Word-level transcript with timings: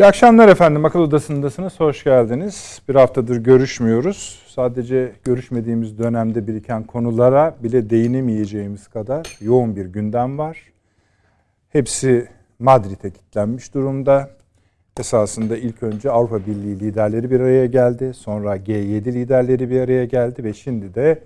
İyi 0.00 0.06
akşamlar 0.06 0.48
efendim. 0.48 0.84
Akıl 0.84 1.00
Odası'ndasınız. 1.00 1.80
Hoş 1.80 2.04
geldiniz. 2.04 2.82
Bir 2.88 2.94
haftadır 2.94 3.36
görüşmüyoruz. 3.36 4.42
Sadece 4.46 5.12
görüşmediğimiz 5.24 5.98
dönemde 5.98 6.46
biriken 6.46 6.84
konulara 6.84 7.56
bile 7.62 7.90
değinemeyeceğimiz 7.90 8.88
kadar 8.88 9.36
yoğun 9.40 9.76
bir 9.76 9.86
gündem 9.86 10.38
var. 10.38 10.58
Hepsi 11.68 12.28
Madrid'e 12.58 13.10
kilitlenmiş 13.10 13.74
durumda. 13.74 14.30
Esasında 15.00 15.56
ilk 15.56 15.82
önce 15.82 16.10
Avrupa 16.10 16.46
Birliği 16.46 16.80
liderleri 16.80 17.30
bir 17.30 17.40
araya 17.40 17.66
geldi. 17.66 18.14
Sonra 18.14 18.56
G7 18.56 19.04
liderleri 19.04 19.70
bir 19.70 19.80
araya 19.80 20.04
geldi 20.04 20.44
ve 20.44 20.54
şimdi 20.54 20.94
de 20.94 21.22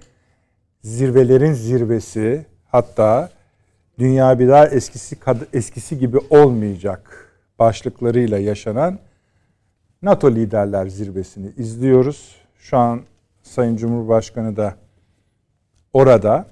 zirvelerin 0.83 1.52
zirvesi 1.52 2.47
hatta 2.66 3.30
dünya 3.98 4.38
bir 4.38 4.48
daha 4.48 4.66
eskisi 4.66 5.16
eskisi 5.52 5.98
gibi 5.98 6.19
olmayacak 6.30 7.23
başlıklarıyla 7.58 8.38
yaşanan 8.38 8.98
NATO 10.02 10.30
liderler 10.30 10.86
zirvesini 10.86 11.52
izliyoruz. 11.56 12.36
Şu 12.58 12.77
an 12.77 13.02
Sayın 13.42 13.77
Cumhurbaşkanı 13.77 14.56
da 14.56 14.74
orada. 15.92 16.46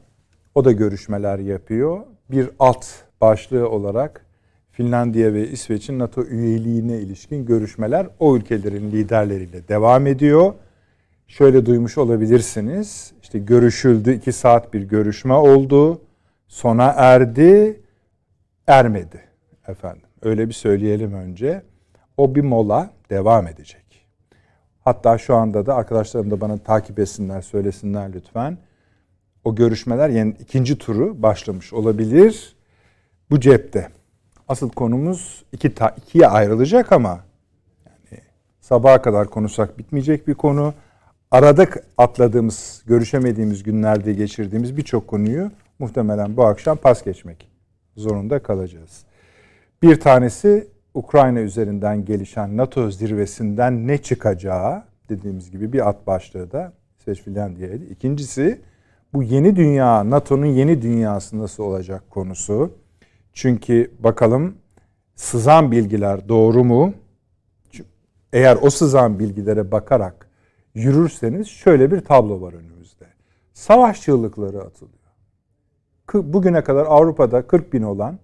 O 0.54 0.64
da 0.64 0.72
görüşmeler 0.72 1.38
yapıyor. 1.38 2.00
Bir 2.30 2.50
alt 2.58 2.86
başlığı 3.20 3.68
olarak 3.68 4.26
Finlandiya 4.72 5.34
ve 5.34 5.48
İsveç'in 5.48 5.98
NATO 5.98 6.22
üyeliğine 6.24 6.98
ilişkin 6.98 7.46
görüşmeler 7.46 8.06
o 8.18 8.36
ülkelerin 8.36 8.90
liderleriyle 8.90 9.68
devam 9.68 10.06
ediyor. 10.06 10.54
Şöyle 11.26 11.66
duymuş 11.66 11.98
olabilirsiniz. 11.98 13.12
İşte 13.22 13.38
görüşüldü, 13.38 14.12
iki 14.12 14.32
saat 14.32 14.74
bir 14.74 14.82
görüşme 14.82 15.34
oldu. 15.34 16.00
Sona 16.48 16.94
erdi, 16.96 17.80
ermedi 18.66 19.20
efendim. 19.68 20.01
Öyle 20.22 20.48
bir 20.48 20.54
söyleyelim 20.54 21.14
önce. 21.14 21.62
O 22.16 22.34
bir 22.34 22.40
mola 22.40 22.90
devam 23.10 23.46
edecek. 23.46 24.06
Hatta 24.80 25.18
şu 25.18 25.34
anda 25.34 25.66
da 25.66 25.74
arkadaşlarım 25.74 26.30
da 26.30 26.40
bana 26.40 26.58
takip 26.58 26.98
etsinler, 26.98 27.40
söylesinler 27.40 28.12
lütfen. 28.12 28.58
O 29.44 29.54
görüşmeler 29.54 30.08
yani 30.08 30.34
ikinci 30.40 30.78
turu 30.78 31.22
başlamış 31.22 31.72
olabilir. 31.72 32.56
Bu 33.30 33.40
cepte. 33.40 33.88
Asıl 34.48 34.70
konumuz 34.70 35.44
iki 35.52 35.74
ta, 35.74 35.88
ikiye 35.88 36.26
ayrılacak 36.26 36.92
ama 36.92 37.20
yani 37.86 38.22
sabaha 38.60 39.02
kadar 39.02 39.28
konuşsak 39.28 39.78
bitmeyecek 39.78 40.28
bir 40.28 40.34
konu. 40.34 40.74
Arada 41.30 41.66
atladığımız, 41.98 42.82
görüşemediğimiz 42.86 43.62
günlerde 43.62 44.12
geçirdiğimiz 44.12 44.76
birçok 44.76 45.06
konuyu 45.08 45.50
muhtemelen 45.78 46.36
bu 46.36 46.44
akşam 46.44 46.76
pas 46.76 47.04
geçmek 47.04 47.50
zorunda 47.96 48.42
kalacağız. 48.42 49.04
Bir 49.82 50.00
tanesi 50.00 50.68
Ukrayna 50.94 51.40
üzerinden 51.40 52.04
gelişen 52.04 52.56
NATO 52.56 52.90
zirvesinden 52.90 53.86
ne 53.86 53.98
çıkacağı 53.98 54.82
dediğimiz 55.08 55.50
gibi 55.50 55.72
bir 55.72 55.88
at 55.88 56.06
başlığı 56.06 56.52
da 56.52 56.72
İsveç 56.98 57.22
Finlandiya'ydı. 57.22 57.84
İkincisi 57.84 58.60
bu 59.12 59.22
yeni 59.22 59.56
dünya, 59.56 60.10
NATO'nun 60.10 60.46
yeni 60.46 60.82
dünyası 60.82 61.38
nasıl 61.38 61.62
olacak 61.62 62.10
konusu. 62.10 62.78
Çünkü 63.32 63.90
bakalım 63.98 64.54
sızan 65.14 65.72
bilgiler 65.72 66.28
doğru 66.28 66.64
mu? 66.64 66.94
Eğer 68.32 68.58
o 68.62 68.70
sızan 68.70 69.18
bilgilere 69.18 69.70
bakarak 69.72 70.28
yürürseniz 70.74 71.48
şöyle 71.48 71.90
bir 71.90 72.00
tablo 72.00 72.40
var 72.40 72.52
önümüzde. 72.52 73.06
Savaş 73.52 74.02
çığlıkları 74.02 74.60
atılıyor. 74.60 75.02
Bugüne 76.14 76.64
kadar 76.64 76.86
Avrupa'da 76.88 77.46
40 77.46 77.72
bin 77.72 77.82
olan 77.82 78.18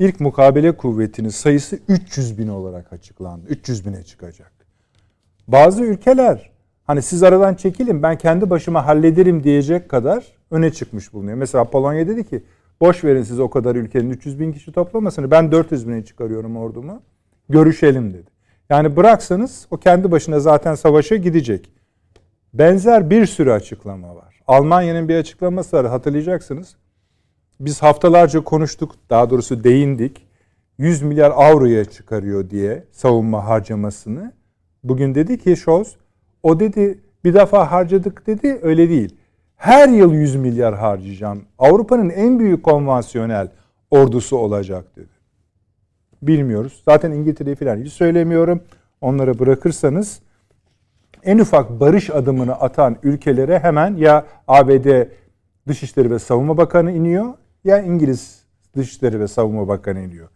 ilk 0.00 0.20
mukabele 0.20 0.72
kuvvetinin 0.72 1.28
sayısı 1.28 1.78
300 1.88 2.38
bin 2.38 2.48
olarak 2.48 2.92
açıklandı. 2.92 3.46
300 3.48 3.86
bine 3.86 4.02
çıkacak. 4.02 4.52
Bazı 5.48 5.82
ülkeler 5.82 6.50
hani 6.84 7.02
siz 7.02 7.22
aradan 7.22 7.54
çekilin 7.54 8.02
ben 8.02 8.18
kendi 8.18 8.50
başıma 8.50 8.86
hallederim 8.86 9.44
diyecek 9.44 9.88
kadar 9.88 10.24
öne 10.50 10.72
çıkmış 10.72 11.12
bulunuyor. 11.12 11.36
Mesela 11.36 11.64
Polonya 11.64 12.08
dedi 12.08 12.26
ki 12.28 12.42
boş 12.80 13.04
verin 13.04 13.22
siz 13.22 13.40
o 13.40 13.50
kadar 13.50 13.76
ülkenin 13.76 14.10
300 14.10 14.40
bin 14.40 14.52
kişi 14.52 14.72
toplamasını 14.72 15.30
ben 15.30 15.52
400 15.52 15.88
bine 15.88 16.04
çıkarıyorum 16.04 16.56
ordumu. 16.56 17.02
Görüşelim 17.48 18.14
dedi. 18.14 18.30
Yani 18.70 18.96
bıraksanız 18.96 19.66
o 19.70 19.76
kendi 19.76 20.10
başına 20.10 20.40
zaten 20.40 20.74
savaşa 20.74 21.16
gidecek. 21.16 21.70
Benzer 22.54 23.10
bir 23.10 23.26
sürü 23.26 23.50
açıklama 23.52 24.16
var. 24.16 24.40
Almanya'nın 24.46 25.08
bir 25.08 25.16
açıklaması 25.16 25.76
var 25.76 25.86
hatırlayacaksınız. 25.86 26.76
Biz 27.60 27.82
haftalarca 27.82 28.40
konuştuk, 28.40 28.94
daha 29.10 29.30
doğrusu 29.30 29.64
değindik. 29.64 30.26
100 30.78 31.02
milyar 31.02 31.30
avroya 31.30 31.84
çıkarıyor 31.84 32.50
diye 32.50 32.84
savunma 32.92 33.46
harcamasını. 33.46 34.32
Bugün 34.84 35.14
dedi 35.14 35.38
ki 35.38 35.56
Scholz, 35.56 35.96
o 36.42 36.60
dedi 36.60 36.98
bir 37.24 37.34
defa 37.34 37.70
harcadık 37.70 38.26
dedi, 38.26 38.58
öyle 38.62 38.88
değil. 38.88 39.16
Her 39.56 39.88
yıl 39.88 40.12
100 40.12 40.36
milyar 40.36 40.74
harcayacağım. 40.74 41.44
Avrupa'nın 41.58 42.10
en 42.10 42.38
büyük 42.38 42.62
konvansiyonel 42.62 43.48
ordusu 43.90 44.36
olacak 44.36 44.96
dedi. 44.96 45.20
Bilmiyoruz. 46.22 46.82
Zaten 46.84 47.10
İngiltere'yi 47.10 47.56
falan 47.56 47.76
hiç 47.76 47.92
söylemiyorum. 47.92 48.62
Onlara 49.00 49.38
bırakırsanız 49.38 50.20
en 51.22 51.38
ufak 51.38 51.80
barış 51.80 52.10
adımını 52.10 52.54
atan 52.54 52.96
ülkelere 53.02 53.58
hemen 53.58 53.96
ya 53.96 54.26
ABD 54.48 55.06
Dışişleri 55.68 56.10
ve 56.10 56.18
Savunma 56.18 56.56
Bakanı 56.56 56.92
iniyor 56.92 57.34
ya 57.64 57.82
İngiliz 57.82 58.40
Dışişleri 58.76 59.20
ve 59.20 59.28
Savunma 59.28 59.68
Bakanı 59.68 60.00
iniyor. 60.00 60.28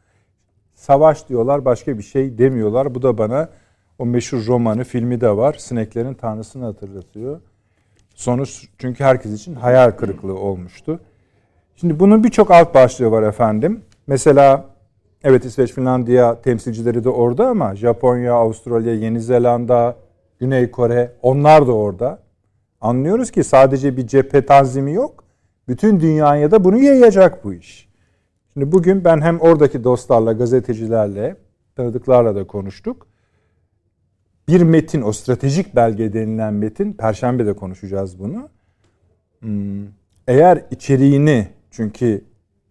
Savaş 0.75 1.29
diyorlar 1.29 1.65
başka 1.65 1.99
bir 1.99 2.03
şey 2.03 2.39
demiyorlar. 2.39 2.95
Bu 2.95 3.03
da 3.03 3.19
bana 3.19 3.49
o 3.99 4.07
meşhur 4.07 4.47
romanı, 4.47 4.85
filmi 4.85 5.21
de 5.21 5.37
var. 5.37 5.57
Sineklerin 5.59 6.15
Tanrısını 6.15 6.65
hatırlatıyor. 6.65 7.41
Sonuç 8.15 8.69
çünkü 8.79 9.05
herkes 9.05 9.33
için 9.33 9.55
hayal 9.55 9.91
kırıklığı 9.91 10.39
olmuştu. 10.39 11.01
Şimdi 11.77 12.01
bunun 12.01 12.25
birçok 12.25 12.51
alt 12.51 12.75
başlığı 12.75 13.11
var 13.11 13.23
efendim. 13.23 13.83
Mesela 14.07 14.65
evet 15.25 15.45
İsveç, 15.45 15.73
Finlandiya 15.73 16.43
temsilcileri 16.43 17.05
de 17.05 17.09
orada 17.09 17.49
ama 17.49 17.77
Japonya, 17.77 18.35
Avustralya, 18.35 18.95
Yeni 18.95 19.21
Zelanda, 19.21 19.97
Güney 20.41 20.71
Kore 20.71 21.13
onlar 21.23 21.67
da 21.67 21.73
orada. 21.73 22.19
Anlıyoruz 22.81 23.31
ki 23.31 23.45
sadece 23.45 23.97
bir 23.97 24.07
cephe 24.07 24.47
tanzimi 24.47 24.93
yok. 24.93 25.24
Bütün 25.69 26.01
dünyaya 26.01 26.51
da 26.51 26.65
bunu 26.65 26.79
yayacak 26.79 27.45
bu 27.45 27.55
iş. 27.55 27.89
Şimdi 28.53 28.73
bugün 28.73 29.05
ben 29.05 29.21
hem 29.21 29.41
oradaki 29.41 29.85
dostlarla, 29.85 30.33
gazetecilerle, 30.33 31.37
tanıdıklarla 31.77 32.35
da 32.35 32.47
konuştuk. 32.47 33.07
Bir 34.49 34.63
metin, 34.63 35.03
o 35.03 35.13
stratejik 35.13 35.77
belge 35.77 36.13
denilen 36.13 36.55
metin, 36.55 36.93
Perşembe 36.93 37.47
de 37.47 37.53
konuşacağız 37.53 38.19
bunu. 38.19 38.49
Hmm, 39.41 39.87
eğer 40.29 40.65
içeriğini, 40.71 41.49
çünkü 41.71 42.25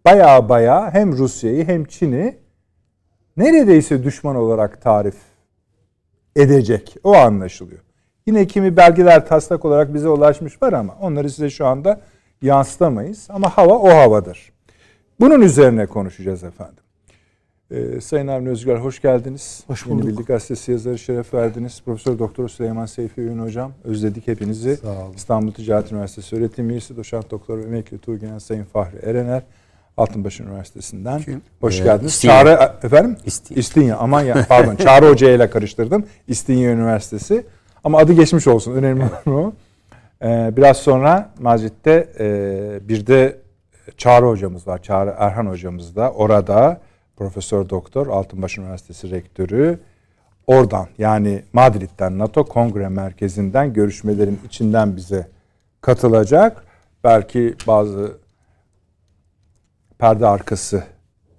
baya 0.04 0.48
baya 0.48 0.94
hem 0.94 1.12
Rusya'yı 1.12 1.66
hem 1.66 1.84
Çin'i 1.84 2.36
neredeyse 3.36 4.04
düşman 4.04 4.36
olarak 4.36 4.82
tarif 4.82 5.16
edecek. 6.36 6.96
O 7.04 7.14
anlaşılıyor. 7.14 7.80
Yine 8.26 8.46
kimi 8.46 8.76
belgeler 8.76 9.26
taslak 9.26 9.64
olarak 9.64 9.94
bize 9.94 10.08
ulaşmış 10.08 10.62
var 10.62 10.72
ama 10.72 10.96
onları 11.00 11.30
size 11.30 11.50
şu 11.50 11.66
anda 11.66 12.00
yansıtamayız 12.42 13.26
ama 13.30 13.48
hava 13.48 13.78
o 13.78 13.88
havadır. 13.88 14.52
Bunun 15.20 15.40
üzerine 15.40 15.86
konuşacağız 15.86 16.44
efendim. 16.44 16.84
Ee, 17.70 18.00
Sayın 18.00 18.26
Avni 18.26 18.48
Özgür 18.48 18.76
hoş 18.76 19.02
geldiniz. 19.02 19.64
Hoş 19.66 19.86
bulduk. 19.86 20.04
Yeni 20.04 20.12
Birlik 20.12 20.26
Gazetesi 20.26 20.72
yazarı 20.72 20.98
şeref 20.98 21.34
verdiniz. 21.34 21.82
Profesör 21.84 22.18
Doktor 22.18 22.48
Süleyman 22.48 22.86
Seyfi 22.86 23.20
Ün 23.20 23.38
hocam. 23.38 23.72
Özledik 23.84 24.28
hepinizi. 24.28 24.76
Sağ 24.76 24.88
olun. 24.88 25.12
İstanbul 25.16 25.52
Ticaret 25.52 25.92
Üniversitesi 25.92 26.36
öğretim 26.36 26.70
üyesi, 26.70 26.96
doçent 26.96 27.30
doktor 27.30 27.58
ve 27.58 27.62
emekli 27.62 27.98
Tuğgenel 27.98 28.38
Sayın 28.38 28.64
Fahri 28.64 28.96
Erener. 28.96 29.42
Altınbaşı 29.96 30.42
Üniversitesi'nden. 30.42 31.22
Kim? 31.22 31.42
Hoş 31.60 31.80
ee, 31.80 31.84
geldiniz. 31.84 32.12
İstinye. 32.12 32.34
Çağrı 32.34 32.72
efendim? 32.82 33.16
İstinye. 33.26 33.60
İstinye. 33.60 33.94
Aman 33.94 34.22
ya 34.22 34.46
pardon. 34.48 34.76
Çağrı 34.76 35.08
Hoca 35.08 35.30
ile 35.30 35.50
karıştırdım. 35.50 36.06
İstinye 36.28 36.70
Üniversitesi. 36.70 37.46
Ama 37.84 37.98
adı 37.98 38.12
geçmiş 38.12 38.46
olsun. 38.46 38.72
Önemli 38.72 39.04
o. 39.26 39.52
Ee, 40.24 40.52
biraz 40.56 40.76
sonra 40.76 41.30
Mazit'te 41.38 42.08
e, 42.18 42.88
bir 42.88 43.06
de 43.06 43.44
Çağrı 43.96 44.26
hocamız 44.26 44.66
var. 44.66 44.82
Çağrı 44.82 45.14
Erhan 45.18 45.46
hocamız 45.46 45.96
da 45.96 46.12
orada 46.12 46.80
Profesör 47.16 47.68
Doktor 47.68 48.06
Altınbaş 48.06 48.58
Üniversitesi 48.58 49.10
Rektörü 49.10 49.78
oradan 50.46 50.88
yani 50.98 51.42
Madrid'den 51.52 52.18
NATO 52.18 52.44
Kongre 52.44 52.88
Merkezi'nden 52.88 53.72
görüşmelerin 53.72 54.40
içinden 54.46 54.96
bize 54.96 55.28
katılacak. 55.80 56.64
Belki 57.04 57.54
bazı 57.66 58.12
perde 59.98 60.26
arkası 60.26 60.84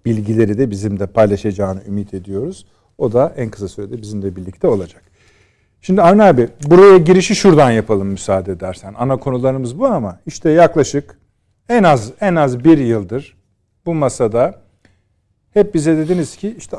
bilgileri 0.05 0.57
de 0.57 0.71
bizim 0.71 0.99
de 0.99 1.07
paylaşacağını 1.07 1.83
ümit 1.88 2.13
ediyoruz. 2.13 2.65
O 2.97 3.13
da 3.13 3.33
en 3.38 3.49
kısa 3.49 3.67
sürede 3.67 4.01
bizimle 4.01 4.35
birlikte 4.35 4.67
olacak. 4.67 5.01
Şimdi 5.85 6.01
Avni 6.01 6.23
abi 6.23 6.49
buraya 6.67 6.97
girişi 6.97 7.35
şuradan 7.35 7.71
yapalım 7.71 8.07
müsaade 8.07 8.51
edersen. 8.51 8.93
Ana 8.97 9.17
konularımız 9.17 9.79
bu 9.79 9.85
ama 9.87 10.19
işte 10.25 10.49
yaklaşık 10.49 11.19
en 11.69 11.83
az 11.83 12.11
en 12.21 12.35
az 12.35 12.63
bir 12.63 12.77
yıldır 12.77 13.37
bu 13.85 13.93
masada 13.93 14.61
hep 15.53 15.73
bize 15.73 15.97
dediniz 15.97 16.37
ki 16.37 16.55
işte 16.57 16.77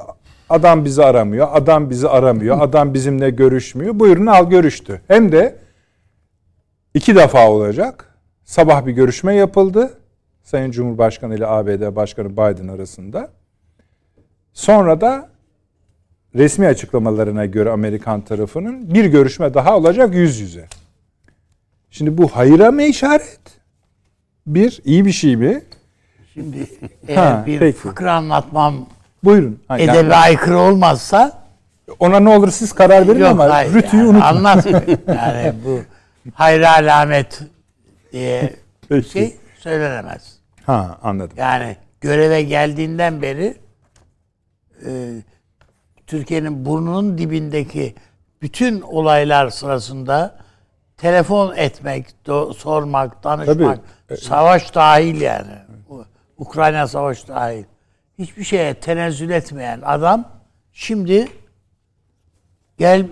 Adam 0.50 0.85
bizi 0.85 1.05
aramıyor, 1.05 1.49
adam 1.53 1.91
bizi 1.91 2.08
aramıyor, 2.08 2.61
adam 2.61 2.94
bizimle 2.94 3.31
görüşmüyor. 3.31 3.99
Buyurun 3.99 4.26
al 4.26 4.50
görüştü. 4.50 5.00
Hem 5.09 5.32
de 5.32 5.56
iki 6.94 7.17
defa 7.17 7.50
olacak. 7.50 8.14
Sabah 8.44 8.87
bir 8.87 8.93
görüşme 8.93 9.35
yapıldı. 9.35 9.91
Sayın 10.43 10.70
Cumhurbaşkanı 10.70 11.37
ile 11.37 11.47
ABD 11.47 11.97
Başkanı 11.97 12.32
Biden 12.32 12.69
arasında. 12.69 13.31
Sonra 14.52 15.00
da 15.00 15.36
resmi 16.37 16.67
açıklamalarına 16.67 17.47
göre 17.47 17.71
Amerikan 17.71 18.21
tarafının 18.21 18.94
bir 18.94 19.05
görüşme 19.05 19.55
daha 19.55 19.77
olacak 19.77 20.15
yüz 20.15 20.41
yüze. 20.41 20.67
Şimdi 21.91 22.19
bu 22.19 22.29
hayıra 22.29 22.71
mı 22.71 22.83
işaret? 22.83 23.41
Bir, 24.47 24.81
iyi 24.85 25.06
bir 25.06 25.12
şey 25.12 25.37
mi? 25.37 25.62
Şimdi 26.35 26.67
eğer 27.09 27.47
bir 27.47 27.59
peki. 27.59 27.79
fıkra 27.79 28.12
anlatmam 28.12 28.87
Buyurun. 29.25 29.61
Ha, 29.69 29.79
edebe 29.79 29.97
yani, 29.97 30.15
aykırı 30.15 30.59
olmazsa 30.59 31.43
ona 31.99 32.21
ne 32.21 32.29
olur 32.29 32.50
siz 32.50 32.73
karar 32.73 33.09
verin 33.09 33.21
yok, 33.21 33.31
ama 33.31 33.50
hayır, 33.50 33.75
rütüyü 33.75 34.03
yani, 34.03 34.11
unutmayın. 34.11 34.37
Anlat. 34.37 34.67
yani 35.09 35.55
bu 35.65 35.81
hayra 36.35 36.73
alamet 36.73 37.41
diye 38.12 38.53
Peki. 38.88 39.09
şey 39.11 39.37
söylenemez. 39.59 40.38
Ha 40.67 40.99
anladım. 41.03 41.37
Yani 41.37 41.77
göreve 42.00 42.43
geldiğinden 42.43 43.23
beri 43.23 43.55
e, 44.87 44.91
Türkiye'nin 46.06 46.67
burnunun 46.67 47.19
dibindeki 47.19 47.94
bütün 48.43 48.81
olaylar 48.81 49.50
sırasında 49.50 50.38
telefon 50.97 51.56
etmek, 51.56 52.26
do, 52.26 52.53
sormak, 52.53 53.25
danışmak, 53.25 53.81
Tabii. 54.08 54.19
savaş 54.19 54.75
dahil 54.75 55.20
yani. 55.20 55.53
Ukrayna 56.38 56.87
savaş 56.87 57.29
dahil. 57.29 57.64
Hiçbir 58.19 58.44
şeye 58.44 58.75
tenezzül 58.75 59.31
etmeyen 59.31 59.81
adam 59.85 60.29
şimdi 60.73 61.29
gel 62.79 63.06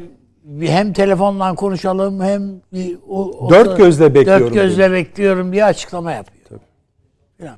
hem 0.61 0.93
telefonla 0.93 1.55
konuşalım 1.55 2.21
hem 2.21 2.61
bir 2.73 2.99
o, 3.09 3.25
o 3.25 3.51
dört 3.51 3.79
gözle 3.79 4.15
bekliyorum. 4.15 4.47
Dört 4.47 4.55
gözle 4.55 4.77
diyor. 4.77 4.93
bekliyorum 4.93 5.53
diye 5.53 5.65
açıklama 5.65 6.13
yapıyor. 6.13 6.45
Tabii. 6.49 7.51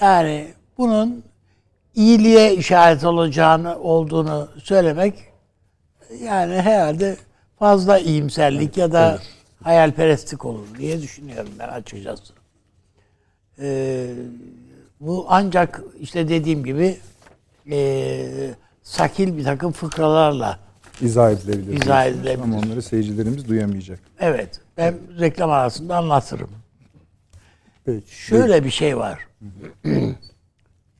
Yani 0.00 0.54
bunun 0.78 1.24
iyiliğe 1.94 2.54
işaret 2.54 3.04
olacağını 3.04 3.78
olduğunu 3.78 4.48
söylemek 4.62 5.14
yani 6.22 6.54
herhalde 6.54 7.16
fazla 7.58 7.98
iyimserlik 7.98 8.62
evet, 8.62 8.76
ya 8.76 8.92
da 8.92 9.10
evet. 9.10 9.20
hayalperestlik 9.62 10.44
olur 10.44 10.66
diye 10.78 11.02
düşünüyorum 11.02 11.52
ben 11.58 11.68
açıkçası. 11.68 12.32
Ee, 13.58 14.06
bu 15.00 15.26
ancak 15.28 15.80
işte 16.00 16.28
dediğim 16.28 16.64
gibi 16.64 16.98
e, 17.70 18.50
sakil 18.82 19.36
bir 19.36 19.44
takım 19.44 19.72
fıkralarla 19.72 20.58
izah 21.00 21.30
edilebilir. 21.30 21.82
İzah 21.82 22.06
edilebilir. 22.06 22.42
Ama 22.42 22.58
onları 22.58 22.82
seyircilerimiz 22.82 23.48
duyamayacak. 23.48 24.00
Evet. 24.20 24.60
Ben 24.76 24.94
reklam 25.20 25.50
arasında 25.50 25.96
anlatırım. 25.96 26.50
Peki. 27.84 28.14
Şöyle 28.14 28.64
bir 28.64 28.70
şey 28.70 28.96
var. 28.96 29.18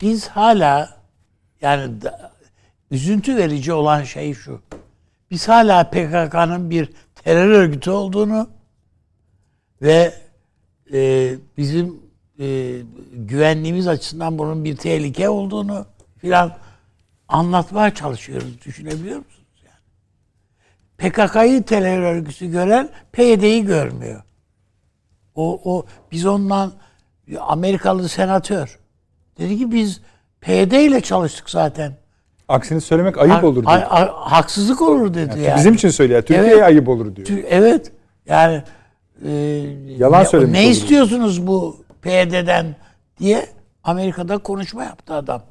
Biz 0.04 0.28
hala 0.28 1.00
yani 1.60 2.02
da, 2.02 2.32
üzüntü 2.90 3.36
verici 3.36 3.72
olan 3.72 4.02
şey 4.02 4.34
şu. 4.34 4.62
Biz 5.30 5.48
hala 5.48 5.90
PKK'nın 5.90 6.70
bir 6.70 6.92
terör 7.14 7.48
örgütü 7.48 7.90
olduğunu 7.90 8.48
ve 9.82 10.14
e, 10.92 11.32
bizim 11.56 12.02
e, 12.38 12.78
güvenliğimiz 13.12 13.88
açısından 13.88 14.38
bunun 14.38 14.64
bir 14.64 14.76
tehlike 14.76 15.28
olduğunu 15.28 15.86
filan 16.18 16.56
anlatmaya 17.28 17.94
çalışıyoruz. 17.94 18.64
Düşünebiliyor 18.64 19.18
musunuz? 19.18 19.64
Yani? 19.64 19.80
PKK'yı 20.98 21.62
terör 21.62 22.02
örgütü 22.02 22.50
gören 22.50 22.88
PYD'yi 23.12 23.64
görmüyor. 23.64 24.22
O, 25.34 25.60
o 25.64 25.86
biz 26.12 26.26
ondan 26.26 26.72
Amerikalı 27.40 28.08
senatör 28.08 28.83
dedi 29.38 29.58
ki 29.58 29.72
biz 29.72 30.00
PYD 30.40 30.72
ile 30.72 31.00
çalıştık 31.00 31.50
zaten. 31.50 31.92
Aksini 32.48 32.80
söylemek 32.80 33.18
ayıp 33.18 33.42
ha, 33.42 33.46
olur 33.46 33.66
diyor. 33.66 33.82
haksızlık 34.12 34.82
olur 34.82 35.14
dedi 35.14 35.30
yani. 35.30 35.42
yani. 35.42 35.58
Bizim 35.58 35.74
için 35.74 35.88
söylüyor. 35.88 36.22
Türkiye'ye 36.22 36.52
evet, 36.52 36.62
ayıp 36.62 36.88
olur 36.88 37.16
diyor. 37.16 37.28
Evet. 37.48 37.92
Yani 38.26 38.62
e, 39.24 39.30
yalan 39.98 40.20
ne, 40.20 40.26
söylemiş. 40.26 40.52
Ne 40.58 40.64
olur. 40.64 40.70
istiyorsunuz 40.70 41.46
bu 41.46 41.76
PYD'den 42.02 42.76
diye 43.18 43.46
Amerika'da 43.84 44.38
konuşma 44.38 44.84
yaptı 44.84 45.14
adam. 45.14 45.42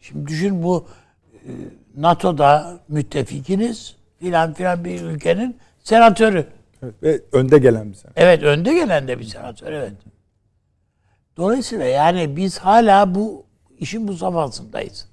Şimdi 0.00 0.26
düşün 0.26 0.62
bu 0.62 0.86
e, 1.32 1.50
NATO'da 1.96 2.78
müttefikiniz 2.88 3.96
filan 4.20 4.54
filan 4.54 4.84
bir 4.84 5.00
ülkenin 5.00 5.56
senatörü. 5.82 6.46
Evet, 6.82 6.94
ve 7.02 7.20
önde 7.32 7.58
gelen 7.58 7.92
bir 7.92 7.96
senatör. 7.96 8.22
Evet 8.22 8.42
önde 8.42 8.74
gelen 8.74 9.08
de 9.08 9.18
bir 9.18 9.24
senatör 9.24 9.72
evet. 9.72 9.92
Dolayısıyla 11.36 11.84
yani 11.84 12.36
biz 12.36 12.58
hala 12.58 13.14
bu 13.14 13.44
işin 13.78 14.08
bu 14.08 14.16
safhasındayız. 14.16 15.08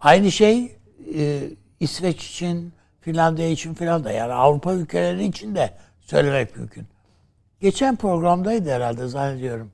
Aynı 0.00 0.32
şey 0.32 0.76
e, 1.14 1.40
İsveç 1.80 2.30
için, 2.30 2.72
Finlandiya 3.00 3.48
için 3.48 3.74
filan 3.74 4.04
da 4.04 4.12
yani 4.12 4.32
Avrupa 4.32 4.72
ülkeleri 4.72 5.24
için 5.24 5.54
de 5.54 5.74
söylemek 6.00 6.56
mümkün. 6.56 6.86
Geçen 7.60 7.96
programdaydı 7.96 8.70
herhalde 8.70 9.08
zannediyorum. 9.08 9.70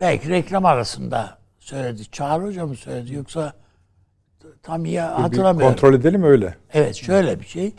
Belki 0.00 0.28
reklam 0.28 0.64
arasında 0.64 1.38
söyledi. 1.58 2.10
Çağrı 2.10 2.44
Hoca 2.44 2.66
mı 2.66 2.76
söyledi 2.76 3.14
yoksa 3.14 3.52
tam 4.62 4.84
iyi 4.84 5.00
hatırlamıyorum. 5.00 5.76
Bir 5.76 5.80
kontrol 5.80 5.94
edelim 5.94 6.22
öyle. 6.22 6.54
Evet 6.72 6.96
şöyle 6.96 7.40
bir 7.40 7.46
şey. 7.46 7.74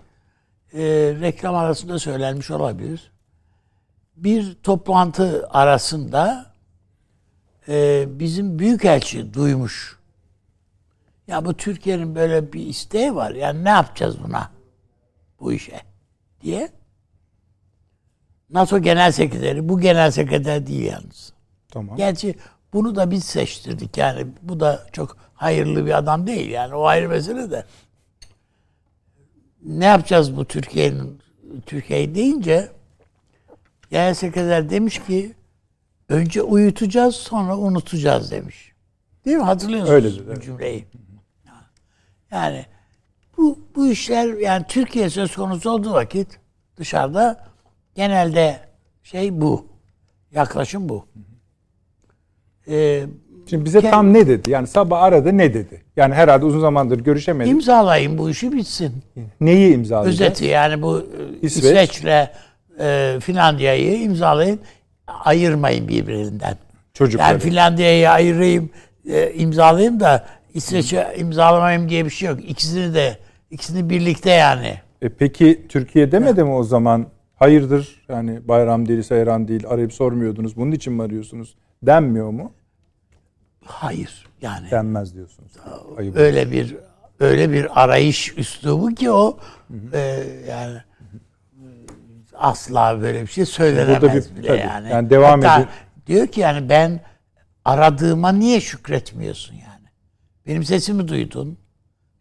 Ee, 0.73 0.79
reklam 1.21 1.55
arasında 1.55 1.99
söylenmiş 1.99 2.51
olabilir. 2.51 3.11
Bir 4.15 4.57
toplantı 4.63 5.47
arasında 5.49 6.50
e, 7.67 8.05
bizim 8.07 8.59
büyükelçi 8.59 9.33
duymuş. 9.33 9.99
Ya 11.27 11.45
bu 11.45 11.53
Türkiye'nin 11.53 12.15
böyle 12.15 12.53
bir 12.53 12.65
isteği 12.65 13.15
var. 13.15 13.31
Yani 13.31 13.63
ne 13.63 13.69
yapacağız 13.69 14.23
buna? 14.23 14.51
Bu 15.39 15.53
işe 15.53 15.81
diye. 16.41 16.69
NATO 18.49 18.79
Genel 18.79 19.11
Sekreteri. 19.11 19.69
Bu 19.69 19.79
Genel 19.79 20.11
Sekreter 20.11 20.67
değil 20.67 20.83
yalnız. 20.83 21.33
Tamam. 21.69 21.97
Gerçi 21.97 22.35
bunu 22.73 22.95
da 22.95 23.11
biz 23.11 23.23
seçtirdik. 23.23 23.97
Yani 23.97 24.27
bu 24.41 24.59
da 24.59 24.87
çok 24.91 25.17
hayırlı 25.33 25.85
bir 25.85 25.97
adam 25.97 26.27
değil. 26.27 26.49
Yani 26.49 26.75
o 26.75 26.85
ayrı 26.85 27.09
mesele 27.09 27.51
de. 27.51 27.65
Ne 29.63 29.85
yapacağız 29.85 30.37
bu 30.37 30.45
Türkiye'nin 30.45 31.21
Türkiye 31.65 32.15
deyince 32.15 32.71
Genel 33.89 34.13
Sekreter 34.13 34.69
demiş 34.69 35.01
ki 35.03 35.35
önce 36.11 36.41
uyutacağız 36.41 37.15
sonra 37.15 37.57
unutacağız 37.57 38.31
demiş. 38.31 38.71
Değil 39.25 39.37
mi? 39.37 39.43
Hatırlıyorsunuz 39.43 39.91
Öyledir, 39.91 40.27
bu 40.27 40.31
evet. 40.31 40.43
cümleyi. 40.43 40.85
Yani 42.31 42.65
bu, 43.37 43.59
bu 43.75 43.87
işler 43.87 44.33
yani 44.33 44.65
Türkiye 44.67 45.09
söz 45.09 45.35
konusu 45.35 45.69
olduğu 45.69 45.93
vakit 45.93 46.27
dışarıda 46.77 47.51
Genelde 47.95 48.59
şey 49.03 49.41
bu. 49.41 49.65
Yaklaşım 50.31 50.89
bu. 50.89 51.05
Ee, 52.67 53.03
Şimdi 53.49 53.65
bize 53.65 53.79
kend- 53.79 53.91
tam 53.91 54.13
ne 54.13 54.27
dedi? 54.27 54.51
Yani 54.51 54.67
sabah 54.67 55.01
aradı 55.01 55.37
ne 55.37 55.53
dedi? 55.53 55.81
Yani 55.95 56.13
herhalde 56.13 56.45
uzun 56.45 56.59
zamandır 56.59 56.99
görüşemedik. 56.99 57.51
İmzalayın 57.51 58.17
bu 58.17 58.29
işi 58.29 58.51
bitsin. 58.51 59.03
Neyi 59.41 59.73
imzalayacağız? 59.73 60.21
Özeti 60.21 60.45
yani 60.45 60.81
bu 60.81 60.99
e, 60.99 61.03
İsveç. 61.41 61.63
İsveç'le 61.63 62.29
e, 62.79 63.17
Finlandiya'yı 63.21 64.01
imzalayın. 64.01 64.59
Ayırmayın 65.25 65.87
birbirinden. 65.87 66.57
Çocukları. 66.93 67.29
Yani 67.29 67.39
Finlandiya'yı 67.39 68.09
ayırayım, 68.09 68.69
e, 69.05 69.33
imzalayayım 69.33 69.99
da 69.99 70.25
İsveç'i 70.53 71.07
imzalamayayım 71.17 71.89
diye 71.89 72.05
bir 72.05 72.09
şey 72.09 72.29
yok. 72.29 72.39
İkisini 72.49 72.93
de 72.93 73.17
ikisini 73.51 73.89
birlikte 73.89 74.29
yani. 74.29 74.77
E 75.01 75.09
peki 75.09 75.65
Türkiye 75.69 76.11
demedi 76.11 76.39
ya. 76.39 76.45
mi 76.45 76.51
o 76.51 76.63
zaman 76.63 77.07
hayırdır 77.35 78.05
yani 78.09 78.47
bayram 78.47 78.87
değil, 78.87 79.03
seyran 79.03 79.47
değil 79.47 79.63
arayıp 79.67 79.93
sormuyordunuz. 79.93 80.57
Bunun 80.57 80.71
için 80.71 80.93
mi 80.93 81.03
arıyorsunuz? 81.03 81.55
Denmiyor 81.83 82.29
mu? 82.29 82.53
Hayır. 83.65 84.25
Yani 84.41 84.71
denmez 84.71 85.15
diyorsunuz. 85.15 85.51
Ayıp 85.97 86.15
öyle 86.17 86.51
bir 86.51 86.75
öyle 87.19 87.51
bir 87.51 87.83
arayış 87.83 88.37
üslubu 88.37 88.95
ki 88.95 89.11
o 89.11 89.37
E, 89.93 90.23
yani 90.49 90.77
asla 92.41 93.01
böyle 93.01 93.21
bir 93.21 93.27
şey 93.27 93.45
söylenemez 93.45 94.01
Burada 94.01 94.15
bir, 94.15 94.35
bile 94.35 94.47
tabii, 94.47 94.59
yani. 94.59 94.89
Yani 94.89 95.09
devam 95.09 95.41
Hatta 95.41 95.61
edin. 95.61 95.69
diyor 96.07 96.27
ki 96.27 96.39
yani 96.39 96.69
ben 96.69 96.99
aradığıma 97.65 98.31
niye 98.31 98.61
şükretmiyorsun 98.61 99.53
yani? 99.53 99.87
Benim 100.47 100.63
sesimi 100.63 101.07
duydun. 101.07 101.57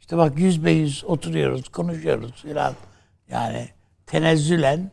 İşte 0.01 0.17
bak 0.17 0.39
yüz 0.39 0.65
be 0.65 0.71
yüz 0.71 1.05
oturuyoruz, 1.05 1.69
konuşuyoruz 1.69 2.33
filan. 2.43 2.75
Yani 3.31 3.69
tenezzülen 4.07 4.91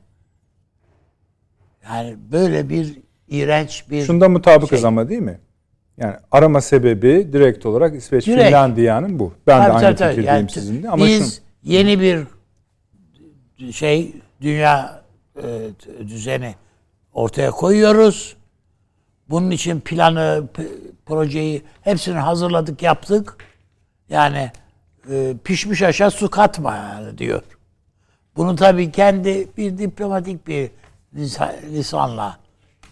yani 1.84 2.17
böyle 2.31 2.69
bir 2.69 2.98
iğrenç 3.27 3.86
bir 3.89 4.03
Şunda 4.03 4.29
mutabıkız 4.29 4.79
şey. 4.79 4.88
ama 4.88 5.10
değil 5.10 5.22
mi? 5.22 5.39
Yani 5.98 6.15
arama 6.31 6.62
sebebi 6.62 7.29
direkt 7.34 7.65
olarak 7.65 7.96
İsveç 7.96 8.27
Direkt. 8.27 8.46
Finlandiya'nın 8.46 9.19
bu. 9.19 9.34
Ben 9.48 9.63
de 9.63 9.67
Tabii, 9.67 9.86
aynı 9.86 9.96
tabii, 9.96 10.10
fikirdeyim 10.10 10.38
Yani 10.38 10.50
sizinle 10.50 10.89
ama 10.89 11.05
biz 11.05 11.36
şunu 11.36 11.74
yeni 11.74 12.00
bir 12.00 12.27
şey 13.72 14.13
dünya 14.41 14.97
düzeni 16.08 16.56
ortaya 17.13 17.51
koyuyoruz. 17.51 18.38
Bunun 19.29 19.51
için 19.51 19.79
planı, 19.79 20.48
projeyi 21.06 21.63
hepsini 21.82 22.17
hazırladık, 22.17 22.82
yaptık. 22.82 23.38
Yani 24.10 24.51
e, 25.12 25.36
pişmiş 25.44 25.82
aşağı 25.82 26.12
su 26.12 26.29
katma 26.29 26.75
yani 26.75 27.17
diyor. 27.17 27.44
Bunu 28.36 28.56
tabii 28.56 28.91
kendi 28.91 29.48
bir 29.58 29.77
diplomatik 29.77 30.48
bir 30.48 30.72
lisa- 31.15 31.62
lisanla 31.62 32.38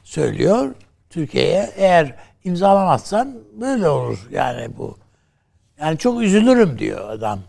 söylüyor 0.04 0.76
Türkiye'ye. 1.10 1.74
Eğer 1.76 2.16
imzalamazsan 2.44 3.36
böyle 3.62 3.90
olur 3.90 4.28
yani 4.32 4.78
bu. 4.78 4.98
Yani 5.80 5.98
çok 5.98 6.22
üzülürüm 6.22 6.80
diyor 6.80 7.10
adam. 7.10 7.40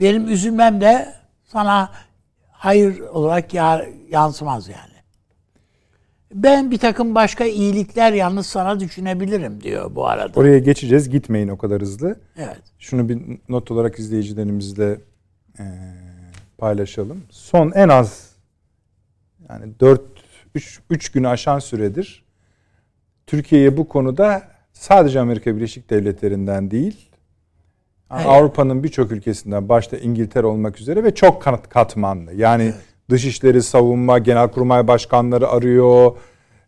Benim 0.00 0.28
üzülmem 0.28 0.80
de 0.80 1.14
sana 1.44 1.90
hayır 2.62 3.00
olarak 3.00 3.54
ya- 3.54 3.86
yansımaz 4.10 4.68
yani. 4.68 4.92
Ben 6.34 6.70
bir 6.70 6.78
takım 6.78 7.14
başka 7.14 7.44
iyilikler 7.44 8.12
yalnız 8.12 8.46
sana 8.46 8.80
düşünebilirim 8.80 9.62
diyor 9.62 9.94
bu 9.94 10.06
arada. 10.06 10.40
oraya 10.40 10.58
geçeceğiz. 10.58 11.08
Gitmeyin 11.08 11.48
o 11.48 11.58
kadar 11.58 11.80
hızlı. 11.82 12.20
Evet. 12.36 12.60
Şunu 12.78 13.08
bir 13.08 13.38
not 13.48 13.70
olarak 13.70 13.98
izleyicilerimizle 13.98 15.00
eee, 15.58 15.64
paylaşalım. 16.58 17.22
Son 17.30 17.70
en 17.74 17.88
az 17.88 18.30
yani 19.48 19.72
4 19.80 20.00
3 20.54 20.80
3 20.90 21.12
günü 21.12 21.28
aşan 21.28 21.58
süredir 21.58 22.24
Türkiye'ye 23.26 23.76
bu 23.76 23.88
konuda 23.88 24.42
sadece 24.72 25.20
Amerika 25.20 25.56
Birleşik 25.56 25.90
Devletleri'nden 25.90 26.70
değil 26.70 27.08
Evet. 28.16 28.26
Avrupa'nın 28.26 28.84
birçok 28.84 29.12
ülkesinden 29.12 29.68
başta 29.68 29.96
İngiltere 29.96 30.46
olmak 30.46 30.80
üzere 30.80 31.04
ve 31.04 31.14
çok 31.14 31.42
kat- 31.42 31.68
katmanlı. 31.68 32.34
Yani 32.34 32.72
dışişleri, 33.10 33.62
savunma, 33.62 34.18
genelkurmay 34.18 34.88
başkanları 34.88 35.48
arıyor. 35.48 36.12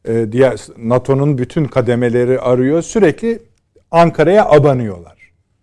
e, 0.09 0.33
diğer 0.33 0.61
NATO'nun 0.79 1.39
bütün 1.39 1.65
kademeleri 1.65 2.41
arıyor. 2.41 2.83
Sürekli 2.83 3.43
Ankara'ya 3.91 4.45
abanıyorlar. 4.47 5.19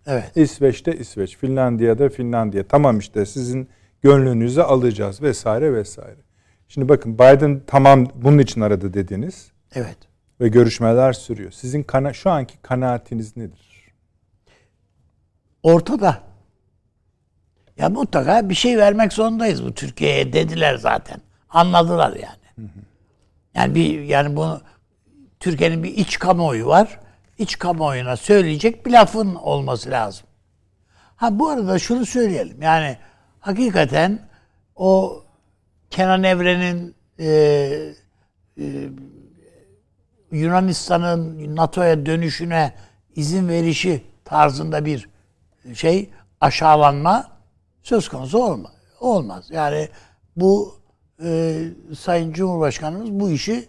Evet. 0.06 0.36
İsveç'te 0.36 0.96
İsveç, 0.96 1.36
Finlandiya'da 1.36 2.08
Finlandiya. 2.08 2.62
Tamam 2.68 2.98
işte 2.98 3.26
sizin 3.26 3.68
gönlünüzü 4.02 4.60
alacağız 4.60 5.22
vesaire 5.22 5.74
vesaire. 5.74 6.16
Şimdi 6.68 6.88
bakın 6.88 7.14
Biden 7.14 7.60
tamam 7.66 8.06
bunun 8.14 8.38
için 8.38 8.60
aradı 8.60 8.94
dediniz 8.94 9.50
Evet. 9.74 9.96
ve 10.40 10.48
görüşmeler 10.48 11.12
sürüyor. 11.12 11.50
Sizin 11.50 11.82
kana 11.82 12.12
şu 12.12 12.30
anki 12.30 12.54
kanaatiniz 12.62 13.36
nedir? 13.36 13.71
Ortada. 15.62 16.22
Ya 17.76 17.88
mutlaka 17.88 18.48
bir 18.48 18.54
şey 18.54 18.78
vermek 18.78 19.12
zorundayız 19.12 19.64
bu 19.64 19.74
Türkiye'ye 19.74 20.32
dediler 20.32 20.76
zaten. 20.76 21.20
Anladılar 21.50 22.16
yani. 22.16 22.70
Yani 23.54 23.74
bir 23.74 24.00
yani 24.00 24.36
bunu 24.36 24.60
Türkiye'nin 25.40 25.82
bir 25.82 25.96
iç 25.96 26.18
kamuoyu 26.18 26.66
var. 26.66 27.00
İç 27.38 27.58
kamuoyuna 27.58 28.16
söyleyecek 28.16 28.86
bir 28.86 28.90
lafın 28.92 29.34
olması 29.34 29.90
lazım. 29.90 30.26
Ha 31.16 31.38
bu 31.38 31.48
arada 31.48 31.78
şunu 31.78 32.06
söyleyelim. 32.06 32.62
Yani 32.62 32.96
hakikaten 33.40 34.28
o 34.76 35.22
Kenan 35.90 36.22
Evren'in 36.22 36.94
e, 37.18 37.26
e, 38.58 38.64
Yunanistan'ın 40.32 41.56
NATO'ya 41.56 42.06
dönüşüne 42.06 42.74
izin 43.16 43.48
verişi 43.48 44.02
tarzında 44.24 44.84
bir 44.84 45.11
şey 45.74 46.10
aşağılanma 46.40 47.30
söz 47.82 48.08
konusu 48.08 48.38
olma, 48.38 48.72
olmaz. 49.00 49.48
Yani 49.50 49.88
bu 50.36 50.74
e, 51.24 51.62
Sayın 51.98 52.32
Cumhurbaşkanımız 52.32 53.10
bu 53.10 53.30
işi 53.30 53.68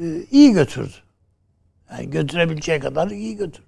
e, 0.00 0.22
iyi 0.30 0.52
götürdü. 0.52 0.94
Yani 1.90 2.10
götürebileceği 2.10 2.80
kadar 2.80 3.10
iyi 3.10 3.36
götürdü. 3.36 3.66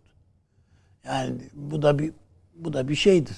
Yani 1.07 1.35
bu 1.54 1.83
da 1.83 1.99
bir 1.99 2.12
bu 2.54 2.73
da 2.73 2.88
bir 2.88 2.95
şeydir. 2.95 3.37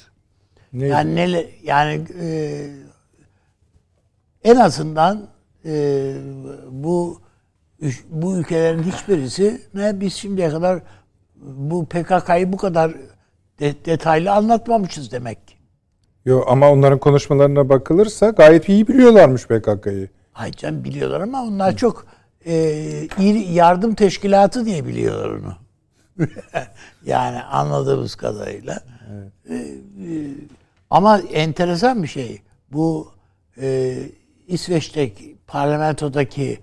Ne? 0.72 0.86
Yani 0.86 1.16
neler 1.16 1.46
yani 1.62 2.04
e, 2.20 2.68
en 4.44 4.56
azından 4.56 5.28
e, 5.64 6.14
bu 6.70 7.20
bu 8.10 8.36
ülkelerin 8.36 8.82
hiçbirisi 8.82 9.62
ne 9.74 10.00
biz 10.00 10.14
şimdiye 10.14 10.50
kadar 10.50 10.82
bu 11.36 11.86
PKK'yı 11.86 12.52
bu 12.52 12.56
kadar 12.56 12.94
de- 13.60 13.84
detaylı 13.84 14.32
anlatmamışız 14.32 15.12
demek 15.12 15.48
ki. 15.48 15.54
Yo, 16.24 16.44
ama 16.46 16.70
onların 16.70 16.98
konuşmalarına 16.98 17.68
bakılırsa 17.68 18.30
gayet 18.30 18.68
iyi 18.68 18.88
biliyorlarmış 18.88 19.46
PKK'yı. 19.46 20.08
Ay 20.34 20.52
canım 20.52 20.84
biliyorlar 20.84 21.20
ama 21.20 21.42
onlar 21.42 21.76
çok 21.76 22.06
e, 22.46 22.52
yardım 23.52 23.94
teşkilatı 23.94 24.66
diye 24.66 24.86
biliyorlar 24.86 25.28
onu. 25.30 25.54
yani 27.06 27.42
anladığımız 27.42 28.14
kadarıyla. 28.14 28.80
E, 29.48 29.54
e, 29.54 29.66
ama 30.90 31.18
enteresan 31.18 32.02
bir 32.02 32.08
şey. 32.08 32.42
Bu 32.72 33.12
e, 33.60 33.96
İsveç'teki 34.48 35.36
parlamentodaki 35.46 36.58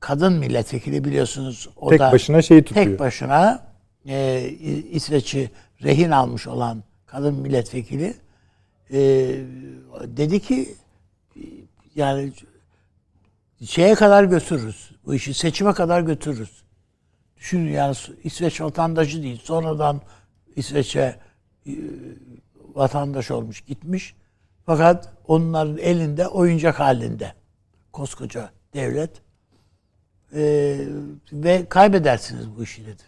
kadın 0.00 0.32
milletvekili 0.32 1.04
biliyorsunuz 1.04 1.68
o 1.76 1.90
Tek 1.90 2.00
da 2.00 2.12
başına 2.12 2.42
şeyi 2.42 2.64
tutuyor. 2.64 2.86
tek 2.86 2.98
başına 3.00 3.66
e, 4.08 4.42
İsveç'i 4.90 5.50
rehin 5.82 6.10
almış 6.10 6.46
olan 6.46 6.82
kadın 7.06 7.34
milletvekili 7.34 8.14
e, 8.92 8.98
dedi 10.06 10.40
ki 10.40 10.74
yani 11.94 12.32
şeye 13.64 13.94
kadar 13.94 14.24
götürürüz. 14.24 14.90
Bu 15.06 15.14
işi 15.14 15.34
seçime 15.34 15.72
kadar 15.72 16.00
götürürüz. 16.00 16.62
Düşünün 17.36 17.72
yani 17.72 17.96
İsveç 18.24 18.60
vatandaşı 18.60 19.22
değil. 19.22 19.40
Sonradan 19.44 20.00
İsveç'e 20.56 21.16
e, 21.66 21.72
vatandaş 22.74 23.30
olmuş 23.30 23.60
gitmiş. 23.60 24.14
Fakat 24.66 25.12
onların 25.26 25.78
elinde 25.78 26.28
oyuncak 26.28 26.80
halinde. 26.80 27.32
Koskoca 27.92 28.50
devlet. 28.74 29.10
E, 30.34 30.78
ve 31.32 31.66
kaybedersiniz 31.68 32.56
bu 32.56 32.62
işi 32.62 32.86
dedi. 32.86 33.02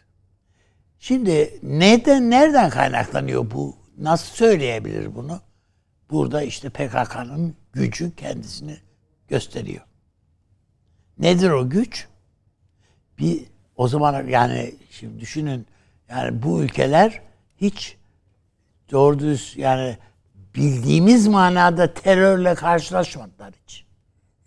Şimdi 1.02 1.59
neden 1.62 2.30
nereden 2.30 2.71
kaynaklanıyor 2.71 3.50
bu? 3.50 3.76
Nasıl 3.99 4.35
söyleyebilir 4.35 5.14
bunu? 5.14 5.40
Burada 6.11 6.42
işte 6.42 6.71
PKK'nın 6.71 7.56
gücü 7.73 8.16
kendisini 8.16 8.76
gösteriyor. 9.28 9.85
Nedir 11.18 11.50
o 11.50 11.71
güç? 11.71 12.09
Bir 13.18 13.44
o 13.76 13.88
zaman 13.88 14.26
yani 14.26 14.75
şimdi 14.90 15.21
düşünün 15.21 15.66
yani 16.09 16.42
bu 16.42 16.62
ülkeler 16.62 17.23
hiç 17.56 17.97
doğru 18.90 19.18
düz 19.18 19.54
yani 19.56 19.99
bildiğimiz 20.54 21.28
manada 21.28 21.94
terörle 21.94 22.54
karşılaşmadılar 22.54 23.54
hiç. 23.62 23.85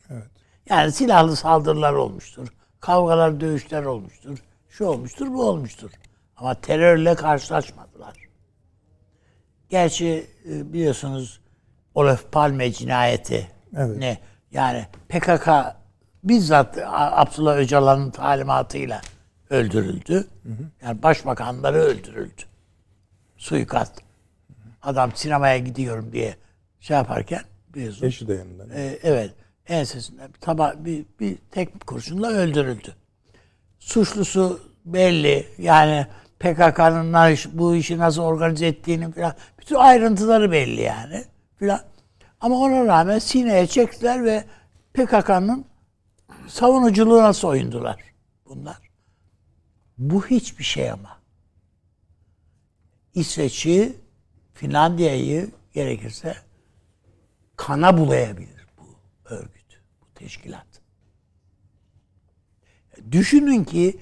Evet. 0.10 0.32
Yani 0.70 0.92
silahlı 0.92 1.36
saldırılar 1.36 1.94
olmuştur. 1.94 2.48
Kavgalar, 2.80 3.40
dövüşler 3.40 3.84
olmuştur. 3.84 4.40
Şu 4.70 4.86
olmuştur, 4.86 5.34
bu 5.34 5.44
olmuştur. 5.44 5.92
Ama 6.38 6.62
terörle 6.62 7.16
karşılaşmadılar. 7.16 8.14
Gerçi 9.70 10.28
e, 10.50 10.74
biliyorsunuz 10.74 11.42
Olaf 11.96 12.32
Palme 12.32 12.72
cinayeti 12.72 13.48
Evet. 13.78 13.98
ne? 13.98 14.18
Yani 14.52 14.86
PKK 15.10 15.50
bizzat 16.24 16.78
Abdullah 16.92 17.58
Öcalan'ın 17.58 18.12
talimatıyla 18.12 19.02
öldürüldü. 19.50 20.28
Yani 20.84 21.04
başbakanları 21.04 21.78
öldürüldü. 21.78 22.42
Suikast. 23.38 24.02
Adam 24.82 25.12
sinemaya 25.16 25.58
gidiyorum 25.58 26.12
diye 26.12 26.36
şey 26.80 26.98
yaparken 26.98 27.42
biliyorsunuz. 27.74 28.04
Eşi 28.04 28.28
de 28.28 28.34
yanında. 28.34 28.74
Ee, 28.76 29.00
evet. 29.04 29.34
Ensesinden 29.68 30.34
bir, 30.34 30.40
taba, 30.40 30.74
bir, 30.78 31.06
bir 31.20 31.38
tek 31.52 31.88
kurşunla 31.88 32.28
öldürüldü. 32.28 32.96
Suçlusu 33.80 34.60
belli. 34.86 35.48
Yani 35.58 36.08
PKK'nın 36.40 37.38
bu 37.54 37.76
işi 37.76 37.98
nasıl 37.98 38.22
organize 38.22 38.68
ettiğini 38.68 39.12
falan. 39.12 39.36
Bütün 39.60 39.76
ayrıntıları 39.76 40.52
belli 40.52 40.82
yani. 40.82 41.24
Falan. 41.60 41.82
Ama 42.42 42.56
ona 42.56 42.86
rağmen 42.86 43.20
sineye 43.20 43.68
çektiler 43.68 44.24
ve 44.24 44.46
PKK'nın 44.94 45.66
savunuculuğuna 46.48 47.34
soyundular 47.34 48.00
bunlar. 48.46 48.78
Bu 49.98 50.26
hiçbir 50.26 50.64
şey 50.64 50.92
ama. 50.92 51.20
İsveç'i, 53.14 53.96
Finlandiya'yı 54.54 55.52
gerekirse 55.74 56.36
kana 57.56 57.98
bulayabilir 57.98 58.68
bu 58.78 58.84
örgüt, 59.26 59.82
bu 60.02 60.06
teşkilat. 60.16 60.68
Düşünün 63.12 63.64
ki 63.64 64.00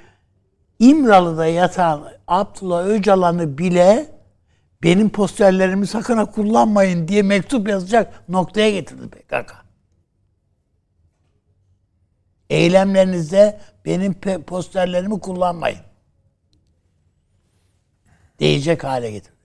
İmralı'da 0.80 1.46
yatan 1.46 2.10
Abdullah 2.28 2.86
Öcalan'ı 2.86 3.58
bile 3.58 4.14
benim 4.84 5.10
posterlerimi 5.10 5.88
sakın 5.88 6.18
ha 6.18 6.32
kullanmayın 6.32 7.08
diye 7.08 7.22
mektup 7.22 7.68
yazacak 7.68 8.30
noktaya 8.30 8.72
getirdi 8.72 9.10
PKK. 9.10 9.54
Eylemlerinizde 12.50 13.60
benim 13.86 14.14
posterlerimi 14.48 15.20
kullanmayın. 15.20 15.80
Diyecek 18.40 18.84
hale 18.84 19.12
getirdi. 19.12 19.38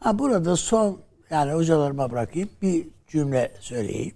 Ha 0.00 0.18
burada 0.18 0.56
son 0.56 1.00
yani 1.30 1.52
hocalarıma 1.52 2.10
bırakayım 2.10 2.50
bir 2.62 2.88
cümle 3.08 3.54
söyleyeyim. 3.60 4.14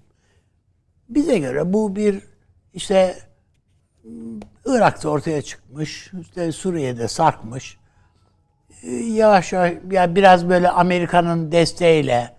Bize 1.08 1.38
göre 1.38 1.72
bu 1.72 1.96
bir 1.96 2.22
işte 2.74 3.18
Irak'ta 4.64 5.08
ortaya 5.08 5.42
çıkmış, 5.42 6.12
işte 6.20 6.52
Suriye'de 6.52 7.08
sarkmış. 7.08 7.78
Yavaş 9.02 9.52
yavaş 9.52 9.72
ya 9.90 10.14
biraz 10.14 10.48
böyle 10.48 10.70
Amerika'nın 10.70 11.52
desteğiyle 11.52 12.34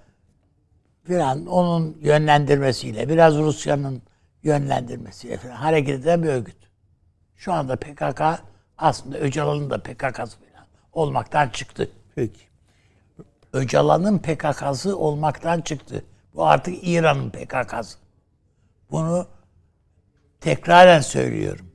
falan 1.07 1.45
onun 1.45 1.97
yönlendirmesiyle, 2.01 3.09
biraz 3.09 3.37
Rusya'nın 3.37 4.01
yönlendirmesiyle 4.43 5.37
falan 5.37 5.55
hareket 5.55 5.99
eden 5.99 6.23
bir 6.23 6.29
örgüt. 6.29 6.57
Şu 7.35 7.53
anda 7.53 7.75
PKK 7.75 8.21
aslında 8.77 9.17
Öcalan'ın 9.17 9.69
da 9.69 9.83
PKK'sı 9.83 10.37
falan 10.37 10.67
olmaktan 10.93 11.49
çıktı. 11.49 11.91
Peki. 12.15 12.41
Öcalan'ın 13.53 14.19
PKK'sı 14.19 14.97
olmaktan 14.97 15.61
çıktı. 15.61 16.05
Bu 16.35 16.45
artık 16.45 16.87
İran'ın 16.87 17.29
PKK'sı. 17.29 17.97
Bunu 18.91 19.27
tekraren 20.39 21.01
söylüyorum. 21.01 21.71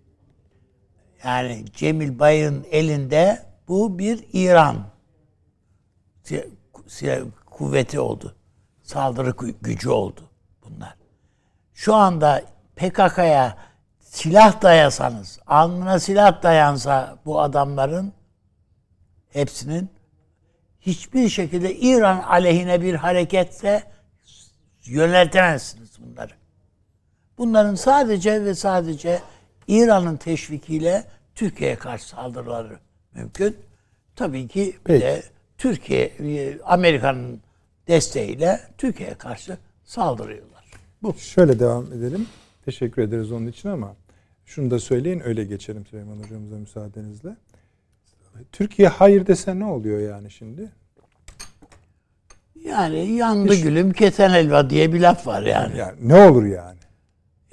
Yani 1.24 1.64
Cemil 1.72 2.18
Bay'ın 2.18 2.66
elinde 2.70 3.42
bu 3.68 3.98
bir 3.98 4.24
İran 4.32 4.86
kuvveti 7.46 8.00
oldu. 8.00 8.36
Saldırı 8.82 9.34
gücü 9.60 9.90
oldu 9.90 10.30
bunlar. 10.64 10.96
Şu 11.74 11.94
anda 11.94 12.42
PKK'ya 12.76 13.56
silah 14.00 14.62
dayasanız, 14.62 15.38
alnına 15.46 15.98
silah 15.98 16.42
dayansa 16.42 17.18
bu 17.24 17.40
adamların 17.40 18.12
hepsinin 19.28 19.90
hiçbir 20.80 21.28
şekilde 21.28 21.74
İran 21.74 22.22
aleyhine 22.22 22.82
bir 22.82 22.94
hareketse 22.94 23.82
yöneltemezsiniz 24.84 25.90
bunları. 26.02 26.32
Bunların 27.38 27.74
sadece 27.74 28.44
ve 28.44 28.54
sadece 28.54 29.20
İran'ın 29.68 30.16
teşvikiyle 30.16 31.04
Türkiye'ye 31.34 31.76
karşı 31.76 32.08
saldırıları 32.08 32.78
mümkün. 33.14 33.56
Tabii 34.16 34.48
ki 34.48 34.76
bir 34.88 35.00
de 35.00 35.22
Türkiye, 35.58 36.12
Amerika'nın 36.64 37.40
desteğiyle 37.88 38.60
Türkiye'ye 38.78 39.14
karşı 39.14 39.58
saldırıyorlar. 39.84 40.64
Bu. 41.02 41.14
Şöyle 41.14 41.58
devam 41.58 41.92
edelim. 41.92 42.26
Teşekkür 42.64 43.02
ederiz 43.02 43.32
onun 43.32 43.46
için 43.46 43.68
ama 43.68 43.96
şunu 44.44 44.70
da 44.70 44.78
söyleyin 44.78 45.22
öyle 45.24 45.44
geçelim 45.44 45.86
Süleyman 45.86 46.18
Hocamıza 46.18 46.56
müsaadenizle. 46.56 47.36
Türkiye 48.52 48.88
hayır 48.88 49.26
dese 49.26 49.58
ne 49.58 49.64
oluyor 49.64 50.00
yani 50.00 50.30
şimdi? 50.30 50.72
Yani 52.64 53.12
yandı 53.12 53.52
Hiç, 53.52 53.62
gülüm 53.62 53.92
keten 53.92 54.30
elva 54.30 54.70
diye 54.70 54.92
bir 54.92 55.00
laf 55.00 55.26
var 55.26 55.42
yani. 55.42 55.78
Yani 55.78 56.08
ne 56.08 56.14
olur 56.14 56.44
yani? 56.44 56.78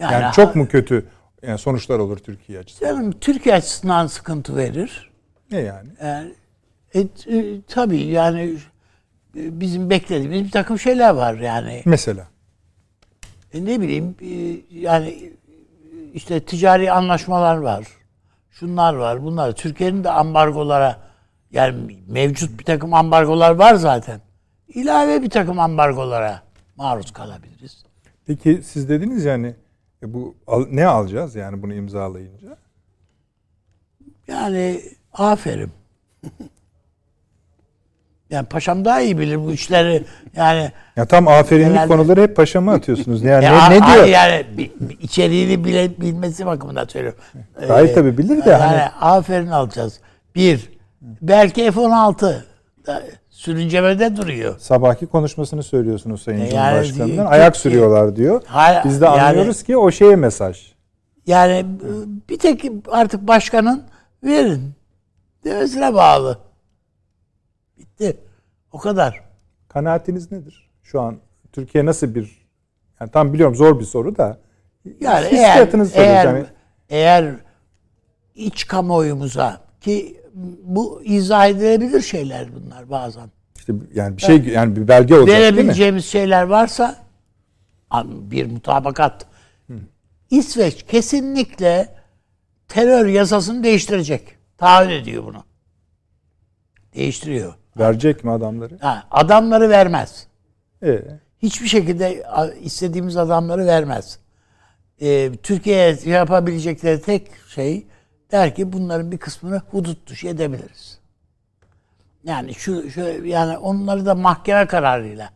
Yani, 0.01 0.13
yani 0.13 0.33
çok 0.33 0.55
mu 0.55 0.67
kötü 0.67 1.05
yani 1.41 1.57
sonuçlar 1.57 1.99
olur 1.99 2.17
Türkiye 2.17 2.59
açısından? 2.59 2.95
Canım 2.95 3.11
Türkiye 3.11 3.55
açısından 3.55 4.07
sıkıntı 4.07 4.57
verir. 4.57 5.11
Ne 5.51 5.59
yani? 5.59 5.89
yani 6.03 6.31
e, 6.93 6.99
e, 6.99 7.61
tabii 7.61 8.03
yani 8.03 8.57
e, 9.37 9.59
bizim 9.59 9.89
beklediğimiz 9.89 10.43
bir 10.43 10.51
takım 10.51 10.79
şeyler 10.79 11.09
var 11.09 11.33
yani. 11.33 11.81
Mesela? 11.85 12.27
E, 13.53 13.65
ne 13.65 13.81
bileyim 13.81 14.15
e, 14.21 14.61
yani 14.79 15.31
işte 16.13 16.39
ticari 16.39 16.91
anlaşmalar 16.91 17.57
var. 17.57 17.87
Şunlar 18.51 18.93
var, 18.93 19.23
bunlar. 19.23 19.51
Türkiye'nin 19.51 20.03
de 20.03 20.09
ambargolara 20.09 20.97
yani 21.51 21.97
mevcut 22.07 22.59
bir 22.59 22.65
takım 22.65 22.93
ambargolar 22.93 23.51
var 23.51 23.75
zaten. 23.75 24.21
İlave 24.67 25.21
bir 25.21 25.29
takım 25.29 25.59
ambargolara 25.59 26.41
maruz 26.75 27.11
kalabiliriz. 27.11 27.83
Peki 28.27 28.61
siz 28.63 28.89
dediniz 28.89 29.25
yani 29.25 29.55
e 30.03 30.13
bu 30.13 30.35
al, 30.47 30.65
ne 30.71 30.85
alacağız 30.85 31.35
yani 31.35 31.61
bunu 31.61 31.73
imzalayınca? 31.73 32.57
Yani 34.27 34.81
aferin. 35.13 35.71
yani 38.29 38.47
paşam 38.47 38.85
daha 38.85 39.01
iyi 39.01 39.17
bilir 39.19 39.37
bu 39.37 39.51
işleri. 39.51 40.03
Yani 40.35 40.71
ya 40.95 41.05
tam 41.05 41.27
aferinlik 41.27 41.71
herhalde, 41.71 41.87
konuları 41.87 42.21
hep 42.21 42.35
paşama 42.35 42.73
atıyorsunuz. 42.73 43.23
Yani 43.23 43.45
ya, 43.45 43.67
ne, 43.69 43.81
ne 43.81 43.87
diyor? 43.87 44.05
Yani 44.05 44.45
içeriğini 44.99 45.65
bile 45.65 46.01
bilmesi 46.01 46.45
bakımından 46.45 46.85
söylüyorum. 46.85 47.19
Gayet 47.67 47.89
ee, 47.89 47.93
tabii 47.93 48.17
bilir 48.17 48.45
de. 48.45 48.49
Yani 48.49 48.63
hani... 48.63 48.89
aferin 49.01 49.47
alacağız. 49.47 49.99
Bir, 50.35 50.69
belki 51.01 51.71
F-16 51.71 52.41
sürüncemede 53.41 54.17
duruyor. 54.17 54.59
Sabahki 54.59 55.05
konuşmasını 55.07 55.63
söylüyorsunuz 55.63 56.21
Sayın 56.21 56.39
e 56.39 56.53
yani, 56.53 56.87
Cumhurbaşkanı'nın. 56.87 57.25
Ayak 57.25 57.57
sürüyorlar 57.57 58.15
diyor. 58.15 58.41
Hayır, 58.45 58.81
Biz 58.85 59.01
de 59.01 59.07
anlıyoruz 59.07 59.57
yani, 59.57 59.65
ki 59.65 59.77
o 59.77 59.91
şeye 59.91 60.15
mesaj. 60.15 60.73
Yani 61.27 61.65
bir 62.29 62.39
tek 62.39 62.65
artık 62.91 63.27
başkanın 63.27 63.83
verin 64.23 64.73
demesine 65.43 65.93
bağlı. 65.93 66.37
Bitti. 67.77 68.17
O 68.71 68.77
kadar. 68.77 69.23
Kanaatiniz 69.67 70.31
nedir? 70.31 70.69
Şu 70.83 71.01
an 71.01 71.17
Türkiye 71.51 71.85
nasıl 71.85 72.15
bir 72.15 72.47
yani 72.99 73.11
tam 73.11 73.33
biliyorum 73.33 73.55
zor 73.55 73.79
bir 73.79 73.85
soru 73.85 74.17
da 74.17 74.37
yani 74.99 75.27
eğer, 75.31 75.67
eğer, 75.93 76.25
yani. 76.25 76.45
eğer 76.89 77.35
iç 78.35 78.67
kamuoyumuza 78.67 79.61
ki 79.81 80.20
bu 80.63 81.01
izah 81.03 81.47
edilebilir 81.47 82.01
şeyler 82.01 82.47
bunlar 82.55 82.89
bazen. 82.89 83.29
İşte 83.57 83.73
yani 83.93 84.17
bir 84.17 84.21
şey 84.21 84.35
evet. 84.35 84.47
yani 84.47 84.75
bir 84.75 84.87
belge 84.87 85.15
olacak 85.15 85.39
Verebileceğimiz 85.39 86.05
şeyler 86.05 86.43
varsa 86.43 86.95
bir 88.05 88.45
mutabakat. 88.45 89.25
Hı. 89.67 89.73
İsveç 90.29 90.83
kesinlikle 90.83 91.95
terör 92.67 93.05
yasasını 93.05 93.63
değiştirecek. 93.63 94.37
Taahhüt 94.57 94.91
ediyor 94.91 95.23
bunu. 95.25 95.43
Değiştiriyor. 96.95 97.53
Verecek 97.79 98.23
mi 98.23 98.31
adamları? 98.31 98.77
Ha, 98.79 99.03
adamları 99.11 99.69
vermez. 99.69 100.27
Ee? 100.83 101.01
Hiçbir 101.41 101.67
şekilde 101.67 102.23
istediğimiz 102.61 103.17
adamları 103.17 103.65
vermez. 103.65 104.19
Ee, 105.01 105.31
Türkiye'ye 105.43 105.97
yapabilecekleri 106.05 107.01
tek 107.01 107.27
şey 107.47 107.87
der 108.31 108.55
ki 108.55 108.73
bunların 108.73 109.11
bir 109.11 109.17
kısmını 109.17 109.61
hudut 109.71 110.09
dışı 110.09 110.27
edebiliriz. 110.27 110.99
Yani 112.23 112.53
şu, 112.53 112.89
şu 112.89 113.01
yani 113.25 113.57
onları 113.57 114.05
da 114.05 114.15
mahkeme 114.15 114.65
kararıyla 114.67 115.29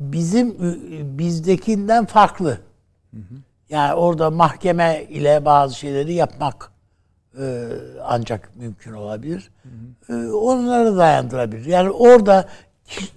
bizim 0.00 0.56
bizdekinden 1.18 2.06
farklı. 2.06 2.58
Yani 3.68 3.94
orada 3.94 4.30
mahkeme 4.30 5.04
ile 5.08 5.44
bazı 5.44 5.74
şeyleri 5.74 6.14
yapmak 6.14 6.72
e, 7.38 7.68
ancak 8.04 8.56
mümkün 8.56 8.92
olabilir. 8.92 9.50
Hı. 10.06 10.12
E, 10.12 10.32
onları 10.32 10.96
dayandırabilir. 10.96 11.66
Yani 11.66 11.90
orada 11.90 12.48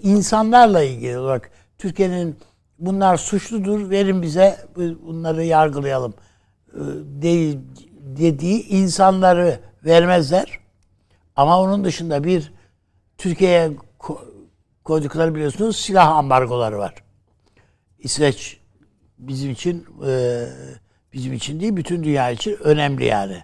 insanlarla 0.03 0.83
ilgili 0.83 1.17
olarak 1.17 1.49
Türkiye'nin 1.77 2.35
bunlar 2.79 3.17
suçludur 3.17 3.89
verin 3.89 4.21
bize 4.21 4.57
bunları 5.05 5.43
yargılayalım 5.43 6.13
e, 6.73 6.81
değil 7.21 7.59
dediği 8.05 8.67
insanları 8.67 9.59
vermezler. 9.85 10.59
Ama 11.35 11.61
onun 11.61 11.83
dışında 11.83 12.23
bir 12.23 12.53
Türkiye'ye 13.17 13.71
koydukları 14.83 15.35
biliyorsunuz 15.35 15.77
silah 15.77 16.07
ambargoları 16.07 16.77
var. 16.77 16.93
İsveç 17.99 18.59
bizim 19.17 19.51
için 19.51 19.87
e, 20.07 20.43
bizim 21.13 21.33
için 21.33 21.59
değil 21.59 21.75
bütün 21.75 22.03
dünya 22.03 22.31
için 22.31 22.57
önemli 22.63 23.05
yani 23.05 23.43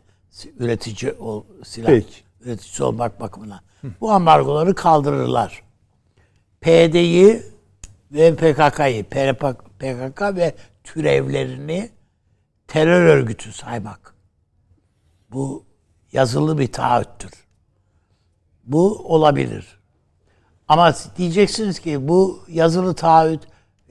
üretici 0.60 1.14
ol, 1.14 1.44
silah 1.64 1.88
Peki. 1.88 2.16
üreticisi 2.42 2.84
olmak 2.84 3.20
bakımından. 3.20 3.60
Bu 4.02 4.12
ambargoları 4.12 4.76
kaldırırlar. 4.76 5.64
PD'yi 6.62 7.44
ve 8.12 8.36
PKK'yı, 8.36 9.04
PKK 9.80 10.22
ve 10.22 10.56
türevlerini 10.84 11.90
terör 12.68 13.02
örgütü 13.02 13.52
saymak. 13.52 14.11
Bu 15.32 15.66
yazılı 16.12 16.58
bir 16.58 16.72
taahhüttür. 16.72 17.32
Bu 18.64 19.14
olabilir. 19.16 19.80
Ama 20.68 20.94
diyeceksiniz 21.18 21.80
ki 21.80 22.08
bu 22.08 22.40
yazılı 22.48 22.94
taahhüt 22.94 23.42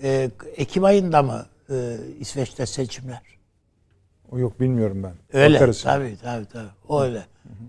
e, 0.03 0.31
Ekim 0.57 0.85
ayında 0.85 1.23
mı 1.23 1.47
e, 1.71 1.97
İsveç'te 2.19 2.67
seçimler? 2.67 3.23
O 4.31 4.39
yok 4.39 4.61
bilmiyorum 4.61 5.03
ben. 5.03 5.15
Öyle. 5.33 5.55
Bakarız. 5.55 5.83
Tabii 5.83 6.17
tabii 6.23 6.47
tabii. 6.47 7.03
Öyle. 7.03 7.27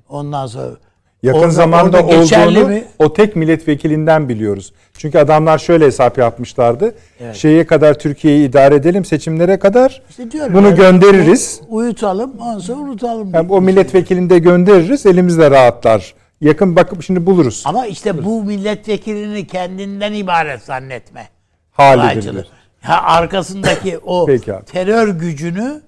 Ondan 0.09 0.47
sonra 0.47 0.77
Yakın 1.23 1.39
Orada- 1.39 1.51
zamanda 1.51 1.97
orada 2.03 2.17
olduğunu 2.45 2.67
mi? 2.67 2.83
o 2.99 3.13
tek 3.13 3.35
milletvekilinden 3.35 4.29
biliyoruz. 4.29 4.73
Çünkü 4.97 5.17
adamlar 5.19 5.57
şöyle 5.57 5.85
hesap 5.85 6.17
yapmışlardı. 6.17 6.95
Evet. 7.19 7.35
Şeye 7.35 7.65
kadar 7.65 7.99
Türkiye'yi 7.99 8.49
idare 8.49 8.75
edelim, 8.75 9.05
seçimlere 9.05 9.59
kadar 9.59 10.01
İşte 10.09 10.31
diyorum 10.31 10.53
bunu 10.53 10.65
yani, 10.67 10.75
göndeririz. 10.77 11.61
Uyutalım, 11.69 12.33
ondan 12.39 12.59
sonra 12.59 12.81
unutalım. 12.81 13.33
Yani 13.33 13.51
o 13.51 13.61
milletvekilini 13.61 14.29
de 14.29 14.39
göndeririz, 14.39 15.05
elimiz 15.05 15.37
de 15.37 15.51
rahatlar. 15.51 16.13
Yakın 16.41 16.75
bakıp 16.75 17.03
şimdi 17.03 17.25
buluruz. 17.25 17.63
Ama 17.65 17.85
işte 17.85 18.23
bu 18.25 18.43
milletvekilini 18.43 19.47
kendinden 19.47 20.13
ibaret 20.13 20.61
zannetme. 20.61 21.29
Hali 21.71 22.01
Olaycılığı. 22.01 22.33
bilir. 22.33 22.47
Ha, 22.81 23.01
arkasındaki 23.03 23.97
o 24.05 24.25
terör 24.71 25.07
gücünü 25.07 25.81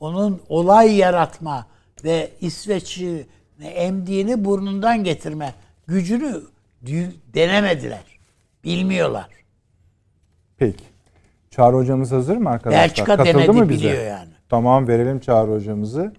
onun 0.00 0.40
olay 0.48 0.96
yaratma 0.96 1.66
ve 2.04 2.30
İsveç'i 2.40 3.26
emdiğini 3.68 4.44
burnundan 4.44 5.04
getirme 5.04 5.54
gücünü 5.86 6.40
denemediler. 7.34 8.02
Bilmiyorlar. 8.64 9.26
Peki. 10.58 10.84
Çağrı 11.50 11.76
hocamız 11.76 12.12
hazır 12.12 12.36
mı 12.36 12.50
arkadaşlar? 12.50 12.82
Belçika 12.82 13.16
Katıldı 13.16 13.34
denedi 13.38 13.50
mı 13.52 13.68
bize? 13.68 13.88
biliyor 13.88 14.04
yani. 14.06 14.30
Tamam 14.48 14.88
verelim 14.88 15.20
Çağrı 15.20 15.50
hocamızı. 15.50 16.12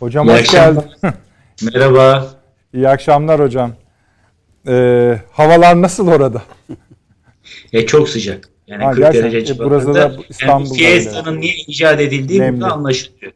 Hocam 0.00 0.26
İyi 0.28 0.32
hoş 0.32 0.40
akşamlar. 0.40 0.84
geldin. 0.84 0.90
Merhaba. 1.74 2.26
İyi 2.74 2.88
akşamlar 2.88 3.40
hocam. 3.40 3.72
Ee, 4.68 5.18
havalar 5.32 5.82
nasıl 5.82 6.08
orada? 6.08 6.42
E, 7.72 7.86
çok 7.86 8.08
sıcak. 8.08 8.48
Yani 8.66 8.84
Ha, 8.84 8.90
40 8.90 8.98
gerçekten. 9.04 9.32
derece 9.32 9.54
E, 9.54 9.58
burası 9.58 9.86
civarında. 9.86 10.10
da 10.10 10.14
Yani 10.14 10.24
İstanbul'da 10.28 10.70
bu 10.70 10.74
siesta'nın 10.74 11.40
niye 11.40 11.54
icat 11.54 12.00
edildiği 12.00 12.40
Nemli. 12.40 12.60
burada 12.60 12.72
anlaşılıyor. 12.74 13.32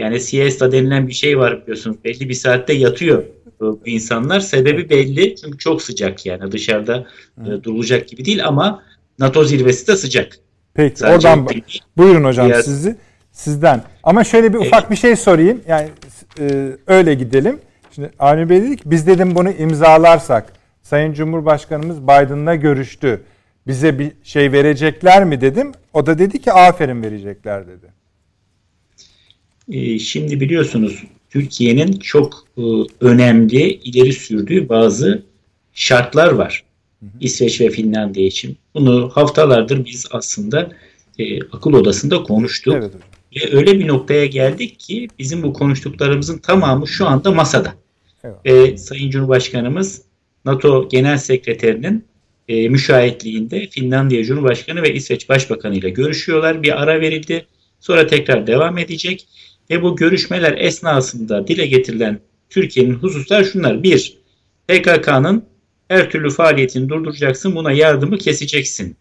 Yani 0.00 0.20
siesta 0.20 0.72
denilen 0.72 1.08
bir 1.08 1.12
şey 1.12 1.38
var 1.38 1.62
biliyorsunuz. 1.62 1.96
Belli 2.04 2.28
bir 2.28 2.34
saatte 2.34 2.72
yatıyor 2.72 3.22
bu 3.60 3.80
insanlar. 3.86 4.40
Sebebi 4.40 4.90
belli. 4.90 5.36
Çünkü 5.36 5.58
çok 5.58 5.82
sıcak 5.82 6.26
yani. 6.26 6.52
Dışarıda 6.52 7.06
e, 7.46 7.64
durulacak 7.64 8.08
gibi 8.08 8.24
değil 8.24 8.46
ama 8.46 8.82
NATO 9.18 9.44
zirvesi 9.44 9.86
de 9.86 9.96
sıcak. 9.96 10.38
Peki 10.74 10.98
Sadece 10.98 11.28
oradan 11.28 11.48
değil. 11.48 11.80
buyurun 11.96 12.24
hocam 12.24 12.48
Diğer- 12.48 12.62
sizi 12.62 12.96
sizden. 13.32 13.82
Ama 14.02 14.24
şöyle 14.24 14.52
bir 14.54 14.58
ufak 14.58 14.90
bir 14.90 14.96
şey 14.96 15.16
sorayım. 15.16 15.60
Yani 15.68 15.88
e, 16.40 16.68
öyle 16.86 17.14
gidelim. 17.14 17.58
Şimdi 17.94 18.10
Avni 18.18 18.50
Bey 18.50 18.62
dedik 18.62 18.80
biz 18.84 19.06
dedim 19.06 19.34
bunu 19.34 19.50
imzalarsak 19.50 20.52
Sayın 20.82 21.12
Cumhurbaşkanımız 21.12 22.02
Biden'la 22.02 22.54
görüştü. 22.54 23.20
Bize 23.66 23.98
bir 23.98 24.12
şey 24.22 24.52
verecekler 24.52 25.24
mi 25.24 25.40
dedim. 25.40 25.72
O 25.92 26.06
da 26.06 26.18
dedi 26.18 26.42
ki 26.42 26.52
aferin 26.52 27.02
verecekler 27.02 27.66
dedi. 27.66 27.99
E, 29.70 29.98
şimdi 29.98 30.40
biliyorsunuz 30.40 31.02
Türkiye'nin 31.30 31.92
çok 31.92 32.44
e, 32.58 32.62
önemli 33.00 33.72
ileri 33.72 34.12
sürdüğü 34.12 34.68
bazı 34.68 35.22
şartlar 35.72 36.32
var. 36.32 36.64
İsveç 37.20 37.60
ve 37.60 37.70
Finlandiya 37.70 38.26
için. 38.26 38.56
Bunu 38.74 39.10
haftalardır 39.14 39.84
biz 39.84 40.06
aslında 40.10 40.70
e, 41.18 41.42
akıl 41.42 41.72
odasında 41.72 42.22
konuştuk. 42.22 42.76
Evet. 42.78 42.92
Ve 43.36 43.56
öyle 43.56 43.78
bir 43.78 43.88
noktaya 43.88 44.26
geldik 44.26 44.80
ki 44.80 45.08
bizim 45.18 45.42
bu 45.42 45.52
konuştuklarımızın 45.52 46.38
tamamı 46.38 46.88
şu 46.88 47.06
anda 47.06 47.30
masada. 47.30 47.74
Evet. 48.24 48.36
Ve 48.46 48.76
Sayın 48.76 49.10
Cumhurbaşkanımız 49.10 50.02
NATO 50.44 50.88
Genel 50.88 51.18
Sekreterinin 51.18 52.04
e, 52.48 52.68
müşahitliğinde 52.68 53.66
Finlandiya 53.66 54.24
Cumhurbaşkanı 54.24 54.82
ve 54.82 54.94
İsveç 54.94 55.28
Başbakanı 55.28 55.76
ile 55.76 55.90
görüşüyorlar. 55.90 56.62
Bir 56.62 56.82
ara 56.82 57.00
verildi. 57.00 57.46
Sonra 57.80 58.06
tekrar 58.06 58.46
devam 58.46 58.78
edecek. 58.78 59.26
Ve 59.70 59.82
bu 59.82 59.96
görüşmeler 59.96 60.58
esnasında 60.58 61.48
dile 61.48 61.66
getirilen 61.66 62.20
Türkiye'nin 62.50 62.94
hususlar 62.94 63.44
şunlar. 63.44 63.82
Bir, 63.82 64.18
PKK'nın 64.68 65.44
her 65.88 66.10
türlü 66.10 66.30
faaliyetini 66.30 66.88
durduracaksın, 66.88 67.56
buna 67.56 67.72
yardımı 67.72 68.18
keseceksin. 68.18 68.96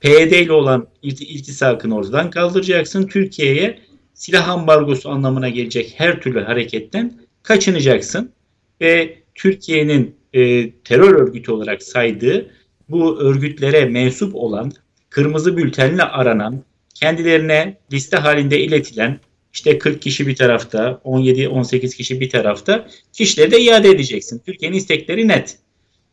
PYD 0.00 0.32
ile 0.32 0.52
olan 0.52 0.86
ilti- 1.02 1.24
iltisakını 1.24 1.96
ortadan 1.96 2.30
kaldıracaksın. 2.30 3.06
Türkiye'ye 3.06 3.78
silah 4.14 4.48
ambargosu 4.48 5.10
anlamına 5.10 5.48
gelecek 5.48 5.94
her 5.96 6.20
türlü 6.20 6.40
hareketten 6.40 7.12
kaçınacaksın. 7.42 8.32
Ve 8.80 9.18
Türkiye'nin 9.34 10.14
e, 10.32 10.70
terör 10.70 11.14
örgütü 11.14 11.52
olarak 11.52 11.82
saydığı 11.82 12.50
bu 12.88 13.20
örgütlere 13.20 13.84
mensup 13.84 14.34
olan, 14.34 14.72
kırmızı 15.10 15.56
bültenle 15.56 16.02
aranan, 16.02 16.64
kendilerine 16.94 17.78
liste 17.92 18.16
halinde 18.16 18.60
iletilen 18.60 19.20
işte 19.52 19.78
40 19.78 20.02
kişi 20.02 20.26
bir 20.26 20.36
tarafta, 20.36 21.00
17-18 21.04 21.96
kişi 21.96 22.20
bir 22.20 22.30
tarafta 22.30 22.86
kişileri 23.12 23.50
de 23.50 23.60
iade 23.60 23.88
edeceksin. 23.88 24.42
Türkiye'nin 24.46 24.76
istekleri 24.76 25.28
net. 25.28 25.58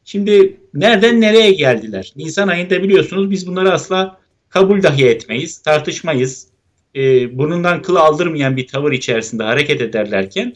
Şimdi 0.05 0.57
nereden 0.73 1.21
nereye 1.21 1.51
geldiler? 1.51 2.13
Nisan 2.15 2.47
ayında 2.47 2.83
biliyorsunuz 2.83 3.31
biz 3.31 3.47
bunları 3.47 3.71
asla 3.71 4.19
kabul 4.49 4.83
dahi 4.83 5.05
etmeyiz, 5.05 5.57
tartışmayız. 5.57 6.47
Ee, 6.95 7.37
burnundan 7.37 7.81
kıl 7.81 7.95
aldırmayan 7.95 8.57
bir 8.57 8.67
tavır 8.67 8.91
içerisinde 8.91 9.43
hareket 9.43 9.81
ederlerken 9.81 10.55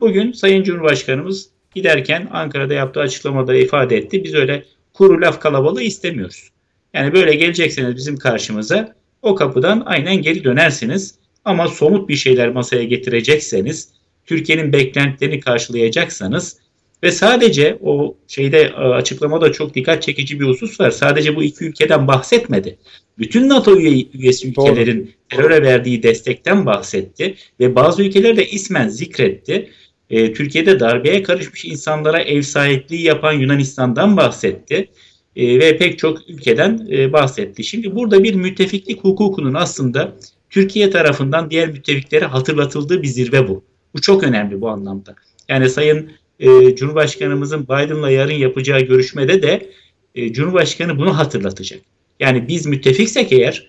bugün 0.00 0.32
Sayın 0.32 0.62
Cumhurbaşkanımız 0.62 1.48
giderken 1.74 2.28
Ankara'da 2.32 2.74
yaptığı 2.74 3.00
açıklamada 3.00 3.54
ifade 3.54 3.96
etti. 3.96 4.24
Biz 4.24 4.34
öyle 4.34 4.64
kuru 4.92 5.20
laf 5.20 5.40
kalabalığı 5.40 5.82
istemiyoruz. 5.82 6.50
Yani 6.94 7.12
böyle 7.12 7.34
gelecekseniz 7.34 7.96
bizim 7.96 8.16
karşımıza 8.16 8.94
o 9.22 9.34
kapıdan 9.34 9.82
aynen 9.86 10.22
geri 10.22 10.44
dönersiniz. 10.44 11.14
Ama 11.44 11.68
somut 11.68 12.08
bir 12.08 12.16
şeyler 12.16 12.48
masaya 12.48 12.84
getirecekseniz, 12.84 13.88
Türkiye'nin 14.26 14.72
beklentilerini 14.72 15.40
karşılayacaksanız 15.40 16.56
ve 17.02 17.12
sadece 17.12 17.78
o 17.82 18.16
şeyde 18.28 18.60
e, 18.60 18.70
açıklamada 18.70 19.52
çok 19.52 19.74
dikkat 19.74 20.02
çekici 20.02 20.40
bir 20.40 20.44
husus 20.44 20.80
var. 20.80 20.90
Sadece 20.90 21.36
bu 21.36 21.42
iki 21.42 21.64
ülkeden 21.64 22.06
bahsetmedi. 22.06 22.78
Bütün 23.18 23.48
NATO 23.48 23.76
üye, 23.76 24.06
üyesi 24.14 24.54
Doğru. 24.54 24.72
ülkelerin 24.72 25.14
teröre 25.28 25.62
verdiği 25.62 26.02
destekten 26.02 26.66
bahsetti 26.66 27.34
ve 27.60 27.74
bazı 27.74 28.02
ülkeler 28.02 28.36
de 28.36 28.46
ismen 28.46 28.88
zikretti. 28.88 29.70
E, 30.10 30.32
Türkiye'de 30.32 30.80
darbeye 30.80 31.22
karışmış 31.22 31.64
insanlara 31.64 32.20
ev 32.20 32.42
sahipliği 32.42 33.02
yapan 33.02 33.32
Yunanistan'dan 33.32 34.16
bahsetti 34.16 34.88
E, 35.36 35.58
ve 35.58 35.78
pek 35.78 35.98
çok 35.98 36.30
ülkeden 36.30 36.86
e, 36.90 37.12
bahsetti. 37.12 37.64
Şimdi 37.64 37.94
burada 37.94 38.24
bir 38.24 38.34
müttefiklik 38.34 39.04
hukukunun 39.04 39.54
aslında 39.54 40.12
Türkiye 40.52 40.90
tarafından 40.90 41.50
diğer 41.50 41.68
müttefiklere 41.68 42.24
hatırlatıldığı 42.24 43.02
bir 43.02 43.08
zirve 43.08 43.48
bu. 43.48 43.64
Bu 43.94 44.00
çok 44.00 44.24
önemli 44.24 44.60
bu 44.60 44.68
anlamda. 44.68 45.14
Yani 45.48 45.70
Sayın 45.70 46.10
e, 46.40 46.76
Cumhurbaşkanımızın 46.76 47.64
Biden'la 47.64 48.10
yarın 48.10 48.32
yapacağı 48.32 48.80
görüşmede 48.80 49.42
de 49.42 49.70
e, 50.14 50.32
Cumhurbaşkanı 50.32 50.98
bunu 50.98 51.18
hatırlatacak. 51.18 51.80
Yani 52.20 52.48
biz 52.48 52.66
müttefiksek 52.66 53.32
eğer 53.32 53.68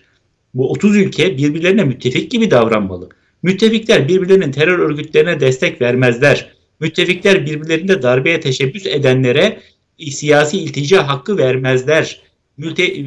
bu 0.54 0.72
30 0.72 0.96
ülke 0.98 1.38
birbirlerine 1.38 1.84
müttefik 1.84 2.32
gibi 2.32 2.52
davranmalı. 2.52 3.10
Müttefikler 3.44 4.08
birbirlerinin 4.08 4.52
terör 4.52 4.80
örgütlerine 4.80 5.40
destek 5.40 5.82
vermezler. 5.82 6.54
Müttefikler 6.80 7.46
birbirlerinde 7.46 8.02
darbeye 8.02 8.40
teşebbüs 8.40 8.86
edenlere 8.86 9.60
siyasi 10.12 10.58
iltica 10.58 11.08
hakkı 11.08 11.38
vermezler. 11.38 12.22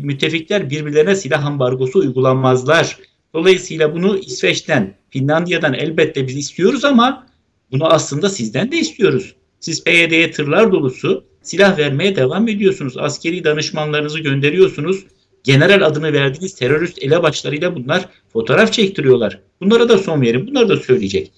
Müttefikler 0.03 0.71
birbirlerine 0.71 1.17
silah 1.17 1.45
ambargosu 1.45 1.99
uygulanmazlar. 1.99 2.97
Dolayısıyla 3.37 3.95
bunu 3.95 4.19
İsveç'ten, 4.19 4.95
Finlandiya'dan 5.11 5.75
elbette 5.75 6.29
biz 6.29 6.37
istiyoruz 6.37 6.85
ama 6.85 7.27
bunu 7.73 7.87
aslında 7.87 8.29
sizden 8.29 8.73
de 8.73 8.77
istiyoruz. 8.77 9.35
Siz 9.61 9.85
PYD'ye 9.85 10.31
tırlar 10.31 10.73
dolusu 10.73 11.25
silah 11.43 11.79
vermeye 11.79 12.17
devam 12.17 12.49
ediyorsunuz. 12.49 12.97
Askeri 12.99 13.45
danışmanlarınızı 13.45 14.19
gönderiyorsunuz. 14.19 15.05
General 15.45 15.87
adını 15.87 16.13
verdiğiniz 16.13 16.55
terörist 16.55 17.03
elebaşlarıyla 17.03 17.77
bunlar 17.77 18.09
fotoğraf 18.33 18.73
çektiriyorlar. 18.73 19.41
Bunlara 19.61 19.89
da 19.89 19.99
son 19.99 20.23
verin. 20.23 20.47
Bunları 20.47 20.69
da 20.69 20.77
söyleyecek. 20.77 21.33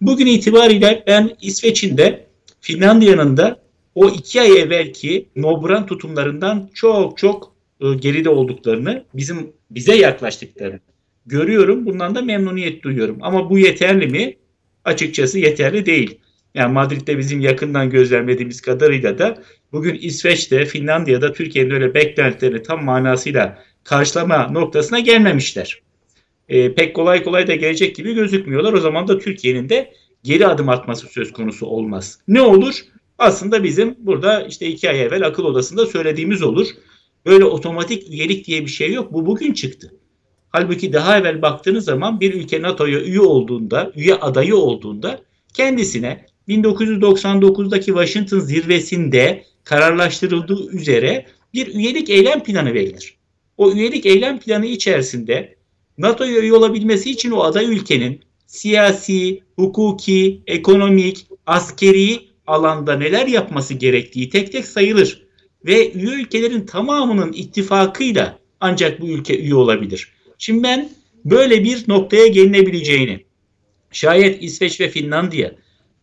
Bugün 0.00 0.26
itibariyle 0.26 1.04
ben 1.06 1.36
İsveç'in 1.40 1.96
de 1.96 2.26
Finlandiya'nın 2.60 3.36
da 3.36 3.60
o 3.94 4.08
iki 4.08 4.40
ay 4.40 4.60
evvelki 4.60 5.28
Nobran 5.36 5.86
tutumlarından 5.86 6.70
çok 6.74 7.18
çok 7.18 7.52
e, 7.80 7.94
geride 7.94 8.28
olduklarını, 8.28 9.04
bizim 9.14 9.52
bize 9.70 9.96
yaklaştıklarını 9.96 10.80
görüyorum. 11.26 11.86
Bundan 11.86 12.14
da 12.14 12.22
memnuniyet 12.22 12.82
duyuyorum. 12.82 13.18
Ama 13.20 13.50
bu 13.50 13.58
yeterli 13.58 14.06
mi? 14.06 14.36
Açıkçası 14.84 15.38
yeterli 15.38 15.86
değil. 15.86 16.20
Yani 16.54 16.72
Madrid'de 16.72 17.18
bizim 17.18 17.40
yakından 17.40 17.90
gözlemlediğimiz 17.90 18.60
kadarıyla 18.60 19.18
da 19.18 19.42
bugün 19.72 19.94
İsveç'te, 19.94 20.64
Finlandiya'da 20.64 21.32
Türkiye'nin 21.32 21.70
öyle 21.70 21.94
beklentilerini 21.94 22.62
tam 22.62 22.84
manasıyla 22.84 23.64
karşılama 23.84 24.48
noktasına 24.48 24.98
gelmemişler. 24.98 25.82
E, 26.48 26.74
pek 26.74 26.96
kolay 26.96 27.22
kolay 27.22 27.46
da 27.46 27.54
gelecek 27.54 27.96
gibi 27.96 28.14
gözükmüyorlar. 28.14 28.72
O 28.72 28.80
zaman 28.80 29.08
da 29.08 29.18
Türkiye'nin 29.18 29.68
de 29.68 29.92
geri 30.24 30.46
adım 30.46 30.68
atması 30.68 31.06
söz 31.06 31.32
konusu 31.32 31.66
olmaz. 31.66 32.18
Ne 32.28 32.42
olur? 32.42 32.74
Aslında 33.18 33.64
bizim 33.64 33.94
burada 33.98 34.42
işte 34.42 34.66
iki 34.66 34.90
ay 34.90 35.02
evvel 35.02 35.26
akıl 35.26 35.44
odasında 35.44 35.86
söylediğimiz 35.86 36.42
olur. 36.42 36.66
Böyle 37.26 37.44
otomatik 37.44 38.10
üyelik 38.10 38.46
diye 38.46 38.60
bir 38.60 38.70
şey 38.70 38.92
yok. 38.92 39.12
Bu 39.12 39.26
bugün 39.26 39.52
çıktı. 39.52 39.92
Halbuki 40.54 40.92
daha 40.92 41.18
evvel 41.18 41.42
baktığınız 41.42 41.84
zaman 41.84 42.20
bir 42.20 42.34
ülke 42.34 42.62
NATO'ya 42.62 43.00
üye 43.00 43.20
olduğunda, 43.20 43.92
üye 43.96 44.14
adayı 44.14 44.56
olduğunda 44.56 45.20
kendisine 45.54 46.26
1999'daki 46.48 47.86
Washington 47.86 48.38
zirvesinde 48.38 49.44
kararlaştırıldığı 49.64 50.70
üzere 50.70 51.26
bir 51.54 51.74
üyelik 51.74 52.10
eylem 52.10 52.42
planı 52.42 52.74
verilir. 52.74 53.16
O 53.56 53.72
üyelik 53.72 54.06
eylem 54.06 54.40
planı 54.40 54.66
içerisinde 54.66 55.56
NATO'ya 55.98 56.40
üye 56.40 56.54
olabilmesi 56.54 57.10
için 57.10 57.30
o 57.30 57.42
aday 57.42 57.64
ülkenin 57.64 58.20
siyasi, 58.46 59.42
hukuki, 59.56 60.40
ekonomik, 60.46 61.26
askeri 61.46 62.20
alanda 62.46 62.96
neler 62.96 63.26
yapması 63.26 63.74
gerektiği 63.74 64.28
tek 64.28 64.52
tek 64.52 64.66
sayılır. 64.66 65.26
Ve 65.64 65.92
üye 65.92 66.14
ülkelerin 66.14 66.66
tamamının 66.66 67.32
ittifakıyla 67.32 68.38
ancak 68.60 69.00
bu 69.00 69.08
ülke 69.08 69.38
üye 69.38 69.54
olabilir. 69.54 70.14
Şimdi 70.44 70.62
ben 70.62 70.88
böyle 71.24 71.64
bir 71.64 71.84
noktaya 71.88 72.26
gelinebileceğini, 72.26 73.24
şayet 73.92 74.42
İsveç 74.42 74.80
ve 74.80 74.88
Finlandiya 74.88 75.52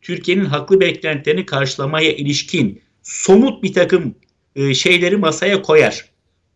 Türkiye'nin 0.02 0.46
haklı 0.46 0.80
beklentilerini 0.80 1.46
karşılamaya 1.46 2.14
ilişkin 2.14 2.82
somut 3.04 3.64
bir 3.64 3.74
takım 3.74 4.16
e, 4.56 4.74
şeyleri 4.74 5.18
masaya 5.18 5.62
koyar. 5.62 6.06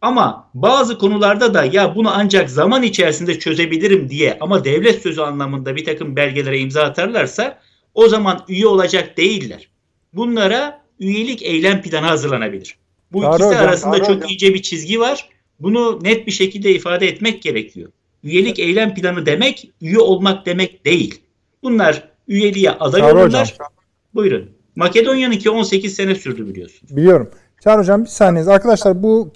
Ama 0.01 0.49
bazı 0.53 0.97
konularda 0.97 1.53
da 1.53 1.65
ya 1.65 1.95
bunu 1.95 2.11
ancak 2.13 2.49
zaman 2.49 2.83
içerisinde 2.83 3.39
çözebilirim 3.39 4.09
diye 4.09 4.37
ama 4.41 4.65
devlet 4.65 5.01
sözü 5.01 5.21
anlamında 5.21 5.75
bir 5.75 5.85
takım 5.85 6.15
belgelere 6.15 6.59
imza 6.59 6.83
atarlarsa 6.83 7.59
o 7.93 8.07
zaman 8.07 8.45
üye 8.47 8.67
olacak 8.67 9.17
değiller. 9.17 9.69
Bunlara 10.13 10.81
üyelik 10.99 11.43
eylem 11.43 11.81
planı 11.81 12.05
hazırlanabilir. 12.05 12.77
Bu 13.11 13.21
Doğru 13.21 13.33
ikisi 13.33 13.47
hocam, 13.47 13.63
arasında 13.63 13.97
doğru 13.97 14.05
çok 14.05 14.15
hocam. 14.15 14.29
ince 14.31 14.53
bir 14.53 14.61
çizgi 14.61 14.99
var. 14.99 15.34
Bunu 15.59 16.03
net 16.03 16.27
bir 16.27 16.31
şekilde 16.31 16.75
ifade 16.75 17.07
etmek 17.07 17.41
gerekiyor. 17.41 17.91
Üyelik 18.23 18.59
eylem 18.59 18.93
planı 18.95 19.25
demek 19.25 19.71
üye 19.81 19.99
olmak 19.99 20.45
demek 20.45 20.85
değil. 20.85 21.21
Bunlar 21.63 22.09
üyeliğe 22.27 22.71
aday 22.71 23.01
Doğru 23.01 23.09
olurlar. 23.19 23.51
hocam. 23.53 23.67
Buyurun. 24.13 24.49
Makedonya'nınki 24.75 25.49
18 25.49 25.93
sene 25.95 26.15
sürdü 26.15 26.47
biliyorsunuz. 26.47 26.95
Biliyorum. 26.95 27.31
Çağrı 27.63 27.79
Hocam 27.79 28.03
bir 28.03 28.09
saniye. 28.09 28.45
Arkadaşlar 28.45 29.03
bu 29.03 29.33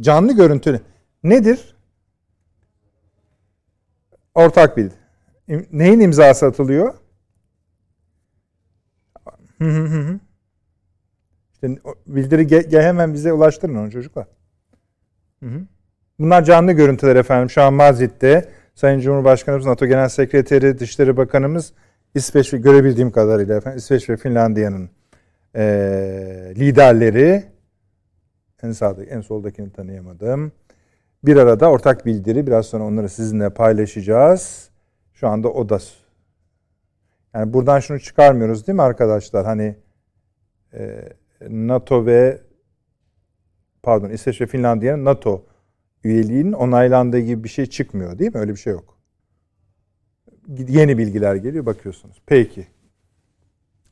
canlı 0.00 0.36
görüntü 0.36 0.80
nedir? 1.24 1.74
Ortak. 4.34 4.78
İm- 5.48 5.66
Neyin 5.72 6.00
imzası 6.00 6.46
atılıyor? 6.46 6.94
Hı 9.58 9.64
hı 9.64 9.84
hı. 9.84 10.20
İşte 11.52 11.68
bildiri 12.06 12.42
ge- 12.42 12.68
ge- 12.68 12.82
hemen 12.82 13.14
bize 13.14 13.32
ulaştırın 13.32 13.74
onu 13.74 13.90
çocuklar. 13.90 14.26
Bunlar 16.18 16.44
canlı 16.44 16.72
görüntüler 16.72 17.16
efendim. 17.16 17.50
Şu 17.50 17.62
an 17.62 17.74
Mazit'te 17.74 18.48
Sayın 18.74 19.00
Cumhurbaşkanımız, 19.00 19.66
NATO 19.66 19.86
Genel 19.86 20.08
Sekreteri, 20.08 20.78
Dışişleri 20.78 21.16
Bakanımız 21.16 21.72
İsveç 22.14 22.54
ve 22.54 22.58
görebildiğim 22.58 23.10
kadarıyla 23.10 23.56
efendim 23.56 23.78
İsveç 23.78 24.10
ve 24.10 24.16
Finlandiya'nın 24.16 24.90
eee, 25.54 26.54
liderleri 26.54 27.44
en 28.62 28.72
sağdaki, 28.72 29.10
en 29.10 29.20
soldakini 29.20 29.72
tanıyamadım. 29.72 30.52
Bir 31.24 31.36
arada 31.36 31.70
ortak 31.70 32.06
bildiri. 32.06 32.46
Biraz 32.46 32.66
sonra 32.66 32.84
onları 32.84 33.08
sizinle 33.08 33.50
paylaşacağız. 33.50 34.70
Şu 35.14 35.28
anda 35.28 35.48
o 35.48 35.68
da 35.68 35.78
yani 37.34 37.52
buradan 37.52 37.80
şunu 37.80 38.00
çıkarmıyoruz 38.00 38.66
değil 38.66 38.76
mi 38.76 38.82
arkadaşlar? 38.82 39.44
Hani 39.44 39.76
e, 40.74 41.08
NATO 41.50 42.06
ve 42.06 42.40
pardon 43.82 44.10
İsveç 44.10 44.40
ve 44.40 44.46
Finlandiya'nın 44.46 45.04
NATO 45.04 45.44
üyeliğinin 46.04 46.52
onaylandığı 46.52 47.20
gibi 47.20 47.44
bir 47.44 47.48
şey 47.48 47.66
çıkmıyor 47.66 48.18
değil 48.18 48.34
mi? 48.34 48.38
Öyle 48.38 48.52
bir 48.52 48.56
şey 48.56 48.72
yok. 48.72 48.98
Yeni 50.68 50.98
bilgiler 50.98 51.34
geliyor 51.34 51.66
bakıyorsunuz. 51.66 52.16
Peki. 52.26 52.66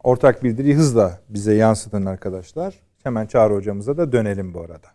Ortak 0.05 0.45
bildiriyi 0.45 0.75
hızla 0.75 1.21
bize 1.29 1.55
yansıtın 1.55 2.07
arkadaşlar. 2.07 2.75
Hemen 3.03 3.27
Çağrı 3.27 3.55
hocamıza 3.55 3.97
da 3.97 4.13
dönelim 4.13 4.55
bu 4.55 4.61
arada. 4.61 4.89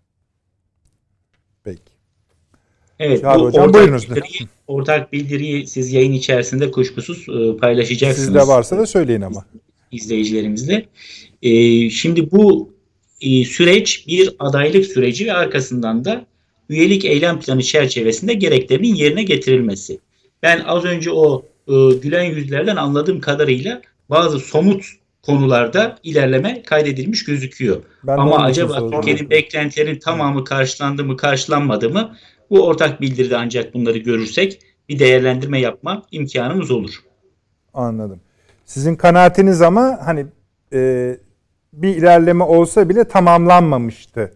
Peki. 1.63 1.81
Evet, 2.99 3.21
Çağrı 3.21 3.39
bu 3.39 3.45
hocam, 3.45 3.67
ortak 3.69 3.88
bildiriyi, 3.88 4.49
ortak 4.67 5.13
bildiriyi 5.13 5.67
siz 5.67 5.93
yayın 5.93 6.12
içerisinde 6.12 6.71
kuşkusuz 6.71 7.27
e, 7.29 7.58
paylaşacaksınız. 7.58 8.25
Sizde 8.25 8.47
varsa 8.47 8.77
da 8.77 8.86
söyleyin 8.86 9.21
ama. 9.21 9.45
izleyicilerimizle. 9.91 10.86
E, 11.41 11.89
şimdi 11.89 12.31
bu 12.31 12.74
e, 13.21 13.45
süreç 13.45 14.08
bir 14.08 14.36
adaylık 14.39 14.86
süreci 14.86 15.25
ve 15.25 15.34
arkasından 15.34 16.06
da 16.06 16.25
üyelik 16.69 17.06
eylem 17.06 17.39
planı 17.39 17.63
çerçevesinde 17.63 18.34
gereklerinin 18.34 18.95
yerine 18.95 19.23
getirilmesi. 19.23 19.99
Ben 20.43 20.60
az 20.60 20.86
önce 20.86 21.12
o 21.12 21.45
e, 21.67 21.73
gülen 22.04 22.23
yüzlerden 22.23 22.75
anladığım 22.75 23.19
kadarıyla 23.19 23.82
bazı 24.10 24.39
somut 24.39 24.86
konularda 25.21 25.97
ilerleme 26.04 26.63
kaydedilmiş 26.63 27.23
gözüküyor. 27.23 27.84
Ben 28.04 28.17
Ama 28.17 28.43
acaba. 28.43 28.89
Türkiye'nin 28.89 29.30
beklentilerin 29.30 29.99
tamamı 29.99 30.43
karşılandı 30.43 31.04
mı 31.04 31.17
karşılanmadı 31.17 31.89
mı 31.89 32.15
bu 32.49 32.65
ortak 32.65 33.01
bildiride 33.01 33.38
ancak 33.38 33.73
bunları 33.73 33.97
görürsek 33.97 34.60
bir 34.89 34.99
değerlendirme 34.99 35.60
yapma 35.60 36.04
imkanımız 36.12 36.71
olur. 36.71 37.04
Anladım. 37.73 38.19
Sizin 38.65 38.95
kanaatiniz 38.95 39.62
ama 39.62 39.99
hani 40.06 40.25
e, 40.73 41.12
bir 41.81 41.95
ilerleme 41.95 42.43
olsa 42.43 42.89
bile 42.89 43.07
tamamlanmamıştı. 43.07 44.33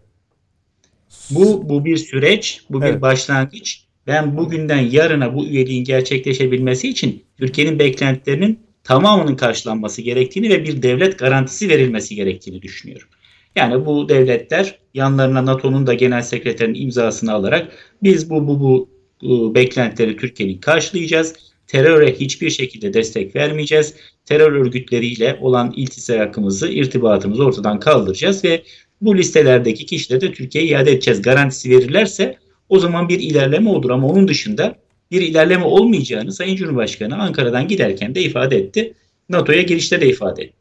Bu 1.30 1.70
bu 1.70 1.86
bir 1.86 1.98
süreç, 1.98 2.62
bu 2.70 2.82
bir 2.82 2.86
Evet. 2.86 3.02
başlangıç. 3.02 3.84
Ben 4.08 4.38
bugünden 4.38 4.80
yarına 4.80 5.36
bu 5.36 5.46
üyeliğin 5.46 5.84
gerçekleşebilmesi 5.84 6.90
için 6.90 7.24
Türkiye'nin 7.38 7.80
beklentilerinin 7.80 8.60
tamamının 8.84 9.36
karşılanması 9.36 10.02
gerektiğini 10.02 10.50
ve 10.50 10.64
bir 10.64 10.82
devlet 10.82 11.20
garantisi 11.20 11.70
verilmesi 11.70 12.16
gerektiğini 12.16 12.62
düşünüyorum. 12.62 13.08
Yani 13.56 13.86
bu 13.86 14.10
devletler 14.10 14.80
yanlarına 14.94 15.46
NATO'nun 15.46 15.88
da 15.88 15.94
genel 15.94 16.22
sekreterinin 16.22 16.82
imzasını 16.82 17.34
alarak 17.34 17.72
biz 18.04 18.30
bu 18.30 18.48
bu 18.48 18.60
bu 18.60 18.90
e, 19.24 19.56
beklentileri 19.56 20.18
Türkiye'nin 20.18 20.58
karşılayacağız. 20.58 21.36
Teröre 21.68 22.14
hiçbir 22.14 22.50
şekilde 22.50 22.94
destek 22.94 23.36
vermeyeceğiz. 23.36 23.96
Terör 24.30 24.52
örgütleriyle 24.52 25.38
olan 25.42 25.74
iltisakımızı, 25.76 26.68
irtibatımızı 26.68 27.46
ortadan 27.46 27.80
kaldıracağız 27.80 28.44
ve 28.44 28.64
bu 29.02 29.18
listelerdeki 29.18 29.86
kişileri 29.86 30.22
de 30.22 30.32
Türkiye'ye 30.32 30.70
iade 30.70 30.92
edeceğiz 30.92 31.22
garantisi 31.22 31.70
verirlerse 31.70 32.38
o 32.70 32.80
zaman 32.80 33.10
bir 33.10 33.20
ilerleme 33.20 33.70
olur 33.70 33.90
ama 33.90 34.08
onun 34.08 34.28
dışında 34.28 34.76
bir 35.12 35.22
ilerleme 35.22 35.64
olmayacağını 35.64 36.32
Sayın 36.32 36.56
Cumhurbaşkanı 36.56 37.22
Ankara'dan 37.22 37.68
giderken 37.68 38.16
de 38.16 38.22
ifade 38.22 38.58
etti. 38.58 38.94
NATO'ya 39.30 39.62
girişte 39.62 40.02
de 40.02 40.08
ifade 40.08 40.44
etti. 40.44 40.54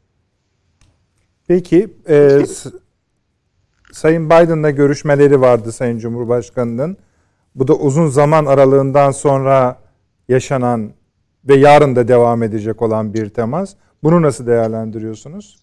Peki 1.47 1.87
e, 2.09 2.39
Sayın 3.91 4.25
Biden'la 4.25 4.69
görüşmeleri 4.69 5.41
vardı 5.41 5.71
Sayın 5.71 5.99
Cumhurbaşkanı'nın. 5.99 6.97
Bu 7.55 7.67
da 7.67 7.73
uzun 7.73 8.07
zaman 8.07 8.45
aralığından 8.45 9.11
sonra 9.11 9.81
yaşanan 10.29 10.91
ve 11.45 11.55
yarın 11.55 11.95
da 11.95 12.07
devam 12.07 12.43
edecek 12.43 12.81
olan 12.81 13.13
bir 13.13 13.29
temas. 13.29 13.75
Bunu 14.03 14.21
nasıl 14.21 14.47
değerlendiriyorsunuz? 14.47 15.59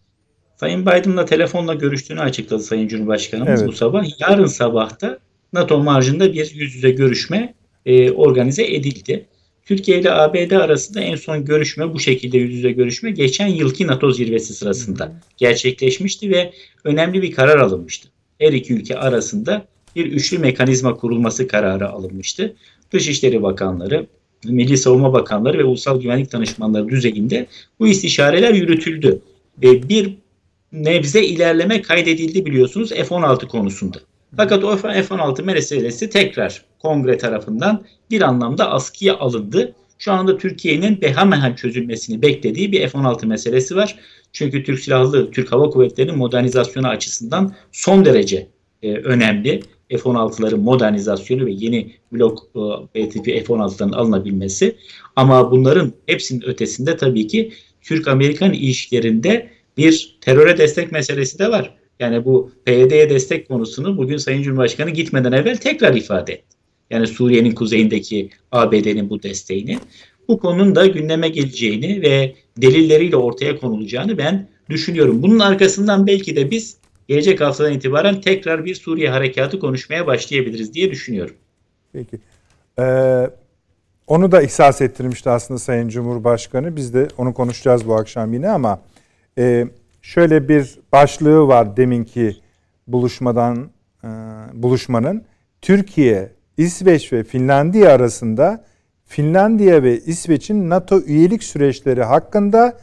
Sayın 0.57 0.83
Biden'la 0.83 1.25
telefonla 1.25 1.75
görüştüğünü 1.75 2.21
açıkladı 2.21 2.63
Sayın 2.63 2.89
Cumhurbaşkanımız 2.89 3.61
Evet. 3.61 3.69
bu 3.69 3.73
sabah. 3.73 4.21
Yarın 4.21 4.47
sabah 4.47 5.03
da 5.03 5.19
NATO 5.53 5.79
marjında 5.79 6.33
bir 6.33 6.55
yüz 6.55 6.75
yüze 6.75 6.91
görüşme 6.91 7.55
e, 7.87 8.11
organize 8.11 8.65
edildi. 8.75 9.27
Türkiye 9.65 10.01
ile 10.01 10.13
ABD 10.13 10.51
arasında 10.51 11.01
en 11.01 11.17
son 11.17 11.45
görüşme 11.45 11.95
bu 11.95 12.01
şekilde 12.01 12.39
yüz 12.39 12.55
yüze 12.55 12.73
görüşme 12.73 13.11
geçen 13.11 13.47
yılki 13.47 13.87
NATO 13.87 14.11
zirvesi 14.11 14.55
sırasında 14.55 15.13
gerçekleşmişti 15.37 16.31
ve 16.31 16.53
önemli 16.85 17.23
bir 17.23 17.33
karar 17.33 17.59
alınmıştı. 17.59 18.09
Her 18.39 18.53
iki 18.53 18.75
ülke 18.75 18.99
arasında 18.99 19.67
bir 19.97 20.07
üçlü 20.07 20.39
mekanizma 20.39 20.95
kurulması 20.95 21.49
kararı 21.49 21.89
alınmıştı. 21.89 22.57
Dışişleri 22.93 23.43
Bakanları, 23.43 24.07
Milli 24.49 24.77
Savunma 24.77 25.13
Bakanları 25.13 25.59
ve 25.59 25.65
Ulusal 25.65 26.01
Güvenlik 26.01 26.33
Danışmanları 26.33 26.89
düzeyinde 26.89 27.47
bu 27.81 27.89
istişareler 27.89 28.55
yürütüldü. 28.55 29.21
Ve 29.63 29.89
bir 29.89 30.15
nebze 30.73 31.25
ilerleme 31.25 31.83
kaydedildi 31.83 32.47
biliyorsunuz 32.47 32.91
F-16 32.91 33.49
konusunda. 33.49 33.99
Fakat 34.37 34.65
o 34.65 34.77
F-16 34.77 35.43
meselesi 35.43 36.11
tekrar 36.11 36.65
kongre 36.79 37.19
tarafından 37.19 37.85
bir 38.11 38.23
anlamda 38.23 38.71
askıya 38.71 39.19
alındı. 39.19 39.75
Şu 39.99 40.13
anda 40.13 40.39
Türkiye'nin 40.39 41.01
hemen 41.03 41.55
çözülmesini 41.55 42.23
beklediği 42.23 42.73
bir 42.73 42.89
F-16 42.89 43.27
meselesi 43.27 43.77
var. 43.77 43.97
Çünkü 44.33 44.65
Türk 44.65 44.81
Silahlı, 44.81 45.31
Türk 45.31 45.53
Hava 45.53 45.71
Kuvvetleri'nin 45.71 46.19
modernizasyonu 46.19 46.89
açısından 46.89 47.55
son 47.73 48.05
derece 48.05 48.47
e, 48.83 48.93
önemli. 48.93 49.61
F-16'ların 49.91 50.57
modernizasyonu 50.57 51.47
ve 51.47 51.53
yeni 51.53 51.93
blok 52.13 52.49
e, 52.57 52.61
B 52.95 53.09
tipi 53.09 53.45
F-16'ların 53.45 53.97
alınabilmesi. 53.97 54.77
Ama 55.17 55.51
bunların 55.51 55.93
hepsinin 56.07 56.49
ötesinde 56.49 56.97
tabii 56.97 57.27
ki 57.27 57.53
Türk-Amerikan 57.83 58.53
ilişkilerinde 58.53 59.49
bir 59.77 60.19
teröre 60.21 60.59
destek 60.59 60.93
meselesi 60.93 61.39
de 61.39 61.51
var. 61.51 61.77
Yani 62.01 62.25
bu 62.25 62.51
PYD'ye 62.65 63.11
destek 63.11 63.49
konusunu 63.49 63.97
bugün 63.97 64.17
Sayın 64.17 64.43
Cumhurbaşkanı 64.43 64.91
gitmeden 64.91 65.33
evvel 65.33 65.57
tekrar 65.57 65.95
ifade 65.95 66.33
etti. 66.33 66.57
Yani 66.91 67.07
Suriye'nin 67.07 67.53
kuzeyindeki 67.53 68.31
ABD'nin 68.53 69.11
bu 69.11 69.23
desteğini. 69.23 69.79
Bu 70.29 70.39
konunun 70.39 70.75
da 70.75 70.87
gündeme 70.87 71.29
geleceğini 71.29 72.03
ve 72.03 72.35
delilleriyle 72.57 73.17
ortaya 73.17 73.59
konulacağını 73.59 74.19
ben 74.19 74.49
düşünüyorum. 74.71 75.23
Bunun 75.23 75.39
arkasından 75.39 76.07
belki 76.07 76.37
de 76.37 76.51
biz 76.51 76.77
gelecek 77.09 77.41
haftadan 77.41 77.73
itibaren 77.73 78.21
tekrar 78.21 78.65
bir 78.65 78.75
Suriye 78.75 79.11
harekatı 79.11 79.59
konuşmaya 79.59 80.07
başlayabiliriz 80.07 80.75
diye 80.75 80.91
düşünüyorum. 80.91 81.35
Peki. 81.93 82.19
Ee, 82.79 83.31
onu 84.07 84.33
da 84.33 84.43
ihsas 84.43 84.81
ettirmişti 84.81 85.31
aslında 85.31 85.59
Sayın 85.59 85.89
Cumhurbaşkanı. 85.89 86.77
Biz 86.77 86.95
de 86.95 87.09
onu 87.19 87.35
konuşacağız 87.35 87.89
bu 87.89 87.95
akşam 87.95 88.33
yine 88.33 88.49
ama 88.49 88.81
e, 89.39 89.67
şöyle 90.03 90.49
bir 90.49 90.79
başlığı 90.93 91.49
var 91.49 91.77
deminki 91.77 92.37
buluşmadan 92.87 93.71
e, 94.05 94.09
buluşmanın. 94.53 95.25
Türkiye, 95.63 96.31
İsveç 96.57 97.13
ve 97.13 97.25
Finlandiya 97.25 97.91
arasında 97.91 98.65
Finlandiya 99.05 99.83
ve 99.83 100.01
İsveç'in 100.01 100.71
NATO 100.71 101.01
üyelik 101.01 101.45
süreçleri 101.45 102.03
hakkında 102.03 102.79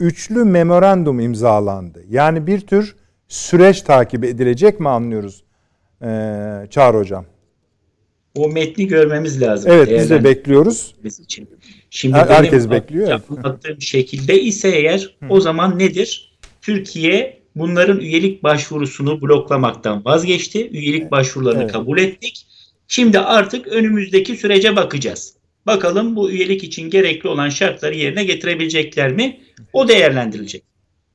üçlü 0.00 0.44
memorandum 0.44 1.20
imzalandı. 1.20 2.04
Yani 2.08 2.46
bir 2.46 2.60
tür 2.60 2.96
süreç 3.28 3.82
takip 3.82 4.24
edilecek 4.24 4.80
mi 4.80 4.88
anlıyoruz 4.88 5.42
ee, 6.02 6.06
Çağrı 6.70 6.96
Hocam? 6.96 7.26
O 8.36 8.48
metni 8.48 8.86
görmemiz 8.86 9.42
lazım. 9.42 9.70
Evet 9.72 9.90
biz 9.90 10.10
de 10.10 10.24
bekliyoruz. 10.24 10.94
Için. 11.04 11.48
Şimdi 11.90 12.14
Her, 12.14 12.26
herkes 12.26 12.70
bekliyor. 12.70 13.20
Anlattığım 13.30 13.80
şekilde 13.80 14.40
ise 14.40 14.68
eğer 14.68 15.16
o 15.28 15.40
zaman 15.40 15.78
nedir? 15.78 16.38
Türkiye 16.62 17.40
bunların 17.56 18.00
üyelik 18.00 18.42
başvurusunu 18.42 19.22
bloklamaktan 19.22 20.04
vazgeçti. 20.04 20.68
Üyelik 20.70 21.10
başvurularını 21.10 21.62
Evet. 21.62 21.72
kabul 21.72 21.98
ettik. 21.98 22.46
Şimdi 22.88 23.18
artık 23.18 23.66
önümüzdeki 23.68 24.36
sürece 24.36 24.76
bakacağız. 24.76 25.34
Bakalım 25.66 26.16
bu 26.16 26.30
üyelik 26.30 26.64
için 26.64 26.90
gerekli 26.90 27.28
olan 27.28 27.48
şartları 27.48 27.94
yerine 27.94 28.24
getirebilecekler 28.24 29.12
mi? 29.12 29.40
O 29.72 29.88
değerlendirilecek. 29.88 30.62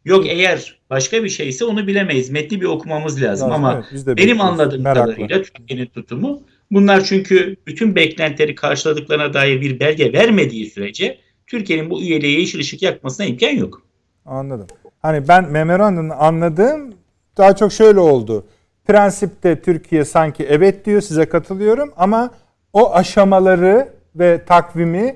Yok 0.06 0.26
eğer 0.28 0.80
başka 0.90 1.24
bir 1.24 1.30
şeyse 1.30 1.66
onu 1.66 1.88
bilemeyiz. 1.88 2.30
Metni 2.30 2.62
bir 2.62 2.66
okumamız 2.66 3.22
lazım 3.22 3.50
Lazım, 3.50 3.66
ama 3.66 3.86
evet, 3.92 4.08
benim 4.08 4.18
bekliyoruz. 4.18 4.42
anladığım 4.42 4.84
Merakla. 4.84 5.06
kadarıyla 5.06 5.42
Türkiye'nin 5.42 5.86
tutumu 5.86 6.42
bunlar 6.72 7.04
çünkü 7.04 7.56
bütün 7.68 7.96
beklentileri 7.96 8.56
karşıladıklarına 8.56 9.34
dair 9.34 9.62
bir 9.62 9.80
belge 9.80 10.14
vermediği 10.14 10.70
sürece 10.70 11.18
Türkiye'nin 11.48 11.90
bu 11.90 12.02
üyeliğe 12.02 12.40
yeşil 12.40 12.60
ışık 12.60 12.82
yakmasına 12.82 13.26
imkan 13.26 13.50
yok. 13.50 13.82
Anladım. 14.26 14.68
Hani 15.02 15.28
ben 15.28 15.52
memorandum'u 15.52 16.14
anladığım 16.14 16.94
daha 17.38 17.56
çok 17.56 17.74
şöyle 17.74 18.00
oldu. 18.00 18.46
Prensipte 18.88 19.62
Türkiye 19.62 20.06
sanki 20.06 20.44
evet 20.44 20.86
diyor 20.86 21.02
size 21.02 21.26
katılıyorum 21.26 21.92
ama 21.98 22.32
o 22.74 22.94
aşamaları 22.94 23.90
ve 24.16 24.46
takvimi 24.46 25.16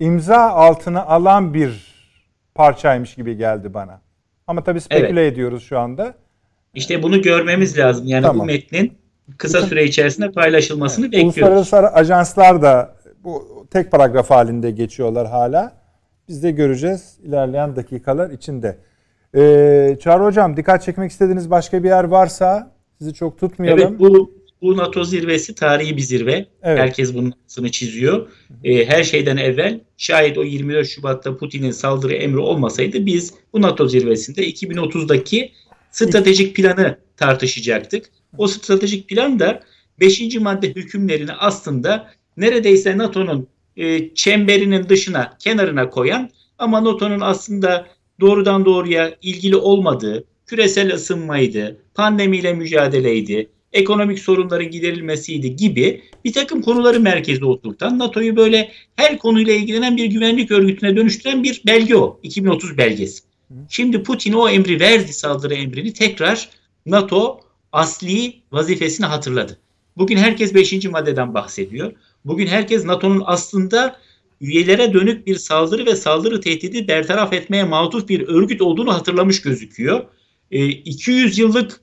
imza 0.00 0.38
altına 0.38 1.04
alan 1.04 1.54
bir 1.54 1.92
parçaymış 2.54 3.14
gibi 3.14 3.36
geldi 3.36 3.74
bana. 3.74 4.00
Ama 4.46 4.64
tabii 4.64 4.80
speküle 4.80 5.26
ediyoruz 5.26 5.62
şu 5.62 5.78
anda. 5.78 6.14
İşte 6.74 7.02
bunu 7.02 7.22
görmemiz 7.22 7.78
lazım. 7.78 8.06
Yani 8.06 8.22
Tamam. 8.22 8.40
bu 8.40 8.44
metnin 8.44 8.92
kısa 9.38 9.62
süre 9.62 9.84
içerisinde 9.84 10.32
paylaşılmasını 10.32 11.12
bekliyoruz. 11.12 11.56
Uluslararası 11.56 11.94
ajanslar 11.94 12.62
da 12.62 12.94
bu 13.24 13.66
tek 13.70 13.90
paragraf 13.90 14.30
halinde 14.30 14.70
geçiyorlar 14.70 15.28
hala. 15.28 15.72
Biz 16.28 16.42
de 16.42 16.50
göreceğiz 16.50 17.18
ilerleyen 17.22 17.76
dakikalar 17.76 18.30
içinde. 18.30 18.78
Ee, 19.34 19.96
Çağrı 20.00 20.24
Hocam 20.24 20.56
dikkat 20.56 20.82
çekmek 20.82 21.10
istediğiniz 21.10 21.50
başka 21.50 21.82
bir 21.82 21.88
yer 21.88 22.04
varsa 22.04 22.70
sizi 22.98 23.14
çok 23.14 23.38
tutmayalım. 23.38 23.80
Evet 23.88 24.00
bu 24.00 24.41
bu 24.62 24.76
NATO 24.76 25.04
zirvesi 25.04 25.54
tarihi 25.54 25.96
bir 25.96 26.02
zirve. 26.02 26.32
Evet. 26.62 26.78
Herkes 26.78 27.14
bunun 27.14 27.32
altını 27.44 27.70
çiziyor. 27.70 28.28
Ee, 28.64 28.84
her 28.84 29.04
şeyden 29.04 29.36
evvel 29.36 29.80
şayet 29.96 30.38
o 30.38 30.42
24 30.42 30.88
Şubat'ta 30.88 31.36
Putin'in 31.36 31.70
saldırı 31.70 32.14
emri 32.14 32.38
olmasaydı 32.38 33.06
biz 33.06 33.34
bu 33.52 33.62
NATO 33.62 33.88
zirvesinde 33.88 34.50
2030'daki 34.50 35.52
stratejik 35.90 36.56
planı 36.56 36.98
tartışacaktık. 37.16 38.06
O 38.38 38.46
stratejik 38.46 39.08
plan 39.08 39.38
da 39.38 39.62
5. 40.00 40.36
madde 40.36 40.68
hükümlerini 40.68 41.32
aslında 41.32 42.10
neredeyse 42.36 42.98
NATO'nun 42.98 43.48
e, 43.76 44.14
çemberinin 44.14 44.88
dışına, 44.88 45.36
kenarına 45.38 45.90
koyan 45.90 46.30
ama 46.58 46.84
NATO'nun 46.84 47.20
aslında 47.20 47.86
doğrudan 48.20 48.64
doğruya 48.64 49.14
ilgili 49.22 49.56
olmadığı 49.56 50.24
küresel 50.46 50.94
ısınmaydı, 50.94 51.80
pandemiyle 51.94 52.52
mücadeleydi, 52.52 53.50
ekonomik 53.72 54.18
sorunların 54.18 54.70
giderilmesiydi 54.70 55.56
gibi 55.56 56.02
bir 56.24 56.32
takım 56.32 56.62
konuları 56.62 57.00
merkeze 57.00 57.44
oturtan 57.44 57.98
NATO'yu 57.98 58.36
böyle 58.36 58.72
her 58.96 59.18
konuyla 59.18 59.52
ilgilenen 59.52 59.96
bir 59.96 60.04
güvenlik 60.04 60.50
örgütüne 60.50 60.96
dönüştüren 60.96 61.42
bir 61.42 61.62
belge 61.66 61.96
o. 61.96 62.20
2030 62.22 62.78
belgesi. 62.78 63.22
Şimdi 63.68 64.02
Putin 64.02 64.32
o 64.32 64.48
emri 64.48 64.80
verdi 64.80 65.12
saldırı 65.12 65.54
emrini 65.54 65.92
tekrar 65.92 66.48
NATO 66.86 67.40
asli 67.72 68.34
vazifesini 68.52 69.06
hatırladı. 69.06 69.58
Bugün 69.96 70.16
herkes 70.16 70.54
5. 70.54 70.84
maddeden 70.84 71.34
bahsediyor. 71.34 71.92
Bugün 72.24 72.46
herkes 72.46 72.84
NATO'nun 72.84 73.22
aslında 73.26 73.96
üyelere 74.40 74.92
dönük 74.92 75.26
bir 75.26 75.36
saldırı 75.36 75.86
ve 75.86 75.96
saldırı 75.96 76.40
tehdidi 76.40 76.88
bertaraf 76.88 77.32
etmeye 77.32 77.64
matuf 77.64 78.08
bir 78.08 78.28
örgüt 78.28 78.62
olduğunu 78.62 78.94
hatırlamış 78.94 79.42
gözüküyor. 79.42 80.04
E, 80.50 80.66
200 80.68 81.38
yıllık 81.38 81.80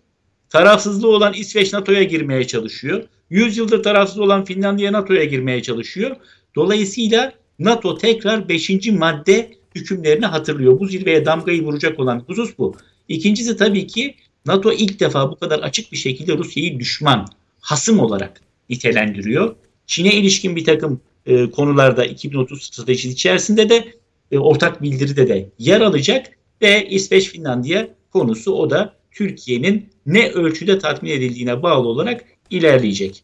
tarafsızlığı 0.49 1.07
olan 1.07 1.33
İsveç 1.33 1.73
NATO'ya 1.73 2.03
girmeye 2.03 2.47
çalışıyor. 2.47 3.03
100 3.29 3.57
yıldır 3.57 3.83
tarafsız 3.83 4.19
olan 4.19 4.45
Finlandiya 4.45 4.93
NATO'ya 4.93 5.25
girmeye 5.25 5.61
çalışıyor. 5.61 6.15
Dolayısıyla 6.55 7.33
NATO 7.59 7.97
tekrar 7.97 8.49
5. 8.49 8.87
madde 8.87 9.51
hükümlerini 9.75 10.25
hatırlıyor. 10.25 10.79
Bu 10.79 10.85
zirveye 10.85 11.25
damgayı 11.25 11.63
vuracak 11.63 11.99
olan 11.99 12.23
husus 12.27 12.57
bu. 12.57 12.75
İkincisi 13.07 13.57
tabii 13.57 13.87
ki 13.87 14.15
NATO 14.45 14.71
ilk 14.73 14.99
defa 14.99 15.31
bu 15.31 15.35
kadar 15.35 15.59
açık 15.59 15.91
bir 15.91 15.97
şekilde 15.97 16.37
Rusya'yı 16.37 16.79
düşman, 16.79 17.27
hasım 17.61 17.99
olarak 17.99 18.41
nitelendiriyor. 18.69 19.55
Çin'e 19.87 20.13
ilişkin 20.13 20.55
bir 20.55 20.65
takım 20.65 21.01
e, 21.25 21.51
konularda 21.51 22.05
2030 22.05 22.63
stratejisi 22.63 23.09
içerisinde 23.09 23.69
de 23.69 23.93
e, 24.31 24.37
ortak 24.37 24.81
bildiride 24.81 25.27
de 25.27 25.49
yer 25.59 25.81
alacak 25.81 26.25
ve 26.61 26.87
İsveç 26.89 27.29
Finlandiya 27.29 27.87
konusu 28.13 28.53
o 28.53 28.69
da 28.69 28.93
Türkiye'nin 29.11 29.89
ne 30.05 30.31
ölçüde 30.31 30.79
tatmin 30.79 31.11
edildiğine 31.11 31.63
bağlı 31.63 31.87
olarak 31.87 32.23
ilerleyecek. 32.49 33.23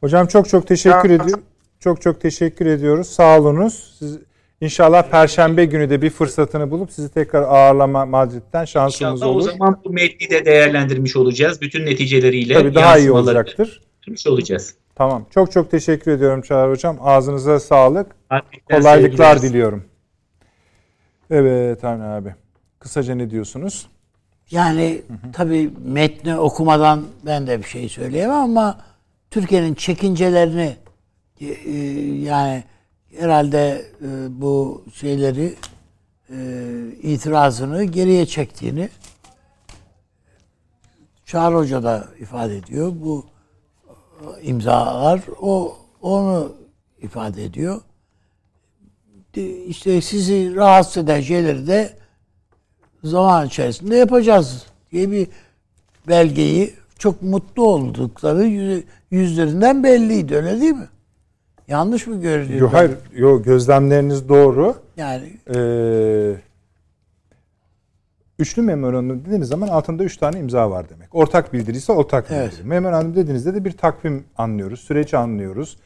Hocam 0.00 0.26
çok 0.26 0.48
çok 0.48 0.66
teşekkür 0.66 1.10
ediyorum. 1.10 1.42
Çok 1.80 2.02
çok 2.02 2.20
teşekkür 2.20 2.66
ediyoruz. 2.66 3.06
Sağ 3.06 3.40
olunuz. 3.40 3.94
Siz 3.98 4.18
inşallah 4.60 5.10
perşembe 5.10 5.64
günü 5.64 5.90
de 5.90 6.02
bir 6.02 6.10
fırsatını 6.10 6.70
bulup 6.70 6.92
sizi 6.92 7.08
tekrar 7.14 7.42
ağırlama 7.42 8.06
Madrid'den 8.06 8.64
şansımız 8.64 9.20
İnşallah 9.20 9.32
olur. 9.34 9.40
o 9.48 9.50
zaman 9.50 9.80
bu 9.84 9.90
metni 9.90 10.30
de 10.30 10.44
değerlendirmiş 10.44 11.16
olacağız. 11.16 11.60
Bütün 11.60 11.86
neticeleriyle 11.86 12.54
Tabii 12.54 12.74
daha 12.74 12.98
iyi 12.98 13.10
olacaktır. 13.12 13.80
olacağız. 14.26 14.74
Tamam. 14.94 15.26
Çok 15.34 15.52
çok 15.52 15.70
teşekkür 15.70 16.10
ediyorum 16.12 16.42
Çağrı 16.42 16.70
Hocam. 16.70 16.98
Ağzınıza 17.00 17.60
sağlık. 17.60 18.06
Madrid'den 18.30 18.78
Kolaylıklar 18.80 19.32
sevgiler. 19.34 19.50
diliyorum. 19.52 19.84
Evet 21.30 21.84
Avni 21.84 22.04
abi. 22.04 22.34
Kısaca 22.78 23.14
ne 23.14 23.30
diyorsunuz? 23.30 23.88
Yani 24.50 25.02
tabii 25.32 25.70
metni 25.84 26.36
okumadan 26.38 27.04
ben 27.26 27.46
de 27.46 27.58
bir 27.58 27.64
şey 27.64 27.88
söyleyemem 27.88 28.36
ama 28.36 28.78
Türkiye'nin 29.30 29.74
çekincelerini 29.74 30.76
e, 31.40 31.46
e, 31.46 31.74
yani 32.16 32.64
herhalde 33.18 33.84
e, 34.02 34.40
bu 34.40 34.84
şeyleri 34.94 35.54
e, 36.30 36.36
itirazını 37.02 37.84
geriye 37.84 38.26
çektiğini 38.26 38.88
Çağrı 41.24 41.54
Hoca 41.54 41.82
da 41.82 42.08
ifade 42.20 42.56
ediyor. 42.56 42.92
Bu 42.94 43.26
imzalar 44.42 45.20
o 45.40 45.76
onu 46.02 46.52
ifade 47.02 47.44
ediyor. 47.44 47.80
De- 49.40 49.64
İşte 49.64 50.00
sizi 50.00 50.54
rahatsız 50.56 51.04
eden 51.04 51.20
şeyleri 51.20 51.66
de 51.66 51.90
zaman 53.04 53.46
içerisinde 53.46 53.96
yapacağız 53.96 54.66
diye 54.92 55.10
bir 55.10 55.26
belgeyi 56.08 56.74
çok 56.98 57.22
mutlu 57.22 57.62
oldukları 57.66 58.44
yüz- 58.44 58.84
yüzlerinden 59.10 59.84
belliydi 59.84 60.36
öyle 60.36 60.60
değil 60.60 60.72
mi? 60.72 60.88
Yanlış 61.68 62.06
mı 62.06 62.20
görünüyor? 62.20 62.60
Yo, 62.60 62.68
hayır, 62.72 62.92
yo, 63.16 63.42
gözlemleriniz 63.42 64.28
doğru. 64.28 64.74
Yani 64.96 65.36
Ee, 65.54 66.34
üçlü 68.38 68.62
memorandum 68.62 69.24
dediğiniz 69.24 69.48
zaman 69.48 69.68
altında 69.68 70.04
üç 70.04 70.16
tane 70.16 70.38
imza 70.38 70.70
var 70.70 70.88
demek. 70.90 71.14
Ortak 71.14 71.52
bildiri 71.52 71.76
ise 71.76 71.92
ortak 71.92 72.24
bildiri. 72.30 72.38
Evet. 72.40 72.60
Memorandum 72.64 73.16
dediğinizde 73.16 73.54
de 73.54 73.64
bir 73.64 73.72
takvim 73.72 74.24
anlıyoruz, 74.38 74.80
süreç 74.80 75.14
anlıyoruz. 75.14 75.76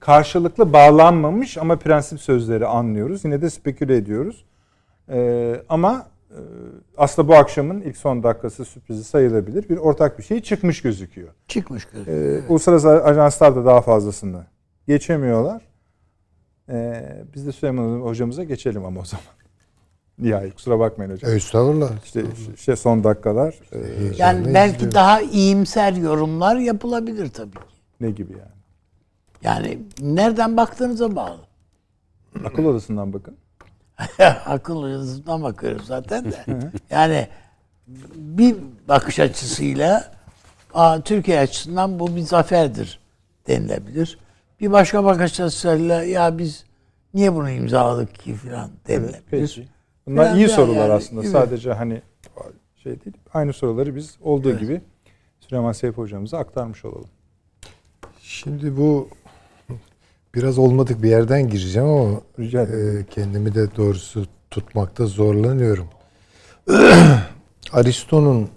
Karşılıklı 0.00 0.72
bağlanmamış 0.72 1.58
ama 1.58 1.76
prensip 1.76 2.20
sözleri 2.20 2.66
anlıyoruz. 2.66 3.24
Yine 3.24 3.42
de 3.42 3.50
speküle 3.50 3.96
ediyoruz. 3.96 4.44
Ee, 5.08 5.62
ama 5.68 6.06
e, 6.30 6.38
aslında 6.96 7.28
bu 7.28 7.34
akşamın 7.34 7.80
ilk 7.80 7.96
son 7.96 8.22
dakikası 8.22 8.64
sürprizi 8.64 9.04
sayılabilir. 9.04 9.68
Bir 9.68 9.76
ortak 9.76 10.18
bir 10.18 10.22
şey 10.22 10.42
çıkmış 10.42 10.82
gözüküyor. 10.82 11.28
Çıkmış 11.48 11.84
göz. 11.84 12.08
Ee, 12.08 12.40
uluslararası 12.48 13.04
ajanslar 13.04 13.56
da 13.56 13.64
daha 13.64 13.80
fazlasını 13.80 14.46
geçemiyorlar. 14.88 15.62
Ee, 16.68 17.24
biz 17.34 17.46
de 17.46 17.52
Süleyman 17.52 18.00
hocamıza 18.00 18.44
geçelim 18.44 18.84
ama 18.84 19.00
o 19.00 19.04
zaman. 19.04 19.24
Nihayet 20.18 20.54
kusura 20.54 20.78
bakmayın 20.78 21.12
hocam. 21.12 21.32
Estağfurullah. 21.32 21.90
İşte, 22.04 22.22
işte 22.54 22.76
son 22.76 23.04
dakikalar 23.04 23.54
e, 23.72 23.78
Yani 24.18 24.54
belki 24.54 24.74
izliyorum. 24.74 24.94
daha 24.94 25.20
iyimser 25.20 25.92
yorumlar 25.92 26.56
yapılabilir 26.56 27.28
tabii 27.30 27.50
ki. 27.50 27.60
ne 28.00 28.10
gibi 28.10 28.32
yani? 28.32 28.59
Yani 29.42 29.78
nereden 30.00 30.56
baktığınıza 30.56 31.16
bağlı. 31.16 31.40
Akıl 32.44 32.64
odasından 32.64 33.12
bakın. 33.12 33.36
Akıl 34.46 34.82
hızından 34.82 35.42
bakıyoruz 35.42 35.86
zaten 35.86 36.24
de. 36.24 36.44
yani 36.90 37.28
bir 38.14 38.56
bakış 38.88 39.20
açısıyla 39.20 40.12
Aa, 40.74 41.00
Türkiye 41.00 41.40
açısından 41.40 41.98
bu 41.98 42.16
bir 42.16 42.20
zaferdir 42.20 43.00
denilebilir. 43.46 44.18
Bir 44.60 44.72
başka 44.72 45.04
bakış 45.04 45.40
açısıyla 45.40 46.02
ya 46.02 46.38
biz 46.38 46.64
niye 47.14 47.34
bunu 47.34 47.50
imzaladık 47.50 48.14
ki 48.14 48.34
filan 48.34 48.70
denilebilir. 48.88 49.22
Peki. 49.30 49.68
Bunlar 50.06 50.24
Yani- 50.24 50.38
iyi 50.38 50.48
sorular 50.48 50.80
yani- 50.80 50.92
aslında. 50.92 51.20
evet. 51.22 51.32
Sadece 51.32 51.72
hani 51.72 52.02
şey 52.82 53.04
değil. 53.04 53.16
Aynı 53.34 53.52
soruları 53.52 53.96
biz 53.96 54.16
olduğu 54.20 54.58
gibi 54.58 54.80
Süleyman 55.40 55.72
Seyfi 55.72 55.96
hocamıza 55.96 56.38
aktarmış 56.38 56.84
olalım. 56.84 57.08
Şimdi 58.20 58.76
bu 58.76 59.08
biraz 60.34 60.58
olmadık 60.58 61.02
bir 61.02 61.10
yerden 61.10 61.48
gireceğim 61.48 61.88
ama 61.88 62.20
Rica 62.38 62.62
e, 62.62 63.06
kendimi 63.10 63.54
de 63.54 63.76
doğrusu 63.76 64.26
tutmakta 64.50 65.06
zorlanıyorum. 65.06 65.88
Aristo'nun 67.72 68.48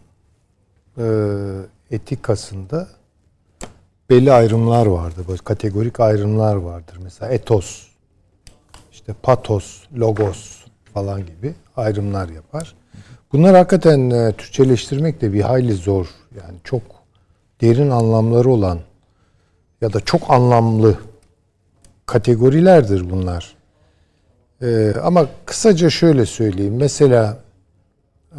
e, 0.97 1.05
etikasında 1.91 2.88
belli 4.09 4.32
ayrımlar 4.32 4.86
vardır. 4.86 5.26
Böyle 5.28 5.38
kategorik 5.43 5.99
ayrımlar 5.99 6.55
vardır. 6.55 6.97
Mesela 7.03 7.32
etos, 7.32 7.88
işte 8.91 9.13
patos, 9.24 9.84
logos 9.97 10.65
falan 10.93 11.26
gibi 11.26 11.53
ayrımlar 11.76 12.30
yapar. 12.30 12.76
Bunlar 13.32 13.55
hakikaten 13.55 14.09
e, 14.09 14.34
Türkçeleştirmek 14.34 15.21
de 15.21 15.34
bir 15.34 15.41
hayli 15.41 15.74
zor. 15.74 16.07
Yani 16.36 16.57
çok 16.63 16.82
derin 17.61 17.89
anlamları 17.89 18.49
olan 18.49 18.80
ya 19.82 19.93
da 19.93 19.99
çok 19.99 20.32
anlamlı 20.32 20.97
kategorilerdir 22.05 23.09
bunlar. 23.09 23.55
Ee, 24.61 24.93
ama 25.03 25.27
kısaca 25.45 25.89
şöyle 25.89 26.25
söyleyeyim. 26.25 26.75
Mesela 26.75 27.37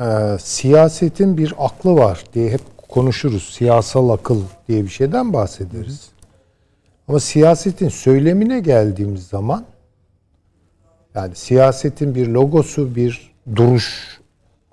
e, 0.01 0.37
siyasetin 0.41 1.39
bir 1.39 1.55
aklı 1.59 1.95
var 1.95 2.25
diye 2.35 2.51
hep 2.51 2.61
konuşuruz. 2.89 3.55
Siyasal 3.55 4.11
akıl 4.11 4.43
diye 4.69 4.83
bir 4.83 4.89
şeyden 4.89 5.33
bahsederiz. 5.33 6.09
Ama 7.09 7.21
siyasetin 7.21 7.89
söylemine 7.89 8.61
geldiğimiz 8.61 9.27
zaman 9.27 9.65
yani 11.15 11.35
siyasetin 11.35 12.15
bir 12.15 12.27
logosu, 12.27 12.95
bir 12.95 13.35
duruş 13.57 14.21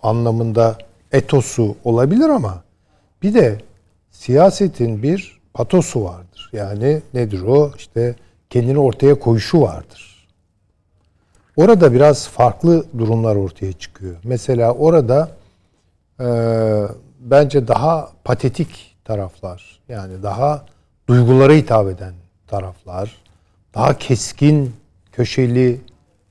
anlamında 0.03 0.77
etosu 1.11 1.75
olabilir 1.83 2.29
ama 2.29 2.63
bir 3.23 3.33
de 3.33 3.57
siyasetin 4.11 5.03
bir 5.03 5.39
patosu 5.53 6.03
vardır. 6.03 6.49
Yani 6.53 7.01
nedir 7.13 7.41
o? 7.41 7.71
İşte 7.77 8.15
kendini 8.51 8.79
ortaya 8.79 9.19
koyuşu 9.19 9.61
vardır. 9.61 10.27
Orada 11.55 11.93
biraz 11.93 12.27
farklı 12.27 12.85
durumlar 12.97 13.35
ortaya 13.35 13.73
çıkıyor. 13.73 14.15
Mesela 14.23 14.73
orada 14.73 15.31
e, 16.19 16.27
bence 17.19 17.67
daha 17.67 18.11
patetik 18.23 18.95
taraflar, 19.03 19.79
yani 19.89 20.23
daha 20.23 20.65
duygulara 21.09 21.53
hitap 21.53 21.87
eden 21.87 22.13
taraflar, 22.47 23.15
daha 23.73 23.97
keskin, 23.97 24.73
köşeli 25.11 25.81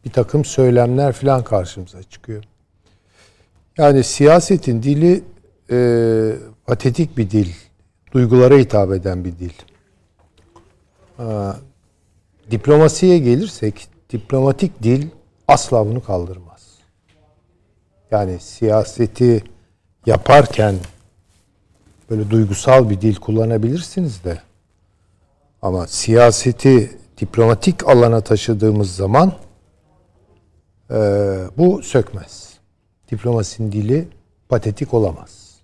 bir 0.05 0.11
takım 0.11 0.45
söylemler 0.45 1.13
falan 1.13 1.45
karşımıza 1.45 2.03
çıkıyor. 2.03 2.45
Yani 3.79 4.05
siyasetin 4.05 4.83
dili 4.83 5.25
e, 5.71 5.79
patetik 6.67 7.17
bir 7.17 7.31
dil, 7.31 7.53
duygulara 8.13 8.55
hitap 8.55 8.93
eden 8.93 9.25
bir 9.25 9.39
dil. 9.39 9.53
Aa, 11.19 11.53
diplomasiye 12.51 13.19
gelirsek, 13.19 13.89
diplomatik 14.11 14.83
dil 14.83 15.07
asla 15.49 15.87
bunu 15.87 16.05
kaldırmaz. 16.05 16.79
Yani 18.11 18.39
siyaseti 18.41 19.45
yaparken 20.07 20.75
böyle 22.11 22.31
duygusal 22.31 22.91
bir 22.91 23.01
dil 23.01 23.17
kullanabilirsiniz 23.17 24.25
de 24.25 24.41
ama 25.63 25.87
siyaseti 25.87 26.99
diplomatik 27.21 27.89
alana 27.89 28.21
taşıdığımız 28.21 28.97
zaman 28.97 29.33
e, 30.91 30.97
bu 31.59 31.83
sökmez. 31.83 32.51
Diplomasinin 33.11 33.73
dili 33.73 34.09
patetik 34.49 34.95
olamaz. 34.95 35.55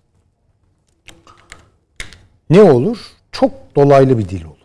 Ne 2.49 2.61
olur? 2.61 2.97
Çok 3.31 3.51
dolaylı 3.75 4.17
bir 4.17 4.29
dil 4.29 4.45
olur. 4.45 4.57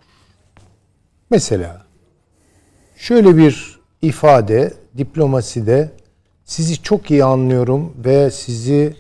Mesela 1.31 1.87
şöyle 3.03 3.37
bir 3.37 3.81
ifade 4.03 4.75
diplomaside 4.97 5.91
sizi 6.45 6.83
çok 6.83 7.11
iyi 7.11 7.25
anlıyorum 7.25 7.93
ve 8.05 8.31
sizi 8.31 8.97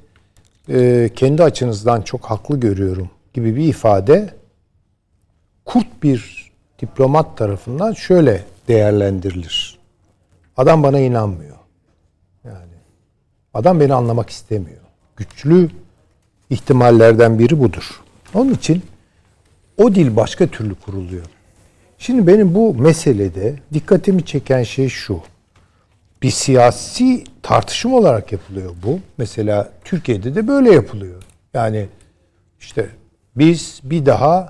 e, 0.68 1.11
kendi 1.16 1.42
açınızdan 1.42 2.03
çok 2.03 2.24
haklı 2.24 2.61
görüyorum 2.61 3.11
gibi 3.34 3.57
bir 3.57 3.64
ifade 3.64 4.34
kurt 5.64 6.03
bir 6.03 6.50
diplomat 6.78 7.36
tarafından 7.38 7.92
şöyle 7.92 8.44
değerlendirilir. 8.68 9.78
Adam 10.57 10.82
bana 10.82 10.98
inanmıyor. 10.98 11.57
Yani 12.44 12.74
adam 13.55 13.80
beni 13.80 13.94
anlamak 13.94 14.30
istemiyor. 14.30 14.82
Güçlü 15.16 15.70
ihtimallerden 16.50 17.38
biri 17.38 17.61
budur. 17.61 18.03
Onun 18.34 18.55
için 18.55 18.82
o 19.78 19.94
dil 19.94 20.16
başka 20.16 20.46
türlü 20.46 20.74
kuruluyor. 20.74 21.26
Şimdi 22.03 22.26
benim 22.26 22.55
bu 22.55 22.74
meselede 22.74 23.55
dikkatimi 23.72 24.24
çeken 24.24 24.62
şey 24.62 24.88
şu. 24.88 25.22
Bir 26.22 26.30
siyasi 26.30 27.24
tartışma 27.42 27.96
olarak 27.96 28.32
yapılıyor 28.32 28.74
bu. 28.82 29.00
Mesela 29.18 29.72
Türkiye'de 29.84 30.34
de 30.34 30.48
böyle 30.48 30.72
yapılıyor. 30.72 31.22
Yani 31.55 31.88
işte 32.61 32.90
biz 33.36 33.80
bir 33.84 34.07
daha 34.07 34.48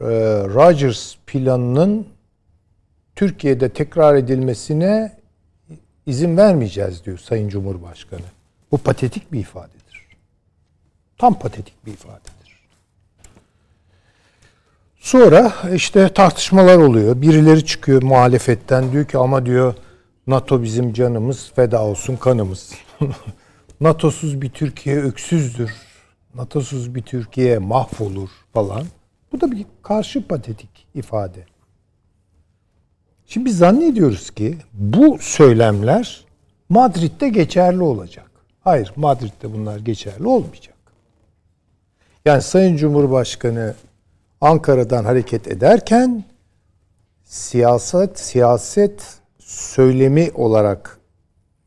e, 0.00 0.06
Rogers 0.54 1.14
planının 1.26 2.06
Türkiye'de 3.16 3.68
tekrar 3.68 4.14
edilmesine 4.14 5.18
izin 6.06 6.36
vermeyeceğiz 6.36 7.04
diyor 7.04 7.18
Sayın 7.18 7.48
Cumhurbaşkanı. 7.48 8.26
Bu 8.72 8.78
patetik 8.78 9.32
bir 9.32 9.40
ifadedir. 9.40 10.06
Tam 11.18 11.38
patetik 11.38 11.86
bir 11.86 11.92
ifadedir. 11.92 12.31
Sonra 15.02 15.52
işte 15.74 16.08
tartışmalar 16.08 16.78
oluyor. 16.78 17.22
Birileri 17.22 17.66
çıkıyor 17.66 18.02
muhalefetten 18.02 18.92
diyor 18.92 19.04
ki 19.04 19.18
ama 19.18 19.46
diyor 19.46 19.74
NATO 20.26 20.62
bizim 20.62 20.92
canımız 20.92 21.52
feda 21.56 21.84
olsun 21.84 22.16
kanımız. 22.16 22.72
NATO'suz 23.80 24.42
bir 24.42 24.50
Türkiye 24.50 24.96
öksüzdür. 24.96 25.72
NATO'suz 26.34 26.94
bir 26.94 27.02
Türkiye 27.02 27.58
mahvolur 27.58 28.28
falan. 28.52 28.84
Bu 29.32 29.40
da 29.40 29.52
bir 29.52 29.66
karşı 29.82 30.28
patetik 30.28 30.86
ifade. 30.94 31.46
Şimdi 33.26 33.46
biz 33.46 33.58
zannediyoruz 33.58 34.30
ki 34.30 34.58
bu 34.72 35.18
söylemler 35.20 36.24
Madrid'de 36.68 37.28
geçerli 37.28 37.82
olacak. 37.82 38.30
Hayır, 38.60 38.92
Madrid'de 38.96 39.52
bunlar 39.52 39.78
geçerli 39.78 40.26
olmayacak. 40.26 40.76
Yani 42.24 42.42
Sayın 42.42 42.76
Cumhurbaşkanı 42.76 43.74
Ankara'dan 44.42 45.04
hareket 45.04 45.48
ederken 45.48 46.24
siyaset 47.24 48.18
siyaset 48.18 49.18
söylemi 49.38 50.30
olarak 50.34 50.98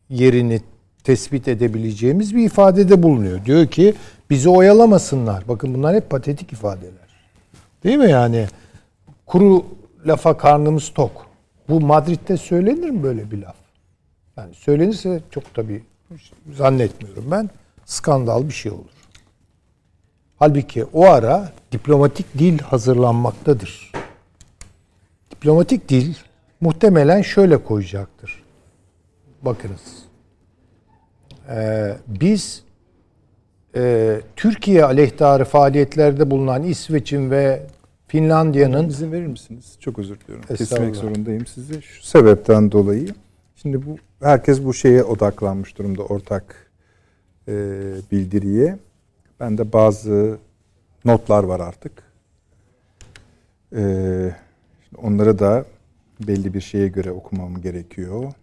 yerini 0.10 0.62
tespit 1.04 1.48
edebileceğimiz 1.48 2.36
bir 2.36 2.46
ifadede 2.46 3.04
bulunuyor. 3.04 3.46
Diyor 3.46 3.68
ki 3.68 3.94
bizi 4.30 4.50
oyalamasınlar. 4.50 5.48
Bakın 5.48 5.74
bunlar 5.74 5.96
hep 5.96 6.10
patetik 6.10 6.54
ifadeler. 6.54 7.10
Değil 7.84 7.98
mi 7.98 8.12
yani? 8.12 8.48
Kuru 9.26 9.66
lafa 10.06 10.38
karnımız 10.38 10.94
tok. 10.94 11.26
Bu 11.70 11.82
Madrid'de 11.82 12.38
söylenir 12.38 12.90
mi 12.90 13.04
böyle 13.04 13.32
bir 13.32 13.42
laf? 13.42 13.56
Yani 14.38 14.54
söylenirse 14.54 15.22
çok 15.32 15.54
tabii 15.54 15.84
zannetmiyorum 16.54 17.32
ben. 17.32 17.50
Skandal 17.86 18.48
bir 18.48 18.54
şey 18.54 18.72
olur. 18.72 18.95
Halbuki 20.40 20.86
o 20.86 21.06
ara 21.06 21.52
diplomatik 21.72 22.34
dil 22.38 22.60
hazırlanmaktadır. 22.60 23.92
Diplomatik 25.32 25.90
dil 25.90 26.16
muhtemelen 26.62 27.22
şöyle 27.22 27.58
koyacaktır. 27.58 28.44
Bakınız. 29.42 30.06
Ee, 31.50 31.96
biz 32.08 32.64
e, 33.76 34.22
Türkiye 34.36 34.86
aleyhtarı 34.86 35.46
faaliyetlerde 35.46 36.32
bulunan 36.32 36.64
İsveç'in 36.64 37.32
ve 37.32 37.68
Finlandiya'nın 38.08 38.90
İzin 38.90 39.12
verir 39.12 39.28
misiniz? 39.28 39.76
Çok 39.80 40.00
özür 40.00 40.20
diliyorum. 40.20 40.46
Kesmek 40.56 40.96
zorundayım 40.96 41.46
sizi. 41.46 41.82
Şu 41.82 42.04
sebepten 42.04 42.72
dolayı. 42.72 43.08
Şimdi 43.56 43.86
bu 43.86 43.98
herkes 44.22 44.64
bu 44.64 44.74
şeye 44.74 45.04
odaklanmış 45.04 45.78
durumda 45.78 46.04
ortak 46.04 46.72
e, 47.48 47.54
bildiriye. 48.12 48.78
Ben 49.40 49.58
de 49.58 49.74
bazı 49.74 50.38
notlar 51.06 51.44
var 51.44 51.60
artık. 51.60 52.04
E, 53.76 53.82
şimdi 54.84 55.02
onları 55.02 55.40
da 55.40 55.66
belli 56.28 56.54
bir 56.54 56.62
şeye 56.62 56.88
göre 56.88 57.12
okumam 57.12 57.62
gerekiyor. 57.62 58.34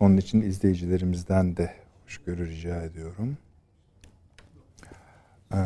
Onun 0.00 0.16
için 0.16 0.40
izleyicilerimizden 0.40 1.56
de 1.56 1.74
hoşgörü 2.04 2.50
rica 2.50 2.82
ediyorum. 2.82 3.36
Eee, 5.52 5.58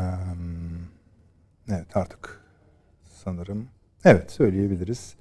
Evet 1.69 1.97
artık 1.97 2.41
sanırım. 3.23 3.67
Evet 4.05 4.31
söyleyebiliriz. 4.31 5.15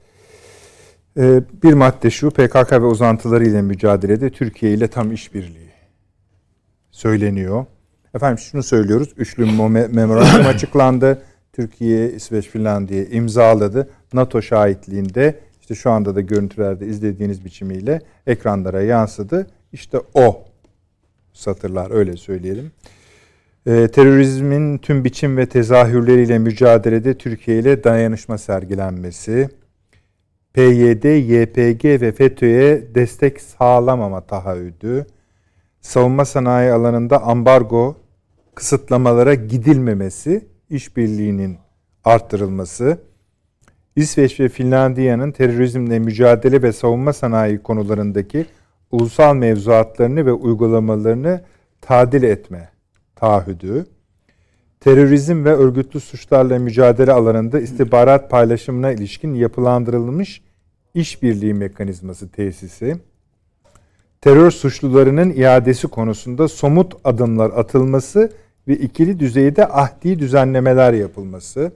Ee, 1.16 1.42
bir 1.62 1.72
madde 1.72 2.10
şu 2.10 2.30
PKK 2.30 2.72
ve 2.72 2.84
uzantıları 2.84 3.44
ile 3.46 3.62
mücadelede 3.62 4.30
Türkiye 4.30 4.72
ile 4.74 4.88
tam 4.88 5.12
işbirliği 5.12 5.70
söyleniyor. 6.90 7.66
Efendim 8.14 8.38
şunu 8.38 8.62
söylüyoruz. 8.62 9.08
Üçlü 9.16 9.44
memorandum 9.44 10.46
açıklandı. 10.46 11.22
Türkiye, 11.52 12.12
İsveç, 12.12 12.48
Finlandiya 12.48 13.04
imzaladı. 13.04 13.90
NATO 14.12 14.42
şahitliğinde 14.42 15.38
işte 15.60 15.74
şu 15.74 15.90
anda 15.90 16.14
da 16.14 16.20
görüntülerde 16.20 16.86
izlediğiniz 16.86 17.44
biçimiyle 17.44 18.00
ekranlara 18.26 18.82
yansıdı. 18.82 19.46
İşte 19.72 19.98
o 20.14 20.44
satırlar 21.32 21.90
öyle 21.90 22.16
söyleyelim. 22.16 22.72
Ee, 23.66 23.88
terörizmin 23.88 24.78
tüm 24.78 25.04
biçim 25.04 25.36
ve 25.36 25.46
tezahürleriyle 25.46 26.38
mücadelede 26.38 27.18
Türkiye 27.18 27.58
ile 27.58 27.84
dayanışma 27.84 28.38
sergilenmesi, 28.38 29.48
PYD, 30.52 31.04
YPG 31.04 31.84
ve 31.84 32.12
FETÖ'ye 32.12 32.94
destek 32.94 33.40
sağlamama 33.40 34.20
taahhüdü, 34.20 35.06
savunma 35.80 36.24
sanayi 36.24 36.72
alanında 36.72 37.22
ambargo 37.22 37.96
kısıtlamalara 38.54 39.34
gidilmemesi, 39.34 40.48
işbirliğinin 40.70 41.58
arttırılması, 42.04 42.98
İsveç 43.96 44.40
ve 44.40 44.48
Finlandiya'nın 44.48 45.32
terörizmle 45.32 45.98
mücadele 45.98 46.62
ve 46.62 46.72
savunma 46.72 47.12
sanayi 47.12 47.62
konularındaki 47.62 48.46
ulusal 48.90 49.34
mevzuatlarını 49.34 50.26
ve 50.26 50.32
uygulamalarını 50.32 51.44
tadil 51.80 52.22
etme 52.22 52.68
taahhüdü, 53.16 53.86
terörizm 54.80 55.44
ve 55.44 55.54
örgütlü 55.54 56.00
suçlarla 56.00 56.58
mücadele 56.58 57.12
alanında 57.12 57.60
istihbarat 57.60 58.30
paylaşımına 58.30 58.92
ilişkin 58.92 59.34
yapılandırılmış 59.34 60.42
işbirliği 60.94 61.54
mekanizması 61.54 62.30
tesisi, 62.30 62.96
terör 64.20 64.50
suçlularının 64.50 65.30
iadesi 65.30 65.88
konusunda 65.88 66.48
somut 66.48 66.94
adımlar 67.04 67.50
atılması 67.50 68.32
ve 68.68 68.76
ikili 68.76 69.20
düzeyde 69.20 69.68
ahdi 69.68 70.18
düzenlemeler 70.18 70.92
yapılması, 70.92 71.72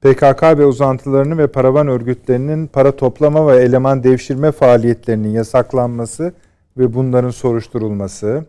PKK 0.00 0.42
ve 0.42 0.66
uzantılarını 0.66 1.38
ve 1.38 1.46
paravan 1.46 1.88
örgütlerinin 1.88 2.66
para 2.66 2.96
toplama 2.96 3.46
ve 3.46 3.56
eleman 3.56 4.04
devşirme 4.04 4.52
faaliyetlerinin 4.52 5.28
yasaklanması 5.28 6.32
ve 6.78 6.94
bunların 6.94 7.30
soruşturulması, 7.30 8.46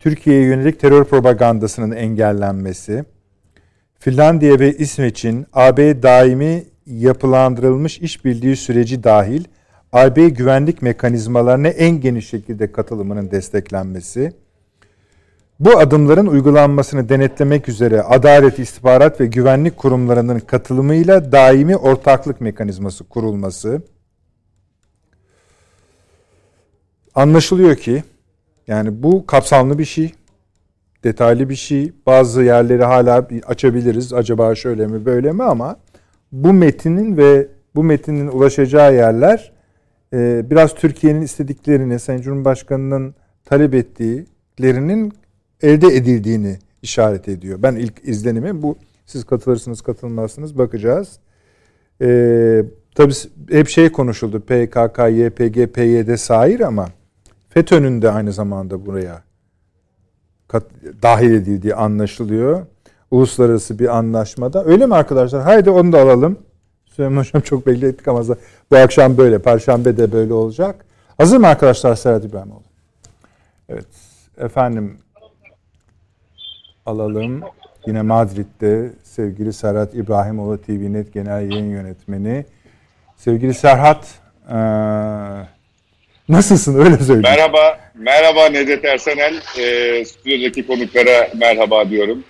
Türkiye'ye 0.00 0.46
yönelik 0.46 0.80
terör 0.80 1.04
propagandasının 1.04 1.96
engellenmesi, 1.96 3.04
Finlandiya 3.98 4.60
ve 4.60 4.76
İsveç'in 4.76 5.46
AB 5.52 6.02
daimi 6.02 6.64
yapılandırılmış 6.86 7.98
işbirliği 7.98 8.56
süreci 8.56 9.04
dahil 9.04 9.44
AB 9.92 10.28
güvenlik 10.28 10.82
mekanizmalarına 10.82 11.68
en 11.68 12.00
geniş 12.00 12.28
şekilde 12.28 12.72
katılımının 12.72 13.30
desteklenmesi, 13.30 14.32
bu 15.60 15.78
adımların 15.78 16.26
uygulanmasını 16.26 17.08
denetlemek 17.08 17.68
üzere 17.68 18.02
Adalet, 18.02 18.58
İstihbarat 18.58 19.20
ve 19.20 19.26
Güvenlik 19.26 19.76
Kurumlarının 19.76 20.38
katılımıyla 20.38 21.32
daimi 21.32 21.76
ortaklık 21.76 22.40
mekanizması 22.40 23.04
kurulması, 23.04 23.82
anlaşılıyor 27.14 27.76
ki 27.76 28.04
yani 28.66 29.02
bu 29.02 29.26
kapsamlı 29.26 29.78
bir 29.78 29.84
şey, 29.84 30.12
detaylı 31.04 31.48
bir 31.48 31.56
şey. 31.56 31.92
Bazı 32.06 32.42
yerleri 32.42 32.84
hala 32.84 33.28
açabiliriz. 33.46 34.12
Acaba 34.12 34.54
şöyle 34.54 34.86
mi 34.86 35.04
böyle 35.04 35.32
mi 35.32 35.42
ama 35.42 35.76
bu 36.32 36.52
metinin 36.52 37.16
ve 37.16 37.48
bu 37.74 37.84
metinin 37.84 38.28
ulaşacağı 38.28 38.94
yerler 38.94 39.52
e, 40.12 40.50
biraz 40.50 40.74
Türkiye'nin 40.74 41.22
istediklerini, 41.22 41.98
Sayın 41.98 42.20
Cumhurbaşkanı'nın 42.20 43.14
talep 43.44 43.74
ettiklerinin 43.74 45.12
elde 45.62 45.86
edildiğini 45.86 46.58
işaret 46.82 47.28
ediyor. 47.28 47.62
Ben 47.62 47.74
ilk 47.74 48.08
izlenimi 48.08 48.62
bu. 48.62 48.76
Siz 49.06 49.24
katılırsınız, 49.24 49.80
katılmazsınız 49.80 50.58
bakacağız. 50.58 51.18
E, 52.02 52.64
tabii 52.94 53.14
hep 53.50 53.68
şey 53.68 53.92
konuşuldu. 53.92 54.40
PKK, 54.40 54.98
YPG, 54.98 55.74
PYD 55.74 56.16
sair 56.16 56.60
ama 56.60 56.88
FETÖ'nün 57.48 58.02
de 58.02 58.10
aynı 58.10 58.32
zamanda 58.32 58.86
buraya 58.86 59.22
kat, 60.48 60.64
dahil 61.02 61.30
edildiği 61.30 61.74
anlaşılıyor. 61.74 62.66
Uluslararası 63.10 63.78
bir 63.78 63.96
anlaşmada. 63.96 64.64
Öyle 64.64 64.86
mi 64.86 64.94
arkadaşlar? 64.94 65.42
Haydi 65.42 65.70
onu 65.70 65.92
da 65.92 66.00
alalım. 66.00 66.38
Süleyman 66.98 67.20
Hocam 67.20 67.42
çok 67.42 67.66
belli 67.66 67.86
ettik 67.86 68.08
ama 68.08 68.24
bu 68.70 68.76
akşam 68.76 69.16
böyle. 69.18 69.38
Perşembe 69.38 69.96
de 69.96 70.12
böyle 70.12 70.32
olacak. 70.32 70.84
Hazır 71.18 71.36
mı 71.36 71.46
arkadaşlar 71.46 71.94
Serhat 71.94 72.24
İbrahimoğlu? 72.24 72.62
Evet. 73.68 73.86
Efendim 74.38 74.98
alalım. 76.86 77.42
Yine 77.86 78.02
Madrid'de 78.02 78.90
sevgili 79.02 79.52
Serhat 79.52 79.94
İbrahimoğlu 79.94 80.62
TVNet 80.62 81.12
Genel 81.12 81.50
Yayın 81.50 81.70
Yönetmeni. 81.70 82.44
Sevgili 83.16 83.54
Serhat, 83.54 84.06
ee, 84.50 84.54
Nasılsın 86.28 86.78
öyle 86.78 86.96
söyleyeyim. 86.96 87.22
Merhaba, 87.22 87.78
merhaba 87.94 88.48
Necdet 88.48 88.84
Ersenel. 88.84 89.34
E, 89.58 90.04
stüdyodaki 90.04 90.66
konuklara 90.66 91.28
merhaba 91.34 91.90
diyorum. 91.90 92.24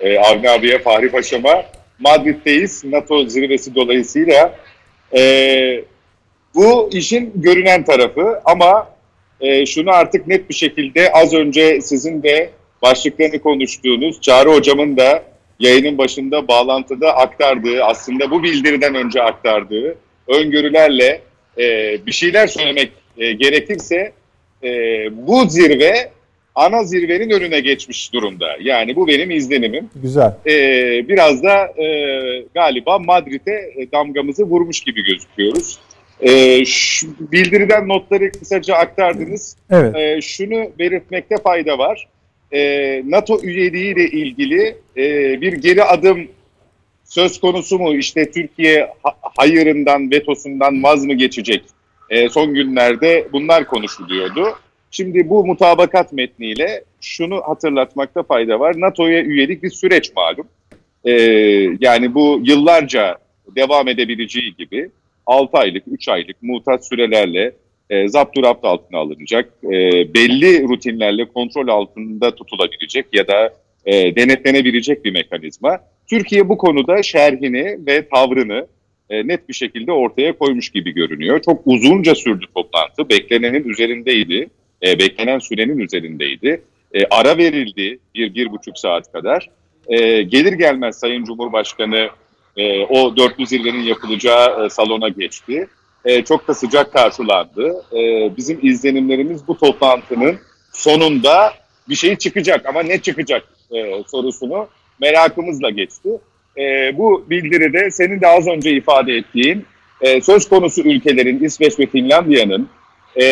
E, 0.00 0.18
Avni 0.18 0.50
abiye, 0.50 0.78
Fahri 0.78 1.10
Paşa'ma. 1.10 1.64
Madrid'deyiz. 1.98 2.84
NATO 2.84 3.26
zirvesi 3.26 3.74
dolayısıyla. 3.74 4.58
E, 5.16 5.84
bu 6.54 6.90
işin 6.92 7.32
görünen 7.34 7.84
tarafı 7.84 8.40
ama 8.44 8.88
e, 9.40 9.66
şunu 9.66 9.90
artık 9.90 10.26
net 10.26 10.48
bir 10.48 10.54
şekilde 10.54 11.12
az 11.12 11.34
önce 11.34 11.80
sizin 11.80 12.22
de 12.22 12.50
başlıklarını 12.82 13.38
konuştuğunuz 13.38 14.20
Çağrı 14.20 14.50
Hocam'ın 14.50 14.96
da 14.96 15.22
yayının 15.60 15.98
başında 15.98 16.48
bağlantıda 16.48 17.16
aktardığı, 17.16 17.84
aslında 17.84 18.30
bu 18.30 18.42
bildiriden 18.42 18.94
önce 18.94 19.22
aktardığı 19.22 19.96
öngörülerle 20.28 21.20
e, 21.58 21.96
bir 22.06 22.12
şeyler 22.12 22.46
söylemek 22.46 22.92
e, 23.18 23.32
gerekirse 23.32 24.12
e, 24.64 24.68
bu 25.26 25.44
zirve 25.48 26.10
ana 26.54 26.84
zirvenin 26.84 27.30
önüne 27.30 27.60
geçmiş 27.60 28.12
durumda. 28.12 28.46
Yani 28.60 28.96
bu 28.96 29.08
benim 29.08 29.30
izlenimim. 29.30 29.90
Güzel. 30.02 30.34
E, 30.46 30.52
biraz 31.08 31.42
da 31.42 31.82
e, 31.82 31.86
galiba 32.54 32.98
Madrid'e 32.98 33.72
e, 33.76 33.92
damgamızı 33.92 34.44
vurmuş 34.44 34.80
gibi 34.80 35.04
gözüküyoruz. 35.04 35.78
E, 36.20 36.64
şu, 36.64 37.06
bildiriden 37.20 37.88
notları 37.88 38.32
kısaca 38.32 38.74
aktardınız. 38.74 39.56
Evet. 39.70 39.96
E, 39.96 40.20
şunu 40.20 40.70
belirtmekte 40.78 41.36
fayda 41.36 41.78
var. 41.78 42.08
E, 42.52 43.02
NATO 43.06 43.40
üyeliği 43.42 43.94
ile 43.94 44.04
ilgili 44.04 44.76
e, 44.96 45.40
bir 45.40 45.52
geri 45.52 45.84
adım 45.84 46.28
söz 47.04 47.40
konusu 47.40 47.78
mu? 47.78 47.94
İşte 47.94 48.30
Türkiye 48.30 48.88
hayırından, 49.36 50.10
vetosundan 50.10 50.82
vaz 50.82 51.04
mı 51.04 51.14
geçecek? 51.14 51.62
E, 52.10 52.28
son 52.28 52.54
günlerde 52.54 53.28
bunlar 53.32 53.66
konuşuluyordu. 53.66 54.58
Şimdi 54.96 55.28
bu 55.28 55.46
mutabakat 55.46 56.12
metniyle 56.12 56.84
şunu 57.00 57.40
hatırlatmakta 57.46 58.22
fayda 58.22 58.60
var. 58.60 58.80
NATO'ya 58.80 59.22
üyelik 59.22 59.62
bir 59.62 59.70
süreç 59.70 60.12
malum. 60.16 60.48
E, 61.04 61.12
yani 61.80 62.14
bu 62.14 62.40
yıllarca 62.44 63.18
devam 63.56 63.88
edebileceği 63.88 64.54
gibi 64.54 64.90
6 65.26 65.58
aylık, 65.58 65.82
3 65.86 66.08
aylık 66.08 66.42
mutat 66.42 66.86
sürelerle 66.86 67.52
e, 67.90 68.08
zapturapt 68.08 68.64
altına 68.64 68.98
alınacak, 68.98 69.52
e, 69.64 69.70
belli 70.14 70.62
rutinlerle 70.62 71.24
kontrol 71.24 71.68
altında 71.68 72.34
tutulabilecek 72.34 73.06
ya 73.12 73.28
da 73.28 73.52
e, 73.86 74.16
denetlenebilecek 74.16 75.04
bir 75.04 75.12
mekanizma. 75.12 75.78
Türkiye 76.10 76.48
bu 76.48 76.58
konuda 76.58 77.02
şerhini 77.02 77.78
ve 77.86 78.08
tavrını 78.08 78.66
e, 79.10 79.28
net 79.28 79.48
bir 79.48 79.54
şekilde 79.54 79.92
ortaya 79.92 80.38
koymuş 80.38 80.70
gibi 80.70 80.94
görünüyor. 80.94 81.42
Çok 81.42 81.62
uzunca 81.64 82.14
sürdü 82.14 82.46
toplantı. 82.54 83.08
Beklenenin 83.08 83.64
üzerindeydi. 83.64 84.48
E, 84.82 84.98
beklenen 84.98 85.38
sürenin 85.38 85.78
üzerindeydi. 85.78 86.62
E, 86.94 87.04
ara 87.10 87.38
verildi 87.38 87.98
bir, 88.14 88.34
bir 88.34 88.52
buçuk 88.52 88.78
saat 88.78 89.12
kadar. 89.12 89.50
E, 89.88 90.22
gelir 90.22 90.52
gelmez 90.52 90.98
Sayın 90.98 91.24
Cumhurbaşkanı 91.24 92.08
e, 92.56 92.84
o 92.84 93.16
dörtlü 93.16 93.46
zirvenin 93.46 93.82
yapılacağı 93.82 94.66
e, 94.66 94.70
salona 94.70 95.08
geçti. 95.08 95.68
E, 96.04 96.24
çok 96.24 96.48
da 96.48 96.54
sıcak 96.54 96.92
karşılandı. 96.92 97.84
E, 97.92 98.30
bizim 98.36 98.58
izlenimlerimiz 98.62 99.48
bu 99.48 99.58
toplantının 99.58 100.38
sonunda 100.72 101.52
bir 101.88 101.94
şey 101.94 102.16
çıkacak 102.16 102.66
ama 102.66 102.82
ne 102.82 102.98
çıkacak 102.98 103.44
e, 103.70 104.02
sorusunu 104.06 104.68
merakımızla 105.00 105.70
geçti. 105.70 106.08
E, 106.58 106.98
bu 106.98 107.26
bildiride 107.30 107.90
senin 107.90 108.20
de 108.20 108.26
az 108.26 108.46
önce 108.46 108.70
ifade 108.70 109.14
ettiğin 109.14 109.66
e, 110.00 110.20
söz 110.20 110.48
konusu 110.48 110.82
ülkelerin 110.82 111.44
İsveç 111.44 111.78
ve 111.78 111.86
Finlandiya'nın 111.86 112.68
e, 113.20 113.26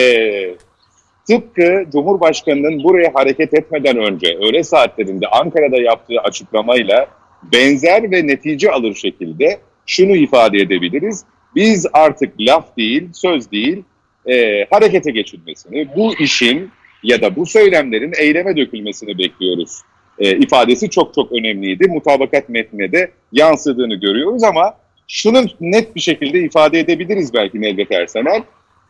tıpkı 1.26 1.84
Cumhurbaşkanı'nın 1.92 2.84
buraya 2.84 3.14
hareket 3.14 3.54
etmeden 3.54 3.96
önce 3.96 4.36
öğle 4.36 4.62
saatlerinde 4.62 5.26
Ankara'da 5.26 5.80
yaptığı 5.80 6.20
açıklamayla 6.24 7.06
benzer 7.52 8.10
ve 8.10 8.26
netice 8.26 8.70
alır 8.70 8.94
şekilde 8.94 9.58
şunu 9.86 10.16
ifade 10.16 10.58
edebiliriz. 10.58 11.24
Biz 11.54 11.86
artık 11.92 12.40
laf 12.40 12.76
değil, 12.76 13.08
söz 13.12 13.50
değil, 13.50 13.82
e, 14.26 14.66
harekete 14.70 15.10
geçilmesini, 15.10 15.88
bu 15.96 16.14
işin 16.18 16.70
ya 17.02 17.22
da 17.22 17.36
bu 17.36 17.46
söylemlerin 17.46 18.12
eyleme 18.18 18.56
dökülmesini 18.56 19.18
bekliyoruz. 19.18 19.78
E, 20.18 20.36
ifadesi 20.36 20.90
çok 20.90 21.14
çok 21.14 21.32
önemliydi. 21.32 21.88
Mutabakat 21.88 22.48
metnine 22.48 22.92
de 22.92 23.10
yansıdığını 23.32 23.94
görüyoruz 23.94 24.42
ama 24.42 24.74
şunu 25.08 25.44
net 25.60 25.96
bir 25.96 26.00
şekilde 26.00 26.40
ifade 26.40 26.78
edebiliriz 26.78 27.34
belki 27.34 27.60
Nevdet 27.60 27.92
Ersenel. 27.92 28.42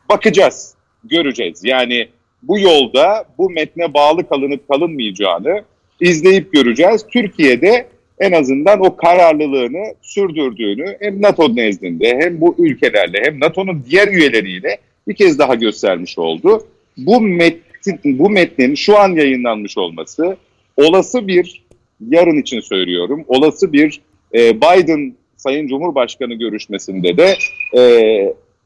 Bakacağız, 0.09 0.75
göreceğiz. 1.05 1.65
Yani 1.65 2.09
bu 2.43 2.59
yolda 2.59 3.25
bu 3.39 3.51
metne 3.51 3.95
bağlı 3.95 4.29
kalınıp 4.29 4.69
kalınmayacağını 4.69 5.63
izleyip 6.01 6.53
göreceğiz. 6.53 7.07
Türkiye'de 7.13 7.87
en 8.19 8.33
azından 8.33 8.81
o 8.81 8.97
kararlılığını 8.97 9.95
sürdürdüğünü 10.03 10.97
hem 11.01 11.23
NATO 11.23 11.57
nezdinde 11.57 12.19
hem 12.21 12.41
bu 12.41 12.55
ülkelerle 12.59 13.23
hem 13.25 13.41
NATO'nun 13.41 13.85
diğer 13.91 14.09
üyeleriyle 14.09 14.79
bir 15.09 15.15
kez 15.15 15.39
daha 15.39 15.55
göstermiş 15.55 16.19
oldu. 16.19 16.67
Bu 16.97 17.21
metnin, 17.21 18.19
bu 18.19 18.31
metnin 18.31 18.75
şu 18.75 18.99
an 18.99 19.09
yayınlanmış 19.09 19.79
olması 19.79 20.37
olası 20.77 21.29
bir 21.29 21.63
yarın 22.11 22.41
için 22.41 22.61
söylüyorum 22.61 23.25
olası 23.29 23.73
bir 23.73 24.01
e, 24.35 24.57
Biden 24.57 25.15
Sayın 25.37 25.69
Cumhurbaşkanı 25.69 26.35
görüşmesinde 26.35 27.17
de 27.17 27.37
e, 27.77 27.83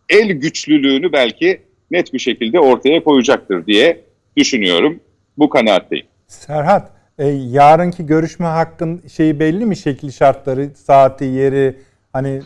el 0.09 0.33
güçlülüğünü 0.33 1.12
belki 1.12 1.59
net 1.91 2.12
bir 2.12 2.18
şekilde 2.18 2.61
ortaya 2.61 3.05
koyacaktır 3.05 3.66
diye 3.66 4.01
düşünüyorum. 4.37 5.01
Bu 5.39 5.49
kanaatteyim. 5.49 6.07
Serhat, 6.26 6.91
e, 7.18 7.26
yarınki 7.28 8.07
görüşme 8.07 8.47
hakkın 8.47 9.03
şeyi 9.16 9.41
belli 9.41 9.66
mi? 9.66 9.76
Şekil 9.76 10.11
şartları, 10.11 10.70
saati, 10.74 11.24
yeri, 11.24 11.76
hani 12.12 12.43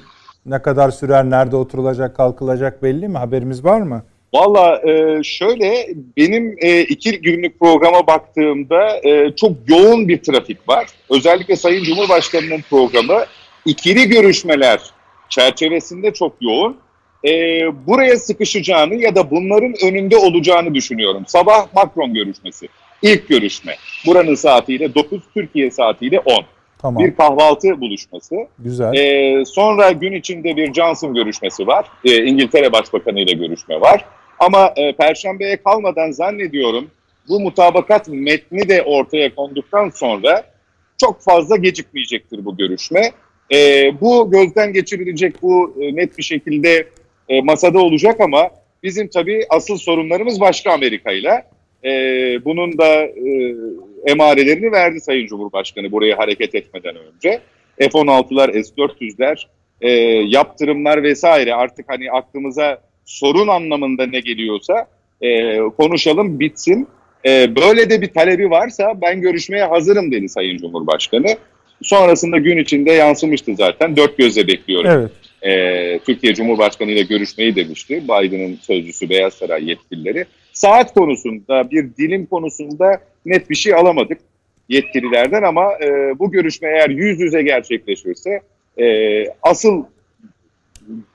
ne 0.46 0.62
kadar 0.62 0.90
sürer, 0.90 1.30
nerede 1.30 1.56
oturulacak, 1.56 2.16
kalkılacak 2.16 2.82
belli 2.82 3.08
mi? 3.08 3.18
Haberimiz 3.18 3.64
var 3.64 3.80
mı? 3.80 4.02
Valla 4.34 4.90
e, 4.90 5.22
şöyle 5.22 5.86
benim 6.16 6.56
e, 6.58 6.80
iki 6.80 7.20
günlük 7.20 7.60
programa 7.60 8.06
baktığımda 8.06 9.08
e, 9.08 9.36
çok 9.36 9.52
yoğun 9.66 10.08
bir 10.08 10.22
trafik 10.22 10.68
var. 10.68 10.86
Özellikle 11.10 11.56
Sayın 11.56 11.84
Cumhurbaşkanı'nın 11.84 12.60
programı 12.70 13.24
ikili 13.64 14.08
görüşmeler 14.08 14.80
çerçevesinde 15.28 16.12
çok 16.12 16.32
yoğun. 16.40 16.76
E, 17.24 17.30
buraya 17.86 18.16
sıkışacağını 18.16 18.94
ya 18.94 19.14
da 19.14 19.30
bunların 19.30 19.74
önünde 19.84 20.16
olacağını 20.16 20.74
düşünüyorum. 20.74 21.24
Sabah 21.26 21.74
Macron 21.74 22.14
görüşmesi, 22.14 22.68
ilk 23.02 23.28
görüşme. 23.28 23.76
Buranın 24.06 24.34
saatiyle 24.34 24.94
9, 24.94 25.20
Türkiye 25.34 25.70
saatiyle 25.70 26.20
10. 26.20 26.44
Tamam. 26.78 27.04
Bir 27.04 27.16
kahvaltı 27.16 27.80
buluşması. 27.80 28.36
Güzel. 28.58 28.94
Ee, 28.94 29.44
sonra 29.44 29.90
gün 29.90 30.12
içinde 30.12 30.56
bir 30.56 30.74
Johnson 30.74 31.14
görüşmesi 31.14 31.66
var. 31.66 31.86
Ee, 32.04 32.24
İngiltere 32.24 32.72
Başbakanı 32.72 33.20
ile 33.20 33.32
görüşme 33.32 33.80
var. 33.80 34.04
Ama 34.38 34.72
e, 34.76 34.92
Perşembe'ye 34.92 35.56
kalmadan 35.56 36.10
zannediyorum 36.10 36.90
bu 37.28 37.40
mutabakat 37.40 38.08
metni 38.08 38.68
de 38.68 38.82
ortaya 38.82 39.34
konduktan 39.34 39.90
sonra 39.90 40.44
çok 40.98 41.22
fazla 41.22 41.56
gecikmeyecektir 41.56 42.44
bu 42.44 42.56
görüşme. 42.56 43.12
Ee, 43.52 43.92
bu 44.00 44.30
gözden 44.30 44.72
geçirilecek, 44.72 45.42
bu 45.42 45.74
e, 45.80 45.96
net 45.96 46.18
bir 46.18 46.22
şekilde 46.22 46.88
e, 47.30 47.40
masada 47.40 47.78
olacak 47.78 48.20
ama 48.20 48.50
bizim 48.82 49.08
tabii 49.08 49.46
asıl 49.50 49.76
sorunlarımız 49.76 50.40
başka 50.40 50.72
Amerika 50.72 51.12
ile. 51.12 51.44
Ee, 51.84 52.44
bunun 52.44 52.78
da 52.78 53.04
e, 53.04 53.54
emarelerini 54.06 54.72
verdi 54.72 55.00
Sayın 55.00 55.26
Cumhurbaşkanı 55.26 55.92
buraya 55.92 56.18
hareket 56.18 56.54
etmeden 56.54 56.96
önce. 56.96 57.40
F-16'lar, 57.78 58.62
S-400'ler, 58.62 59.46
e, 59.80 59.90
yaptırımlar 60.26 61.02
vesaire 61.02 61.54
artık 61.54 61.86
hani 61.88 62.10
aklımıza 62.10 62.78
sorun 63.04 63.48
anlamında 63.48 64.06
ne 64.06 64.20
geliyorsa 64.20 64.86
e, 65.20 65.58
konuşalım 65.58 66.40
bitsin. 66.40 66.88
E, 67.26 67.56
böyle 67.56 67.90
de 67.90 68.02
bir 68.02 68.12
talebi 68.12 68.50
varsa 68.50 69.00
ben 69.02 69.20
görüşmeye 69.20 69.64
hazırım 69.64 70.12
dedi 70.12 70.28
Sayın 70.28 70.58
Cumhurbaşkanı. 70.58 71.36
Sonrasında 71.82 72.38
gün 72.38 72.58
içinde 72.58 72.92
yansımıştı 72.92 73.54
zaten. 73.56 73.96
Dört 73.96 74.18
gözle 74.18 74.46
bekliyorum. 74.46 74.90
Evet. 74.90 75.10
E, 75.42 75.98
Türkiye 75.98 76.34
Cumhurbaşkanı 76.34 76.90
ile 76.90 77.02
görüşmeyi 77.02 77.56
demişti. 77.56 78.02
Biden'ın 78.04 78.58
sözcüsü 78.62 79.10
Beyaz 79.10 79.34
Saray 79.34 79.68
yetkilileri. 79.68 80.24
Saat 80.52 80.94
konusunda, 80.94 81.70
bir 81.70 81.96
dilim 81.98 82.26
konusunda 82.26 83.00
net 83.26 83.50
bir 83.50 83.54
şey 83.54 83.74
alamadık 83.74 84.18
yetkililerden 84.68 85.42
ama 85.42 85.72
e, 85.84 86.18
bu 86.18 86.30
görüşme 86.30 86.68
eğer 86.68 86.90
yüz 86.90 87.20
yüze 87.20 87.42
gerçekleşirse 87.42 88.40
e, 88.80 88.84
asıl 89.42 89.84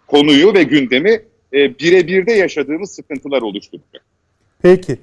konuyu 0.08 0.54
ve 0.54 0.64
gündemi 0.64 1.22
e, 1.54 1.80
birebir 1.80 2.26
de 2.26 2.34
yaşadığımız 2.34 2.92
sıkıntılar 2.92 3.42
oluşturacak. 3.42 4.04
Peki. 4.62 4.98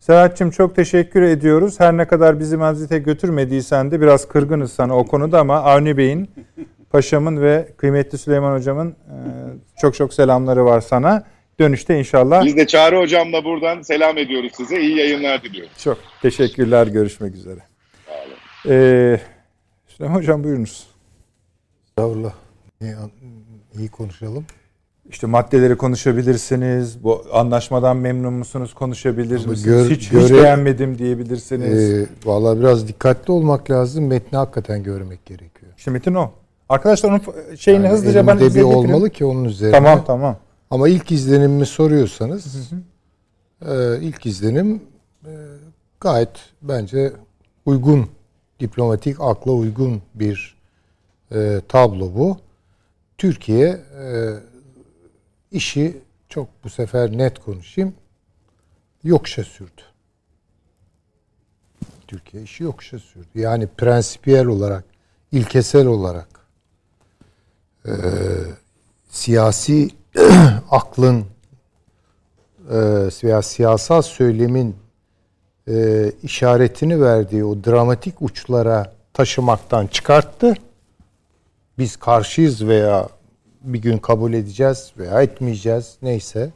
Serhat'cığım 0.00 0.50
çok 0.50 0.76
teşekkür 0.76 1.22
ediyoruz. 1.22 1.80
Her 1.80 1.96
ne 1.96 2.04
kadar 2.06 2.40
bizi 2.40 2.56
Mazit'e 2.56 2.98
götürmediysen 2.98 3.90
de 3.90 4.00
biraz 4.00 4.28
kırgınız 4.28 4.72
sana 4.72 4.96
o 4.98 5.06
konuda 5.06 5.40
ama 5.40 5.56
Avni 5.56 5.96
Bey'in, 5.96 6.30
Paşam'ın 6.90 7.40
ve 7.42 7.68
kıymetli 7.76 8.18
Süleyman 8.18 8.54
Hocam'ın 8.58 8.90
e, 8.90 9.16
çok 9.80 9.94
çok 9.94 10.14
selamları 10.14 10.64
var 10.64 10.80
sana. 10.80 11.24
Dönüşte 11.60 11.98
inşallah. 11.98 12.44
Biz 12.44 12.56
de 12.56 12.66
Çağrı 12.66 12.98
Hocam'la 12.98 13.44
buradan 13.44 13.82
selam 13.82 14.18
ediyoruz 14.18 14.52
size. 14.56 14.80
İyi 14.80 14.96
yayınlar 14.96 15.42
diliyoruz. 15.42 15.72
Çok 15.78 15.98
teşekkürler. 16.22 16.86
Görüşmek 16.86 17.34
üzere. 17.34 17.60
Ee, 18.68 19.20
Süleyman 19.88 20.16
Hocam 20.18 20.44
buyurunuz. 20.44 20.86
Estağfurullah. 21.88 22.32
İyi, 22.80 22.94
iyi 23.78 23.88
konuşalım. 23.88 24.44
İşte 25.10 25.26
maddeleri 25.26 25.76
konuşabilirsiniz. 25.76 27.04
Bu 27.04 27.24
anlaşmadan 27.32 27.96
memnun 27.96 28.32
musunuz? 28.32 28.74
Konuşabilir 28.74 29.36
Ama 29.36 29.50
misiniz? 29.50 29.64
gör- 29.64 29.90
hiç, 29.90 30.12
hiç 30.12 30.32
beğenmedim 30.32 30.98
diyebilirsiniz. 30.98 31.92
Ee, 31.92 32.06
Valla 32.24 32.58
biraz 32.60 32.88
dikkatli 32.88 33.32
olmak 33.32 33.70
lazım. 33.70 34.06
Metni 34.06 34.38
hakikaten 34.38 34.82
görmek 34.82 35.26
gerekiyor. 35.26 35.72
işte 35.76 35.90
Metin 35.90 36.14
o. 36.14 36.32
Arkadaşlar 36.68 37.10
onun 37.10 37.56
şeyini 37.56 37.84
Yani 37.84 37.92
hızlıca 37.92 38.26
ben 38.26 38.40
bir 38.40 38.62
olmalı 38.62 39.10
ki 39.10 39.24
onun 39.24 39.44
üzerine. 39.44 39.72
Tamam 39.72 40.04
tamam. 40.04 40.36
Ama 40.70 40.88
ilk 40.88 41.12
izlenimimi 41.12 41.66
soruyorsanız 41.66 42.70
e, 43.66 44.00
ilk 44.00 44.26
izlenim 44.26 44.82
e, 45.24 45.32
gayet 46.00 46.30
bence 46.62 47.12
uygun, 47.66 48.06
diplomatik 48.60 49.20
akla 49.20 49.52
uygun 49.52 50.02
bir 50.14 50.56
e, 51.34 51.60
tablo 51.68 52.14
bu. 52.14 52.36
Türkiye 53.18 53.68
e, 54.02 54.34
işi 55.52 55.96
çok 56.28 56.48
bu 56.64 56.70
sefer 56.70 57.18
net 57.18 57.38
konuşayım 57.38 57.94
yokuşa 59.04 59.44
sürdü. 59.44 59.82
Türkiye 62.06 62.42
işi 62.42 62.62
yokuşa 62.62 62.98
sürdü. 62.98 63.28
Yani 63.34 63.66
prensipiyel 63.66 64.46
olarak, 64.46 64.84
ilkesel 65.32 65.86
olarak 65.86 66.37
e, 67.88 67.94
siyasi 69.10 69.90
aklın 70.70 71.24
veya 73.24 73.42
siyasal 73.42 74.02
söylemin 74.02 74.76
e, 75.68 76.12
işaretini 76.22 77.02
verdiği 77.02 77.44
o 77.44 77.64
dramatik 77.64 78.22
uçlara 78.22 78.92
taşımaktan 79.14 79.86
çıkarttı. 79.86 80.54
Biz 81.78 81.96
karşıyız 81.96 82.66
veya 82.66 83.08
bir 83.62 83.82
gün 83.82 83.98
kabul 83.98 84.32
edeceğiz 84.32 84.92
veya 84.98 85.22
etmeyeceğiz 85.22 85.96
neyse. 86.02 86.50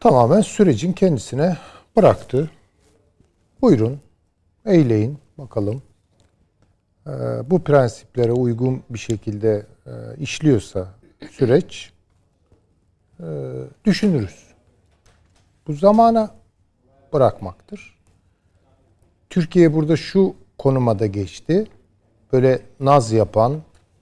Tamamen 0.00 0.40
sürecin 0.40 0.92
kendisine 0.92 1.56
bıraktı. 1.96 2.50
Buyurun, 3.62 4.00
eyleyin 4.66 5.18
bakalım. 5.38 5.82
Ee, 7.06 7.10
bu 7.50 7.64
prensiplere 7.64 8.32
uygun 8.32 8.82
bir 8.90 8.98
şekilde 8.98 9.66
e, 9.86 9.90
işliyorsa 10.18 10.88
süreç 11.30 11.92
e, 13.20 13.24
düşünürüz. 13.84 14.46
Bu 15.66 15.72
zamana 15.72 16.30
bırakmaktır. 17.12 17.96
Türkiye 19.30 19.74
burada 19.74 19.96
şu 19.96 20.34
konuma 20.58 20.98
da 20.98 21.06
geçti. 21.06 21.66
Böyle 22.32 22.60
naz 22.80 23.12
yapan, 23.12 23.60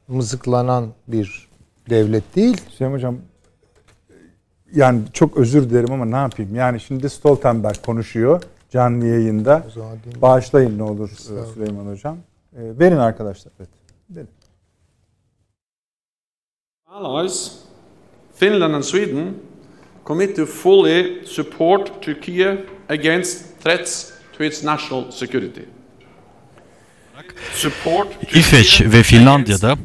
mızıklanan 0.08 0.88
bir 1.08 1.48
devlet 1.90 2.36
değil. 2.36 2.60
Hüseyin 2.70 2.92
Hocam 2.92 3.16
yani 4.74 5.00
çok 5.12 5.36
özür 5.36 5.70
dilerim 5.70 5.92
ama 5.92 6.04
ne 6.04 6.16
yapayım? 6.16 6.54
Yani 6.54 6.80
şimdi 6.80 7.10
Stoltenberg 7.10 7.76
konuşuyor 7.86 8.42
canlı 8.70 9.06
yayında. 9.06 9.62
Bağışlayın 10.22 10.78
ne 10.78 10.82
olur 10.82 11.08
Süleyman 11.54 11.86
Hocam. 11.86 12.16
E, 12.54 12.78
verin 12.78 12.96
arkadaşlar. 12.96 13.52
Evet. 13.58 13.68
Verin. 14.10 14.28
allies, 16.94 17.52
Finland 18.34 18.74
and 18.74 18.82
Sweden, 18.82 19.34
commit 20.04 20.36
to 20.36 20.46
fully 20.46 21.26
support 21.26 22.02
Turkey 22.02 22.58
against 22.88 23.60
threats 23.62 24.12
to 24.38 24.44
its 24.44 24.64
national 24.64 25.10
security. 25.10 25.60
Support 27.54 28.08
İsveç 28.34 28.82
ve 28.84 29.02
Finlandiya'da 29.02 29.76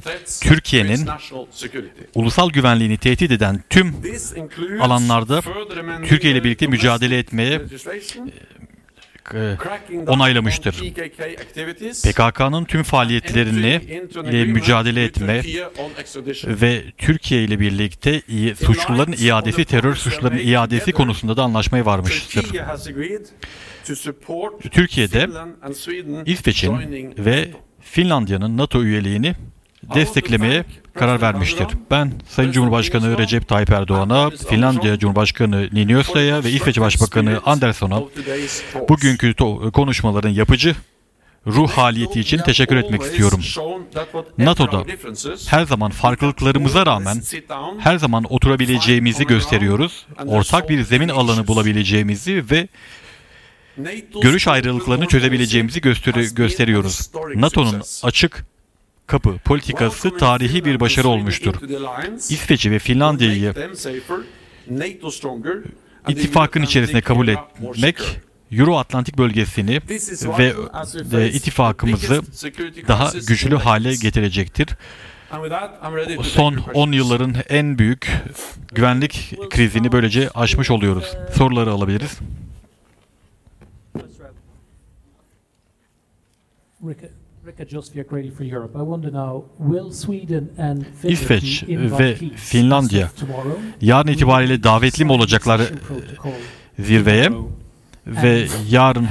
Türkiye'nin. 0.42 1.08
Ulusal 2.16 2.50
güvenliğini 2.50 2.98
tehdit 2.98 3.32
eden 3.32 3.64
tüm 3.70 3.96
alanlarda 4.82 5.42
Türkiye 6.06 6.34
ile 6.34 6.44
birlikte 6.44 6.68
mücadele 6.68 7.18
etmeye 7.18 7.62
e, 9.34 9.58
onaylamıştır. 10.08 10.94
PKK'nın 12.04 12.66
tüm 12.66 12.84
faaliyetlerini 12.84 13.82
ile 14.30 14.46
mücadele 14.46 15.04
etme 15.04 15.42
ve 16.46 16.84
Türkiye 16.98 17.44
ile 17.44 17.60
birlikte 17.60 18.22
suçluların 18.66 19.16
iadesi, 19.20 19.66
terör 19.66 19.96
suçlularının 19.96 20.40
iadesi 20.40 20.92
konusunda 20.92 21.38
da 21.38 21.44
anlaşmaya 21.44 21.86
varmıştır. 21.86 22.46
Türkiye'de 24.72 25.30
İsveç'in 26.26 26.74
ve. 27.18 27.50
Finlandiya'nın 27.82 28.58
NATO 28.58 28.84
üyeliğini 28.84 29.36
desteklemeye 29.96 30.66
karar 31.00 31.22
vermiştir. 31.22 31.68
Ben 31.92 32.14
Sayın 32.30 32.52
Cumhurbaşkanı 32.52 33.18
Recep 33.18 33.48
Tayyip 33.48 33.70
Erdoğan'a, 33.70 34.30
Finlandiya 34.30 35.00
Cumhurbaşkanı 35.00 35.70
Niinistö'ye 35.72 36.44
ve 36.44 36.50
İsveç 36.52 36.80
Başbakanı 36.80 37.42
Andersson'a 37.46 38.02
bugünkü 38.90 39.34
konuşmaların 39.74 40.30
yapıcı 40.30 40.76
ruh 41.48 41.72
haliyeti 41.72 42.20
için 42.20 42.38
teşekkür 42.38 42.76
etmek 42.76 43.02
istiyorum. 43.02 43.40
NATO'da 44.38 44.84
Her 45.50 45.66
zaman 45.66 45.92
farklılıklarımıza 45.92 46.86
rağmen 46.86 47.22
her 47.80 47.98
zaman 47.98 48.24
oturabileceğimizi 48.34 49.26
gösteriyoruz. 49.28 50.08
Ortak 50.26 50.70
bir 50.70 50.84
zemin 50.84 51.10
alanı 51.10 51.48
bulabileceğimizi 51.48 52.44
ve 52.52 52.68
görüş 54.22 54.48
ayrılıklarını 54.48 55.08
çözebileceğimizi 55.08 55.82
gösteri- 55.82 56.36
gösteriyoruz. 56.36 57.12
NATO'nun 57.36 57.82
açık 58.04 58.46
kapı 59.10 59.38
politikası 59.38 60.18
tarihi 60.18 60.66
bir 60.66 60.80
başarı 60.80 61.08
olmuştur. 61.08 61.56
İsveç'i 62.16 62.72
ve 62.72 62.80
Finlandiya'yı 62.80 63.54
ittifakın 66.08 66.62
içerisine 66.62 67.02
kabul 67.02 67.28
etmek 67.28 67.98
Euro-Atlantik 68.52 69.18
bölgesini 69.18 69.82
ve 70.38 70.54
e, 71.14 71.30
ittifakımızı 71.30 72.22
daha 72.88 73.12
güçlü 73.28 73.56
hale 73.56 73.96
getirecektir. 73.96 74.70
Son 76.24 76.58
10 76.74 76.92
yılların 76.92 77.36
en 77.50 77.78
büyük 77.78 78.12
güvenlik 78.72 79.34
krizini 79.50 79.92
böylece 79.92 80.30
aşmış 80.30 80.72
oluyoruz. 80.72 81.18
Soruları 81.38 81.72
alabiliriz. 81.72 82.20
Rika, 86.84 87.08
İsveç 91.04 91.64
ve 91.68 92.16
Finlandiya. 92.36 93.10
yarın 93.82 94.08
itibariyle 94.08 94.64
davetli 94.64 95.06
mi 95.06 95.12
olacaklar 95.12 95.62
zirveye? 96.80 97.30
ve 98.08 98.48
yarın 98.70 99.08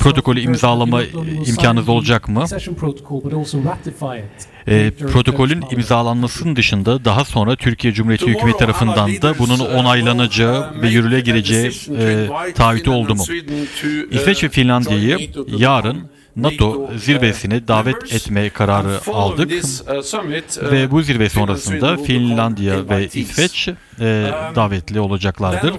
protokolü 0.00 0.40
imzalama 0.40 1.02
imkanınız 1.46 1.88
olacak 1.88 2.28
mı? 2.28 2.44
E, 4.66 4.90
protokolün 4.90 5.64
imzalanmasının 5.70 6.56
dışında 6.56 7.04
daha 7.04 7.24
sonra 7.24 7.56
Türkiye 7.56 7.92
Cumhuriyeti 7.92 8.26
hükümeti 8.26 8.58
tarafından 8.58 9.22
da 9.22 9.38
bunun 9.38 9.58
onaylanacağı 9.58 10.82
ve 10.82 10.88
yürürlüğe 10.88 11.20
gireceği 11.20 11.70
e, 11.98 12.28
taahhütü 12.54 12.90
oldu 12.90 13.14
mu? 13.14 13.22
İsveç 14.10 14.44
ve 14.44 14.48
Finlandiya'yı 14.48 15.30
yarın 15.58 16.13
NATO 16.36 16.90
zirvesine 16.96 17.68
davet 17.68 18.14
etme 18.14 18.50
kararı 18.50 19.00
aldık 19.12 19.50
ve 20.62 20.90
bu 20.90 21.02
zirve 21.02 21.28
sonrasında 21.28 21.96
Finlandiya 21.96 22.88
ve 22.88 23.08
İsveç 23.14 23.68
e, 24.00 24.30
davetli 24.54 25.00
olacaklardır. 25.00 25.74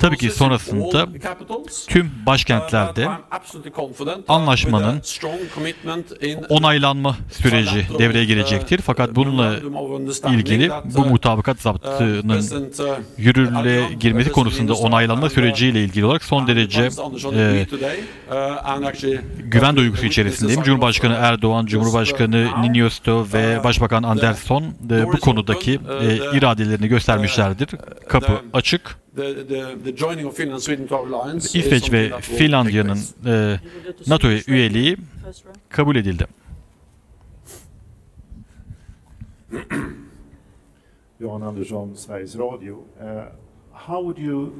Tabii 0.00 0.16
ki 0.16 0.30
sonrasında 0.30 1.08
Tüm 1.88 2.10
başkentlerde 2.26 3.08
anlaşmanın 4.28 5.02
onaylanma 6.48 7.16
süreci 7.30 7.86
devreye 7.98 8.24
girecektir. 8.24 8.78
Fakat 8.78 9.14
bununla 9.14 9.56
ilgili 10.28 10.70
bu 10.84 11.04
mutabakat 11.06 11.60
zaptının 11.60 12.44
yürürlüğe 13.18 13.92
girmesi 14.00 14.32
konusunda 14.32 14.74
onaylanma 14.74 15.30
süreciyle 15.30 15.84
ilgili 15.84 16.04
olarak 16.04 16.24
son 16.24 16.46
derece 16.46 16.88
e, 17.34 17.66
güven 19.38 19.76
duygusu 19.76 20.06
içerisindeyim. 20.06 20.62
Cumhurbaşkanı 20.62 21.14
Erdoğan, 21.14 21.66
Cumhurbaşkanı 21.66 22.62
Niinistö 22.62 23.24
ve 23.34 23.64
Başbakan 23.64 24.02
Andersson 24.02 24.62
e, 24.62 25.06
bu 25.06 25.20
konudaki 25.20 25.80
e, 26.02 26.36
iradelerini 26.36 26.88
göstermişlerdir. 26.88 27.68
Kapı 28.08 28.40
açık. 28.52 28.96
İsveç 31.54 31.92
ve 31.92 32.20
Finlandiya'nın 32.20 32.98
e, 33.26 33.60
NATO'ya 34.06 34.40
üyeliği 34.46 34.96
kabul 35.68 35.96
edildi. 35.96 36.26
Jan 41.20 41.40
Andersson, 41.40 41.94
Sveriges 41.94 42.38
Radio. 42.38 42.76
How 43.72 44.02
would 44.02 44.18
you? 44.18 44.52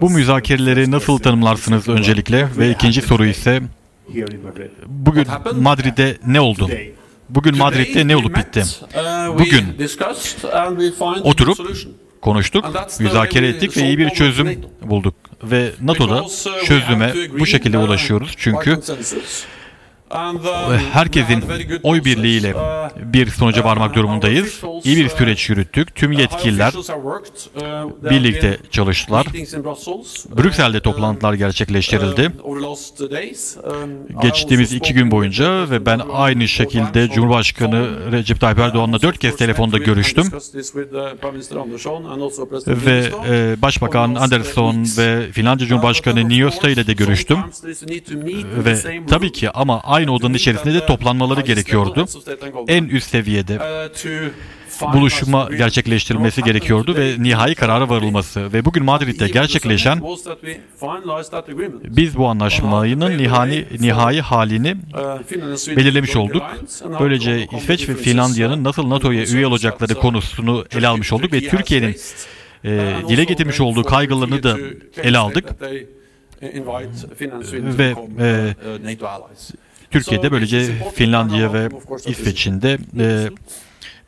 Bu 0.00 0.10
müzakereleri 0.10 0.90
nasıl 0.90 1.18
tanımlarsınız 1.18 1.88
öncelikle 1.88 2.48
ve 2.58 2.70
ikinci 2.70 3.02
soru 3.02 3.26
ise 3.26 3.62
bugün 4.86 5.26
Madrid'de 5.54 6.18
ne 6.26 6.40
oldu? 6.40 6.70
Bugün 7.28 7.58
Madrid'de 7.58 8.08
ne 8.08 8.16
olup 8.16 8.36
bitti? 8.36 8.62
Bugün 9.38 9.64
oturup 11.22 11.58
konuştuk, 12.20 12.64
müzakere 13.00 13.48
ettik 13.48 13.76
ve 13.76 13.82
iyi 13.82 13.98
bir 13.98 14.10
çözüm 14.10 14.62
bulduk. 14.82 15.14
Ve 15.42 15.70
NATO'da 15.80 16.24
çözüme 16.64 17.14
bu 17.38 17.46
şekilde 17.46 17.78
ulaşıyoruz. 17.78 18.34
Çünkü 18.36 18.80
herkesin 20.92 21.44
oy 21.82 22.04
birliğiyle 22.04 22.54
bir 22.96 23.26
sonuca 23.26 23.64
varmak 23.64 23.94
durumundayız. 23.94 24.60
İyi 24.84 24.96
bir 24.96 25.08
süreç 25.08 25.48
yürüttük. 25.50 25.94
Tüm 25.94 26.12
yetkililer 26.12 26.72
birlikte 28.10 28.58
çalıştılar. 28.70 29.26
Brüksel'de 30.36 30.80
toplantılar 30.80 31.34
gerçekleştirildi. 31.34 32.30
Geçtiğimiz 34.22 34.72
iki 34.72 34.94
gün 34.94 35.10
boyunca 35.10 35.70
ve 35.70 35.86
ben 35.86 36.00
aynı 36.12 36.48
şekilde 36.48 37.08
Cumhurbaşkanı 37.08 38.12
Recep 38.12 38.40
Tayyip 38.40 38.58
Erdoğan'la 38.58 39.02
dört 39.02 39.18
kez 39.18 39.36
telefonda 39.36 39.78
görüştüm. 39.78 40.24
Ve 42.66 43.10
e, 43.28 43.62
Başbakan 43.62 44.14
Andersson 44.14 44.84
ve 44.98 45.32
Finlandiya 45.32 45.68
Cumhurbaşkanı 45.68 46.28
Niinistö 46.28 46.70
ile 46.70 46.86
de 46.86 46.92
görüştüm. 46.92 47.38
Ve 48.64 49.04
tabii 49.08 49.32
ki 49.32 49.50
ama 49.50 49.80
aynı 49.80 49.99
odanın 50.06 50.34
içerisinde 50.34 50.74
de 50.74 50.86
toplanmaları 50.86 51.40
gerekiyordu. 51.40 52.06
En 52.68 52.84
üst 52.84 53.10
seviyede 53.10 53.58
buluşma 54.82 55.48
gerçekleştirilmesi 55.56 56.42
gerekiyordu 56.42 56.96
ve 56.96 57.14
nihai 57.18 57.54
karara 57.54 57.88
varılması. 57.88 58.52
Ve 58.52 58.64
bugün 58.64 58.84
Madrid'de 58.84 59.28
gerçekleşen 59.28 60.02
biz 61.84 62.16
bu 62.16 62.26
anlaşmanın 62.26 63.18
nihai, 63.18 63.66
nihai 63.80 64.20
halini 64.20 64.76
belirlemiş 65.76 66.16
olduk. 66.16 66.42
Böylece 67.00 67.48
İsveç 67.56 67.88
ve 67.88 67.94
Finlandiya'nın 67.94 68.64
nasıl 68.64 68.90
NATO'ya 68.90 69.24
üye 69.24 69.46
olacakları 69.46 69.94
konusunu 69.94 70.64
ele 70.76 70.88
almış 70.88 71.12
olduk 71.12 71.32
ve 71.32 71.40
Türkiye'nin 71.40 71.96
e, 72.64 72.94
dile 73.08 73.24
getirmiş 73.24 73.60
olduğu 73.60 73.84
kaygılarını 73.84 74.42
da 74.42 74.56
ele 75.02 75.18
aldık. 75.18 75.44
Ve 77.78 77.94
e, 78.18 78.54
Türkiye'de 79.90 80.30
böylece 80.30 80.66
Finlandiya 80.94 81.52
ve 81.52 81.68
İsveç'in 82.06 82.62
de 82.62 82.78
e, 82.98 83.28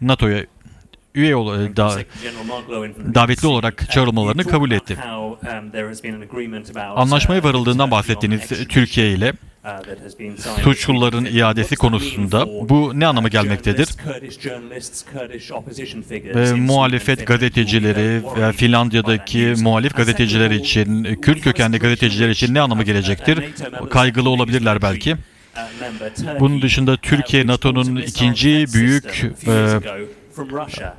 NATO'ya 0.01 0.47
üye 1.15 1.37
ol, 1.37 1.61
e, 1.61 1.77
da, 1.77 1.99
davetli 3.15 3.49
olarak 3.49 3.91
çağrılmalarını 3.91 4.45
kabul 4.45 4.71
etti. 4.71 4.99
Anlaşmaya 6.97 7.45
varıldığından 7.45 7.91
bahsettiğiniz 7.91 8.49
Türkiye 8.69 9.13
ile 9.13 9.33
suçluların 10.63 11.25
iadesi 11.25 11.77
konusunda 11.77 12.47
bu 12.69 13.01
ne 13.01 13.07
anlama 13.07 13.29
gelmektedir? 13.29 13.89
E, 16.35 16.53
muhalefet 16.53 17.27
gazetecileri 17.27 18.23
ve 18.37 18.53
Finlandiya'daki 18.53 19.55
muhalif 19.63 19.97
gazeteciler 19.97 20.51
için, 20.51 21.05
Kürt 21.05 21.41
kökenli 21.41 21.79
gazeteciler 21.79 22.29
için 22.29 22.55
ne 22.55 22.61
anlamı 22.61 22.83
gelecektir? 22.83 23.45
Kaygılı 23.91 24.29
olabilirler 24.31 24.83
belki. 24.83 25.17
Bunun 26.41 26.63
dışında 26.63 26.97
Türkiye 26.97 27.47
NATO'nun 27.47 27.97
ikinci 27.97 28.67
büyük 28.75 29.25
e, 29.47 29.81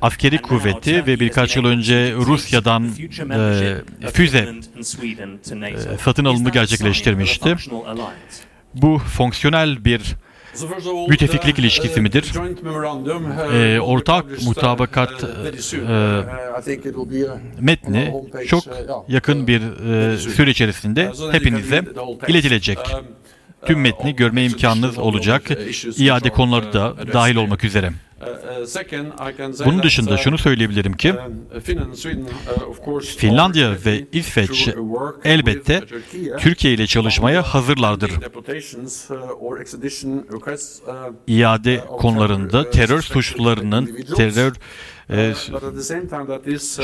askeri 0.02 0.38
kuvveti 0.38 1.06
ve 1.06 1.20
birkaç 1.20 1.56
yıl 1.56 1.64
önce 1.64 2.12
Rusya'dan 2.12 2.90
e, 3.30 4.10
füze 4.12 4.38
e, 4.38 5.98
satın 6.04 6.24
alımı 6.24 6.50
gerçekleştirmişti. 6.50 7.56
Bu 8.74 8.98
fonksiyonel 8.98 9.84
bir 9.84 10.16
müttefiklik 11.08 11.58
ilişkisi 11.58 12.00
midir? 12.00 12.32
E, 13.54 13.80
ortak 13.80 14.24
mutabakat 14.46 15.24
e, 15.74 16.22
metni 17.60 18.14
çok 18.46 18.64
yakın 19.08 19.46
bir 19.46 19.60
e, 19.60 20.18
süre 20.18 20.50
içerisinde 20.50 21.12
hepinize 21.32 21.84
iletilecek. 22.28 22.78
Tüm 23.66 23.80
metni 23.80 24.16
görme 24.16 24.44
imkanınız 24.44 24.98
olacak. 24.98 25.42
İade 25.96 26.30
konuları 26.30 26.72
da 26.72 26.94
dahil 27.12 27.36
olmak 27.36 27.64
üzere. 27.64 27.90
Bunun 29.64 29.82
dışında 29.82 30.16
şunu 30.16 30.38
söyleyebilirim 30.38 30.92
ki 30.92 31.14
Finlandiya 33.16 33.74
ve 33.86 34.04
İsveç 34.12 34.68
elbette 35.24 35.82
Türkiye 36.40 36.74
ile 36.74 36.86
çalışmaya 36.86 37.42
hazırlardır. 37.42 38.10
İade 41.26 41.84
konularında 41.98 42.70
terör 42.70 43.02
suçlularının 43.02 43.98
terör 44.16 44.52
e, 45.10 45.34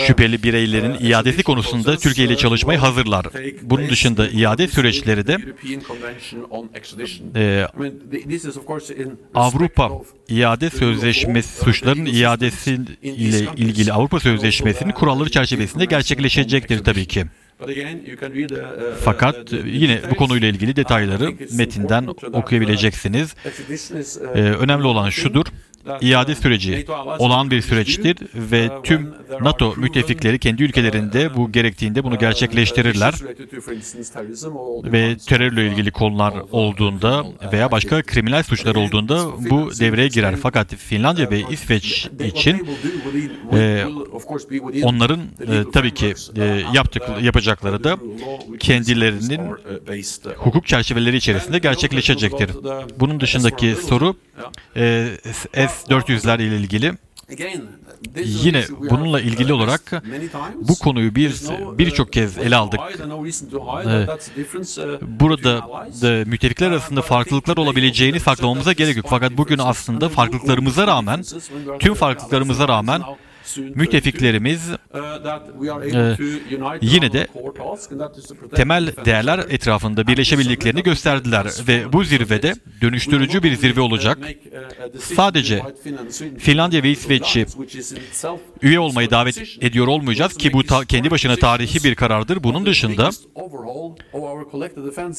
şüpheli 0.06 0.42
bireylerin 0.42 0.94
iadesi 1.00 1.42
konusunda 1.42 1.96
Türkiye 1.96 2.26
ile 2.26 2.36
çalışmayı 2.36 2.78
hazırlar. 2.78 3.26
Bunun 3.62 3.88
dışında 3.88 4.28
iade 4.28 4.68
süreçleri 4.68 5.26
de 5.26 5.36
e, 7.36 7.66
Avrupa 9.34 9.90
iade 10.28 10.70
sözleşmesi 10.70 11.64
suçların 11.64 12.06
iadesi 12.06 12.78
ile 13.02 13.46
ilgili 13.56 13.92
Avrupa 13.92 14.20
Sözleşmesi'nin 14.20 14.92
kuralları 14.92 15.30
çerçevesinde 15.30 15.84
gerçekleşecektir 15.84 16.84
tabii 16.84 17.06
ki. 17.06 17.26
Fakat 19.04 19.52
yine 19.52 20.00
bu 20.10 20.14
konuyla 20.14 20.48
ilgili 20.48 20.76
detayları 20.76 21.32
metinden 21.56 22.06
okuyabileceksiniz. 22.32 23.34
Ee, 24.34 24.40
önemli 24.40 24.86
olan 24.86 25.10
şudur. 25.10 25.46
İade 26.00 26.34
süreci 26.34 26.86
olağan 27.18 27.50
bir 27.50 27.62
süreçtir 27.62 28.16
ve 28.34 28.70
tüm 28.84 29.14
NATO 29.40 29.74
müttefikleri 29.76 30.38
kendi 30.38 30.62
ülkelerinde 30.62 31.36
bu 31.36 31.52
gerektiğinde 31.52 32.04
bunu 32.04 32.18
gerçekleştirirler 32.18 33.14
ve 34.84 35.16
terörle 35.16 35.66
ilgili 35.66 35.90
konular 35.90 36.34
olduğunda 36.52 37.24
veya 37.52 37.70
başka 37.70 38.02
kriminal 38.02 38.42
suçlar 38.42 38.74
olduğunda 38.74 39.26
bu 39.50 39.70
devreye 39.80 40.08
girer. 40.08 40.36
Fakat 40.42 40.74
Finlandiya 40.74 41.30
ve 41.30 41.42
İsveç 41.50 42.08
için 42.24 42.68
e, 43.52 43.84
onların 44.82 45.20
e, 45.20 45.70
tabii 45.72 45.94
ki 45.94 46.14
e, 46.36 46.62
yaptık, 46.74 47.02
yapacakları 47.22 47.84
da 47.84 47.98
kendilerinin 48.58 49.40
hukuk 50.36 50.66
çerçeveleri 50.66 51.16
içerisinde 51.16 51.58
gerçekleşecektir. 51.58 52.50
Bunun 53.00 53.20
dışındaki 53.20 53.74
soru 53.74 54.16
e, 54.76 55.08
S-400'ler 55.86 56.42
ile 56.42 56.56
ilgili. 56.56 56.92
Yine 58.24 58.64
bununla 58.90 59.20
ilgili 59.20 59.52
olarak 59.52 60.02
bu 60.54 60.78
konuyu 60.78 61.14
biz 61.14 61.50
birçok 61.78 62.12
kez 62.12 62.38
ele 62.38 62.56
aldık. 62.56 62.80
Burada 65.02 65.58
da 66.02 66.24
müttefikler 66.30 66.70
arasında 66.70 67.02
farklılıklar 67.02 67.56
olabileceğini 67.56 68.20
saklamamıza 68.20 68.72
gerek 68.72 68.96
yok. 68.96 69.06
Fakat 69.10 69.32
bugün 69.36 69.58
aslında 69.58 70.08
farklılıklarımıza 70.08 70.86
rağmen, 70.86 71.24
tüm 71.78 71.94
farklılıklarımıza 71.94 72.68
rağmen 72.68 73.02
müttefiklerimiz 73.58 74.70
e, 74.70 76.16
yine 76.80 77.12
de 77.12 77.26
temel 78.54 78.92
değerler 79.04 79.38
etrafında 79.38 80.06
birleşebildiklerini 80.06 80.82
gösterdiler 80.82 81.46
ve 81.68 81.92
bu 81.92 82.04
zirvede 82.04 82.54
dönüştürücü 82.82 83.42
bir 83.42 83.54
zirve 83.54 83.80
olacak. 83.80 84.18
Sadece 85.00 85.62
Finlandiya 86.38 86.82
ve 86.82 86.90
İsveç'i 86.90 87.46
üye 88.62 88.80
olmayı 88.80 89.10
davet 89.10 89.42
ediyor 89.60 89.86
olmayacağız 89.86 90.36
ki 90.36 90.52
bu 90.52 90.62
kendi 90.88 91.10
başına 91.10 91.36
tarihi 91.36 91.84
bir 91.84 91.94
karardır. 91.94 92.42
Bunun 92.42 92.66
dışında 92.66 93.10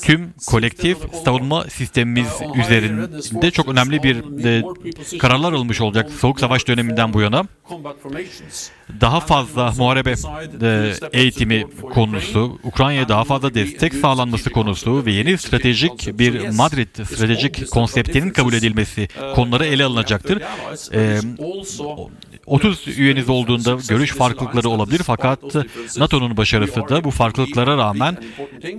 tüm 0.03 0.33
kolektif 0.47 0.97
savunma 1.25 1.63
sistemimiz 1.63 2.27
üzerinde 2.65 3.51
çok 3.51 3.67
önemli 3.67 4.03
bir 4.03 4.45
e, 4.45 4.63
kararlar 5.17 5.53
alınmış 5.53 5.81
olacak 5.81 6.09
Soğuk 6.11 6.39
Savaş 6.39 6.67
döneminden 6.67 7.13
bu 7.13 7.21
yana 7.21 7.43
daha 9.01 9.19
fazla 9.19 9.73
muharebe 9.77 10.13
e, 10.61 10.93
eğitimi 11.13 11.65
konusu, 11.93 12.59
Ukrayna'ya 12.63 13.09
daha 13.09 13.23
fazla 13.23 13.53
destek 13.53 13.93
sağlanması 13.93 14.49
konusu 14.49 15.05
ve 15.05 15.11
yeni 15.11 15.37
stratejik 15.37 16.19
bir 16.19 16.49
Madrid 16.49 17.05
stratejik 17.05 17.69
konseptinin 17.71 18.29
kabul 18.29 18.53
edilmesi 18.53 19.07
konuları 19.35 19.65
ele 19.65 19.83
alınacaktır. 19.83 20.41
E, 20.93 21.19
30 22.51 22.87
üyeniz 22.87 23.29
olduğunda 23.29 23.77
görüş 23.89 24.11
farklılıkları 24.11 24.69
olabilir 24.69 25.01
fakat 25.03 25.39
NATO'nun 25.97 26.37
başarısı 26.37 26.89
da 26.89 27.03
bu 27.03 27.11
farklılıklara 27.11 27.77
rağmen 27.77 28.17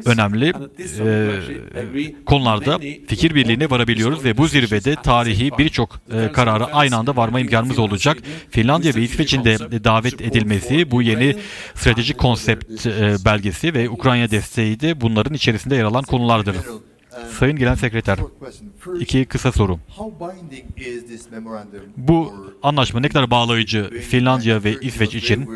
önemli 0.05 0.53
e, 1.01 1.31
konularda 2.27 2.79
fikir 3.07 3.35
birliğine 3.35 3.71
varabiliyoruz 3.71 4.25
ve 4.25 4.37
bu 4.37 4.49
zirvede 4.49 4.95
tarihi 4.95 5.51
birçok 5.59 6.01
e, 6.13 6.33
karara 6.33 6.65
aynı 6.65 6.97
anda 6.97 7.17
varma 7.17 7.41
imkanımız 7.41 7.79
olacak. 7.79 8.19
Finlandiya 8.51 8.95
ve 8.95 9.03
İsveç'in 9.03 9.45
de 9.45 9.85
davet 9.85 10.21
edilmesi 10.21 10.91
bu 10.91 11.03
yeni 11.03 11.37
stratejik 11.75 12.19
konsept 12.19 12.87
e, 12.87 13.17
belgesi 13.25 13.75
ve 13.75 13.91
Ukrayna 13.91 14.31
desteği 14.31 14.81
de 14.81 15.01
bunların 15.01 15.35
içerisinde 15.35 15.77
yer 15.77 15.85
alan 15.85 16.05
konulardır. 16.05 16.57
Sayın 17.39 17.57
Genel 17.57 17.77
Sekreter, 17.77 18.19
iki 19.01 19.25
kısa 19.25 19.53
soru. 19.53 19.79
Bu 21.97 22.33
anlaşma 22.63 23.01
ne 23.01 23.09
kadar 23.09 23.31
bağlayıcı 23.31 23.91
Finlandiya 24.01 24.65
ve 24.65 24.77
İsveç 24.81 25.15
için? 25.15 25.49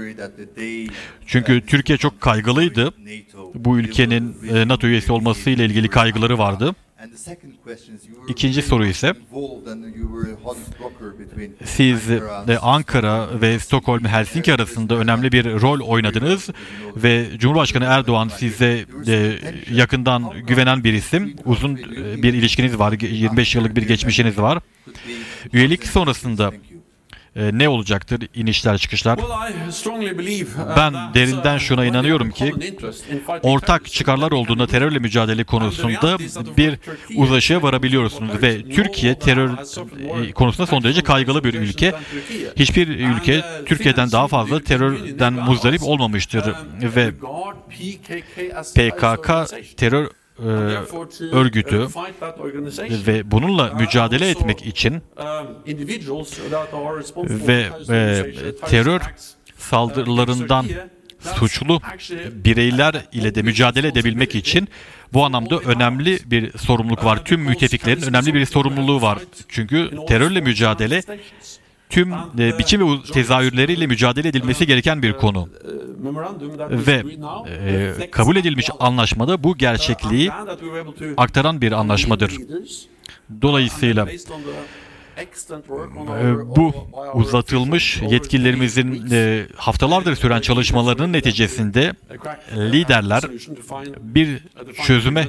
Çünkü 1.26 1.66
Türkiye 1.66 1.98
çok 1.98 2.20
kaygılıydı. 2.20 2.94
Bu 3.54 3.78
ülkenin 3.78 4.36
NATO 4.68 4.86
üyesi 4.86 5.12
olması 5.12 5.50
ile 5.50 5.64
ilgili 5.64 5.88
kaygıları 5.88 6.38
vardı. 6.38 6.74
İkinci 8.28 8.62
soru 8.62 8.86
ise 8.86 9.12
siz 11.64 12.08
de 12.46 12.58
Ankara 12.58 13.40
ve 13.40 13.58
Stockholm 13.58 14.04
Helsinki 14.04 14.54
arasında 14.54 14.94
önemli 14.94 15.32
bir 15.32 15.44
rol 15.44 15.80
oynadınız 15.80 16.50
ve 16.96 17.26
Cumhurbaşkanı 17.38 17.84
Erdoğan 17.84 18.28
size 18.28 18.84
yakından 19.70 20.32
güvenen 20.46 20.84
bir 20.84 20.92
isim. 20.92 21.36
Uzun 21.44 21.76
bir 22.22 22.34
ilişkiniz 22.34 22.78
var. 22.78 22.92
25 22.92 23.54
yıllık 23.54 23.76
bir 23.76 23.82
geçmişiniz 23.82 24.38
var. 24.38 24.58
Üyelik 25.52 25.86
sonrasında 25.86 26.52
ne 27.36 27.68
olacaktır 27.68 28.28
inişler 28.34 28.78
çıkışlar? 28.78 29.18
Ben 30.76 30.94
derinden 31.14 31.58
şuna 31.58 31.84
inanıyorum 31.84 32.30
ki 32.30 32.52
ortak 33.42 33.86
çıkarlar 33.86 34.32
olduğunda 34.32 34.66
terörle 34.66 34.98
mücadele 34.98 35.44
konusunda 35.44 36.18
bir 36.56 36.78
uzlaşıya 37.16 37.62
varabiliyorsunuz 37.62 38.42
ve 38.42 38.62
Türkiye 38.62 39.18
terör 39.18 39.50
konusunda 40.34 40.66
son 40.66 40.82
derece 40.82 41.02
kaygılı 41.02 41.44
bir 41.44 41.54
ülke. 41.54 41.94
Hiçbir 42.56 42.88
ülke 42.88 43.44
Türkiye'den 43.66 44.12
daha 44.12 44.28
fazla 44.28 44.60
terörden 44.60 45.32
muzdarip 45.32 45.82
olmamıştır 45.82 46.54
ve 46.82 47.12
PKK 48.74 49.28
terör 49.76 50.04
e, 50.04 50.25
örgütü 51.32 51.86
ve 53.06 53.30
bununla 53.30 53.74
mücadele 53.74 54.30
etmek 54.30 54.66
için 54.66 55.02
ve 57.28 57.66
e, 57.88 58.32
terör 58.66 59.00
saldırılarından 59.58 60.66
suçlu 61.20 61.80
bireyler 62.32 63.06
ile 63.12 63.34
de 63.34 63.42
mücadele 63.42 63.88
edebilmek 63.88 64.34
için 64.34 64.68
bu 65.12 65.24
anlamda 65.24 65.58
önemli 65.58 66.18
bir 66.30 66.58
sorumluluk 66.58 67.04
var. 67.04 67.24
Tüm 67.24 67.40
müttefiklerin 67.40 68.02
önemli 68.02 68.34
bir 68.34 68.46
sorumluluğu 68.46 69.02
var. 69.02 69.18
Çünkü 69.48 69.90
terörle 70.08 70.40
mücadele 70.40 71.02
tüm 71.90 72.12
e, 72.12 72.58
biçim 72.58 72.80
ve 72.80 73.02
tezahürleriyle 73.12 73.86
mücadele 73.86 74.28
edilmesi 74.28 74.66
gereken 74.66 75.02
bir 75.02 75.12
konu. 75.12 75.48
Ve 76.70 77.04
e, 78.00 78.10
kabul 78.10 78.36
edilmiş 78.36 78.70
anlaşmada 78.80 79.44
bu 79.44 79.56
gerçekliği 79.56 80.30
aktaran 81.16 81.60
bir 81.60 81.72
anlaşmadır. 81.72 82.32
Dolayısıyla 83.42 84.06
e, 84.10 84.16
bu 86.56 86.74
uzatılmış 87.14 88.02
yetkililerimizin 88.02 89.08
e, 89.10 89.46
haftalardır 89.56 90.16
süren 90.16 90.40
çalışmalarının 90.40 91.12
neticesinde 91.12 91.92
liderler 92.56 93.22
bir 94.00 94.38
çözüme 94.86 95.28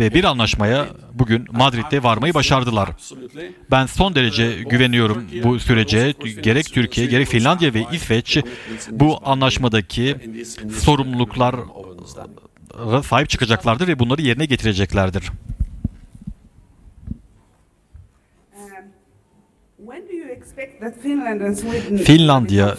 ve 0.00 0.14
bir 0.14 0.24
anlaşmaya 0.24 0.86
bugün 1.14 1.46
Madrid'de 1.52 2.02
varmayı 2.02 2.34
başardılar. 2.34 2.88
Ben 3.70 3.86
son 3.86 4.14
derece 4.14 4.62
güveniyorum 4.62 5.24
bu 5.44 5.60
sürece. 5.60 6.14
Gerek 6.42 6.72
Türkiye, 6.72 7.06
gerek 7.06 7.28
Finlandiya 7.28 7.74
ve 7.74 7.84
İsveç 7.92 8.38
bu 8.90 9.18
anlaşmadaki 9.24 10.16
sorumluluklar 10.78 11.56
sahip 13.04 13.28
çıkacaklardır 13.28 13.88
ve 13.88 13.98
bunları 13.98 14.22
yerine 14.22 14.46
getireceklerdir. 14.46 15.22
Finlandiya 22.04 22.76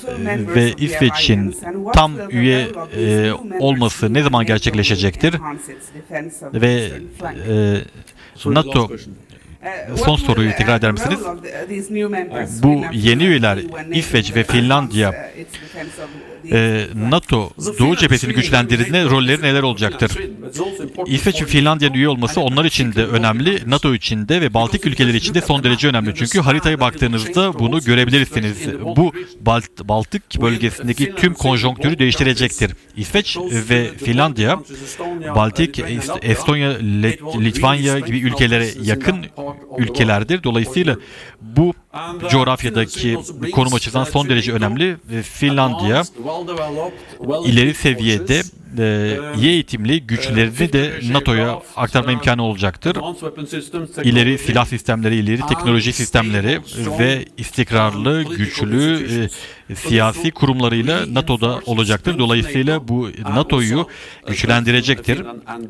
ve 0.55 0.73
İsveç'in 0.77 1.55
tam 1.93 2.11
üye 2.29 2.67
e, 2.97 3.31
olması 3.59 4.13
ne 4.13 4.23
zaman 4.23 4.45
gerçekleşecektir? 4.45 5.35
Ve 6.53 6.89
e, 7.49 7.77
NATO 8.45 8.89
son 9.95 10.15
soruyu 10.15 10.51
tekrar 10.57 10.79
eder 10.79 10.91
misiniz? 10.91 11.19
Bu 12.63 12.81
yeni 12.93 13.23
üyeler 13.25 13.59
İsveç 13.91 14.35
ve 14.35 14.43
Finlandiya 14.43 15.31
e, 16.51 16.85
NATO 16.95 17.49
Doğu 17.79 17.95
cephesini 17.95 18.33
güçlendirdiğinde 18.33 19.05
rolleri 19.05 19.41
neler 19.41 19.63
olacaktır? 19.63 20.11
İsveç 21.05 21.41
ve 21.41 21.45
Finlandiya'nın 21.45 21.95
üye 21.95 22.09
olması 22.09 22.41
onlar 22.41 22.65
için 22.65 22.93
de 22.93 23.05
önemli, 23.05 23.69
NATO 23.69 23.95
için 23.95 24.27
de 24.27 24.41
ve 24.41 24.53
Baltık 24.53 24.85
ülkeleri 24.85 25.17
için 25.17 25.33
de 25.33 25.41
son 25.41 25.63
derece 25.63 25.87
önemli. 25.87 26.13
Çünkü 26.15 26.39
haritaya 26.39 26.79
baktığınızda 26.79 27.59
bunu 27.59 27.81
görebilirsiniz. 27.81 28.57
Bu 28.95 29.13
Balt 29.41 29.63
Baltık 29.83 30.41
bölgesindeki 30.41 31.15
tüm 31.15 31.33
konjonktürü 31.33 31.99
değiştirecektir. 31.99 32.71
İsveç 32.97 33.37
ve 33.69 33.91
Finlandiya, 33.97 34.59
Baltik, 35.35 35.79
Estonya, 36.21 36.69
Litvanya 37.39 37.99
gibi 37.99 38.19
ülkelere 38.19 38.67
yakın 38.83 39.25
ülkelerdir. 39.77 40.43
Dolayısıyla 40.43 40.97
bu 41.41 41.73
coğrafyadaki 42.29 43.17
konum 43.53 43.73
açısından 43.73 44.03
son 44.03 44.29
derece 44.29 44.53
önemli. 44.53 44.97
Finlandiya 45.23 46.03
ileri 47.45 47.73
seviyede 47.73 48.41
e, 48.77 49.17
iyi 49.37 49.49
eğitimli 49.49 50.01
güçlerini 50.01 50.73
de 50.73 50.99
NATO'ya 51.11 51.59
aktarma 51.75 52.11
imkanı 52.11 52.43
olacaktır. 52.43 52.97
İleri 54.03 54.37
silah 54.37 54.65
sistemleri, 54.65 55.15
ileri 55.15 55.41
teknoloji 55.47 55.93
sistemleri 55.93 56.59
ve 56.99 57.25
istikrarlı, 57.37 58.23
güçlü 58.23 59.07
e, 59.69 59.75
siyasi 59.75 60.31
kurumlarıyla 60.31 61.13
NATO'da 61.13 61.59
olacaktır. 61.65 62.19
Dolayısıyla 62.19 62.87
bu 62.87 63.09
NATO'yu 63.35 63.87
güçlendirecektir 64.27 65.21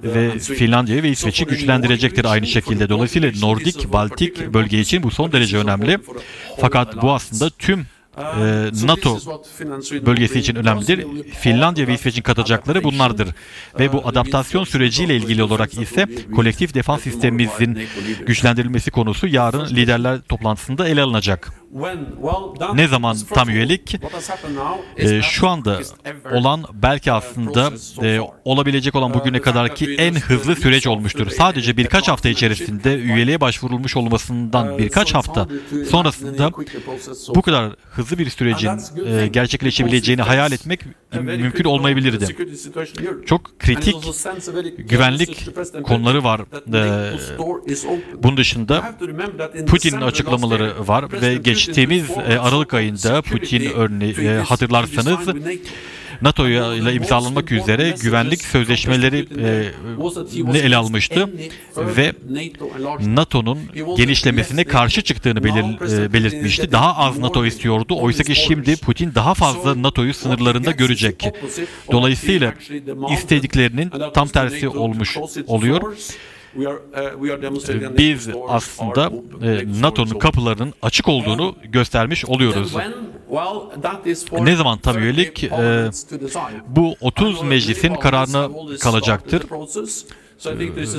ve 0.04 0.40
Finlandiya 0.40 1.04
ve 1.04 1.10
İsveç'i 1.10 1.46
güçlendirecektir 1.46 2.26
aynı 2.26 2.48
şekilde. 2.48 2.90
Dolayısıyla 2.90 3.32
Nordik, 3.40 3.94
Baltik 3.94 4.54
bölge 4.54 4.80
için 4.80 5.04
bu 5.04 5.12
son 5.12 5.32
derece 5.32 5.58
önemli. 5.58 5.98
Fakat 6.62 7.02
bu 7.02 7.12
aslında 7.12 7.50
tüm 7.50 7.80
e, 7.80 7.86
NATO 8.86 9.20
bölgesi 10.06 10.40
için 10.40 10.56
önemlidir. 10.56 11.06
Finlandiya 11.40 11.88
ve 11.88 11.94
İsveç'in 11.94 12.22
katacakları 12.22 12.84
bunlardır. 12.84 13.30
Ve 13.80 13.94
bu 13.94 14.08
adaptasyon 14.08 14.64
süreciyle 14.64 15.16
ilgili 15.16 15.44
olarak 15.44 15.74
ise 15.74 16.08
kolektif 16.36 16.74
defans 16.74 17.02
sistemimizin 17.02 17.80
güçlendirilmesi 18.26 18.92
konusu 18.92 19.28
yarın 19.28 19.66
liderler 19.76 20.22
toplantısında 20.22 20.88
ele 20.88 21.02
alınacak. 21.02 21.54
Ne 22.74 22.88
zaman 22.88 23.18
tam 23.34 23.50
üyelik? 23.50 23.96
E, 24.98 25.22
şu 25.22 25.48
anda 25.48 25.80
olan 26.32 26.64
belki 26.74 27.12
aslında 27.12 27.72
e, 28.04 28.20
olabilecek 28.46 28.96
olan 28.96 29.14
bugüne 29.14 29.42
kadarki 29.42 29.96
en 29.96 30.16
hızlı 30.16 30.56
süreç 30.56 30.88
olmuştur. 30.88 31.30
Sadece 31.30 31.78
birkaç 31.78 32.08
hafta 32.08 32.30
içerisinde 32.30 32.96
üyeliğe 32.96 33.42
başvurulmuş 33.42 33.98
olmasından 33.98 34.78
birkaç 34.78 35.14
hafta 35.14 35.48
sonrasında 35.90 36.52
bu 37.36 37.42
kadar 37.42 37.76
hızlı 37.92 38.18
bir 38.18 38.30
sürecin 38.30 38.70
e, 39.06 39.28
gerçekleşebileceğini 39.28 40.22
hayal 40.22 40.52
etmek 40.52 40.82
mümkün 41.22 41.64
olmayabilirdi. 41.64 42.36
Çok 43.26 43.60
kritik 43.60 43.96
güvenlik 44.78 45.48
konuları 45.84 46.24
var. 46.24 46.42
E, 46.74 47.12
bunun 48.24 48.38
dışında 48.38 48.96
Putin'in 49.68 50.02
açıklamaları 50.02 50.88
var 50.88 51.22
ve 51.22 51.36
geç 51.36 51.59
geçtiğimiz 51.66 52.10
e, 52.10 52.40
Aralık 52.40 52.74
ayında 52.74 53.22
Putin 53.22 53.72
örneği 53.76 54.14
e, 54.14 54.28
hatırlarsanız 54.38 55.20
NATO 56.22 56.48
ile 56.48 56.94
imzalanmak 56.94 57.52
üzere 57.52 57.96
güvenlik 58.02 58.42
sözleşmeleri 58.42 59.28
e, 60.56 60.60
ele 60.60 60.76
almıştı 60.76 61.30
ve 61.78 62.14
NATO'nun 63.00 63.60
genişlemesine 63.98 64.64
karşı 64.64 65.02
çıktığını 65.02 65.40
e, 65.40 66.14
belirtmişti. 66.14 66.72
Daha 66.72 66.98
az 66.98 67.18
NATO 67.18 67.46
istiyordu. 67.46 67.98
Oysa 68.00 68.24
ki 68.24 68.36
şimdi 68.36 68.76
Putin 68.76 69.12
daha 69.16 69.34
fazla 69.34 69.82
NATO'yu 69.82 70.14
sınırlarında 70.14 70.72
görecek. 70.72 71.24
Dolayısıyla 71.92 72.54
istediklerinin 73.14 73.92
tam 74.14 74.28
tersi 74.28 74.70
olmuş 74.70 75.18
oluyor. 75.48 75.96
Biz 77.98 78.30
aslında 78.48 79.12
e, 79.42 79.82
NATO'nun 79.82 80.20
kapılarının 80.20 80.74
açık 80.82 81.08
olduğunu 81.08 81.56
göstermiş 81.64 82.26
oluyoruz. 82.26 82.76
Ne 84.40 84.56
zaman 84.56 84.80
tam 84.80 84.98
üyelik? 84.98 85.44
E, 85.44 85.90
bu 86.68 86.96
30 87.02 87.42
meclisin 87.42 87.96
kararına 87.96 88.50
kalacaktır. 88.80 89.44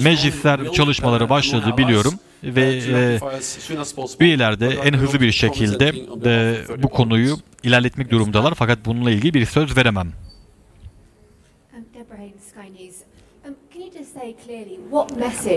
Meclisler 0.03 0.73
çalışmaları 0.73 1.29
başladı 1.29 1.77
biliyorum 1.77 2.15
ve 2.45 2.63
e, 2.63 3.21
üyeler 4.21 4.61
de 4.61 4.69
en 4.69 4.93
hızlı 4.93 5.21
bir 5.21 5.33
şekilde 5.33 5.93
e, 6.25 6.57
bu 6.83 6.89
konuyu 6.89 7.37
ilerletmek 7.63 8.11
durumdalar 8.11 8.55
fakat 8.55 8.79
bununla 8.87 9.11
ilgili 9.11 9.35
bir 9.35 9.47
söz 9.47 9.77
veremem. 9.77 10.13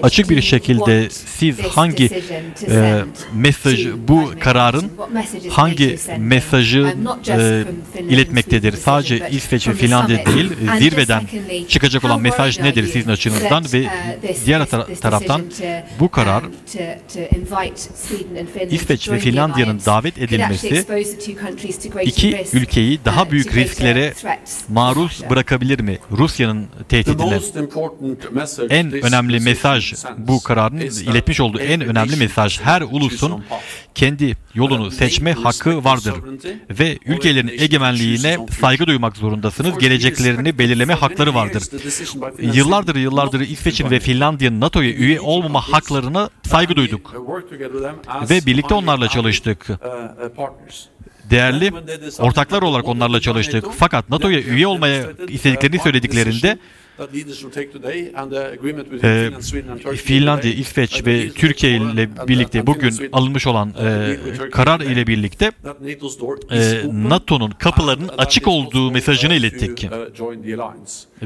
Açık 0.03 0.30
bir 0.30 0.41
şekilde 0.41 1.09
siz 1.09 1.59
hangi 1.59 2.09
e, 2.70 3.01
mesaj, 3.34 3.88
bu 4.07 4.32
kararın 4.39 4.91
hangi 5.49 5.97
mesajı 6.18 6.95
e, 7.28 7.64
iletmektedir? 8.09 8.74
Sadece 8.74 9.30
İsveç 9.32 9.68
ve 9.68 9.74
Finlandiya 9.74 10.26
değil, 10.26 10.49
zirveden 10.80 11.24
çıkacak 11.68 12.03
olan 12.03 12.22
mesaj 12.22 12.59
nedir 12.59 12.88
sizin 12.88 13.09
açınızdan? 13.11 13.66
ve 13.74 13.86
diğer 14.45 14.61
tar- 14.61 14.95
taraftan 14.95 15.41
bu 15.99 16.09
karar 16.09 16.43
İsveç 18.70 19.09
ve 19.09 19.20
Finlandiya'nın 19.20 19.82
davet 19.86 20.18
edilmesi 20.18 20.86
iki 22.03 22.45
ülkeyi 22.53 22.99
daha 23.05 23.32
büyük 23.32 23.55
risklere 23.55 24.14
maruz 24.70 25.22
bırakabilir 25.30 25.80
mi? 25.80 25.99
Rusya'nın 26.11 26.68
tehdidine 26.89 27.39
en 28.69 28.91
önemli 28.91 29.39
mesaj 29.39 29.93
bu 30.17 30.43
kararın 30.43 30.77
iletmiş 30.77 31.39
olduğu 31.39 31.59
en 31.59 31.81
önemli 31.81 32.15
mesaj 32.15 32.61
her 32.61 32.81
ulusun 32.81 33.43
kendi 33.95 34.37
yolunu 34.53 34.91
seçme 34.91 35.33
hakkı 35.33 35.83
vardır 35.83 36.13
ve 36.79 36.97
ülkelerin 37.05 37.47
egemenliğine 37.47 38.37
saygı 38.61 38.87
duymak 38.87 39.17
zorundasınız. 39.17 39.79
Geleceklerini 39.79 40.59
belirleme 40.59 40.93
hakları 40.93 41.33
vardır. 41.33 41.63
Yıllardır 42.39 42.95
yıllardır 42.95 43.39
İsveç'in 43.39 43.91
ve 43.91 43.99
Finlandiya'nın 43.99 44.61
NATO'ya 44.61 44.91
üye 44.91 45.21
olmama 45.21 45.61
haklarına 45.61 46.29
saygı 46.43 46.75
duyduk 46.75 47.13
ve 48.29 48.45
birlikte 48.45 48.73
onlarla 48.73 49.07
çalıştık 49.07 49.67
değerli 51.29 51.71
ortaklar 52.19 52.61
olarak 52.61 52.87
onlarla 52.87 53.21
çalıştık. 53.21 53.65
Fakat 53.77 54.09
NATO'ya 54.09 54.41
üye 54.41 54.67
olmaya 54.67 55.03
istediklerini 55.27 55.79
söylediklerinde 55.79 56.57
Ee, 59.03 59.31
Finlandiya, 59.95 60.53
İsveç 60.53 61.01
uh, 61.01 61.05
ve 61.05 61.29
Türkiye 61.29 61.73
leaders 61.73 61.93
ile 61.93 62.01
and- 62.01 62.17
and 62.17 62.27
birlikte 62.27 62.67
bugün 62.67 63.09
alınmış 63.13 63.47
olan 63.47 63.69
uh, 63.69 63.85
e, 63.85 64.49
karar 64.51 64.79
ile 64.79 65.07
birlikte 65.07 65.51
e, 66.51 66.81
NATO'nun 67.09 67.51
kapılarının 67.51 68.07
açık 68.17 68.47
olduğu 68.47 68.91
mesajını 68.91 69.33
uh, 69.33 69.37
ilettik 69.37 69.87
uh, 69.91 69.91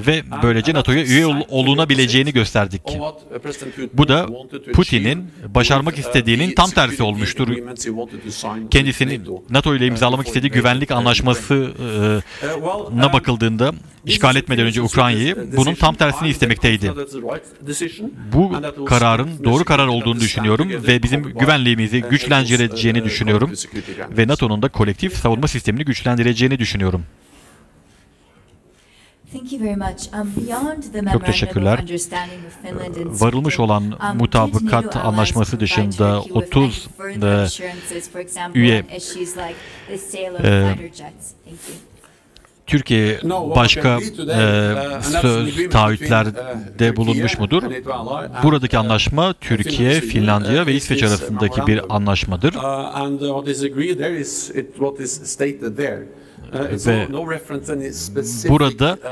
ve 0.08 0.24
böylece 0.44 0.74
NATO'ya 0.74 1.04
üye 1.06 1.26
ol- 1.26 1.42
olunabileceğini 1.50 2.34
gösterdik. 2.34 2.82
Uh, 2.86 3.12
Bu 3.94 4.08
da 4.08 4.28
Putin'in 4.74 5.32
başarmak 5.56 5.94
uh, 5.94 6.00
istediğinin 6.00 6.56
tam 6.56 6.70
tersi 6.70 7.04
olmuştur. 7.04 7.48
Kendisinin 8.72 9.26
NATO. 9.50 9.76
İle 9.76 9.86
imzalamak 9.88 10.28
istediği 10.28 10.50
güvenlik 10.52 10.92
uh, 10.92 10.98
anlaşması 10.98 11.54
e, 11.56 12.38
Uh, 13.08 13.14
bakıldığında 13.14 13.74
işgal 14.08 14.36
etmeden 14.36 14.66
önce 14.66 14.82
Ukrayna'yı 14.82 15.48
bunun 15.58 15.76
tam 15.76 15.96
tersini 15.96 16.30
istemekteydi. 16.30 16.94
Bu 18.34 18.52
kararın 18.86 19.44
doğru 19.44 19.66
karar 19.66 19.88
olduğunu 19.88 20.20
düşünüyorum 20.20 20.70
ve 20.70 21.04
bizim 21.04 21.24
güvenliğimizi 21.24 22.02
güçlendireceğini 22.02 23.04
düşünüyorum 23.04 23.52
ve 24.18 24.28
NATO'nun 24.28 24.62
da 24.62 24.70
kolektif 24.70 25.18
savunma 25.18 25.48
sistemini 25.48 25.86
güçlendireceğini 25.86 26.60
düşünüyorum. 26.60 27.04
Um, 29.34 29.44
Çok 30.84 30.94
memorandum 30.94 31.26
teşekkürler. 31.26 31.80
and 31.80 33.22
Varılmış 33.22 33.60
olan 33.60 33.84
um, 33.84 34.18
mutabakat 34.18 34.96
anlaşması 34.96 35.60
dışında 35.60 36.22
provide 36.22 36.50
Turkey 36.50 36.72
with 36.72 36.88
30 36.88 36.88
any 36.98 37.12
further 37.12 38.56
e, 38.56 38.60
üye 38.60 38.78
e, 38.78 38.84
fighter 38.90 40.88
jets? 40.88 41.34
Thank 41.46 41.60
you. 41.70 41.78
Türkiye 42.68 43.20
başka 43.56 44.00
e, 44.00 44.02
söz 45.22 45.70
taahhütlerde 45.70 46.96
bulunmuş 46.96 47.40
mudur? 47.40 47.64
Buradaki 48.44 48.78
anlaşma 48.78 49.34
Türkiye, 49.42 49.92
Finlandiya 50.02 50.66
ve 50.66 50.74
İsveç 50.74 51.04
arasındaki 51.04 51.68
bir 51.68 51.96
anlaşmadır. 51.96 52.54
Uh, 52.54 52.60
uh. 52.64 52.96
Uh, 56.54 56.88
Ve 56.88 57.08
Burada 58.50 58.98
uh, 59.04 59.08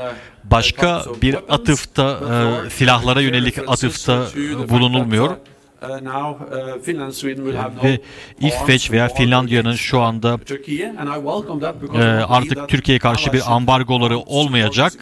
başka 0.50 1.02
bir 1.22 1.36
atıfta, 1.48 2.20
e, 2.66 2.70
silahlara 2.70 3.20
yönelik 3.20 3.58
atıfta 3.68 4.26
bulunulmuyor. 4.68 5.36
Uh, 5.82 5.88
now, 5.88 6.44
uh, 6.56 6.82
Finland, 6.82 7.12
Sweden 7.12 7.44
will 7.44 7.56
have 7.56 7.76
no 7.76 7.82
Ve 7.82 8.00
İsveç 8.40 8.90
veya 8.90 9.08
Finlandiya'nın 9.08 9.74
şu 9.74 10.00
anda 10.00 10.34
uh, 10.34 10.38
Turkey, 10.38 10.86
and 10.86 11.08
I 11.08 11.14
welcome 11.14 11.60
that 11.60 11.82
because 11.82 11.98
e, 11.98 12.02
I 12.02 12.06
believe 12.06 12.24
artık 12.24 12.68
Türkiye'ye 12.68 12.98
karşı 12.98 13.32
bir 13.32 13.54
ambargoları 13.54 14.18
olmayacak. 14.18 14.92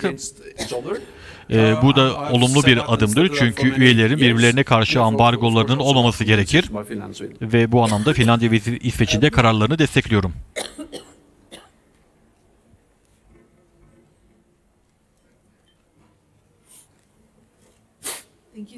E, 1.51 1.75
bu 1.83 1.97
da 1.97 2.31
olumlu 2.33 2.63
bir 2.63 2.95
adımdır 2.95 3.33
çünkü 3.39 3.81
üyelerin 3.81 4.19
birbirlerine 4.19 4.63
karşı 4.63 5.03
ambargolarının 5.03 5.79
olmaması 5.79 6.25
gerekir. 6.25 6.71
Ve 7.43 7.73
bu 7.73 7.83
anlamda 7.83 8.13
Finlandiya 8.13 8.51
ve 8.51 8.57
İsveç'in 8.81 9.23
de 9.23 9.31
kararlarını 9.31 9.79
destekliyorum. 9.79 10.33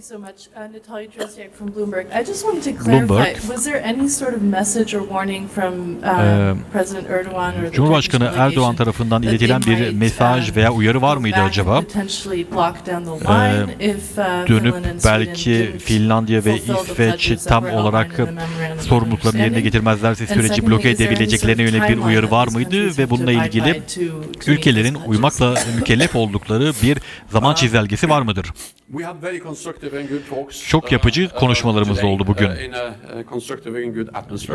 So 0.06 0.18
much. 0.18 0.48
Uh, 0.54 0.68
Natalia 0.68 1.08
Drozdiak 1.08 1.50
from 1.52 1.72
Bloomberg. 1.72 2.06
I 2.12 2.22
just 2.22 2.44
wanted 2.44 2.62
to 2.62 2.72
clarify, 2.72 3.06
Bloomberg. 3.06 3.48
was 3.48 3.64
there 3.64 3.82
any 3.82 4.08
sort 4.08 4.34
of 4.34 4.42
message 4.42 4.94
or 4.94 5.02
warning 5.02 5.48
from 5.48 5.98
uh, 6.04 6.54
Ee, 6.54 6.54
President 6.72 7.08
Erdogan 7.08 7.58
or 7.58 7.70
the 7.70 7.76
Cumhurbaşkanı 7.76 8.32
Erdoğan 8.36 8.76
tarafından 8.76 9.22
iletilen 9.22 9.62
bir 9.62 9.92
mesaj 9.92 10.50
um, 10.50 10.56
veya 10.56 10.72
uyarı 10.72 11.02
var 11.02 11.16
mıydı 11.16 11.36
acaba? 11.36 11.78
Ee, 11.78 12.04
uh, 13.82 14.48
dönüp 14.48 14.74
belki 15.04 15.72
Finlandiya 15.78 16.44
ve 16.44 16.56
İsveç 16.56 17.32
tam 17.46 17.64
olarak 17.70 18.20
sorumluluklarını 18.80 19.40
yerine 19.40 19.60
getirmezlerse 19.60 20.26
süreci 20.26 20.66
bloke 20.66 20.90
edebileceklerine 20.90 21.62
yönelik 21.62 21.88
bir 21.88 21.98
uyarı 21.98 22.30
var 22.30 22.48
mıydı 22.48 22.98
ve 22.98 23.10
bununla 23.10 23.32
ilgili 23.32 23.82
ülkelerin 24.46 24.94
uymakla 25.06 25.54
mükellef 25.76 26.16
oldukları 26.16 26.72
bir 26.82 26.98
zaman 27.30 27.54
çizelgesi 27.54 28.10
var 28.10 28.22
mıdır? 28.22 28.52
Çok 30.68 30.92
yapıcı 30.92 31.28
konuşmalarımız 31.28 31.98
today, 31.98 32.12
oldu 32.12 32.26
bugün. 32.26 32.50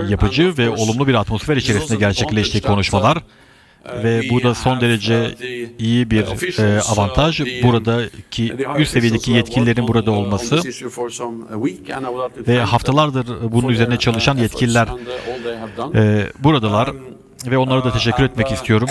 Yapıcı 0.10 0.58
ve 0.58 0.70
olumlu 0.70 1.08
bir 1.08 1.14
atmosfer 1.14 1.58
içerisinde 1.58 2.00
gerçekleşti 2.00 2.62
konuşmalar 2.62 3.18
ve 4.04 4.22
bu 4.30 4.44
da 4.44 4.56
son 4.56 4.82
derece 4.82 5.36
iyi 5.80 6.12
bir 6.12 6.26
e, 6.60 6.82
avantaj. 6.82 7.42
Buradaki 7.64 8.54
üst 8.78 8.92
seviyedeki 8.92 9.32
yetkililerin 9.32 9.88
burada 9.88 10.12
olması 10.12 10.62
ve 12.48 12.60
haftalardır 12.60 13.52
bunun 13.52 13.70
üzerine 13.70 13.98
çalışan 13.98 14.38
yetkililer 14.38 14.88
e, 15.96 16.28
buradalar 16.40 16.90
ve 17.46 17.58
onlara 17.58 17.84
da 17.84 17.92
teşekkür 17.92 18.24
etmek 18.24 18.52
istiyorum. 18.52 18.90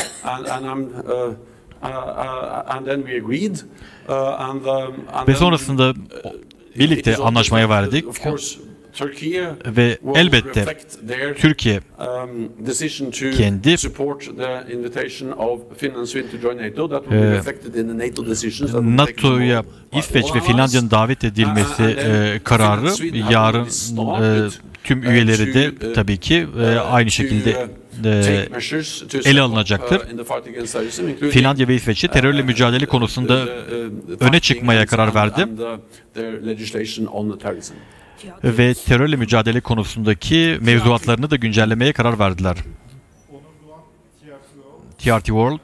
And, 1.82 1.94
and, 1.94 1.96
I'm, 1.96 2.06
uh, 2.06 2.22
uh, 2.22 2.64
uh, 2.66 2.76
and 2.76 2.86
then 2.86 3.02
we 3.04 3.16
agreed. 3.16 3.56
Uh, 4.08 4.36
and, 4.38 4.66
and 5.12 5.28
Ve 5.28 5.34
sonrasında 5.34 5.94
birlikte 6.78 7.16
anlaşmaya 7.16 7.68
Turkey 8.92 9.42
ve 9.66 9.98
elbette 10.14 10.64
Türkiye 11.36 11.80
um, 11.98 12.66
decision 12.66 13.10
to 13.10 13.30
kendi 13.30 13.78
support 13.78 14.20
the 14.20 14.72
invitation 14.72 15.30
of 15.30 15.60
Finland 15.76 16.00
and 16.00 16.06
Sweden 16.06 16.30
to 16.30 16.38
join 16.38 16.58
NATO. 16.58 16.88
That 16.88 17.02
will 17.02 17.22
be 17.22 17.26
Ee, 17.26 17.36
reflected 17.36 17.74
in 17.74 17.88
the 17.88 18.06
NATO 18.06 18.26
decisions. 18.26 18.72
that 18.72 18.82
will 18.82 18.98
be 18.98 19.04
taken 19.06 19.30
NATO'ya 19.30 19.62
by 19.62 19.98
İsveç 19.98 20.34
ve. 20.34 20.40
Finlandiya'nın 20.40 20.90
davet 20.90 21.24
edilmesi 21.24 21.82
e, 21.82 22.40
kararı 22.44 22.90
yarın 23.32 23.66
e, 23.66 24.48
tüm 24.84 25.00
uh, 25.00 25.04
üyeleri 25.04 25.54
de 25.54 25.88
uh, 25.90 25.94
tabii 25.94 26.16
ki 26.16 26.34
e, 26.34 26.76
uh, 26.76 26.94
aynı 26.94 27.10
şekilde 27.10 27.68
uh, 28.04 28.74
e, 28.74 28.82
step 28.82 29.26
ele 29.26 29.40
alınacaktır. 29.40 30.00
uh, 31.26 31.30
Finlandiya 31.30 31.68
ve 31.68 31.78
terörle 32.08 32.42
uh, 32.42 32.46
mücadele 32.46 32.86
konusunda 32.86 33.44
uh, 33.44 34.28
öne 34.28 34.40
çıkmaya 34.40 34.86
karar 34.86 35.14
verdi 35.14 35.46
ve 38.44 38.74
terörle 38.74 39.16
mücadele 39.16 39.60
konusundaki 39.60 40.58
mevzuatlarını 40.60 41.30
da 41.30 41.36
güncellemeye 41.36 41.92
karar 41.92 42.18
verdiler. 42.18 42.56
TRT 44.98 45.26
World 45.26 45.60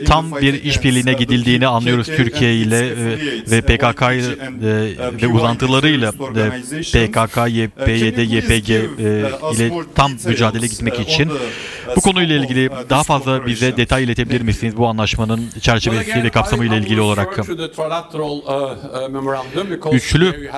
tam 0.05 0.33
bir 0.41 0.63
işbirliğine 0.65 1.13
uh, 1.13 1.19
gidildiğini 1.19 1.67
anlıyoruz 1.67 2.07
Türkiye 2.07 2.51
and 2.51 2.59
ile 2.67 2.87
e, 2.89 2.97
ve 3.51 3.59
uh, 3.59 3.63
PKK 3.63 4.03
ile 4.03 4.47
and, 4.47 4.63
e, 4.63 4.95
uh, 5.09 5.13
ve 5.13 5.17
PYD 5.17 5.35
uzantılarıyla. 5.35 6.13
PKK, 6.13 7.37
Uh, 7.37 7.49
YPG, 8.33 8.71
uh, 8.71 9.55
ile 9.55 9.73
tam 9.95 10.13
mücadele 10.27 10.67
gitmek 10.67 10.95
uh, 10.95 10.99
on 11.01 11.05
için? 11.05 11.29
uh, 11.29 11.35
bu 11.97 12.01
konuyla 12.01 12.37
ilgili 12.37 12.71
uh, 12.71 12.75
daha 12.91 13.03
fazla 13.03 13.47
bize 13.47 13.77
detay 13.77 14.05
iletebilir 14.05 14.41
misiniz 14.41 14.77
bu 14.77 14.87
anlaşmanın 14.87 15.41
çerçevesi 15.61 16.25
ve 16.25 16.31
kapsamıyla 16.31 16.77
I- 16.77 16.79
I 16.79 16.83
ilgili 16.83 17.01
olarak? 17.01 17.39
uh, 17.39 17.45
uh, 19.87 19.95
Üçlü 19.95 20.51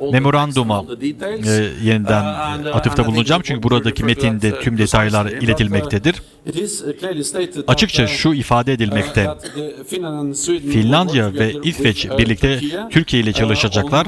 uh, 0.00 0.12
memoranduma 0.12 0.84
e, 1.46 1.68
yeniden 1.82 2.22
Uh, 2.22 2.38
and, 2.40 2.64
uh, 2.64 2.76
atıfta 2.76 3.06
bulunacağım. 3.06 3.42
çünkü 3.44 3.62
buradaki 3.62 4.04
metinde 4.04 4.52
uh, 4.52 4.60
tüm 4.60 4.78
detaylar 4.78 5.21
uh, 5.24 5.42
iletilmektedir. 5.42 6.22
Açıkça 7.66 8.06
şu 8.06 8.34
ifade 8.34 8.72
edilmekte. 8.72 9.30
Finlandiya 10.72 11.34
ve 11.34 11.52
İsveç 11.62 12.08
birlikte 12.18 12.60
Türkiye 12.90 13.22
ile 13.22 13.32
çalışacaklar. 13.32 14.06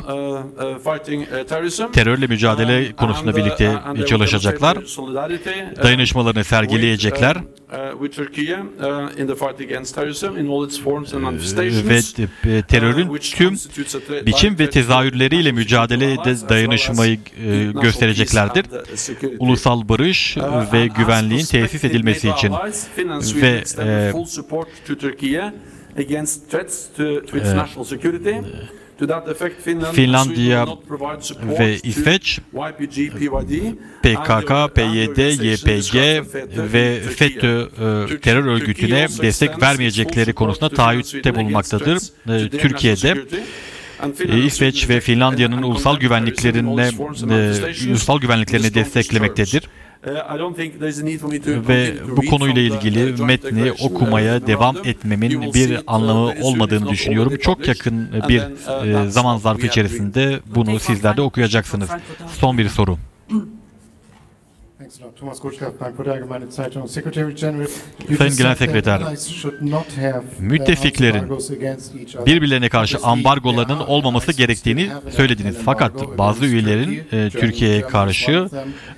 Terörle 1.92 2.26
mücadele 2.26 2.92
konusunda 2.92 3.36
birlikte 3.36 3.78
çalışacaklar. 4.06 4.78
Dayanışmalarını 5.82 6.44
sergileyecekler. 6.44 7.36
With, 7.74 7.94
uh, 7.94 7.98
with 7.98 8.16
Turkey 8.16 8.52
uh, 8.54 9.20
in 9.20 9.26
the 9.26 9.34
fight 9.34 9.60
against 9.60 9.94
terrorism 9.94 10.36
in 10.36 10.48
all 10.48 10.64
its 10.66 10.78
forms 10.78 11.14
and 11.14 11.22
ve 11.22 11.24
manifestations. 11.24 12.14
e, 12.44 12.62
terörün 12.62 13.08
uh, 13.08 13.18
tüm 13.18 13.54
biçim 14.26 14.58
ve 14.58 14.70
tezahürleriyle 14.70 15.52
as 16.18 16.48
dayanışmayı 16.48 17.18
e, 17.46 17.72
göstereceklerdir. 17.82 18.66
Ulusal 19.38 19.88
barış 19.88 20.36
Uh, 20.44 20.72
ve 20.72 20.86
güvenliğin 20.86 21.44
tesis 21.44 21.84
edilmesi 21.84 22.28
için 22.30 22.52
ve 23.42 23.64
e, 23.78 24.12
against 25.98 26.50
threats 26.50 26.86
to, 26.96 27.26
to 27.26 27.36
its 27.36 27.46
e, 27.46 27.56
national 27.56 27.84
security. 27.84 28.34
Finlandiya 29.92 30.66
ve 31.58 31.76
İsveç 31.82 32.40
PKK, 34.02 34.74
PYD, 34.74 35.18
YPG 35.42 35.94
ve 36.72 37.00
FETÖ 37.00 37.60
e, 37.60 38.20
terör 38.20 38.44
örgütüne 38.44 39.08
destek 39.22 39.62
vermeyecekleri 39.62 40.32
konusunda 40.32 40.68
taahhütte 40.68 41.34
bulunmaktadır. 41.34 41.98
E, 42.28 42.48
Türkiye'de 42.48 43.24
e, 44.28 44.38
İsveç 44.44 44.88
ve 44.88 45.00
Finlandiya'nın 45.00 45.62
ulusal 45.62 45.96
güvenliklerine 45.96 46.90
e, 47.34 47.90
ulusal 47.90 48.20
güvenliklerini 48.20 48.74
desteklemektedir. 48.74 49.68
Ve 51.68 51.94
bu 52.16 52.26
konuyla 52.26 52.62
ilgili 52.62 53.22
metni 53.22 53.72
okumaya 53.72 54.46
devam 54.46 54.76
etmemin 54.84 55.54
bir 55.54 55.80
anlamı 55.86 56.32
olmadığını 56.42 56.88
düşünüyorum. 56.88 57.36
Çok 57.42 57.68
yakın 57.68 58.08
bir 58.28 58.42
zaman 59.08 59.36
zarfı 59.36 59.66
içerisinde 59.66 60.40
bunu 60.54 60.80
sizler 60.80 61.16
de 61.16 61.22
okuyacaksınız. 61.22 61.90
Son 62.38 62.58
bir 62.58 62.68
soru. 62.68 62.98
Thomas 65.18 65.40
Gottschalk, 65.40 65.78
Frankfurt 65.78 66.08
Allgemeine 66.08 66.50
Zeitung. 66.50 66.88
Secretary 66.88 67.34
General, 67.34 67.66
Sayın 68.18 68.36
Genel 68.36 68.54
Sekreter, 68.54 69.00
uh, 69.00 70.22
müttefiklerin 70.38 71.30
birbirlerine 72.26 72.68
karşı 72.68 72.98
ambargolarının 72.98 73.78
olmaması 73.78 74.32
gerektiğini 74.32 74.90
söylediniz. 75.16 75.56
Fakat 75.64 76.18
bazı 76.18 76.44
üyelerin 76.44 77.02
e, 77.12 77.30
Türkiye'ye 77.30 77.80
karşı 77.80 78.48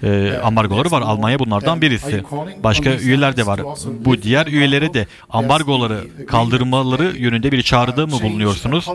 e, 0.02 0.32
ambargoları 0.42 0.90
var. 0.90 1.02
Almanya 1.02 1.38
bunlardan 1.38 1.80
birisi. 1.80 2.22
Başka 2.64 2.90
üyeler 2.90 3.36
de 3.36 3.46
var. 3.46 3.60
Bu 4.04 4.22
diğer 4.22 4.46
üyelere 4.46 4.94
de 4.94 5.06
ambargoları 5.30 6.26
kaldırmaları 6.26 7.16
yönünde 7.16 7.52
bir 7.52 7.62
çağrıda 7.62 8.06
mı 8.06 8.12
bulunuyorsunuz? 8.22 8.88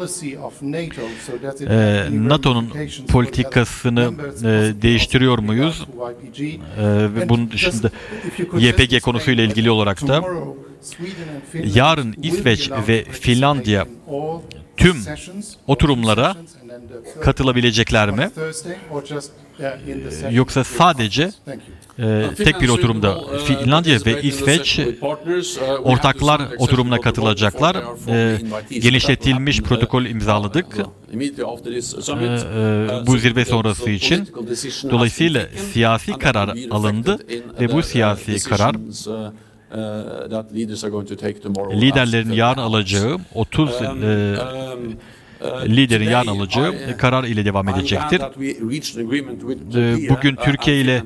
E, 1.69 2.05
NATO'nun 2.11 2.69
politikasını 3.09 4.11
e, 4.39 4.81
değiştiriyor 4.81 5.39
muyuz? 5.39 5.87
E, 6.77 6.90
ve 6.93 7.29
bunun 7.29 7.51
dışında 7.51 7.91
YPG 8.59 9.01
konusuyla 9.01 9.43
ilgili 9.43 9.71
olarak 9.71 10.07
da 10.07 10.23
yarın 11.53 12.15
İsveç 12.23 12.71
ve 12.87 13.03
Finlandiya 13.03 13.87
tüm 14.77 14.97
oturumlara 15.67 16.35
katılabilecekler 17.21 18.11
mi? 18.11 18.29
Yoksa 20.31 20.63
sadece 20.63 21.31
e, 21.99 22.29
tek 22.37 22.61
bir 22.61 22.69
oturumda 22.69 23.19
Finlandiya 23.45 23.99
ve 24.05 24.21
İsveç 24.21 24.79
ortaklar 25.83 26.41
oturumuna 26.57 27.01
katılacaklar. 27.01 27.77
E, 28.07 28.37
genişletilmiş 28.79 29.61
protokol 29.61 30.05
imzaladık 30.05 30.65
e, 30.77 31.23
e, 31.23 33.07
bu 33.07 33.17
zirve 33.17 33.45
sonrası 33.45 33.89
için. 33.89 34.27
Dolayısıyla 34.89 35.47
siyasi 35.73 36.11
karar 36.11 36.57
alındı 36.71 37.19
ve 37.59 37.71
bu 37.71 37.83
siyasi 37.83 38.49
karar 38.49 38.75
liderlerin 41.81 42.31
yarın 42.31 42.61
alacağı 42.61 43.17
30 43.35 43.69
e, 43.71 44.35
liderin 45.65 46.09
yarın 46.09 46.27
alacağı 46.27 46.97
karar 46.97 47.23
ile 47.23 47.45
devam 47.45 47.69
edecektir. 47.69 48.21
E, 49.75 50.09
Bugün 50.09 50.35
Türkiye 50.35 50.81
ile 50.81 51.03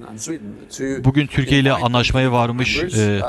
bugün 1.04 1.28
Türkiye 1.28 1.60
ile 1.62 1.74
anlaşmaya 1.74 2.32
varmış 2.32 2.78
e, 2.98 3.22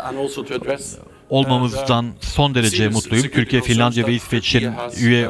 olmamızdan 1.31 2.07
son 2.21 2.55
derece 2.55 2.89
mutluyum. 2.89 3.29
Türkiye, 3.29 3.63
Finlandiya 3.63 4.07
ve 4.07 4.13
İsveç'in 4.15 4.73
üye 5.01 5.29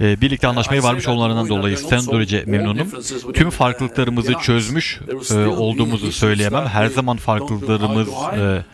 birlikte 0.00 0.46
anlaşmaya 0.46 0.82
varmış 0.82 1.08
olmalarından 1.08 1.48
dolayı 1.48 1.78
son 1.78 2.06
derece 2.06 2.44
memnunum. 2.46 2.90
Tüm 3.34 3.50
farklılıklarımızı 3.50 4.32
çözmüş 4.32 5.00
e, 5.30 5.34
olduğumuzu 5.34 6.12
söyleyemem. 6.12 6.66
Her 6.66 6.86
zaman 6.86 7.16
farklılıklarımız 7.16 8.08
e, 8.08 8.64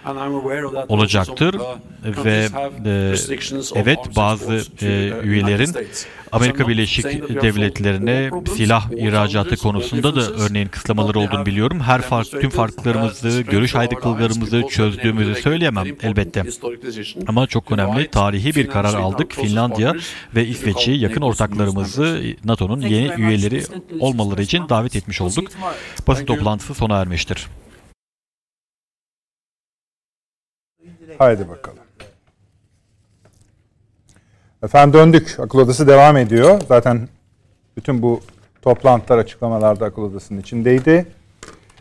olacaktır 0.89 1.57
ve 2.25 2.49
e, 2.87 3.15
evet 3.75 3.99
bazı 4.17 4.63
üyelerin 5.23 5.77
Amerika 6.33 6.69
Birleşik 6.69 7.05
Devletleri'ne 7.43 8.31
silah 8.57 8.91
ihracatı 8.93 9.57
konusunda 9.57 10.17
da 10.17 10.21
örneğin 10.21 10.69
kısıtlamaları 10.69 11.19
olduğunu 11.19 11.47
biliyorum. 11.47 11.81
Her 11.81 12.03
fark, 12.03 12.31
tüm 12.31 12.51
farklılıklarımızı, 12.51 13.41
görüş 13.43 13.75
ayrılıklarımızı 13.75 14.63
çözdüğümüzü 14.71 15.35
söyleyemem 15.35 15.87
elbette. 16.03 16.45
Ama 17.27 17.47
çok 17.47 17.73
önemli 17.73 18.11
tarihi 18.11 18.55
bir 18.55 18.67
karar 18.67 18.95
aldık. 18.95 19.33
Finlandiya 19.33 19.95
ve 20.35 20.47
İsveç'i 20.47 20.91
yakın 20.91 21.23
ortaklarımızı 21.23 22.23
NATO'nun 22.45 22.81
yeni 22.81 23.13
üyeleri 23.23 23.63
olmaları 24.01 24.43
için 24.43 24.69
davet 24.69 24.97
etmiş 24.97 25.21
olduk. 25.21 25.51
Basın 26.07 26.27
toplantısı 26.27 26.75
sona 26.75 27.01
ermiştir. 27.01 27.47
Haydi 31.19 31.49
bakalım. 31.49 31.78
Efendim 34.63 34.93
döndük. 35.01 35.41
Akıl 35.41 35.59
Odası 35.59 35.89
devam 35.89 36.17
ediyor. 36.17 36.61
Zaten 36.69 37.09
bütün 37.77 38.03
bu 38.03 38.21
toplantılar, 38.63 39.19
açıklamalarda 39.19 39.85
Akıl 39.85 40.03
Odası'nın 40.03 40.41
içindeydi. 40.41 41.07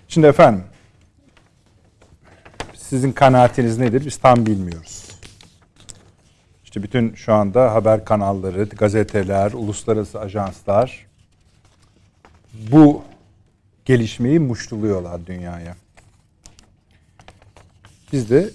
Şimdi 0.08 0.28
efendim, 0.28 0.64
sizin 2.74 3.12
kanaatiniz 3.12 3.78
nedir? 3.78 4.06
Biz 4.06 4.18
tam 4.18 4.45
bilmiyoruz. 4.45 5.08
İşte 6.64 6.84
bütün 6.84 7.14
şu 7.14 7.34
anda 7.34 7.74
haber 7.74 8.06
kanalları, 8.06 8.64
gazeteler, 8.64 9.52
uluslararası 9.52 10.20
ajanslar 10.20 11.06
bu 12.72 13.04
gelişmeyi 13.86 14.40
muştuluyorlar 14.40 15.26
dünyaya. 15.28 15.76
Biz 18.14 18.30
de 18.30 18.49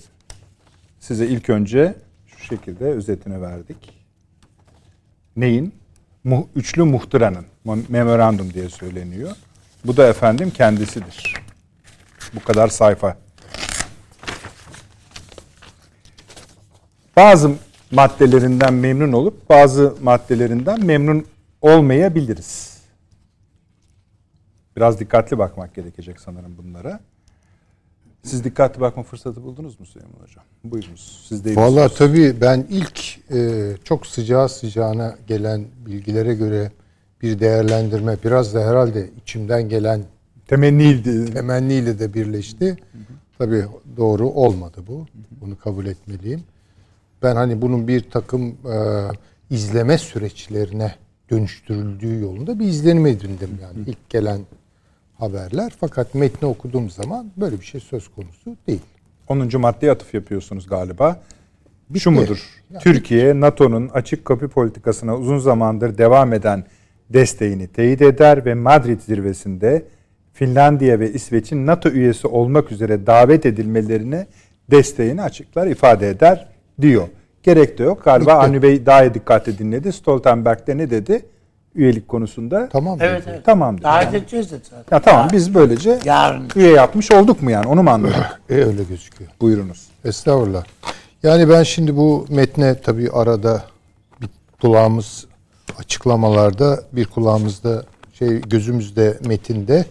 size 1.00 1.26
ilk 1.26 1.50
önce 1.50 1.94
şu 2.26 2.38
şekilde 2.44 2.84
özetini 2.84 3.42
verdik. 3.42 4.01
Neyin? 5.36 5.74
Mu, 6.24 6.48
üçlü 6.56 6.82
muhtıranın, 6.82 7.46
memorandum 7.88 8.54
diye 8.54 8.68
söyleniyor. 8.68 9.36
Bu 9.84 9.96
da 9.96 10.08
efendim 10.08 10.50
kendisidir. 10.50 11.34
Bu 12.34 12.44
kadar 12.44 12.68
sayfa. 12.68 13.16
Bazı 17.16 17.54
maddelerinden 17.90 18.74
memnun 18.74 19.12
olup 19.12 19.48
bazı 19.48 19.96
maddelerinden 20.02 20.84
memnun 20.84 21.26
olmayabiliriz. 21.60 22.82
Biraz 24.76 25.00
dikkatli 25.00 25.38
bakmak 25.38 25.74
gerekecek 25.74 26.20
sanırım 26.20 26.58
bunlara. 26.58 27.00
Siz 28.22 28.44
dikkatli 28.44 28.80
bakma 28.80 29.02
fırsatı 29.02 29.42
buldunuz 29.42 29.80
mu 29.80 29.86
Süleyman 29.86 30.20
Hocam? 30.20 30.44
Buyurunuz. 30.64 31.24
Siz 31.28 31.44
de 31.44 31.56
Valla 31.56 31.88
tabii 31.88 32.40
ben 32.40 32.66
ilk 32.70 33.18
e, 33.32 33.70
çok 33.84 34.06
sıcağı 34.06 34.48
sıcağına 34.48 35.16
gelen 35.26 35.64
bilgilere 35.86 36.34
göre 36.34 36.72
bir 37.22 37.40
değerlendirme 37.40 38.16
biraz 38.24 38.54
da 38.54 38.60
herhalde 38.60 39.10
içimden 39.22 39.68
gelen 39.68 40.00
temenniydi. 40.46 41.32
Temenniyle 41.34 41.98
de 41.98 42.14
birleşti. 42.14 42.66
Hı 42.66 42.98
hı. 42.98 43.02
Tabii 43.38 43.64
doğru 43.96 44.28
olmadı 44.28 44.80
bu. 44.88 44.98
Hı 44.98 45.00
hı. 45.00 45.06
Bunu 45.40 45.58
kabul 45.58 45.86
etmeliyim. 45.86 46.42
Ben 47.22 47.36
hani 47.36 47.62
bunun 47.62 47.88
bir 47.88 48.10
takım 48.10 48.48
e, 48.48 48.76
izleme 49.50 49.98
süreçlerine 49.98 50.94
dönüştürüldüğü 51.30 52.20
yolunda 52.20 52.58
bir 52.58 52.66
izlenim 52.66 53.06
edindim 53.06 53.58
yani. 53.62 53.78
İlk 53.86 54.10
gelen 54.10 54.40
haberler. 55.22 55.72
Fakat 55.80 56.14
metni 56.14 56.48
okuduğum 56.48 56.90
zaman 56.90 57.30
böyle 57.36 57.60
bir 57.60 57.64
şey 57.64 57.80
söz 57.80 58.08
konusu 58.08 58.56
değil. 58.66 58.80
10. 59.28 59.60
maddeye 59.60 59.92
atıf 59.92 60.14
yapıyorsunuz 60.14 60.66
galiba. 60.66 61.20
Bitti. 61.90 62.00
Şu 62.00 62.10
mudur? 62.10 62.38
Yani 62.70 62.82
Türkiye, 62.82 63.40
NATO'nun 63.40 63.88
açık 63.88 64.24
kapı 64.24 64.48
politikasına 64.48 65.16
uzun 65.16 65.38
zamandır 65.38 65.98
devam 65.98 66.32
eden 66.32 66.64
desteğini 67.10 67.68
teyit 67.68 68.02
eder 68.02 68.44
ve 68.44 68.54
Madrid 68.54 69.00
zirvesinde 69.00 69.84
Finlandiya 70.32 71.00
ve 71.00 71.12
İsveç'in 71.12 71.66
NATO 71.66 71.88
üyesi 71.88 72.26
olmak 72.26 72.72
üzere 72.72 73.06
davet 73.06 73.46
edilmelerine 73.46 74.26
desteğini 74.70 75.22
açıklar, 75.22 75.66
ifade 75.66 76.08
eder 76.08 76.48
diyor. 76.80 77.08
Gerek 77.42 77.78
de 77.78 77.82
yok. 77.82 78.04
Galiba 78.04 78.32
Avni 78.32 78.62
Bey 78.62 78.86
daha 78.86 79.14
dikkatli 79.14 79.58
dinledi. 79.58 79.92
Stoltenberg 79.92 80.66
de 80.66 80.76
ne 80.76 80.90
dedi? 80.90 81.24
Üyelik 81.74 82.08
konusunda. 82.08 82.68
Tamam. 82.72 82.98
Evet, 83.00 83.24
evet. 83.26 83.44
Tamam. 83.44 83.76
Dedi. 83.76 83.84
Davet 83.84 84.14
edeceğiz 84.14 84.50
dedi 84.50 84.62
zaten. 84.70 84.96
Ya 84.96 85.02
tamam 85.02 85.28
biz 85.32 85.54
böylece 85.54 85.98
Yarın. 86.04 86.48
üye 86.56 86.70
yapmış 86.70 87.10
olduk 87.10 87.42
mu 87.42 87.50
yani 87.50 87.66
onu 87.66 87.82
mu 87.82 87.90
anladık? 87.90 88.40
e 88.50 88.54
öyle 88.54 88.84
gözüküyor. 88.84 89.30
Buyurunuz. 89.40 89.88
Estağfurullah. 90.04 90.64
Yani 91.22 91.48
ben 91.48 91.62
şimdi 91.62 91.96
bu 91.96 92.26
metne 92.28 92.80
tabii 92.80 93.10
arada 93.10 93.64
bir 94.20 94.28
kulağımız 94.60 95.26
açıklamalarda 95.78 96.82
bir 96.92 97.04
kulağımızda 97.04 97.84
şey 98.12 98.40
gözümüzde 98.40 99.18
metinde 99.24 99.86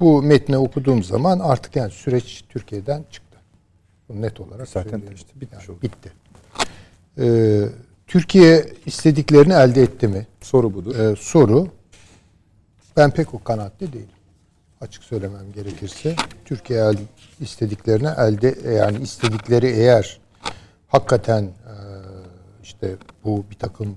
bu 0.00 0.22
metni 0.22 0.58
okuduğum 0.58 1.02
zaman 1.02 1.38
artık 1.38 1.76
yani 1.76 1.90
süreç 1.90 2.44
Türkiye'den 2.48 3.04
çıktı. 3.10 3.38
Bu 4.08 4.22
net 4.22 4.40
olarak 4.40 4.68
zaten 4.68 5.02
işte 5.14 5.40
bitmiş 5.40 5.68
yani 5.68 5.76
oldu. 5.76 5.82
Bitti. 5.82 6.12
Ee, 7.18 7.62
Türkiye 8.10 8.66
istediklerini 8.86 9.52
elde 9.52 9.82
etti 9.82 10.08
mi? 10.08 10.26
Soru 10.40 10.74
budur. 10.74 10.98
Ee, 10.98 11.16
soru. 11.16 11.68
Ben 12.96 13.10
pek 13.10 13.34
o 13.34 13.42
kanaatte 13.44 13.92
değilim. 13.92 14.08
Açık 14.80 15.04
söylemem 15.04 15.52
gerekirse. 15.54 16.16
Türkiye 16.44 16.90
istediklerini 17.40 18.08
elde 18.18 18.70
yani 18.70 18.98
istedikleri 19.02 19.66
eğer 19.66 20.20
hakikaten 20.88 21.42
e, 21.42 21.74
işte 22.62 22.96
bu 23.24 23.44
bir 23.50 23.54
takım 23.54 23.96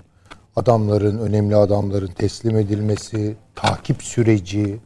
adamların, 0.56 1.20
önemli 1.20 1.56
adamların 1.56 2.08
teslim 2.08 2.58
edilmesi, 2.58 3.36
takip 3.56 4.04
süreci 4.04 4.80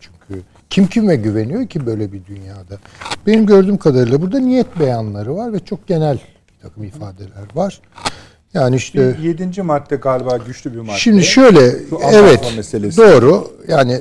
çünkü 0.00 0.42
Kim 0.70 0.86
kime 0.86 1.16
güveniyor 1.16 1.68
ki 1.68 1.86
böyle 1.86 2.12
bir 2.12 2.24
dünyada? 2.24 2.78
Benim 3.26 3.46
gördüğüm 3.46 3.76
kadarıyla 3.76 4.22
burada 4.22 4.38
niyet 4.38 4.80
beyanları 4.80 5.36
var 5.36 5.52
ve 5.52 5.60
çok 5.60 5.86
genel 5.86 6.18
bir 6.48 6.62
takım 6.62 6.84
ifadeler 6.84 7.44
var. 7.54 7.80
Yani 8.54 8.76
işte 8.76 9.18
Bir 9.18 9.22
yedinci 9.22 9.62
madde 9.62 9.96
galiba 9.96 10.36
güçlü 10.36 10.72
bir 10.74 10.80
madde. 10.80 10.98
Şimdi 10.98 11.24
şöyle 11.24 11.76
evet 12.12 12.52
meselesi. 12.56 12.96
doğru 12.98 13.52
yani 13.68 14.00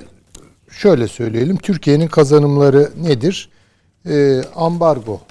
şöyle 0.70 1.08
söyleyelim 1.08 1.58
Türkiye'nin 1.58 2.08
kazanımları 2.08 2.92
nedir? 3.02 3.50
Ee, 4.10 4.42
ambargo 4.56 5.22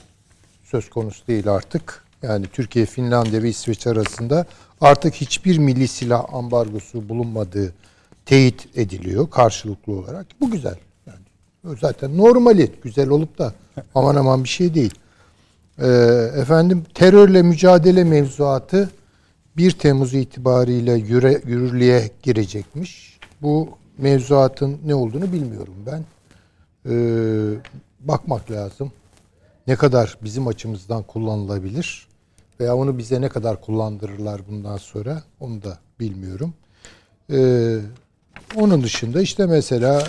söz 0.65 0.90
konusu 0.90 1.27
değil 1.27 1.49
artık. 1.49 2.03
Yani 2.23 2.47
Türkiye, 2.53 2.86
Finlandiya 2.86 3.43
ve 3.43 3.49
İsveç 3.49 3.86
arasında 3.86 4.47
artık 4.81 5.15
hiçbir 5.15 5.59
milli 5.59 5.89
silah 5.89 6.35
ambargosu 6.35 7.09
bulunmadığı 7.09 7.73
teyit 8.27 8.69
ediliyor 8.77 9.31
karşılıklı 9.31 9.93
olarak. 9.93 10.27
Bu 10.40 10.51
güzel. 10.51 10.77
Yani 11.07 11.77
zaten 11.81 12.19
normali 12.19 12.70
güzel 12.82 13.09
olup 13.09 13.39
da 13.39 13.53
aman 13.94 14.16
aman 14.16 14.44
bir 14.44 14.49
şey 14.49 14.74
değil. 14.74 14.94
Ee, 15.78 15.86
efendim 16.36 16.85
terörle 16.94 17.43
mücadele 17.43 18.05
mevzuatı 18.05 18.90
1 19.57 19.70
Temmuz 19.70 20.15
itibariyle 20.15 20.93
yüre, 20.93 21.43
yürürlüğe 21.47 22.11
girecekmiş. 22.23 23.19
Bu 23.43 23.69
mevzuatın 23.99 24.81
ne 24.85 24.95
olduğunu 24.95 25.33
bilmiyorum 25.33 25.74
ben. 25.87 26.05
Ee, 26.87 27.55
bakmak 28.01 28.51
lazım. 28.51 28.93
Ne 29.66 29.77
kadar 29.77 30.19
bizim 30.24 30.47
açımızdan 30.47 31.03
kullanılabilir 31.03 32.09
veya 32.61 32.77
onu 32.77 32.99
bize 32.99 33.20
ne 33.20 33.29
kadar 33.29 33.61
kullandırırlar 33.61 34.41
bundan 34.51 34.77
sonra 34.77 35.23
onu 35.41 35.62
da 35.62 35.79
bilmiyorum. 36.01 36.55
Ee, 37.33 37.79
onun 38.57 38.83
dışında 38.83 39.20
işte 39.20 39.47
mesela 39.47 40.01
e, 40.01 40.07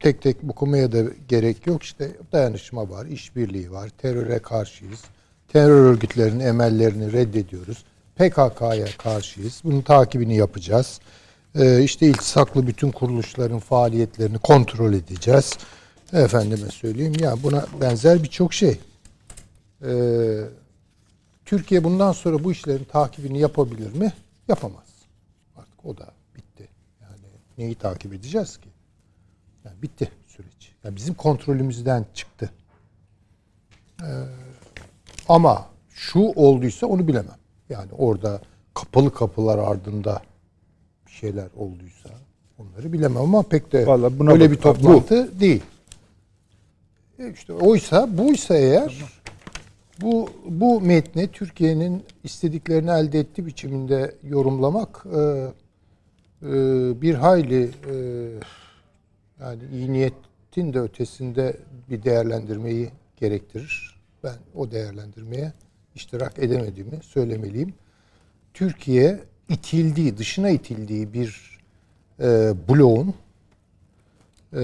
tek 0.00 0.22
tek 0.22 0.36
okumaya 0.48 0.92
da 0.92 1.02
gerek 1.28 1.66
yok. 1.66 1.82
İşte 1.82 2.10
dayanışma 2.32 2.90
var, 2.90 3.06
işbirliği 3.06 3.72
var, 3.72 3.90
teröre 3.98 4.38
karşıyız. 4.38 5.04
Terör 5.48 5.84
örgütlerinin 5.84 6.44
emellerini 6.44 7.12
reddediyoruz. 7.12 7.84
PKK'ya 8.20 8.86
karşıyız. 8.98 9.60
Bunun 9.64 9.80
takibini 9.80 10.36
yapacağız. 10.36 11.00
Ee, 11.54 11.82
işte 11.82 12.06
iltisaklı 12.06 12.66
bütün 12.66 12.90
kuruluşların 12.90 13.58
faaliyetlerini 13.58 14.38
kontrol 14.38 14.92
edeceğiz. 14.92 15.58
Efendime 16.12 16.68
söyleyeyim 16.68 17.12
ya 17.20 17.34
buna 17.42 17.66
benzer 17.80 18.22
birçok 18.22 18.54
şey. 18.54 18.80
Ee, 19.84 20.40
Türkiye 21.44 21.84
bundan 21.84 22.12
sonra 22.12 22.44
bu 22.44 22.52
işlerin 22.52 22.84
takibini 22.84 23.38
yapabilir 23.40 23.92
mi? 23.92 24.12
Yapamaz. 24.48 24.86
Artık 25.56 25.84
o 25.84 25.96
da 25.96 26.08
bitti. 26.36 26.68
Yani 27.00 27.20
neyi 27.58 27.74
takip 27.74 28.14
edeceğiz 28.14 28.56
ki? 28.56 28.68
Yani 29.64 29.82
bitti 29.82 30.10
süreç. 30.26 30.72
Yani 30.84 30.96
bizim 30.96 31.14
kontrolümüzden 31.14 32.06
çıktı. 32.14 32.50
Ee, 34.02 34.06
ama 35.28 35.66
şu 35.90 36.20
olduysa 36.20 36.86
onu 36.86 37.08
bilemem. 37.08 37.39
Yani 37.70 37.88
orada 37.98 38.40
kapalı 38.74 39.14
kapılar 39.14 39.58
ardında 39.58 40.22
bir 41.06 41.12
şeyler 41.12 41.48
olduysa 41.56 42.08
onları 42.58 42.92
bilemem 42.92 43.22
ama 43.22 43.42
pek 43.42 43.72
de 43.72 43.86
Vallahi 43.86 44.18
buna 44.18 44.32
öyle 44.32 44.44
bak- 44.44 44.50
bir 44.56 44.56
toplantı 44.56 45.40
değil. 45.40 45.62
E 47.18 47.30
işte 47.32 47.52
oysa 47.52 48.18
buysa 48.18 48.56
eğer 48.56 49.20
bu 50.00 50.30
bu 50.46 50.80
metni 50.80 51.28
Türkiye'nin 51.28 52.04
istediklerini 52.24 52.90
elde 52.90 53.20
ettiği 53.20 53.46
biçiminde 53.46 54.14
yorumlamak 54.22 55.06
e, 55.14 55.18
e, 56.42 56.50
bir 57.02 57.14
hayli 57.14 57.62
e, 57.64 57.94
yani 59.40 59.62
iyi 59.72 59.92
niyetin 59.92 60.72
de 60.72 60.80
ötesinde 60.80 61.56
bir 61.90 62.02
değerlendirmeyi 62.02 62.90
gerektirir. 63.16 64.00
Ben 64.24 64.36
o 64.54 64.70
değerlendirmeye 64.70 65.52
iştirak 65.94 66.38
edemediğimi 66.38 67.02
söylemeliyim. 67.02 67.74
Türkiye 68.54 69.20
itildiği, 69.48 70.18
dışına 70.18 70.50
itildiği 70.50 71.12
bir 71.12 71.58
e, 72.20 72.54
bloğun 72.68 73.14
e, 74.52 74.62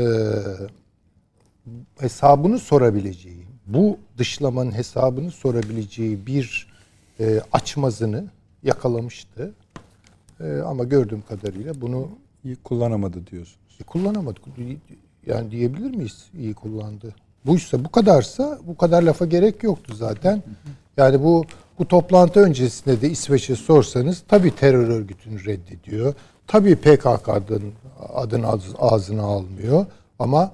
hesabını 1.98 2.58
sorabileceği, 2.58 3.46
bu 3.66 3.98
dışlamanın 4.18 4.72
hesabını 4.72 5.30
sorabileceği 5.30 6.26
bir 6.26 6.72
e, 7.20 7.40
açmazını 7.52 8.24
yakalamıştı. 8.62 9.52
E, 10.40 10.52
ama 10.52 10.84
gördüğüm 10.84 11.22
kadarıyla 11.22 11.80
bunu 11.80 12.08
iyi 12.44 12.56
kullanamadı 12.56 13.26
diyorsunuz. 13.26 13.76
E, 13.80 13.84
kullanamadı. 13.84 14.40
Yani 15.26 15.50
diyebilir 15.50 15.96
miyiz 15.96 16.26
iyi 16.38 16.54
kullandı? 16.54 17.14
Buysa 17.46 17.84
bu 17.84 17.88
kadarsa 17.88 18.58
bu 18.66 18.76
kadar 18.76 19.02
lafa 19.02 19.24
gerek 19.24 19.62
yoktu 19.62 19.94
zaten. 19.94 20.42
Yani 20.96 21.22
bu 21.22 21.44
bu 21.78 21.88
toplantı 21.88 22.40
öncesinde 22.40 23.00
de 23.00 23.10
İsveç'e 23.10 23.56
sorsanız 23.56 24.22
tabii 24.28 24.56
terör 24.56 24.88
örgütünü 24.88 25.44
reddediyor. 25.44 26.14
Tabii 26.46 26.76
PKK'nın 26.76 27.72
adını 28.14 28.46
ağz- 28.46 28.74
ağzına 28.78 29.22
almıyor 29.22 29.86
ama 30.18 30.52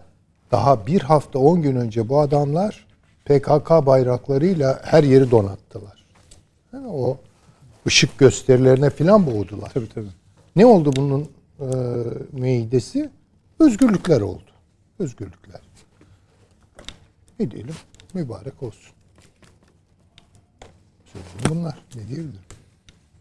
daha 0.51 0.86
bir 0.86 1.01
hafta 1.01 1.39
on 1.39 1.62
gün 1.62 1.77
önce 1.77 2.09
bu 2.09 2.20
adamlar 2.20 2.86
PKK 3.24 3.70
bayraklarıyla 3.86 4.81
her 4.85 5.05
yeri 5.05 5.31
donattılar. 5.31 6.05
Yani 6.73 6.86
o 6.86 7.16
ışık 7.86 8.19
gösterilerine 8.19 8.90
filan 8.90 9.27
boğdular. 9.27 9.70
Tabii 9.74 9.89
tabii. 9.89 10.09
Ne 10.56 10.66
oldu 10.66 10.93
bunun 10.97 11.28
e, 11.60 11.66
meydesi? 12.32 13.10
Özgürlükler 13.59 14.20
oldu. 14.20 14.43
Özgürlükler. 14.98 15.60
Ne 17.40 17.51
diyelim? 17.51 17.74
Mübarek 18.14 18.62
olsun. 18.62 18.93
Sözüm 21.12 21.56
bunlar. 21.56 21.78
Ne 21.94 22.09
diyebilirim? 22.09 22.40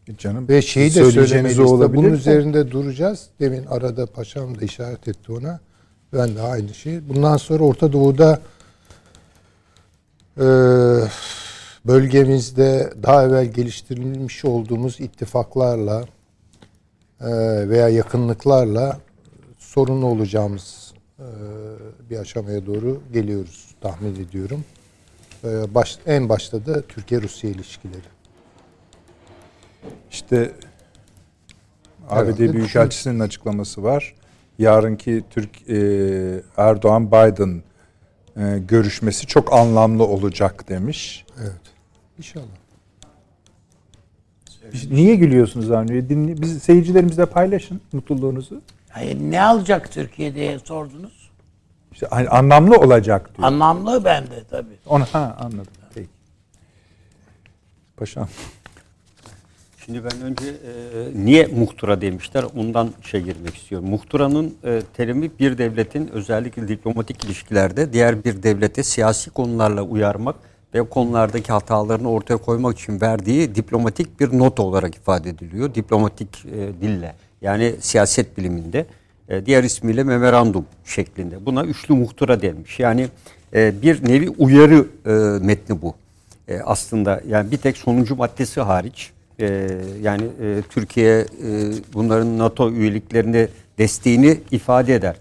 E 0.08 0.18
Canım 0.18 0.50
Ve 0.50 0.62
şeyi 0.62 0.96
de 0.96 1.58
de, 1.58 1.62
olabilir 1.62 1.98
Bunun 1.98 2.12
de. 2.12 2.16
üzerinde 2.16 2.72
duracağız. 2.72 3.28
Demin 3.40 3.66
arada 3.66 4.06
paşam 4.06 4.60
da 4.60 4.66
işaret 4.66 5.08
etti 5.08 5.32
ona. 5.32 5.60
Ben 6.14 6.36
de 6.36 6.42
aynı 6.42 6.74
şey. 6.74 7.10
Bundan 7.10 7.38
sonra 7.38 7.64
Orta 7.64 7.94
Doğu'da 7.94 8.42
e, 10.38 10.46
bölgemizde 11.86 12.94
daha 13.04 13.24
evvel 13.24 13.46
geliştirilmiş 13.46 14.46
olduğumuz 14.46 15.00
ittifaklarla 15.00 16.06
e, 17.22 17.30
veya 17.70 17.90
yakınlıklarla 17.90 19.00
sorunlu 19.58 20.06
olacağımız 20.06 20.94
e, 21.20 21.26
bir 22.10 22.18
aşamaya 22.18 22.66
doğru 22.66 23.02
geliyoruz 23.14 23.76
tahmin 23.82 24.16
ediyorum. 24.16 24.64
E, 25.44 25.76
baş, 25.76 25.98
en 26.06 26.30
başta 26.30 26.66
da 26.66 26.82
Türkiye-Rusya 26.82 27.50
ilişkileri. 27.50 28.02
İşte 30.12 30.52
ABD 32.10 32.22
Herhalde 32.22 32.54
Büyükelçisi'nin 32.54 33.20
açıklaması 33.20 33.84
var. 33.84 34.16
Yarınki 34.60 35.24
Türk 35.30 35.70
e, 35.70 35.78
Erdoğan 36.58 37.08
Biden 37.08 37.64
e, 38.38 38.60
görüşmesi 38.60 39.28
çok 39.28 39.54
anlamlı 39.54 40.04
olacak 40.04 40.70
demiş. 40.70 41.26
Evet. 41.42 41.62
İnşallah. 42.18 42.46
Niye 44.92 45.16
gülüyorsunuz 45.16 45.72
Avni? 45.72 46.10
Dinle, 46.10 46.42
biz 46.42 46.64
seyircilerimizle 46.64 47.26
paylaşın 47.26 47.82
mutluluğunuzu. 47.92 48.62
Hayır, 48.90 49.18
ne 49.20 49.42
alacak 49.42 49.92
Türkiye 49.92 50.36
diye 50.36 50.60
sordunuz. 50.60 51.21
İşte 52.02 52.16
hani 52.16 52.30
anlamlı 52.30 52.76
olacak 52.76 53.38
diyor. 53.38 53.48
Anlamlı 53.48 54.06
bende 54.06 54.44
tabii. 54.50 54.76
Onu 54.86 55.04
ha 55.12 55.38
anladım. 55.40 55.74
Peki. 55.96 56.08
Paşam. 57.98 58.28
Şimdi 59.86 60.04
ben 60.04 60.22
önce 60.22 60.46
e, 60.46 61.26
niye 61.26 61.48
muhtıra 61.48 62.02
demişler 62.02 62.46
ondan 62.56 62.90
şey 63.02 63.22
girmek 63.22 63.56
istiyorum. 63.56 63.90
Muhtıranın 63.90 64.56
e, 64.64 64.82
terimi 64.94 65.40
bir 65.40 65.58
devletin 65.58 66.08
özellikle 66.08 66.68
diplomatik 66.68 67.26
ilişkilerde 67.26 67.94
diğer 67.94 68.24
bir 68.24 68.44
devlete 68.44 68.84
siyasi 68.84 69.30
konularla 69.30 69.82
uyarmak 69.82 70.36
ve 70.74 70.82
o 70.82 70.90
konulardaki 70.90 71.52
hatalarını 71.52 72.12
ortaya 72.12 72.38
koymak 72.38 72.80
için 72.80 73.02
verdiği 73.02 73.56
diplomatik 73.56 74.20
bir 74.20 74.40
not 74.40 74.60
olarak 74.60 74.96
ifade 74.96 75.30
ediliyor. 75.30 75.76
Diplomatik 75.76 76.46
e, 76.46 76.82
dille 76.82 77.16
yani 77.42 77.76
siyaset 77.80 78.38
biliminde. 78.38 78.86
E, 79.32 79.46
diğer 79.46 79.64
ismiyle 79.64 80.04
memorandum 80.04 80.66
şeklinde. 80.86 81.46
Buna 81.46 81.64
üçlü 81.64 81.94
muhtıra 81.94 82.42
denmiş. 82.42 82.80
Yani 82.80 83.08
e, 83.54 83.82
bir 83.82 84.08
nevi 84.08 84.30
uyarı 84.30 84.86
e, 85.06 85.12
metni 85.46 85.82
bu. 85.82 85.96
Aslında 86.64 87.22
yani 87.28 87.52
bir 87.52 87.58
tek 87.58 87.78
sonuncu 87.78 88.16
maddesi 88.16 88.62
hariç 88.62 89.12
yani 90.02 90.24
Türkiye 90.70 91.26
bunların 91.94 92.38
NATO 92.38 92.72
üyeliklerine 92.72 93.48
desteğini 93.78 94.40
ifade 94.52 94.96
eder. 94.96 95.16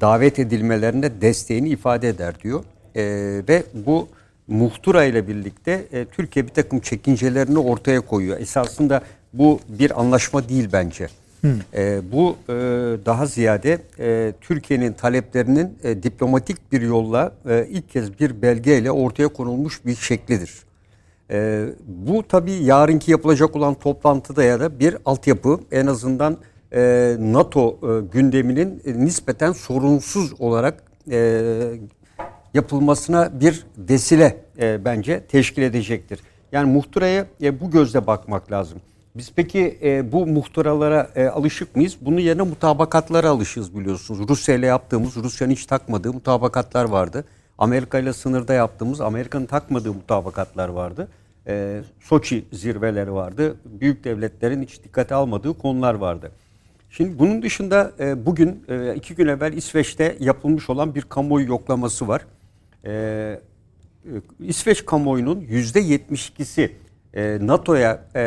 Davet 0.00 0.38
edilmelerine 0.38 1.20
desteğini 1.20 1.68
ifade 1.68 2.08
eder 2.08 2.34
diyor. 2.42 2.64
Ve 3.48 3.62
bu 3.74 4.08
muhtıra 4.48 5.04
ile 5.04 5.28
birlikte 5.28 5.84
Türkiye 6.12 6.46
bir 6.46 6.52
takım 6.52 6.80
çekincelerini 6.80 7.58
ortaya 7.58 8.00
koyuyor. 8.00 8.40
Esasında 8.40 9.00
bu 9.32 9.60
bir 9.68 10.00
anlaşma 10.00 10.48
değil 10.48 10.68
bence. 10.72 11.08
E, 11.74 12.00
bu 12.12 12.36
e, 12.48 12.52
daha 13.06 13.26
ziyade 13.26 13.78
e, 13.98 14.32
Türkiye'nin 14.40 14.92
taleplerinin 14.92 15.78
e, 15.84 16.02
diplomatik 16.02 16.72
bir 16.72 16.82
yolla 16.82 17.32
e, 17.48 17.66
ilk 17.70 17.90
kez 17.90 18.20
bir 18.20 18.42
belgeyle 18.42 18.90
ortaya 18.90 19.28
konulmuş 19.28 19.86
bir 19.86 19.96
şeklidir. 19.96 20.54
E, 21.30 21.66
bu 21.86 22.28
tabii 22.28 22.52
yarınki 22.52 23.10
yapılacak 23.10 23.56
olan 23.56 23.74
toplantıda 23.74 24.42
ya 24.42 24.60
da 24.60 24.80
bir 24.80 24.96
altyapı 25.04 25.60
en 25.72 25.86
azından 25.86 26.38
e, 26.72 27.16
NATO 27.18 27.78
e, 27.82 28.06
gündeminin 28.12 28.82
e, 28.86 29.04
nispeten 29.04 29.52
sorunsuz 29.52 30.40
olarak 30.40 30.82
e, 31.10 31.42
yapılmasına 32.54 33.40
bir 33.40 33.66
vesile 33.78 34.36
e, 34.58 34.84
bence 34.84 35.20
teşkil 35.20 35.62
edecektir. 35.62 36.20
Yani 36.52 36.72
muhtıraya 36.72 37.26
e, 37.42 37.60
bu 37.60 37.70
gözle 37.70 38.06
bakmak 38.06 38.52
lazım. 38.52 38.78
Biz 39.18 39.32
peki 39.36 39.78
e, 39.82 40.12
bu 40.12 40.26
muhtıralara 40.26 41.10
e, 41.16 41.26
alışık 41.26 41.76
mıyız? 41.76 41.96
Bunun 42.00 42.20
yerine 42.20 42.42
mutabakatlara 42.42 43.28
alışığız 43.28 43.76
biliyorsunuz. 43.78 44.28
Rusya 44.28 44.54
ile 44.54 44.66
yaptığımız, 44.66 45.16
Rusya'nın 45.16 45.52
hiç 45.52 45.66
takmadığı 45.66 46.12
mutabakatlar 46.12 46.84
vardı. 46.84 47.24
Amerika 47.58 47.98
ile 47.98 48.12
sınırda 48.12 48.54
yaptığımız, 48.54 49.00
Amerika'nın 49.00 49.46
takmadığı 49.46 49.92
mutabakatlar 49.92 50.68
vardı. 50.68 51.08
E, 51.46 51.80
Soçi 52.00 52.44
zirveleri 52.52 53.12
vardı. 53.12 53.56
Büyük 53.64 54.04
devletlerin 54.04 54.62
hiç 54.62 54.84
dikkate 54.84 55.14
almadığı 55.14 55.58
konular 55.58 55.94
vardı. 55.94 56.32
Şimdi 56.90 57.18
bunun 57.18 57.42
dışında 57.42 57.92
e, 58.00 58.26
bugün 58.26 58.64
e, 58.68 58.94
iki 58.94 59.14
gün 59.14 59.26
evvel 59.26 59.52
İsveç'te 59.52 60.16
yapılmış 60.20 60.70
olan 60.70 60.94
bir 60.94 61.02
kamuoyu 61.02 61.48
yoklaması 61.48 62.08
var. 62.08 62.26
E, 62.84 62.90
e, 62.92 63.40
İsveç 64.40 64.84
kamuoyunun 64.84 65.40
yüzde 65.40 65.80
72'si 65.80 66.70
e, 67.14 67.38
NATO'ya 67.40 68.04
e, 68.14 68.20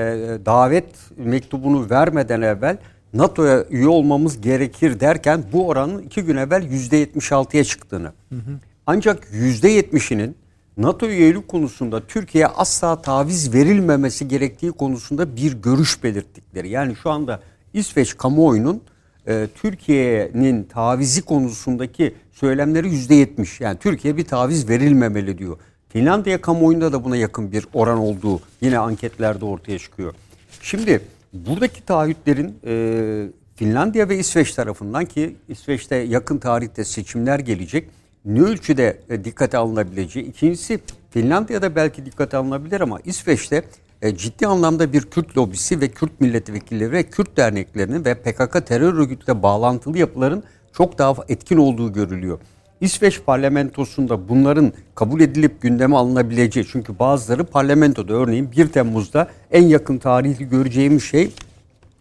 davet 0.45 0.85
mektubunu 1.17 1.89
vermeden 1.89 2.41
evvel 2.41 2.77
NATO'ya 3.13 3.65
üye 3.69 3.87
olmamız 3.87 4.41
gerekir 4.41 4.99
derken 4.99 5.43
bu 5.53 5.67
oranın 5.67 6.01
iki 6.01 6.21
gün 6.21 6.35
evvel 6.35 6.63
yüzde 6.63 7.03
76'ya 7.03 7.63
çıktığını. 7.63 8.11
Hı 8.29 8.35
hı. 8.35 8.59
Ancak 8.85 9.27
yüzde 9.31 9.79
70'inin 9.79 10.35
NATO 10.77 11.07
üyelik 11.07 11.47
konusunda 11.47 12.07
Türkiye'ye 12.07 12.47
asla 12.47 13.01
taviz 13.01 13.53
verilmemesi 13.53 14.27
gerektiği 14.27 14.71
konusunda 14.71 15.35
bir 15.35 15.53
görüş 15.53 16.03
belirttikleri. 16.03 16.69
Yani 16.69 16.95
şu 16.95 17.09
anda 17.09 17.39
İsveç 17.73 18.17
kamuoyunun 18.17 18.81
e, 19.27 19.47
Türkiye'nin 19.55 20.63
tavizi 20.63 21.21
konusundaki 21.21 22.15
söylemleri 22.31 22.89
yüzde 22.89 23.15
yetmiş. 23.15 23.61
Yani 23.61 23.77
Türkiye 23.77 24.17
bir 24.17 24.25
taviz 24.25 24.69
verilmemeli 24.69 25.37
diyor. 25.37 25.57
Finlandiya 25.93 26.41
kamuoyunda 26.41 26.93
da 26.93 27.03
buna 27.03 27.17
yakın 27.17 27.51
bir 27.51 27.67
oran 27.73 27.97
olduğu 27.97 28.39
yine 28.61 28.79
anketlerde 28.79 29.45
ortaya 29.45 29.79
çıkıyor. 29.79 30.13
Şimdi 30.61 31.01
buradaki 31.33 31.85
taahhütlerin 31.85 32.55
e, 32.65 33.27
Finlandiya 33.55 34.09
ve 34.09 34.17
İsveç 34.17 34.53
tarafından 34.53 35.05
ki 35.05 35.35
İsveç'te 35.47 35.95
yakın 35.95 36.37
tarihte 36.37 36.85
seçimler 36.85 37.39
gelecek 37.39 37.89
ne 38.25 38.41
ölçüde 38.41 38.99
e, 39.09 39.23
dikkate 39.23 39.57
alınabileceği. 39.57 40.25
İkincisi 40.25 40.79
Finlandiya'da 41.09 41.75
belki 41.75 42.05
dikkate 42.05 42.37
alınabilir 42.37 42.81
ama 42.81 42.99
İsveç'te 43.05 43.63
e, 44.01 44.17
ciddi 44.17 44.47
anlamda 44.47 44.93
bir 44.93 45.01
Kürt 45.01 45.37
lobisi 45.37 45.81
ve 45.81 45.87
Kürt 45.87 46.21
milletvekilleri 46.21 46.91
ve 46.91 47.03
Kürt 47.03 47.37
derneklerinin 47.37 48.05
ve 48.05 48.15
PKK 48.15 48.67
terör 48.67 48.93
örgütüyle 48.93 49.43
bağlantılı 49.43 49.97
yapıların 49.97 50.43
çok 50.73 50.97
daha 50.97 51.15
etkin 51.29 51.57
olduğu 51.57 51.93
görülüyor. 51.93 52.39
İsveç 52.81 53.21
parlamentosunda 53.25 54.29
bunların 54.29 54.73
kabul 54.95 55.21
edilip 55.21 55.61
gündeme 55.61 55.95
alınabileceği 55.95 56.65
çünkü 56.71 56.99
bazıları 56.99 57.43
parlamentoda 57.43 58.13
örneğin 58.13 58.51
1 58.51 58.67
Temmuz'da 58.67 59.27
en 59.51 59.63
yakın 59.63 59.97
tarihli 59.97 60.49
göreceğimiz 60.49 61.03
şey 61.03 61.31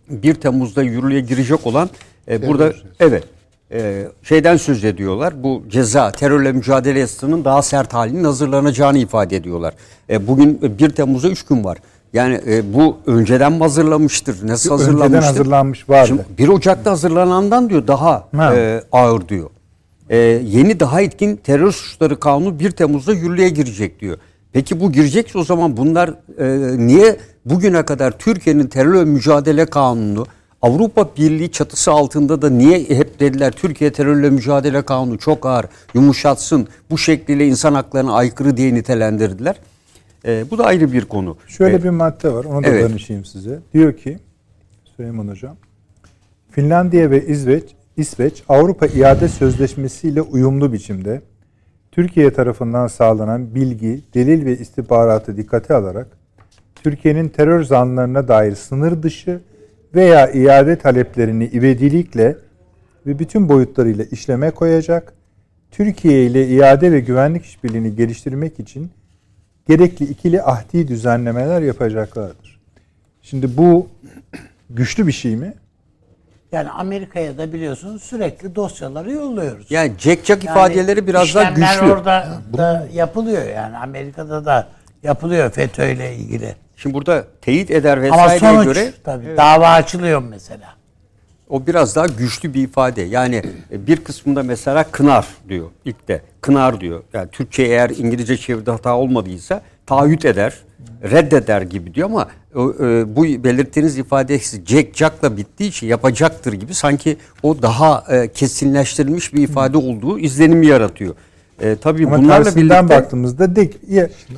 1 0.08 0.34
Temmuz'da 0.34 0.82
yürürlüğe 0.82 1.20
girecek 1.20 1.66
olan 1.66 1.90
e, 2.28 2.46
burada 2.48 2.72
evet 3.00 3.24
e, 3.72 4.04
şeyden 4.22 4.56
söz 4.56 4.84
ediyorlar. 4.84 5.42
Bu 5.42 5.62
ceza 5.68 6.10
terörle 6.12 6.52
mücadele 6.52 6.98
yasasının 6.98 7.44
daha 7.44 7.62
sert 7.62 7.94
halinin 7.94 8.24
hazırlanacağını 8.24 8.98
ifade 8.98 9.36
ediyorlar. 9.36 9.74
E, 10.10 10.26
bugün 10.26 10.78
1 10.78 10.90
Temmuz'a 10.90 11.28
3 11.28 11.42
gün 11.42 11.64
var. 11.64 11.78
Yani 12.12 12.40
e, 12.46 12.74
bu 12.74 12.96
önceden 13.06 13.52
mi 13.52 13.58
hazırlamıştır? 13.58 14.48
Nasıl 14.48 14.74
Önceden 14.74 14.92
hazırlanmıştır? 14.92 15.26
hazırlanmış 15.26 15.88
vardı. 15.88 16.06
Şimdi 16.08 16.22
1 16.38 16.48
Ocak'ta 16.48 16.90
hazırlanandan 16.90 17.70
diyor 17.70 17.86
daha 17.86 18.28
e, 18.54 18.82
ağır 18.92 19.28
diyor. 19.28 19.50
E, 20.10 20.16
yeni 20.44 20.80
daha 20.80 21.00
etkin 21.00 21.36
terör 21.36 21.72
suçları 21.72 22.20
kanunu 22.20 22.58
1 22.58 22.70
Temmuz'da 22.70 23.12
yürürlüğe 23.12 23.48
girecek 23.48 24.00
diyor. 24.00 24.18
Peki 24.52 24.80
bu 24.80 24.92
girecekse 24.92 25.38
o 25.38 25.44
zaman 25.44 25.76
bunlar 25.76 26.14
e, 26.38 26.76
niye 26.86 27.16
bugüne 27.44 27.82
kadar 27.84 28.18
Türkiye'nin 28.18 28.66
terörle 28.66 29.04
mücadele 29.04 29.66
kanunu 29.66 30.26
Avrupa 30.62 31.08
Birliği 31.16 31.52
çatısı 31.52 31.90
altında 31.90 32.42
da 32.42 32.50
niye 32.50 32.78
hep 32.80 33.20
dediler 33.20 33.52
Türkiye 33.52 33.92
terörle 33.92 34.30
mücadele 34.30 34.82
kanunu 34.82 35.18
çok 35.18 35.46
ağır 35.46 35.66
yumuşatsın 35.94 36.68
bu 36.90 36.98
şekliyle 36.98 37.46
insan 37.46 37.74
haklarına 37.74 38.12
aykırı 38.12 38.56
diye 38.56 38.74
nitelendirdiler. 38.74 39.56
E, 40.26 40.44
bu 40.50 40.58
da 40.58 40.64
ayrı 40.64 40.92
bir 40.92 41.04
konu. 41.04 41.36
Şöyle 41.46 41.76
E, 41.76 41.82
bir 41.84 41.90
madde 41.90 42.32
var 42.32 42.44
onu 42.44 42.64
da 42.64 42.68
evet. 42.68 42.90
danışayım 42.90 43.24
size. 43.24 43.58
Diyor 43.74 43.96
ki 43.96 44.18
Süleyman 44.96 45.28
Hocam 45.28 45.56
Finlandiya 46.50 47.10
ve 47.10 47.26
İsveç, 47.26 47.64
İsveç 47.96 48.42
Avrupa 48.48 48.86
İade 48.86 49.28
Sözleşmesi 49.28 50.08
ile 50.08 50.22
uyumlu 50.22 50.72
biçimde 50.72 51.22
Türkiye 51.92 52.32
tarafından 52.32 52.86
sağlanan 52.86 53.54
bilgi, 53.54 54.02
delil 54.14 54.44
ve 54.44 54.58
istihbaratı 54.58 55.36
dikkate 55.36 55.74
alarak 55.74 56.06
Türkiye'nin 56.74 57.28
terör 57.28 57.64
zanlarına 57.64 58.28
dair 58.28 58.54
sınır 58.54 59.02
dışı 59.02 59.40
veya 59.94 60.30
iade 60.30 60.78
taleplerini 60.78 61.46
ivedilikle 61.46 62.36
ve 63.06 63.18
bütün 63.18 63.48
boyutlarıyla 63.48 64.04
işleme 64.04 64.50
koyacak, 64.50 65.12
Türkiye 65.70 66.26
ile 66.26 66.48
iade 66.48 66.92
ve 66.92 67.00
güvenlik 67.00 67.44
işbirliğini 67.44 67.96
geliştirmek 67.96 68.60
için 68.60 68.90
gerekli 69.68 70.04
ikili 70.04 70.42
ahdi 70.42 70.88
düzenlemeler 70.88 71.62
yapacaklardır. 71.62 72.60
Şimdi 73.22 73.56
bu 73.56 73.88
güçlü 74.70 75.06
bir 75.06 75.12
şey 75.12 75.36
mi? 75.36 75.54
Yani 76.52 76.70
Amerika'ya 76.70 77.38
da 77.38 77.52
biliyorsunuz 77.52 78.02
sürekli 78.02 78.54
dosyaları 78.54 79.12
yolluyoruz. 79.12 79.70
Yani 79.70 79.92
Jack 79.98 80.24
Jack 80.24 80.44
ifadeleri 80.44 81.06
biraz 81.06 81.34
daha 81.34 81.50
güçlü. 81.50 81.92
orada 81.92 82.28
da 82.56 82.88
yapılıyor 82.92 83.48
yani 83.48 83.76
Amerika'da 83.76 84.44
da 84.44 84.68
yapılıyor 85.02 85.50
FETÖ 85.50 85.88
ile 85.90 86.16
ilgili. 86.16 86.54
Şimdi 86.76 86.94
burada 86.94 87.24
teyit 87.40 87.70
eder 87.70 87.96
Ama 87.96 88.02
vesaireye 88.02 88.38
sonuç 88.38 88.64
göre 88.64 88.92
tabii 89.04 89.36
dava 89.36 89.68
açılıyor 89.68 90.22
mesela. 90.22 90.74
o 91.48 91.66
biraz 91.66 91.96
daha 91.96 92.06
güçlü 92.06 92.54
bir 92.54 92.62
ifade. 92.62 93.02
Yani 93.02 93.42
e, 93.72 93.86
bir 93.86 93.96
kısmında 94.04 94.42
mesela 94.42 94.84
kınar 94.84 95.26
diyor 95.48 95.70
ilk 95.84 96.08
de. 96.08 96.22
Kınar 96.40 96.80
diyor. 96.80 97.02
Yani 97.12 97.28
Türkçe 97.30 97.62
eğer 97.62 97.90
İngilizce 97.90 98.36
çeviride 98.36 98.70
hata 98.70 98.96
olmadıysa 98.96 99.62
taahhüt 99.86 100.24
eder, 100.24 100.54
reddeder 101.02 101.62
gibi 101.62 101.94
diyor 101.94 102.08
ama 102.10 102.28
bu 103.16 103.44
belirttiğiniz 103.44 103.98
ifade 103.98 104.38
Jack 104.66 104.96
Jack'la 104.96 105.36
bittiği 105.36 105.70
için 105.70 105.86
yapacaktır 105.86 106.52
gibi 106.52 106.74
sanki 106.74 107.16
o 107.42 107.62
daha 107.62 108.04
e, 108.08 108.28
kesinleştirilmiş 108.28 109.34
bir 109.34 109.42
ifade 109.42 109.76
olduğu 109.76 110.18
izlenimi 110.18 110.66
yaratıyor. 110.66 111.14
E, 111.60 111.76
tabii 111.76 112.06
Ama 112.06 112.18
bunlarla 112.18 112.56
birlikte 112.56 112.88
baktığımızda 112.88 113.56
dik, 113.56 113.76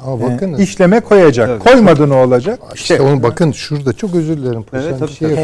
Ama 0.04 0.32
e, 0.58 0.62
işleme 0.62 1.00
koyacak. 1.00 1.48
Evet. 1.48 1.62
Koymadı 1.62 2.08
ne 2.08 2.14
olacak? 2.14 2.60
İşte 2.74 3.00
onu 3.00 3.22
bakın 3.22 3.52
şurada 3.52 3.92
çok 3.92 4.14
özür 4.14 4.36
dilerim. 4.36 4.64
Evet, 4.72 4.94
tabii, 4.98 5.12
şey 5.12 5.28
tabii. 5.28 5.42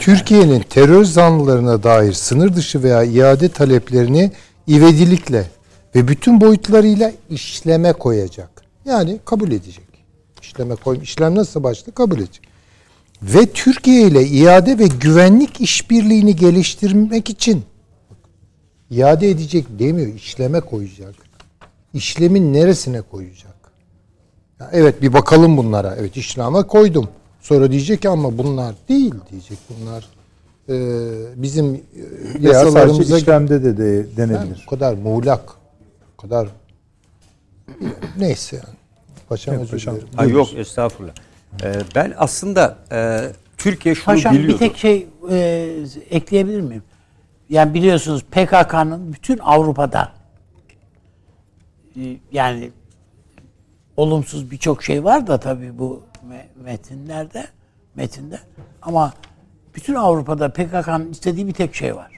Türkiye'nin 0.00 0.60
terör 0.60 1.04
zanlılarına 1.04 1.82
dair 1.82 2.12
sınır 2.12 2.56
dışı 2.56 2.82
veya 2.82 3.04
iade 3.04 3.48
taleplerini 3.48 4.32
ivedilikle 4.68 5.44
ve 5.94 6.08
bütün 6.08 6.40
boyutlarıyla 6.40 7.12
işleme 7.30 7.92
koyacak. 7.92 8.50
Yani 8.84 9.18
kabul 9.24 9.48
edecek. 9.52 9.89
İşleme 10.42 10.74
koy, 10.74 10.98
işlem 11.02 11.34
nasıl 11.34 11.62
başladı 11.62 11.94
kabul 11.94 12.16
edecek. 12.16 12.42
Ve 13.22 13.46
Türkiye 13.46 14.02
ile 14.06 14.26
iade 14.26 14.78
ve 14.78 14.86
güvenlik 14.86 15.60
işbirliğini 15.60 16.36
geliştirmek 16.36 17.30
için 17.30 17.62
iade 18.90 19.30
edecek 19.30 19.66
demiyor, 19.78 20.14
işleme 20.14 20.60
koyacak. 20.60 21.14
İşlemin 21.94 22.52
neresine 22.52 23.00
koyacak? 23.00 23.54
Ya 24.60 24.70
evet 24.72 25.02
bir 25.02 25.12
bakalım 25.12 25.56
bunlara. 25.56 25.96
Evet 25.98 26.16
işleme 26.16 26.62
koydum. 26.62 27.08
Sonra 27.40 27.70
diyecek 27.70 28.02
ki 28.02 28.08
ama 28.08 28.38
bunlar 28.38 28.74
değil 28.88 29.14
diyecek. 29.30 29.58
Bunlar 29.70 30.08
e, 30.68 30.76
bizim 31.42 31.74
e, 31.74 31.80
Veya 32.42 32.52
yasalarımıza 32.52 33.18
işlemde 33.18 33.64
de, 33.64 33.76
de 33.78 34.16
denebilir. 34.16 34.38
Yani 34.38 34.56
o 34.66 34.70
kadar 34.70 34.94
muğlak, 34.94 35.50
o 36.18 36.22
kadar 36.22 36.48
neyse 38.18 38.56
yani. 38.56 38.79
Paşam 39.30 39.54
Evet, 39.54 39.62
özür 39.64 39.72
paşam. 39.72 39.94
dilerim. 39.96 40.08
Ha, 40.16 40.24
yok 40.24 40.48
estağfurullah. 40.56 41.12
E, 41.62 41.72
ben 41.94 42.14
aslında 42.16 42.78
e, 42.92 43.20
Türkiye 43.58 43.94
şunu 43.94 44.04
Paşam 44.04 44.34
biliyordu. 44.34 44.52
bir 44.54 44.58
tek 44.58 44.76
şey 44.76 45.06
e, 45.30 45.36
ekleyebilir 46.10 46.60
miyim? 46.60 46.82
Yani 47.48 47.74
biliyorsunuz 47.74 48.24
PKK'nın 48.30 49.12
bütün 49.12 49.38
Avrupa'da 49.38 50.12
e, 51.96 52.00
yani 52.32 52.70
olumsuz 53.96 54.50
birçok 54.50 54.82
şey 54.82 55.04
var 55.04 55.26
da 55.26 55.40
tabii 55.40 55.78
bu 55.78 56.02
me- 56.30 56.62
metinlerde 56.64 57.46
metinde 57.94 58.38
ama 58.82 59.12
bütün 59.74 59.94
Avrupa'da 59.94 60.48
PKK'nın 60.52 61.10
istediği 61.10 61.46
bir 61.46 61.52
tek 61.54 61.74
şey 61.74 61.96
var. 61.96 62.10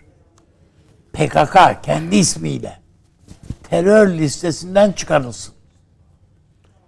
PKK 1.12 1.82
kendi 1.82 2.16
ismiyle 2.16 2.78
terör 3.62 4.08
listesinden 4.08 4.92
çıkarılsın. 4.92 5.54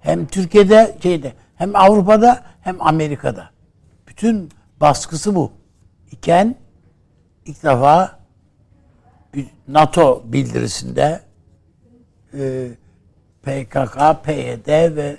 Hem 0.05 0.27
Türkiye'de 0.27 0.97
şeyde 1.03 1.33
hem 1.57 1.77
Avrupa'da 1.77 2.43
hem 2.61 2.83
Amerika'da. 2.83 3.51
Bütün 4.09 4.51
baskısı 4.81 5.35
bu. 5.35 5.53
İken 6.11 6.55
ilk 7.47 7.63
defa 7.63 8.19
bir 9.35 9.47
NATO 9.69 10.23
bildirisinde 10.25 11.21
e, 12.39 12.69
PKK, 13.43 13.99
PYD 14.25 14.97
ve 14.97 15.17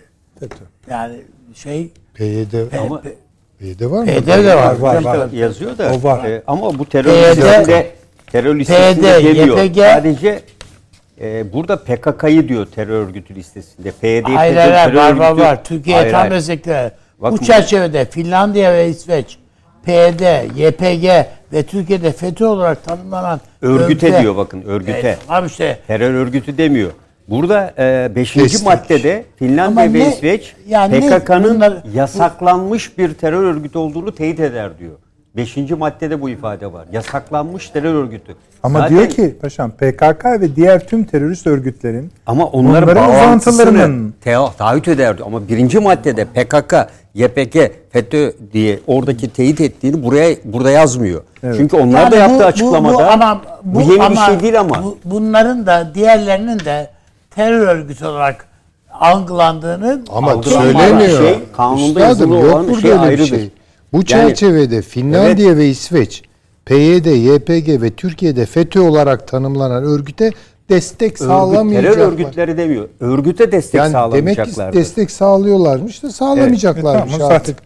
yani 0.89 1.21
şey 1.55 1.91
PYD 2.13 2.69
P- 2.69 2.79
Ama- 2.79 3.01
P- 3.01 3.15
PYD 3.59 3.81
var 3.91 3.99
mı? 3.99 4.05
PYD 4.05 4.27
de 4.27 4.55
var. 4.55 4.75
Var, 4.75 5.03
var. 5.03 5.31
yazıyor 5.31 5.77
da 5.77 5.93
O 5.93 6.03
var. 6.03 6.25
e, 6.25 6.43
ama 6.47 6.79
bu 6.79 6.85
terör 6.85 7.03
PYD 7.33 7.37
listesinde 7.37 7.91
terör 8.31 8.59
listesinde 8.59 9.17
PYD, 9.19 9.35
demiyor. 9.37 9.57
YPG 9.57 9.75
Sadece 9.77 10.41
e, 11.21 11.53
burada 11.53 11.83
PKK'yı 11.83 12.49
diyor 12.49 12.65
terör 12.75 13.07
örgütü 13.07 13.35
listesinde. 13.35 13.91
PYD 13.91 14.23
Hayır 14.23 14.55
hayır 14.55 14.73
terör 14.73 14.95
var 14.95 15.11
var 15.13 15.31
örgütü- 15.31 15.41
var. 15.41 15.63
Türkiye 15.63 15.95
Hayır, 15.97 16.11
tam 16.11 16.29
hayır. 16.29 16.91
Bakın 17.19 17.37
Bu 17.37 17.43
çerçevede 17.45 18.05
Finlandiya 18.05 18.73
ve 18.73 18.89
İsveç, 18.89 19.37
PYD, 19.85 20.21
YPG 20.55 21.25
ve 21.53 21.63
Türkiye'de 21.63 22.11
FETÖ 22.11 22.45
olarak 22.45 22.83
tanımlanan 22.85 23.41
Örgüte 23.61 24.21
diyor 24.21 24.35
bakın 24.35 24.61
örgüte. 24.61 24.99
Evet, 24.99 25.17
tamam 25.27 25.45
işte. 25.45 25.79
Terör 25.87 26.13
örgütü 26.13 26.57
demiyor. 26.57 26.91
Burada 27.27 27.73
5. 28.15 28.35
Destek. 28.35 28.65
maddede 28.65 29.25
Finlandiya 29.39 29.85
Ama 29.85 29.93
ve 29.93 29.99
ne- 29.99 30.09
İsveç 30.09 30.55
yani 30.67 31.01
ne- 31.01 31.09
PKK'nın 31.19 31.55
bunlar- 31.55 31.83
yasaklanmış 31.93 32.97
bir 32.97 33.13
terör 33.13 33.43
örgütü 33.43 33.77
olduğunu 33.77 34.15
teyit 34.15 34.39
eder 34.39 34.79
diyor. 34.79 34.95
5. 35.37 35.57
maddede 35.71 36.21
bu 36.21 36.29
ifade 36.29 36.73
var. 36.73 36.85
Yasaklanmış 36.91 37.69
terör 37.69 37.93
örgütü. 37.93 38.35
Ama 38.63 38.79
Zaten- 38.79 38.97
diyor 38.97 39.09
ki 39.09 39.35
paşam 39.41 39.71
PKK 39.71 40.25
ve 40.25 40.55
diğer 40.55 40.87
tüm 40.87 41.03
terörist 41.03 41.47
örgütlerin 41.47 42.11
ama 42.27 42.45
onların, 42.45 42.89
onların 42.89 43.09
uzantılarının 43.15 44.13
taahhüt 44.57 44.87
eder 44.87 45.17
diyor. 45.17 45.27
Ama 45.27 45.47
birinci 45.47 45.79
maddede 45.79 46.25
PKK, 46.25 46.87
YPG, 47.13 47.71
FETÖ 47.91 48.31
diye 48.53 48.79
oradaki 48.87 49.29
teyit 49.29 49.61
ettiğini 49.61 50.03
buraya 50.03 50.35
burada 50.45 50.71
yazmıyor. 50.71 51.21
Çünkü 51.41 51.75
onlar 51.77 51.99
Yani 52.01 52.11
da 52.11 52.15
bu- 52.15 52.19
yaptığı 52.19 52.39
bu- 52.39 52.43
açıklamada 52.43 52.93
bu, 52.97 53.01
ama, 53.03 53.41
bu, 53.63 53.81
yeni 53.81 54.09
bir 54.11 54.15
şey 54.15 54.39
değil 54.39 54.59
ama. 54.59 54.83
bu- 54.83 54.97
bunların 55.05 55.65
da 55.65 55.91
diğerlerinin 55.95 56.59
de 56.59 56.89
terör 57.35 57.67
örgütü 57.67 58.05
olarak 58.05 58.45
algılandığını 58.91 60.01
Ama 60.09 60.43
söylemiyor. 60.43 61.19
şey, 61.19 61.39
kanunda 61.57 61.85
Üstadım 61.87 62.01
yazılı 62.01 62.35
yok 62.35 62.53
olan 62.55 62.67
burada 62.67 62.81
şey 62.81 62.93
ayrıdır. 62.93 63.25
şey. 63.27 63.49
Bu 63.95 63.97
Yani- 63.97 64.07
çerçevede 64.07 64.81
Finlandiya 64.81 65.57
ve 65.57 65.69
İsveç 65.69 66.23
PYD, 66.65 67.05
YPG 67.05 67.81
ve 67.81 67.89
Türkiye'de 67.89 68.45
FETÖ 68.45 68.79
olarak 68.79 69.27
tanımlanan 69.27 69.83
örgüte 69.83 70.31
destek 70.69 71.11
Örgüt, 71.11 71.27
sağlamayacaklar. 71.27 71.93
terör 71.93 72.11
örgütleri 72.11 72.57
demiyor. 72.57 72.89
Örgüte 72.99 73.51
destek 73.51 73.79
yani 73.79 74.13
demek 74.13 74.45
ki 74.45 74.51
destek 74.73 75.11
sağlıyorlarmış 75.11 76.03
da 76.03 76.11
sağlamayacaklarmış 76.11 77.11
Evet, 77.11 77.15
e, 77.15 77.17
tamam, 77.17 77.35
artık. 77.35 77.57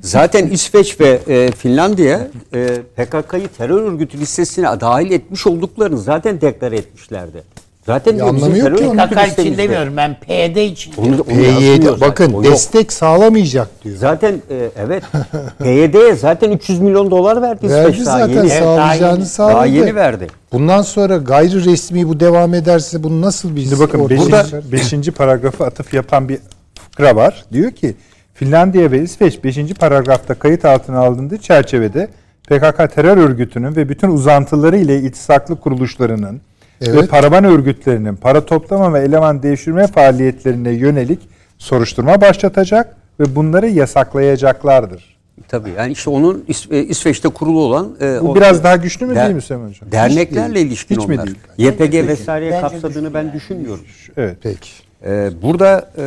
Zaten 0.00 0.46
İsveç 0.46 1.00
ve 1.00 1.20
e, 1.28 1.50
Finlandiya 1.50 2.28
e, 2.54 2.66
PKK'yı 2.96 3.48
terör 3.58 3.82
örgütü 3.82 4.18
listesine 4.18 4.80
dahil 4.80 5.10
etmiş 5.10 5.46
olduklarını 5.46 5.98
zaten 5.98 6.40
deklare 6.40 6.76
etmişlerdi. 6.76 7.42
Zaten 7.86 8.14
bizim 8.14 8.28
anlamı 8.28 8.58
yok 8.58 8.78
ki 8.78 8.84
PKK 8.84 9.38
için 9.38 9.58
demiyorum 9.58 9.96
ben 9.96 10.16
PYD 10.20 10.56
için. 10.56 10.92
Onu, 10.96 11.14
onu 11.14 11.24
PYD 11.24 12.00
bakın 12.00 12.32
o 12.32 12.36
yok. 12.42 12.44
destek 12.52 12.92
sağlamayacak 12.92 13.68
diyor. 13.84 13.96
Zaten 13.96 14.34
e, 14.50 14.68
evet 14.76 15.02
PYD'ye 15.58 16.14
zaten 16.14 16.50
300 16.50 16.80
milyon 16.80 17.10
dolar 17.10 17.42
verdi 17.42 17.66
İsveç 17.66 17.84
Verdi 17.98 18.06
daha 18.06 18.18
zaten 18.18 18.34
yeni. 18.44 18.48
sağlayacağını 18.50 19.16
yeni. 19.18 19.26
sağladı. 19.26 19.54
Daha 19.54 19.66
yeni 19.66 19.94
verdi. 19.94 20.26
Bundan 20.52 20.82
sonra 20.82 21.16
gayri 21.16 21.64
resmi 21.64 22.08
bu 22.08 22.20
devam 22.20 22.54
ederse 22.54 23.02
bunu 23.02 23.20
nasıl 23.20 23.56
biz 23.56 23.68
Şimdi 23.70 23.82
bakın 23.82 23.98
ortaya 23.98 24.16
5. 24.16 24.24
çıkar? 24.24 24.50
5. 24.72 24.92
paragrafı 25.10 25.64
atıf 25.64 25.94
yapan 25.94 26.28
bir 26.28 26.38
fıkra 26.74 27.16
var. 27.16 27.44
Diyor 27.52 27.70
ki 27.70 27.94
Finlandiya 28.34 28.90
ve 28.90 29.02
İsveç 29.02 29.44
5. 29.44 29.58
paragrafta 29.80 30.34
kayıt 30.34 30.64
altına 30.64 30.98
alındığı 30.98 31.38
çerçevede 31.38 32.08
PKK 32.48 32.94
terör 32.94 33.16
örgütünün 33.16 33.76
ve 33.76 33.88
bütün 33.88 34.08
uzantıları 34.08 34.76
ile 34.76 34.98
iltisaklı 34.98 35.60
kuruluşlarının 35.60 36.40
ve 36.82 36.98
Evet. 36.98 37.10
paravan 37.10 37.44
örgütlerinin 37.44 38.16
para 38.16 38.44
toplama 38.44 38.92
ve 38.94 39.00
eleman 39.00 39.42
devşirme 39.42 39.86
faaliyetlerine 39.86 40.70
yönelik 40.70 41.20
soruşturma 41.58 42.20
başlatacak 42.20 42.96
ve 43.20 43.36
bunları 43.36 43.68
yasaklayacaklardır. 43.68 45.12
Tabii 45.48 45.70
yani 45.78 45.92
işte 45.92 46.10
onun 46.10 46.44
İs- 46.48 46.74
e, 46.74 46.84
İsveç'te 46.84 47.28
kurulu 47.28 47.60
olan 47.60 47.96
e, 48.00 48.20
Bu 48.20 48.30
o- 48.30 48.34
biraz 48.34 48.64
daha 48.64 48.76
güçlü 48.76 49.06
mü 49.06 49.14
Der- 49.14 49.24
değil 49.24 49.34
mi 49.34 49.42
Süleyman 49.42 49.68
Hocam? 49.68 49.92
Derneklerle 49.92 50.60
ilişkin 50.60 51.00
Hiç 51.00 51.06
mi 51.08 51.14
onlar. 51.14 51.26
değil? 51.26 51.38
YPG 51.58 52.06
vesaireye 52.08 52.50
Bence 52.52 52.60
kapsadığını 52.60 53.02
güçlü 53.02 53.14
ben 53.14 53.22
yani. 53.22 53.32
düşünmüyorum. 53.32 53.84
Evet. 54.16 54.36
Peki. 54.42 54.70
Ee, 55.06 55.30
burada 55.42 55.88
e, 55.98 56.04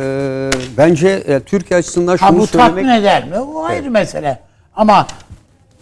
bence 0.78 1.08
e, 1.08 1.40
Türkiye 1.40 1.78
açısından 1.80 2.16
şunu 2.16 2.28
Ha 2.28 2.36
bu 2.38 2.46
söylemek... 2.46 2.74
tatmin 2.74 2.88
eder 2.88 3.28
mi? 3.28 3.38
O 3.38 3.64
ayrı 3.64 3.90
mesele. 3.90 4.38
Ama 4.76 5.06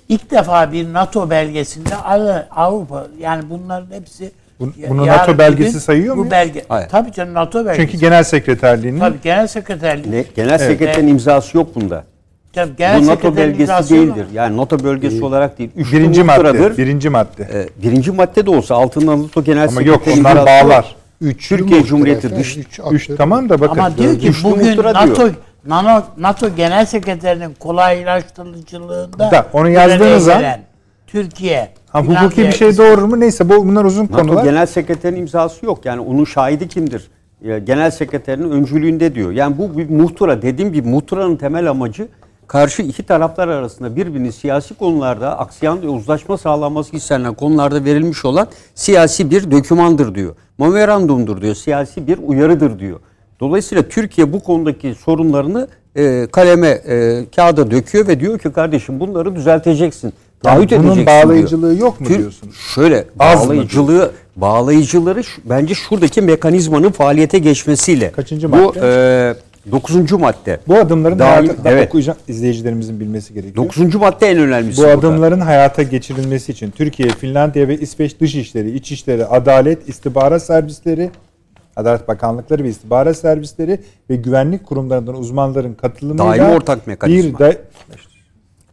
ilk 0.08 0.30
defa 0.30 0.72
bir 0.72 0.92
NATO 0.92 1.30
belgesinde 1.30 1.96
Av- 1.96 2.42
Avrupa 2.50 3.06
yani 3.20 3.42
bunların 3.50 3.90
hepsi 3.90 4.32
Bu- 4.60 4.72
bunu 4.89 5.06
yarın 5.06 5.18
NATO 5.18 5.39
belgesi 5.39 5.72
gün 5.72 5.78
sayıyor 5.78 6.14
bu 6.14 6.18
muyuz? 6.18 6.31
belge. 6.31 6.64
Hayır. 6.68 6.89
Tabii 6.89 7.12
canım 7.12 7.35
NATO 7.35 7.66
belgesi. 7.66 7.81
Çünkü 7.86 7.98
genel 8.06 8.22
sekreterliğinin 8.24 9.01
Tabii 9.01 9.18
genel 9.24 9.47
sekreterliği. 9.47 10.12
Ne, 10.14 10.24
genel 10.36 10.59
sekreterin 10.59 11.09
imzası 11.09 11.56
yok 11.56 11.74
bunda. 11.74 12.05
Tabii 12.52 12.76
genel 12.76 13.01
Bu 13.02 13.06
NATO 13.06 13.14
sekreterin 13.14 13.59
belgesi 13.59 13.94
değildir. 13.94 14.26
Yani 14.35 14.56
NATO 14.56 14.85
bölgesi 14.85 15.24
olarak 15.24 15.59
değil. 15.59 15.70
Üçlü 15.76 15.97
birinci 15.98 16.22
madde. 16.22 16.76
Birinci 16.76 17.09
madde. 17.09 17.48
Ee, 17.52 17.68
birinci 17.82 18.10
madde 18.10 18.47
de 18.47 18.51
olsa 18.51 18.74
altından 18.74 19.22
NATO 19.22 19.44
genel 19.44 19.68
Ama 19.68 19.82
yok 19.82 20.02
onlar 20.18 20.47
bağlar. 20.47 20.97
Üçlü 21.20 21.56
Türkiye 21.56 21.85
Cumhuriyeti 21.85 22.36
dış- 22.36 22.56
üç 22.56 22.81
Üç 22.90 23.10
tamam 23.18 23.48
da 23.48 23.60
bakın. 23.60 23.78
Ama 23.78 23.97
diyor 23.98 24.18
ki 24.18 24.32
bugün 24.44 24.76
NATO 24.76 25.16
diyor. 25.16 25.35
NATO, 25.66 26.06
NATO 26.18 26.56
Genel 26.56 26.86
Sekreterinin 26.86 27.55
kolaylaştırıcılığında 27.59 29.31
Da, 29.31 29.47
onu 29.52 29.68
yazdığınız 29.68 30.28
an- 30.28 30.43
Türkiye, 31.06 31.68
Ha, 31.94 32.02
hukuki 32.02 32.42
bir 32.42 32.52
şey 32.52 32.78
doğru 32.78 33.06
mu? 33.08 33.20
Neyse 33.20 33.48
bu 33.48 33.66
bunlar 33.66 33.84
uzun 33.84 34.04
NATO 34.04 34.16
konular. 34.16 34.44
genel 34.44 34.66
sekreterin 34.66 35.16
imzası 35.16 35.66
yok. 35.66 35.84
Yani 35.84 36.00
onun 36.00 36.24
şahidi 36.24 36.68
kimdir? 36.68 37.10
Genel 37.42 37.90
sekreterinin 37.90 38.50
öncülüğünde 38.50 39.14
diyor. 39.14 39.30
Yani 39.30 39.58
bu 39.58 39.78
bir 39.78 39.90
muhtıra. 39.90 40.42
Dediğim 40.42 40.72
bir 40.72 40.84
muhtıranın 40.84 41.36
temel 41.36 41.70
amacı 41.70 42.08
karşı 42.46 42.82
iki 42.82 43.02
taraflar 43.02 43.48
arasında 43.48 43.96
birbirinin 43.96 44.30
siyasi 44.30 44.74
konularda 44.74 45.38
aksiyan 45.38 45.82
ve 45.82 45.88
uzlaşma 45.88 46.38
sağlanması 46.38 46.96
istenilen 46.96 47.34
konularda 47.34 47.84
verilmiş 47.84 48.24
olan 48.24 48.48
siyasi 48.74 49.30
bir 49.30 49.50
dokümandır 49.50 50.14
diyor. 50.14 50.34
Memorandumdur 50.58 51.40
diyor. 51.40 51.54
Siyasi 51.54 52.06
bir 52.06 52.18
uyarıdır 52.26 52.78
diyor. 52.78 53.00
Dolayısıyla 53.40 53.82
Türkiye 53.88 54.32
bu 54.32 54.40
konudaki 54.40 54.94
sorunlarını 54.94 55.68
e, 55.96 56.26
kaleme, 56.32 56.68
e, 56.68 57.24
kağıda 57.36 57.70
döküyor 57.70 58.08
ve 58.08 58.20
diyor 58.20 58.38
ki 58.38 58.52
kardeşim 58.52 59.00
bunları 59.00 59.36
düzelteceksin. 59.36 60.12
Taahhüt 60.44 60.70
bunun 60.72 60.80
edeceksin 60.80 61.06
diyor. 61.06 61.24
bağlayıcılığı 61.24 61.74
yok 61.78 62.00
mu 62.00 62.06
Tür- 62.06 62.18
diyorsunuz? 62.18 62.56
Şöyle 62.74 63.04
Az 63.18 63.40
mı 63.42 63.48
bağlayıcılığı 63.48 64.12
bağlayıcıları 64.36 65.24
şu- 65.24 65.40
bence 65.44 65.74
şuradaki 65.74 66.22
mekanizmanın 66.22 66.90
faaliyete 66.90 67.38
geçmesiyle. 67.38 68.12
Kaçıncı 68.12 68.52
Bu 68.52 68.56
madde? 68.56 68.80
e, 69.66 69.70
dokuzuncu 69.72 70.18
madde. 70.18 70.60
Bu 70.68 70.74
adımların 70.74 71.18
Daim- 71.18 71.46
hayata, 71.48 71.70
evet. 71.70 71.88
okuyacağım 71.88 72.18
izleyicilerimizin 72.28 73.00
bilmesi 73.00 73.34
gerekiyor. 73.34 73.56
Dokuzuncu 73.56 73.98
madde 73.98 74.26
en 74.26 74.38
önemlisi. 74.38 74.78
Bu 74.78 74.82
burada. 74.86 74.98
adımların 74.98 75.40
hayata 75.40 75.82
geçirilmesi 75.82 76.52
için 76.52 76.70
Türkiye, 76.70 77.08
Finlandiya 77.08 77.68
ve 77.68 77.78
İsveç 77.78 78.20
Dışişleri, 78.20 78.70
İçişleri, 78.70 79.26
Adalet, 79.26 79.88
İstihbarat 79.88 80.42
Servisleri, 80.42 81.10
Adalet 81.76 82.08
Bakanlıkları 82.08 82.64
ve 82.64 82.68
İstihbarat 82.68 83.16
Servisleri 83.16 83.80
ve 84.10 84.16
güvenlik 84.16 84.66
kurumlarından 84.66 85.14
uzmanların 85.18 85.74
katılımıyla 85.74 86.26
Daimi 86.26 86.56
ortak 86.56 86.86
mekanizma. 86.86 87.38
bir 87.38 87.44
da, 87.44 87.54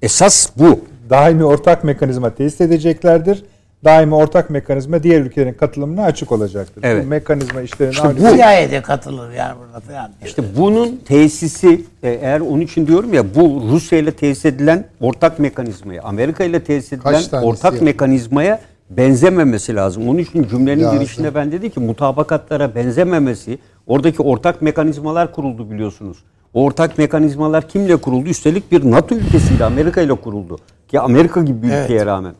Esas 0.02 0.50
bu. 0.58 0.80
Daimi 1.12 1.46
ortak 1.46 1.84
mekanizma 1.84 2.30
tesis 2.30 2.62
edeceklerdir. 2.62 3.44
Daimi 3.84 4.16
ortak 4.16 4.50
mekanizma 4.50 5.04
diğer 5.04 5.22
ülkelerin 5.22 5.54
katılımına 5.54 6.04
açık 6.04 6.32
olacaktır. 6.32 6.84
Evet. 6.84 7.06
Bu 7.06 7.10
mekanizma 7.10 7.62
işlerini 7.62 7.94
İşte 7.94 8.10
bu- 8.18 8.36
CIA'de 8.38 8.82
katılır 8.82 9.32
yani 9.32 9.56
burada 9.60 9.80
falan. 9.80 10.12
İşte 10.26 10.44
bunun 10.58 11.02
tesisi 11.06 11.86
e, 12.04 12.10
eğer 12.10 12.40
onun 12.40 12.62
için 12.62 12.88
diyorum 12.88 13.14
ya 13.14 13.36
bu 13.36 13.64
Rusya 13.72 14.00
ile 14.00 14.12
tesis 14.12 14.46
edilen 14.46 14.86
ortak 15.00 15.40
mekanizmaya, 15.40 16.04
Amerika 16.04 16.44
ile 16.44 16.64
tesis 16.64 16.94
edilen 16.94 17.44
ortak 17.44 17.74
ya? 17.74 17.82
mekanizmaya 17.82 18.60
benzememesi 18.90 19.76
lazım. 19.76 20.10
Onun 20.10 20.18
için 20.20 20.48
cümlenin 20.48 20.84
Lazım. 20.84 21.00
girişinde 21.00 21.36
ben 21.36 21.52
dedi 21.52 21.70
ki 21.70 21.80
mutabakatlara 21.80 22.76
benzememesi, 22.76 23.60
oradaki 23.88 24.22
ortak 24.22 24.62
mekanizmalar 24.62 25.34
kuruldu 25.34 25.72
biliyorsunuz. 25.72 26.18
O 26.54 26.64
ortak 26.64 26.98
mekanizmalar 26.98 27.68
kimle 27.68 27.96
kuruldu? 27.96 28.30
Üstelik 28.30 28.72
bir 28.72 28.92
NATO 28.92 29.16
ülkesiyle 29.16 29.66
Amerika 29.66 30.02
ile 30.02 30.14
kuruldu. 30.14 30.58
Ki 30.92 31.00
Amerika 31.00 31.42
gibi 31.44 31.62
bir 31.64 31.70
Evet. 31.72 31.84
ülkeye 31.84 32.06
rağmen. 32.06 32.34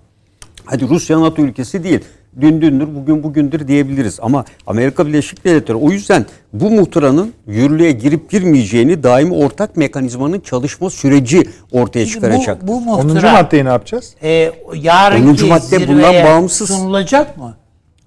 Hadi 0.66 0.88
Rusya 0.90 1.22
NATO 1.22 1.42
ülkesi 1.42 1.84
değil. 1.84 2.00
dün 2.42 2.62
dündür, 2.62 2.96
bugün 2.96 3.24
bugündür 3.24 3.68
diyebiliriz. 3.68 4.20
Ama 4.22 4.46
Amerika 4.68 5.08
Birleşik 5.08 5.46
Devletleri 5.46 5.78
o 5.78 5.92
yüzden 5.92 6.26
bu 6.54 6.72
muhtıranın 6.72 7.34
yürürlüğe 7.48 7.92
girip 7.92 8.30
girmeyeceğini 8.32 9.04
daimi 9.04 9.34
ortak 9.34 9.78
mekanizmanın 9.78 10.40
çalışma 10.40 10.90
süreci 10.90 11.44
ortaya 11.72 12.06
çıkaracak. 12.06 12.68
Bu, 12.68 12.86
bu 12.86 12.92
10. 12.94 13.08
muhtıra 13.08 13.32
maddeyi 13.32 13.66
ne 13.66 13.70
yapacağız? 13.70 14.16
e, 14.24 14.52
yarınki 14.76 15.44
10. 15.44 15.50
madde 15.50 15.62
zirveye 15.66 15.88
bundan 15.88 16.26
bağımsız. 16.26 16.70
sunulacak 16.70 17.38
mı? 17.38 17.56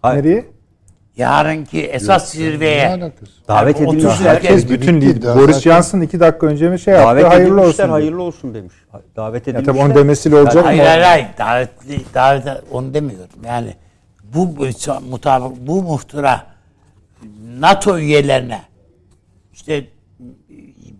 Nereye? 0.04 0.44
Yarınki 1.16 1.82
esas 1.86 2.30
zirveye. 2.32 3.12
Davet 3.48 3.80
Yani 3.80 3.88
edilmişler. 3.88 4.10
30 4.10 4.20
Herkes 4.26 4.68
bütün 4.68 5.00
lider. 5.00 5.36
Boris. 5.36 5.60
Johnson 5.60 6.00
iki 6.00 6.20
dakika 6.20 6.46
önce 6.46 6.68
mi 6.68 6.80
şey 6.80 6.94
Davet 6.94 7.22
yaptı? 7.22 7.36
Hayırlı 7.36 7.60
olsun. 7.62 7.88
hayırlı 7.88 8.22
olsun 8.22 8.54
demiş. 8.54 8.74
Davet 9.16 9.46
Ya 9.46 9.52
edilmişler. 9.52 9.74
tabii 9.74 9.84
onun 9.84 9.94
demesiyle 9.94 10.36
olacak 10.36 10.54
mı? 10.56 10.62
Hayır 10.62 10.80
hayır 10.84 11.02
hayır. 11.02 11.26
Davetli, 11.38 12.00
davet, 12.14 12.44
onu 12.72 12.94
demiyorum. 12.94 13.28
Yani 13.46 13.74
bu 14.34 14.56
mutabık 15.10 15.66
bu 15.66 15.82
muhtıra 15.82 16.46
NATO 17.58 17.98
üyelerine 17.98 18.62
işte 19.52 19.84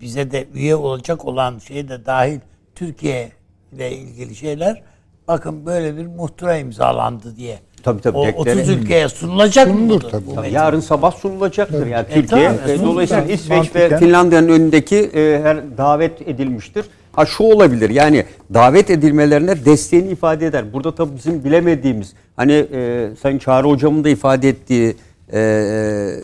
bize 0.00 0.30
de 0.30 0.46
üye 0.54 0.74
olacak 0.76 1.24
olan 1.24 1.58
şey 1.58 1.88
de 1.88 2.06
dahil 2.06 2.40
Türkiye 2.74 3.32
ile 3.72 3.92
ilgili 3.92 4.34
şeyler 4.34 4.82
bakın 5.28 5.66
böyle 5.66 5.96
bir 5.96 6.06
muhtıra 6.06 6.56
imzalandı 6.56 7.36
diye. 7.36 7.58
Tabii 7.84 8.00
tabii, 8.02 8.18
O 8.18 8.26
dekları- 8.26 8.60
30 8.60 8.68
ülkeye 8.68 9.08
sunulacak 9.08 9.66
mı? 9.68 9.72
Sunulur 9.74 10.02
bu- 10.02 10.10
tabii. 10.10 10.26
bu 10.26 10.30
Tabii 10.34 10.40
metin? 10.42 10.54
yarın 10.56 10.80
sabah 10.80 11.12
sunulacaktır 11.12 11.86
yani 11.86 12.06
E, 12.10 12.14
Türkiye. 12.14 12.46
tamam, 12.48 12.54
E, 12.68 12.76
sunulur. 12.76 12.92
dolayısıyla 12.92 13.22
İsveç 13.24 13.50
ve 13.50 13.56
Mantıken. 13.56 13.98
Finlandiya'nın 13.98 14.48
önündeki 14.48 14.96
e, 14.96 15.40
her 15.42 15.78
davet 15.78 16.28
edilmiştir. 16.28 16.84
Ha 17.12 17.26
şu 17.26 17.44
olabilir 17.44 17.90
yani 17.90 18.24
davet 18.54 18.90
edilmelerine 18.90 19.64
desteğini 19.64 20.08
ifade 20.08 20.46
eder. 20.46 20.72
Burada 20.72 20.94
tabii 20.94 21.16
bizim 21.16 21.44
bilemediğimiz 21.44 22.12
hani 22.36 22.52
e, 22.72 23.08
Sayın 23.22 23.38
Çağrı 23.38 23.68
Hocam'ın 23.68 24.04
da 24.04 24.08
ifade 24.08 24.48
ettiği 24.48 24.96
e, 25.32 25.38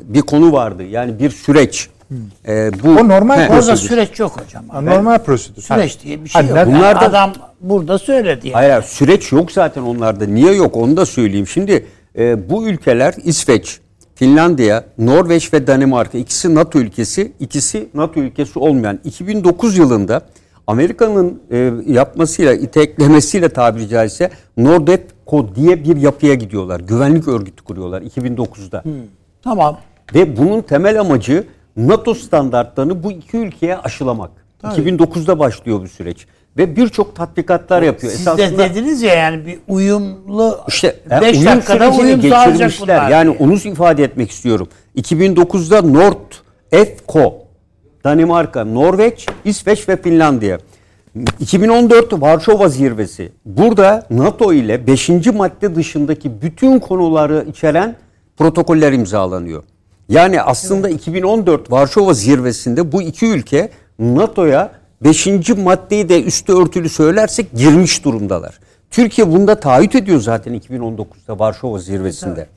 bir 0.05 0.21
konu 0.23 0.53
vardı. 0.53 0.83
Yani 0.83 1.19
bir 1.19 1.31
süreç. 1.31 1.89
E, 2.49 2.71
bu 2.85 2.89
O 2.89 3.09
normal 3.09 3.37
He. 3.39 3.41
Orada 3.43 3.55
prosedür. 3.55 3.77
süreç 3.89 4.19
yok 4.21 4.41
hocam. 4.45 4.65
Ha, 4.69 4.81
Normal 4.81 5.19
prosedür. 5.19 5.63
Süreç 5.63 6.03
diye 6.05 6.25
bir 6.25 6.29
şey 6.29 6.43
Ha, 6.43 6.49
yok. 6.49 6.57
neden- 6.57 6.71
Yani 6.71 6.79
Bunlar 6.79 6.95
da- 7.01 7.07
adam 7.07 7.33
burada 7.61 7.99
söyledi. 7.99 8.49
Yani. 8.49 8.55
Hayır, 8.55 8.71
hayır, 8.71 8.83
süreç 8.83 9.33
yok 9.33 9.53
zaten 9.53 9.83
onlarda. 9.83 10.27
Niye 10.27 10.53
yok 10.53 10.77
onu 10.77 10.97
da 10.97 11.07
söyleyeyim. 11.07 11.47
Şimdi 11.47 11.87
e, 12.19 12.51
bu 12.51 12.69
ülkeler 12.69 13.15
İsveç, 13.25 13.81
Finlandiya, 14.15 14.85
Norveç 14.99 15.53
ve 15.53 15.67
Danimarka 15.67 16.19
ikisi 16.19 16.55
NATO 16.55 16.79
ülkesi, 16.79 17.33
ikisi 17.41 17.89
NATO 17.95 18.21
ülkesi 18.21 18.59
olmayan 18.59 19.01
2009 19.05 19.79
yılında 19.79 20.21
Amerika'nın 20.67 21.43
e, 21.51 21.73
yapmasıyla, 21.87 22.53
iteklemesiyle 22.53 23.49
tabiri 23.49 23.89
caizse 23.89 24.31
Nordefco 24.57 25.55
diye 25.55 25.85
bir 25.85 25.97
yapıya 25.97 26.35
gidiyorlar. 26.35 26.81
Güvenlik 26.81 27.29
örgütü 27.29 27.65
kuruyorlar 27.65 28.03
2009'da. 28.03 28.85
Tamam. 29.43 29.79
Ve 30.15 30.37
bunun 30.37 30.63
temel 30.63 31.01
amacı 31.01 31.45
NATO 31.77 32.15
standartlarını 32.15 33.03
bu 33.03 33.13
iki 33.13 33.37
ülkeye 33.37 33.79
aşılamak. 33.79 34.31
2009'da 34.63 35.39
başlıyor 35.39 35.81
bu 35.83 35.89
süreç. 35.89 36.27
Ve 36.57 36.77
birçok 36.77 37.17
tatbikatlar 37.17 37.83
yapıyor. 37.83 38.13
Siz 38.13 38.27
de 38.27 38.59
dediniz 38.59 39.03
ya 39.03 39.15
yani 39.15 39.47
bir 39.47 39.59
uyumlu 39.69 40.59
İşte 40.69 40.97
e, 41.11 41.21
5 41.21 41.37
uyum 41.37 41.47
dakikada 41.47 41.91
uyum 41.91 42.23
sağlayacak 42.23 42.73
bunlar. 42.81 43.11
Yani 43.11 43.39
diye. 43.39 43.49
onu 43.49 43.55
ifade 43.55 44.05
etmek 44.05 44.31
istiyorum. 44.31 44.69
2009'da 44.97 45.83
Nord 45.83 46.33
EFCO, 46.73 47.35
Danimarka, 48.05 48.65
Norveç, 48.65 49.27
İsveç 49.45 49.89
ve 49.89 50.03
Finlandiya. 50.03 50.59
2014 51.41 52.13
Varşova 52.13 52.69
zirvesi. 52.69 53.33
Burada 53.45 54.07
NATO 54.11 54.53
ile 54.53 54.87
5. 54.87 55.09
madde 55.09 55.75
dışındaki 55.75 56.43
bütün 56.43 56.79
konuları 56.79 57.45
içeren 57.51 57.97
protokoller 58.39 58.93
imzalanıyor. 58.93 59.63
Yani 60.09 60.43
aslında 60.43 60.89
2014 60.89 61.71
Varşova 61.71 62.15
zirvesinde 62.15 62.93
bu 62.93 63.03
iki 63.03 63.27
ülke 63.27 63.71
NATO'ya 63.99 64.80
5. 65.05 65.27
maddeyi 65.57 66.09
de 66.09 66.23
üstü 66.23 66.53
örtülü 66.53 66.89
söylersek 66.89 67.53
girmiş 67.53 68.05
durumdalar. 68.05 68.61
Türkiye 68.91 69.33
bunda 69.33 69.61
taahhüt 69.61 69.95
ediyor 69.95 70.21
zaten 70.21 70.55
2019'da 70.55 71.39
Varşova 71.39 71.79
zirvesinde. 71.79 72.49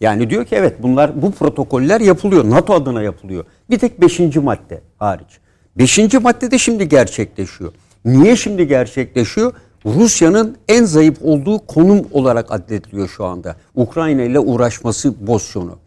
Yani 0.00 0.30
diyor 0.30 0.44
ki 0.44 0.54
evet 0.54 0.82
bunlar 0.82 1.22
bu 1.22 1.30
protokoller 1.30 2.00
yapılıyor. 2.00 2.50
NATO 2.50 2.74
adına 2.74 3.02
yapılıyor. 3.02 3.44
Bir 3.70 3.78
tek 3.78 4.00
5. 4.00 4.36
madde 4.36 4.80
hariç. 4.98 5.38
5. 5.78 5.98
madde 6.22 6.50
de 6.50 6.58
şimdi 6.58 6.88
gerçekleşiyor. 6.88 7.72
Niye 8.04 8.36
şimdi 8.36 8.68
gerçekleşiyor? 8.68 9.52
Rusya'nın 9.86 10.56
en 10.68 10.84
zayıf 10.84 11.18
olduğu 11.22 11.66
konum 11.66 12.06
olarak 12.12 12.52
adlediliyor 12.52 13.08
şu 13.08 13.24
anda. 13.24 13.56
Ukrayna 13.74 14.22
ile 14.22 14.38
uğraşması 14.38 15.24
pozisyonu. 15.26 15.78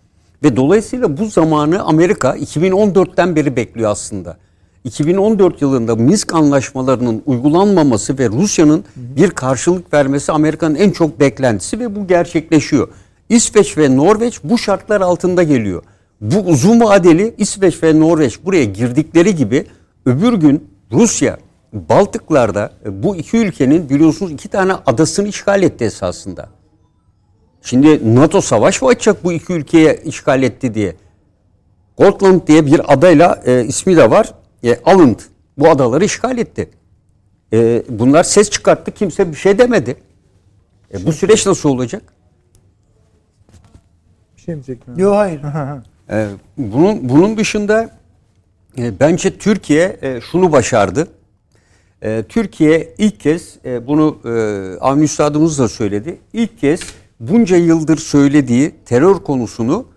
Ve 0.44 0.56
dolayısıyla 0.56 1.18
bu 1.18 1.26
zamanı 1.26 1.84
Amerika 1.84 2.38
2014'ten 2.38 3.36
beri 3.36 3.56
bekliyor 3.56 3.92
aslında. 3.92 4.38
2014 4.84 5.62
yılında 5.62 5.96
Minsk 5.96 6.34
anlaşmalarının 6.36 7.22
uygulanmaması 7.26 8.20
ve 8.20 8.30
Rusya'nın 8.30 8.84
bir 8.96 9.32
karşılık 9.32 9.94
vermesi 9.94 10.32
Amerika'nın 10.32 10.76
en 10.76 10.92
çok 10.92 11.20
beklentisi 11.20 11.80
ve 11.80 11.96
bu 11.96 12.08
gerçekleşiyor. 12.08 12.88
İsveç 13.30 13.78
ve 13.78 13.98
Norveç 13.98 14.40
bu 14.44 14.58
şartlar 14.58 15.02
altında 15.02 15.44
geliyor. 15.44 15.84
Bu 16.22 16.40
uzun 16.40 16.80
vadeli 16.80 17.36
İsveç 17.38 17.84
ve 17.84 18.00
Norveç 18.00 18.46
buraya 18.46 18.66
girdikleri 18.66 19.36
gibi 19.36 19.66
öbür 20.06 20.34
gün 20.34 20.68
Rusya 20.92 21.38
Baltıklarda 21.74 22.72
e, 22.86 23.04
bu 23.04 23.16
iki 23.16 23.38
ülkenin 23.38 23.90
biliyorsunuz 23.90 24.32
iki 24.32 24.48
tane 24.48 24.74
adasını 24.74 25.28
işgal 25.28 25.64
etti 25.64 25.86
esasında. 25.86 26.50
Şimdi 27.62 28.16
NATO 28.16 28.42
savaş 28.42 28.82
mı 28.82 28.88
açacak 28.88 29.24
bu 29.24 29.34
iki 29.34 29.54
ülkeye 29.54 30.02
işgal 30.06 30.44
etti 30.44 30.74
diye? 30.74 30.96
Gotland 31.98 32.48
diye 32.48 32.66
bir 32.66 32.94
adayla 32.94 33.42
e, 33.46 33.66
ismi 33.66 33.98
de 33.98 34.12
var. 34.12 34.34
E, 34.64 34.80
Alund 34.86 35.20
bu 35.58 35.70
adaları 35.70 36.06
işgal 36.06 36.38
etti. 36.38 36.70
E, 37.54 37.84
bunlar 37.90 38.24
ses 38.24 38.50
çıkarttı 38.50 38.92
kimse 38.92 39.32
bir 39.32 39.38
şey 39.38 39.58
demedi. 39.58 39.98
E, 40.94 41.06
bu 41.06 41.14
süreç 41.14 41.46
nasıl 41.46 41.70
olacak? 41.70 42.04
Bir 44.38 44.42
şey 44.42 44.56
mi 44.56 44.66
diyecektin? 44.66 44.96
Yok 44.98 45.16
hayır. 45.16 45.42
E, 46.10 46.28
bunun 46.58 47.10
bunun 47.10 47.38
dışında 47.38 47.90
e, 48.78 49.00
bence 49.00 49.38
Türkiye 49.38 49.98
e, 50.02 50.22
şunu 50.22 50.52
başardı. 50.52 51.08
E, 52.02 52.24
Türkiye 52.30 52.94
ilk 52.98 53.20
kez 53.20 53.58
e, 53.66 53.88
bunu 53.88 54.18
e, 54.26 54.30
Avni 54.80 55.04
Üstadımız 55.04 55.60
da 55.60 55.68
söyledi. 55.68 56.18
İlk 56.34 56.60
kez 56.60 56.80
bunca 57.20 57.58
yıldır 57.58 57.98
söylediği 57.98 58.76
terör 58.86 59.16
konusunu 59.16 59.88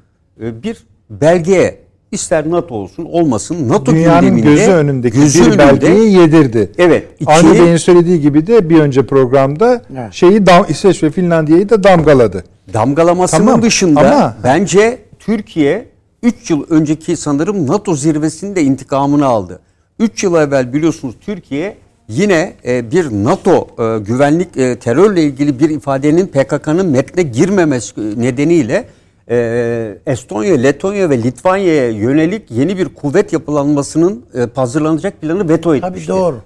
e, 0.40 0.62
bir 0.62 0.86
belgeye 1.10 1.80
ister 2.12 2.50
NATO 2.50 2.74
olsun 2.74 3.04
olmasın 3.04 3.68
NATO 3.68 3.92
Dünyanın 3.92 4.20
gündeminde 4.20 4.50
gözü 4.54 4.70
önündeki 4.70 5.16
gözü 5.16 5.40
bir 5.40 5.46
önünde- 5.46 5.58
belgeyi 5.58 6.12
yedirdi. 6.12 6.72
Evet. 6.78 7.04
Avni 7.26 7.48
ikiye- 7.50 7.64
Bey'in 7.64 7.76
söylediği 7.76 8.20
gibi 8.20 8.46
de 8.46 8.70
bir 8.70 8.78
önce 8.80 9.06
programda 9.06 9.82
Evet. 9.92 10.12
şeyi 10.12 10.46
dam, 10.46 10.66
İsveç 10.68 11.02
ve 11.02 11.10
Finlandiya'yı 11.10 11.68
da 11.68 11.84
damgaladı. 11.84 12.44
damgalamasının 12.74 13.46
Tamam, 13.46 13.62
dışında 13.62 14.00
ama- 14.00 14.36
bence 14.44 14.98
Türkiye 15.18 15.88
3 16.22 16.50
yıl 16.50 16.64
önceki 16.70 17.16
sanırım 17.16 17.66
NATO 17.66 17.96
zirvesinde 17.96 18.62
intikamını 18.62 19.26
aldı. 19.26 19.60
3 19.98 20.24
yıl 20.24 20.34
evvel 20.34 20.72
biliyorsunuz 20.72 21.14
Türkiye 21.20 21.76
yine 22.08 22.52
e, 22.66 22.90
bir 22.90 23.04
NATO 23.10 23.66
e, 23.78 23.98
güvenlik 23.98 24.56
e, 24.56 24.76
terörle 24.78 25.22
ilgili 25.22 25.58
bir 25.60 25.70
ifadenin 25.70 26.26
PKK'nın 26.26 26.86
metne 26.86 27.22
girmemesi 27.22 28.20
nedeniyle 28.20 28.84
e, 29.32 29.98
Estonya, 30.06 30.54
Letonya 30.54 31.10
ve 31.10 31.22
Litvanya'ya 31.22 31.90
yönelik 31.90 32.50
yeni 32.50 32.78
bir 32.78 32.88
kuvvet 32.88 33.32
yapılanmasının 33.32 34.24
e, 34.34 34.46
hazırlanacak 34.54 35.20
planı 35.20 35.48
veto 35.48 35.74
etmişti. 35.74 36.06
Tabii 36.06 36.18
doğru. 36.18 36.36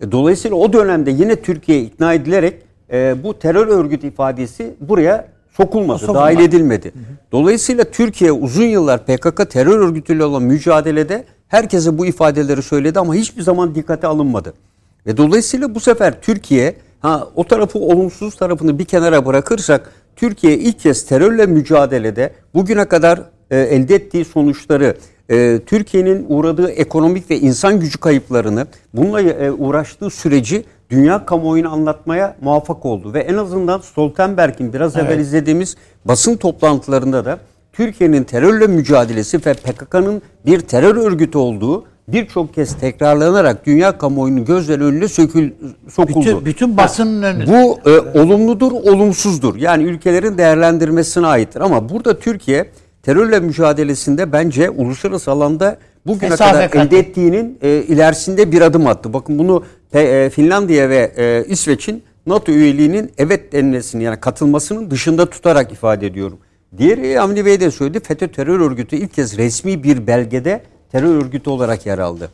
E, 0.00 0.12
Dolayısıyla 0.12 0.56
o 0.56 0.72
dönemde 0.72 1.10
yine 1.10 1.36
Türkiye 1.36 1.80
ikna 1.82 2.14
edilerek 2.14 2.54
e, 2.92 3.16
bu 3.24 3.38
terör 3.38 3.66
örgütü 3.68 4.06
ifadesi 4.06 4.74
buraya 4.80 5.28
sokulmadı, 5.56 5.98
Sokulmadı. 5.98 6.24
dahil 6.24 6.38
edilmedi. 6.40 6.92
Dolayısıyla 7.32 7.84
Türkiye 7.84 8.32
uzun 8.32 8.64
yıllar 8.64 9.04
PKK 9.06 9.50
terör 9.50 9.78
örgütüyle 9.78 10.24
olan 10.24 10.42
mücadelede 10.42 11.24
herkese 11.48 11.98
bu 11.98 12.06
ifadeleri 12.06 12.62
söyledi 12.62 12.98
ama 12.98 13.14
hiçbir 13.14 13.42
zaman 13.42 13.74
dikkate 13.74 14.06
alınmadı. 14.06 14.54
Ve 15.06 15.16
dolayısıyla 15.16 15.74
bu 15.74 15.80
sefer 15.80 16.20
Türkiye 16.20 16.74
ha 17.00 17.28
o 17.36 17.44
tarafı 17.44 17.78
olumsuz 17.78 18.36
tarafını 18.36 18.78
bir 18.78 18.84
kenara 18.84 19.26
bırakırsak 19.26 19.92
Türkiye 20.16 20.58
ilk 20.58 20.80
kez 20.80 21.06
terörle 21.06 21.46
mücadelede 21.46 22.32
bugüne 22.54 22.84
kadar 22.84 23.22
e, 23.50 23.58
elde 23.58 23.94
ettiği 23.94 24.24
sonuçları 24.24 24.96
e, 25.30 25.60
Türkiye'nin 25.66 26.26
uğradığı 26.28 26.70
ekonomik 26.70 27.30
ve 27.30 27.38
insan 27.38 27.80
gücü 27.80 27.98
kayıplarını 27.98 28.66
bununla 28.94 29.20
e, 29.20 29.50
uğraştığı 29.50 30.10
süreci 30.10 30.64
dünya 30.90 31.26
kamuoyuna 31.26 31.68
anlatmaya 31.68 32.36
muvaffak 32.40 32.86
oldu. 32.86 33.14
Ve 33.14 33.20
en 33.20 33.34
azından 33.34 33.78
Stoltenberg'in 33.80 34.72
biraz 34.72 34.96
evvel 34.96 35.18
izlediğimiz 35.18 35.76
basın 36.04 36.36
toplantılarında 36.36 37.24
da 37.24 37.38
Türkiye'nin 37.72 38.24
terörle 38.24 38.66
mücadelesi 38.66 39.46
ve 39.46 39.54
PKK'nın 39.54 40.22
bir 40.46 40.60
terör 40.60 40.96
örgütü 40.96 41.38
olduğu 41.38 41.84
birçok 42.08 42.54
kez 42.54 42.78
tekrarlanarak 42.78 43.66
dünya 43.66 43.98
kamuoyunun 43.98 44.44
gözleri 44.44 44.84
önüne 44.84 45.08
sökül, 45.08 45.50
sokuldu. 45.88 46.20
Bütün- 46.20 46.44
bütün 46.44 46.76
basının 46.76 47.22
önünde. 47.22 47.46
Bu 47.46 47.90
e, 47.90 48.20
olumludur, 48.20 48.72
olumsuzdur. 48.72 49.56
Yani 49.56 49.82
ülkelerin 49.84 50.38
değerlendirmesine 50.38 51.26
aittir. 51.26 51.60
Ama 51.60 51.88
burada 51.88 52.18
Türkiye 52.18 52.66
terörle 53.02 53.40
mücadelesinde 53.40 54.32
bence 54.32 54.70
uluslararası 54.70 55.30
alanda 55.30 55.76
bugüne 56.06 56.30
Mesafe 56.30 56.52
kadar 56.52 56.70
kat 56.70 56.86
elde 56.86 56.98
ettiğinin 56.98 57.58
e, 57.62 57.68
ilerisinde 57.68 58.52
bir 58.52 58.60
adım 58.60 58.86
attı. 58.86 59.12
Bakın 59.12 59.38
bunu 59.38 59.64
e, 59.94 60.30
Finlandiya 60.30 60.88
ve 60.88 61.12
e, 61.16 61.44
İsveç'in 61.48 62.02
NATO 62.26 62.52
üyeliğinin 62.52 63.12
evet 63.18 63.52
denmesini 63.52 64.02
yani 64.02 64.20
katılmasının 64.20 64.90
dışında 64.90 65.30
tutarak 65.30 65.72
ifade 65.72 66.06
ediyorum. 66.06 66.38
Diğeri 66.78 67.20
Avni 67.20 67.44
Bey 67.46 67.60
de 67.60 67.70
söyledi. 67.70 68.00
FETÖ 68.00 68.28
terör 68.28 68.60
örgütü 68.60 68.96
ilk 68.96 69.14
kez 69.14 69.38
resmi 69.38 69.82
bir 69.82 70.06
belgede 70.06 70.60
terör 70.92 71.16
örgütü 71.24 71.50
olarak 71.50 71.86
yer 71.86 71.98
aldı. 71.98 72.30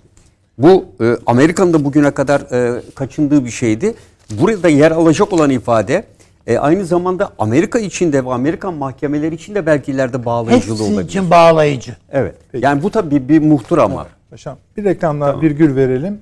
Bu 0.58 0.84
e, 1.00 1.16
Amerika'nın 1.26 1.72
da 1.72 1.84
bugüne 1.84 2.10
kadar 2.10 2.40
e, 2.40 2.82
kaçındığı 2.94 3.44
bir 3.44 3.50
şeydi. 3.50 3.94
Burada 4.40 4.68
yer 4.68 4.90
alacak 4.90 5.32
olan 5.32 5.50
ifade 5.50 6.04
e, 6.46 6.58
aynı 6.58 6.84
zamanda 6.84 7.30
Amerika 7.38 7.78
için 7.78 8.12
de 8.12 8.24
ve 8.24 8.32
Amerikan 8.32 8.74
mahkemeleri 8.74 9.34
için 9.34 9.54
de 9.54 9.66
belki 9.66 9.92
ileride 9.92 10.24
bağlayıcılığı 10.24 10.72
Hepsi 10.78 10.92
olabilir. 10.92 11.08
için 11.08 11.30
bağlayıcı. 11.30 11.96
Evet. 12.12 12.34
Yani 12.54 12.82
bu 12.82 12.90
tabii 12.90 13.28
bir 13.28 13.42
muhtur 13.42 13.78
ama. 13.78 14.06
Paşam 14.30 14.56
bir 14.76 14.84
reklamla 14.84 15.40
virgül 15.40 15.76
verelim. 15.76 16.18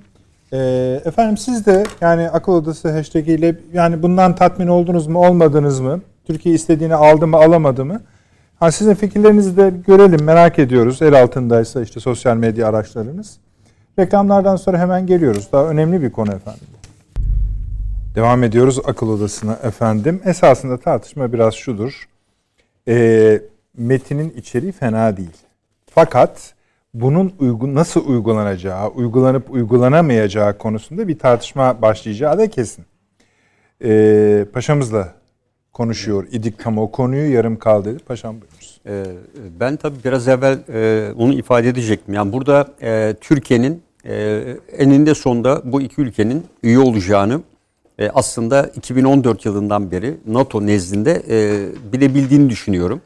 Ee, 0.53 0.57
efendim 1.05 1.37
siz 1.37 1.65
de 1.65 1.83
yani 2.01 2.29
akıl 2.29 2.51
odası 2.51 2.91
hashtag 2.91 3.27
ile 3.29 3.55
yani 3.73 4.03
bundan 4.03 4.35
tatmin 4.35 4.67
oldunuz 4.67 5.07
mu 5.07 5.27
olmadınız 5.27 5.79
mı? 5.79 6.01
Türkiye 6.27 6.55
istediğini 6.55 6.95
aldı 6.95 7.27
mı 7.27 7.37
alamadı 7.37 7.85
mı? 7.85 8.01
Ha, 8.59 8.71
sizin 8.71 8.93
fikirlerinizi 8.93 9.57
de 9.57 9.73
görelim 9.87 10.23
merak 10.23 10.59
ediyoruz. 10.59 11.01
El 11.01 11.23
altındaysa 11.23 11.81
işte 11.81 11.99
sosyal 11.99 12.37
medya 12.37 12.67
araçlarınız. 12.67 13.37
Reklamlardan 13.99 14.55
sonra 14.55 14.79
hemen 14.79 15.07
geliyoruz. 15.07 15.49
Daha 15.51 15.69
önemli 15.69 16.01
bir 16.01 16.11
konu 16.11 16.33
efendim. 16.33 16.67
Devam 18.15 18.43
ediyoruz 18.43 18.79
akıl 18.85 19.09
odasına 19.09 19.53
efendim. 19.63 20.21
Esasında 20.25 20.77
tartışma 20.77 21.33
biraz 21.33 21.53
şudur. 21.53 22.09
Ee, 22.87 23.41
metinin 23.77 24.29
içeriği 24.29 24.71
fena 24.71 25.17
değil. 25.17 25.37
Fakat 25.89 26.53
bunun 26.93 27.33
uygun 27.39 27.75
nasıl 27.75 28.07
uygulanacağı, 28.07 28.87
uygulanıp 28.87 29.51
uygulanamayacağı 29.51 30.57
konusunda 30.57 31.07
bir 31.07 31.19
tartışma 31.19 31.81
başlayacağı 31.81 32.37
da 32.37 32.49
kesin. 32.49 32.85
Ee, 33.83 34.45
paşamızla 34.53 35.13
konuşuyor 35.77 36.27
idik 36.31 36.59
tam 36.59 36.77
o 36.77 36.91
konuyu 36.91 37.33
yarım 37.33 37.59
kaldı. 37.59 37.97
Paşam 38.05 38.35
buyurunuz. 38.41 38.81
Ee, 38.85 39.03
ben 39.59 39.75
tabii 39.75 39.97
biraz 40.05 40.27
evvel 40.27 40.59
e, 40.73 41.11
onu 41.13 41.33
ifade 41.33 41.69
edecektim. 41.69 42.13
Yani 42.13 42.33
burada 42.33 42.67
e, 42.81 43.15
Türkiye'nin 43.21 43.81
e, 44.05 44.43
eninde 44.77 45.15
sonunda 45.15 45.61
bu 45.65 45.81
iki 45.81 46.01
ülkenin 46.01 46.45
üye 46.63 46.79
olacağını 46.79 47.41
aslında 48.13 48.71
2014 48.75 49.45
yılından 49.45 49.91
beri 49.91 50.17
NATO 50.27 50.65
nezdinde 50.65 51.23
e, 51.29 51.67
bilebildiğini 51.93 52.49
düşünüyorum. 52.49 53.01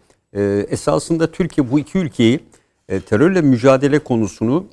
Esasında 0.70 1.32
Türkiye 1.32 1.72
bu 1.72 1.80
iki 1.80 1.98
ülkeyi 1.98 2.40
terörle 3.06 3.42
mücadele 3.42 4.00
konusunu 4.00 4.66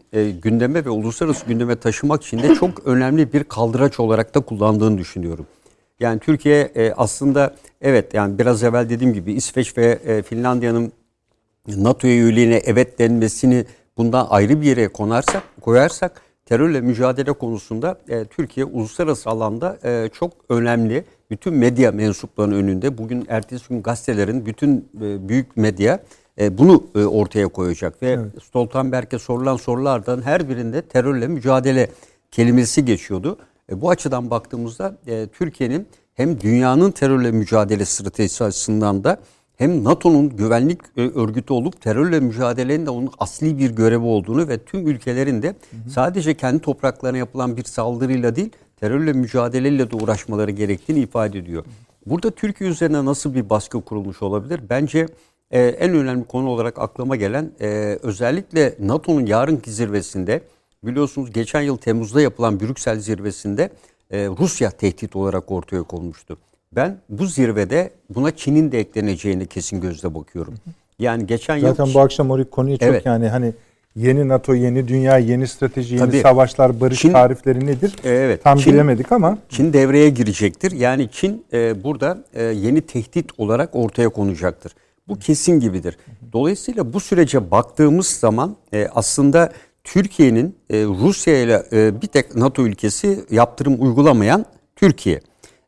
gündeme 0.42 0.84
ve 0.84 0.90
uluslararası 0.90 1.46
gündeme 1.46 1.76
taşımak 1.76 2.22
için 2.22 2.42
de 2.42 2.54
çok 2.54 2.86
önemli 2.86 3.32
bir 3.32 3.44
kaldıraç 3.44 4.00
olarak 4.00 4.34
da 4.34 4.40
kullandığını 4.40 4.98
düşünüyorum. 4.98 5.46
Yani 6.00 6.20
Türkiye 6.20 6.60
e, 6.60 6.92
aslında 6.92 7.54
evet 7.80 8.14
yani 8.14 8.38
biraz 8.38 8.62
evvel 8.62 8.90
dediğim 8.90 9.14
gibi 9.14 9.32
İsveç 9.32 9.78
ve 9.78 9.86
e, 9.86 10.22
Finlandiya'nın 10.22 10.92
NATO 11.76 12.08
üyeliğine 12.08 12.56
evet 12.56 12.98
denmesini 12.98 13.64
bundan 13.96 14.26
ayrı 14.30 14.60
bir 14.60 14.66
yere 14.66 14.88
konarsak 14.88 15.42
koyarsak 15.60 16.22
terörle 16.46 16.80
mücadele 16.80 17.32
konusunda 17.32 17.98
e, 18.08 18.24
Türkiye 18.24 18.66
uluslararası 18.66 19.30
alanda 19.30 19.78
e, 19.84 20.08
çok 20.12 20.32
önemli. 20.48 21.04
Bütün 21.30 21.54
medya 21.54 21.92
mensuplarının 21.92 22.54
önünde 22.54 22.98
bugün 22.98 23.26
ertesi 23.28 23.68
gün 23.68 23.82
gazetelerin 23.82 24.46
bütün 24.46 24.88
e, 25.00 25.28
büyük 25.28 25.56
medya 25.56 26.00
e, 26.40 26.58
bunu 26.58 26.84
e, 26.94 27.04
ortaya 27.04 27.48
koyacak 27.48 28.02
ve 28.02 28.18
Stoltenberg'e 28.44 29.18
sorulan 29.18 29.56
sorulardan 29.56 30.22
her 30.22 30.48
birinde 30.48 30.82
terörle 30.82 31.28
mücadele 31.28 31.90
kelimesi 32.30 32.84
geçiyordu. 32.84 33.38
E, 33.72 33.80
bu 33.80 33.90
açıdan 33.90 34.30
baktığımızda 34.30 34.96
e, 35.06 35.26
Türkiye'nin 35.26 35.86
hem 36.14 36.40
dünyanın 36.40 36.90
terörle 36.90 37.30
mücadele 37.30 37.84
stratejisi 37.84 38.44
açısından 38.44 39.04
da 39.04 39.20
hem 39.56 39.84
NATO'nun 39.84 40.36
güvenlik 40.36 40.80
e, 40.96 41.00
örgütü 41.00 41.52
olup 41.52 41.80
terörle 41.80 42.20
mücadelenin 42.20 42.86
de 42.86 42.90
onun 42.90 43.10
asli 43.18 43.58
bir 43.58 43.70
görevi 43.70 44.04
olduğunu 44.04 44.48
ve 44.48 44.58
tüm 44.58 44.88
ülkelerin 44.88 45.42
de 45.42 45.54
sadece 45.94 46.34
kendi 46.34 46.60
topraklarına 46.60 47.18
yapılan 47.18 47.56
bir 47.56 47.64
saldırıyla 47.64 48.36
değil 48.36 48.50
terörle 48.76 49.12
mücadeleyle 49.12 49.90
de 49.90 49.96
uğraşmaları 49.96 50.50
gerektiğini 50.50 50.98
ifade 51.00 51.38
ediyor. 51.38 51.64
Burada 52.06 52.30
Türkiye 52.30 52.70
üzerine 52.70 53.04
nasıl 53.04 53.34
bir 53.34 53.50
baskı 53.50 53.80
kurulmuş 53.80 54.22
olabilir? 54.22 54.60
Bence 54.70 55.06
e, 55.50 55.62
en 55.62 55.94
önemli 55.94 56.24
konu 56.24 56.48
olarak 56.48 56.78
aklıma 56.78 57.16
gelen 57.16 57.50
e, 57.60 57.98
özellikle 58.02 58.74
NATO'nun 58.80 59.26
yarınki 59.26 59.70
zirvesinde 59.70 60.42
biliyorsunuz 60.84 61.32
geçen 61.32 61.60
yıl 61.62 61.76
Temmuz'da 61.76 62.20
yapılan 62.20 62.60
Brüksel 62.60 63.00
zirvesinde 63.00 63.70
e, 64.10 64.26
Rusya 64.26 64.70
tehdit 64.70 65.16
olarak 65.16 65.50
ortaya 65.50 65.82
konmuştu. 65.82 66.38
Ben 66.72 66.98
bu 67.08 67.26
zirvede 67.26 67.90
buna 68.10 68.36
Çin'in 68.36 68.72
de 68.72 68.78
ekleneceğine 68.80 69.46
kesin 69.46 69.80
gözle 69.80 70.14
bakıyorum. 70.14 70.54
Yani 70.98 71.26
geçen 71.26 71.56
yıl 71.56 71.68
Zaten 71.68 71.94
bu 71.94 72.00
akşam 72.00 72.30
o 72.30 72.44
konuyu 72.50 72.78
çok 72.78 72.88
Evet. 72.88 73.06
yani 73.06 73.28
hani 73.28 73.52
yeni 73.96 74.28
NATO, 74.28 74.54
yeni 74.54 74.88
dünya, 74.88 75.18
yeni 75.18 75.48
strateji, 75.48 75.94
yeni 75.94 76.06
Tabii. 76.06 76.20
savaşlar, 76.20 76.80
barış 76.80 77.04
Çin- 77.04 77.12
tarifleri 77.12 77.66
nedir? 77.66 77.96
Evet. 78.04 78.44
Tam 78.44 78.58
Çin- 78.58 78.72
bilemedik 78.72 79.12
ama 79.12 79.38
Çin 79.48 79.72
devreye 79.72 80.08
girecektir. 80.10 80.72
Yani 80.72 81.08
Çin 81.12 81.44
e, 81.52 81.84
burada 81.84 82.24
e, 82.34 82.42
yeni 82.42 82.80
tehdit 82.80 83.30
olarak 83.38 83.70
ortaya 83.72 84.08
konacaktır. 84.08 84.72
Bu 85.08 85.18
kesin 85.18 85.60
gibidir. 85.60 85.96
Dolayısıyla 86.32 86.92
bu 86.92 87.00
sürece 87.00 87.50
baktığımız 87.50 88.06
zaman 88.06 88.56
e, 88.72 88.88
aslında 88.94 89.52
Türkiye'nin 89.92 90.56
e, 90.70 90.84
Rusya 90.84 91.42
ile 91.42 91.66
e, 91.72 92.02
bir 92.02 92.06
tek 92.06 92.36
NATO 92.36 92.62
ülkesi 92.62 93.24
yaptırım 93.30 93.76
uygulamayan 93.82 94.46
Türkiye. 94.76 95.20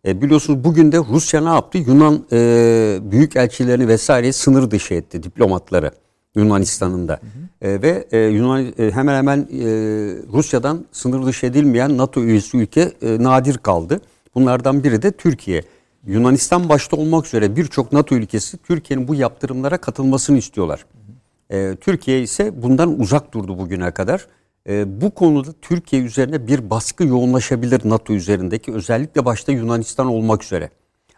E, 0.06 0.22
biliyorsunuz 0.22 0.64
bugün 0.64 0.92
de 0.92 0.98
Rusya 0.98 1.40
ne 1.40 1.48
yaptı? 1.48 1.78
Yunan 1.78 2.24
e, 2.32 2.98
büyükelçilerini 3.02 3.88
vesaire 3.88 4.32
sınır 4.32 4.70
dışı 4.70 4.94
etti 4.94 5.22
diplomatları 5.22 5.90
Yunanistan'ın 6.34 7.08
da. 7.08 7.20
E, 7.62 7.82
ve 7.82 8.06
e, 8.12 8.18
Yunan 8.18 8.66
e, 8.78 8.90
hemen 8.90 9.14
hemen 9.14 9.38
e, 9.38 9.66
Rusya'dan 10.32 10.84
sınır 10.92 11.26
dışı 11.26 11.46
edilmeyen 11.46 11.98
NATO 11.98 12.22
üyesi 12.22 12.56
ülke 12.56 12.92
e, 13.02 13.22
nadir 13.22 13.58
kaldı. 13.58 14.00
Bunlardan 14.34 14.84
biri 14.84 15.02
de 15.02 15.10
Türkiye. 15.12 15.62
Yunanistan 16.06 16.68
başta 16.68 16.96
olmak 16.96 17.26
üzere 17.26 17.56
birçok 17.56 17.92
NATO 17.92 18.14
ülkesi 18.14 18.58
Türkiye'nin 18.58 19.08
bu 19.08 19.14
yaptırımlara 19.14 19.78
katılmasını 19.78 20.38
istiyorlar. 20.38 20.84
E, 21.50 21.76
Türkiye 21.80 22.22
ise 22.22 22.62
bundan 22.62 23.00
uzak 23.00 23.34
durdu 23.34 23.58
bugüne 23.58 23.90
kadar. 23.90 24.26
E, 24.68 25.00
bu 25.00 25.10
konuda 25.10 25.52
Türkiye 25.62 26.02
üzerine 26.02 26.46
bir 26.46 26.70
baskı 26.70 27.04
yoğunlaşabilir 27.04 27.80
NATO 27.84 28.12
üzerindeki 28.12 28.72
özellikle 28.72 29.24
başta 29.24 29.52
Yunanistan 29.52 30.06
olmak 30.06 30.44
üzere. 30.44 30.70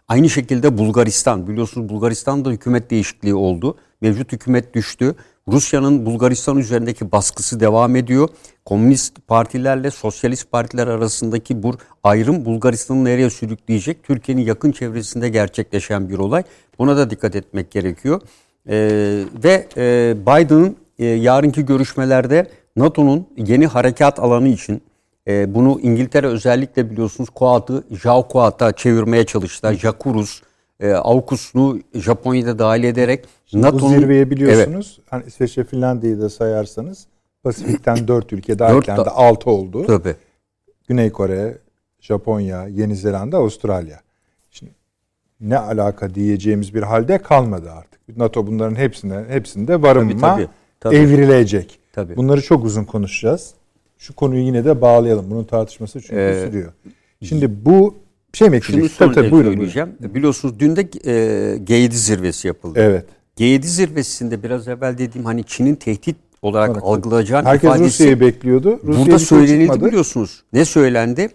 Aynı 0.07 0.29
şekilde 0.29 0.77
Bulgaristan 0.77 1.47
biliyorsunuz 1.47 1.89
Bulgaristan'da 1.89 2.49
hükümet 2.49 2.89
değişikliği 2.89 3.35
oldu. 3.35 3.77
Mevcut 4.01 4.31
hükümet 4.31 4.73
düştü. 4.73 5.15
Rusya'nın 5.47 6.05
Bulgaristan 6.05 6.57
üzerindeki 6.57 7.11
baskısı 7.11 7.59
devam 7.59 7.95
ediyor. 7.95 8.29
Komünist 8.65 9.27
partilerle 9.27 9.91
sosyalist 9.91 10.51
partiler 10.51 10.87
arasındaki 10.87 11.63
bu 11.63 11.77
ayrım 12.03 12.45
Bulgaristan'ı 12.45 13.05
nereye 13.05 13.29
sürükleyecek? 13.29 14.03
Türkiye'nin 14.03 14.41
yakın 14.41 14.71
çevresinde 14.71 15.29
gerçekleşen 15.29 16.09
bir 16.09 16.17
olay. 16.17 16.43
Buna 16.79 16.97
da 16.97 17.09
dikkat 17.09 17.35
etmek 17.35 17.71
gerekiyor. 17.71 18.21
Ee, 18.69 19.23
ve 19.43 19.67
e, 19.77 20.15
Biden'ın 20.21 20.75
e, 20.99 21.05
yarınki 21.05 21.65
görüşmelerde 21.65 22.47
NATO'nun 22.75 23.27
yeni 23.37 23.67
harekat 23.67 24.19
alanı 24.19 24.47
için 24.47 24.81
e, 25.27 25.55
bunu 25.55 25.79
İngiltere 25.81 26.27
özellikle 26.27 26.91
biliyorsunuz 26.91 27.29
Quad'ı 27.29 27.83
Jauquat'a 27.91 28.71
çevirmeye 28.71 29.25
çalıştılar. 29.25 29.73
Jakurus, 29.73 30.41
e, 30.79 30.91
AUKUS'unu 30.91 31.79
Japonya'da 31.93 32.59
dahil 32.59 32.83
ederek 32.83 33.25
bu 33.53 33.61
NATO'nun 33.61 33.99
zirveye 33.99 34.29
biliyorsunuz. 34.29 34.99
Hani 35.09 35.23
İsveç 35.27 35.57
ve 35.57 35.63
Finlandiya'yı 35.63 36.19
da 36.21 36.29
sayarsanız 36.29 37.07
Pasifik'ten 37.43 37.97
4 38.07 38.33
ülke 38.33 38.59
dahilken 38.59 38.97
de 38.97 39.05
da- 39.05 39.15
6 39.15 39.49
oldu. 39.49 39.85
Tabii. 39.87 40.15
Güney 40.87 41.11
Kore, 41.11 41.57
Japonya, 41.99 42.67
Yeni 42.67 42.95
Zelanda, 42.95 43.37
Avustralya. 43.37 43.99
Ne 45.43 45.57
alaka 45.57 46.15
diyeceğimiz 46.15 46.73
bir 46.75 46.81
halde 46.83 47.17
kalmadı 47.17 47.71
artık. 47.71 48.17
NATO 48.17 48.47
bunların 48.47 48.75
hepsine 48.75 49.23
hepsinde 49.29 49.81
varım 49.81 50.09
Tabii, 50.09 50.21
tabii, 50.21 50.47
tabii. 50.79 50.95
evrilecek. 50.95 51.79
Tabii. 51.93 52.15
Bunları 52.15 52.41
çok 52.41 52.65
uzun 52.65 52.83
konuşacağız. 52.83 53.53
Şu 53.97 54.15
konuyu 54.15 54.41
yine 54.43 54.65
de 54.65 54.81
bağlayalım. 54.81 55.25
Bunun 55.29 55.43
tartışması 55.43 56.01
çünkü 56.01 56.15
Ee, 56.15 56.45
sürüyor. 56.47 56.71
Şimdi 57.23 57.65
bu 57.65 57.95
şey 58.33 58.49
mi 58.49 58.59
Şunu 58.61 58.75
ekleyeceksiniz? 58.75 58.91
son 58.91 59.05
Tabii, 59.05 59.15
tabii, 59.15 59.31
buyurun, 59.31 59.57
buyurun. 59.57 60.15
Biliyorsunuz 60.15 60.59
dün 60.59 60.75
de 60.75 60.81
e, 60.81 61.11
G7 61.57 61.91
zirvesi 61.91 62.47
yapıldı. 62.47 62.79
Evet. 62.81 63.05
G7 63.37 63.61
zirvesinde 63.63 64.43
biraz 64.43 64.67
evvel 64.67 64.97
dediğim 64.97 65.25
hani 65.25 65.43
Çin'in 65.43 65.75
tehdit 65.75 66.15
olarak 66.41 66.77
algılayacağın 66.83 67.45
Herkes 67.45 67.63
ifadesi 67.69 67.85
Rusya'yı 67.85 68.19
bekliyordu. 68.19 68.79
Rusya 68.83 69.05
burada 69.05 69.17
şey 69.19 69.27
söylenildi 69.27 69.67
çıkmadı. 69.67 69.85
biliyorsunuz. 69.87 70.43
Ne 70.53 70.65
söylendi? 70.65 71.29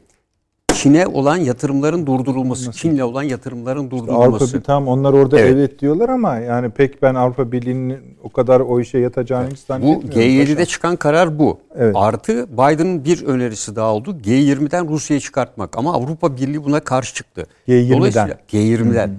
Çin'e 0.78 1.06
olan 1.06 1.36
yatırımların 1.36 2.06
durdurulması, 2.06 2.72
Çin'le 2.72 3.00
olan 3.00 3.22
yatırımların 3.22 3.90
durdurulması. 3.90 4.44
Avrupa 4.44 4.59
bir 4.59 4.64
tam 4.64 4.88
onlar 4.88 5.12
orada 5.12 5.40
Evet. 5.40 5.52
evet. 5.55 5.78
diyorlar 5.78 6.09
ama 6.09 6.36
yani 6.36 6.70
pek 6.70 7.02
ben 7.02 7.14
Avrupa 7.14 7.52
Birliği'nin 7.52 7.96
o 8.22 8.28
kadar 8.30 8.60
o 8.60 8.80
işe 8.80 8.98
yatacağını 8.98 9.50
Bu 9.50 9.55
zannetmiyorum. 9.66 10.10
G7'de 10.10 10.55
paşam. 10.55 10.64
çıkan 10.64 10.96
karar 10.96 11.38
bu. 11.38 11.59
Evet. 11.76 11.94
Artı 11.98 12.46
Biden'ın 12.52 13.05
bir 13.05 13.24
önerisi 13.24 13.76
daha 13.76 13.94
oldu. 13.94 14.16
G20'den 14.24 14.88
Rusya'yı 14.88 15.20
çıkartmak. 15.20 15.78
Ama 15.78 15.94
Avrupa 15.94 16.36
Birliği 16.36 16.64
buna 16.64 16.80
karşı 16.80 17.14
çıktı. 17.14 17.46
G20'den. 17.68 17.98
Dolayısıyla 17.98 18.38
G20'den. 18.52 19.10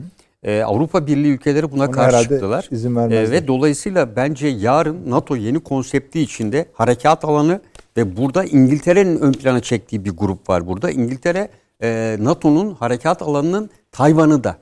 Ee, 0.44 0.62
Avrupa 0.64 1.08
Birliği 1.08 1.32
ülkeleri 1.34 1.72
buna 1.72 1.84
Ona 1.84 1.92
karşı 1.92 2.22
çıktılar. 2.24 2.68
izin. 2.72 2.96
Ee, 2.96 3.32
ve 3.32 3.48
dolayısıyla 3.48 4.16
bence 4.16 4.48
yarın 4.48 4.98
NATO 5.12 5.36
yeni 5.36 5.60
konsepti 5.60 6.22
içinde 6.22 6.66
harekat 6.74 7.26
alanı 7.26 7.62
ve 7.98 8.18
burada 8.18 8.44
İngiltere'nin 8.44 9.20
ön 9.20 9.32
plana 9.32 9.60
çektiği 9.60 10.06
bir 10.06 10.12
grup 10.12 10.50
var 10.50 10.68
burada. 10.68 10.92
İngiltere 10.92 11.50
e, 11.84 12.18
NATO'nun 12.20 12.74
harekat 12.74 13.22
alanının 13.22 13.70
Tayvan'ı 13.92 14.44
da 14.44 14.58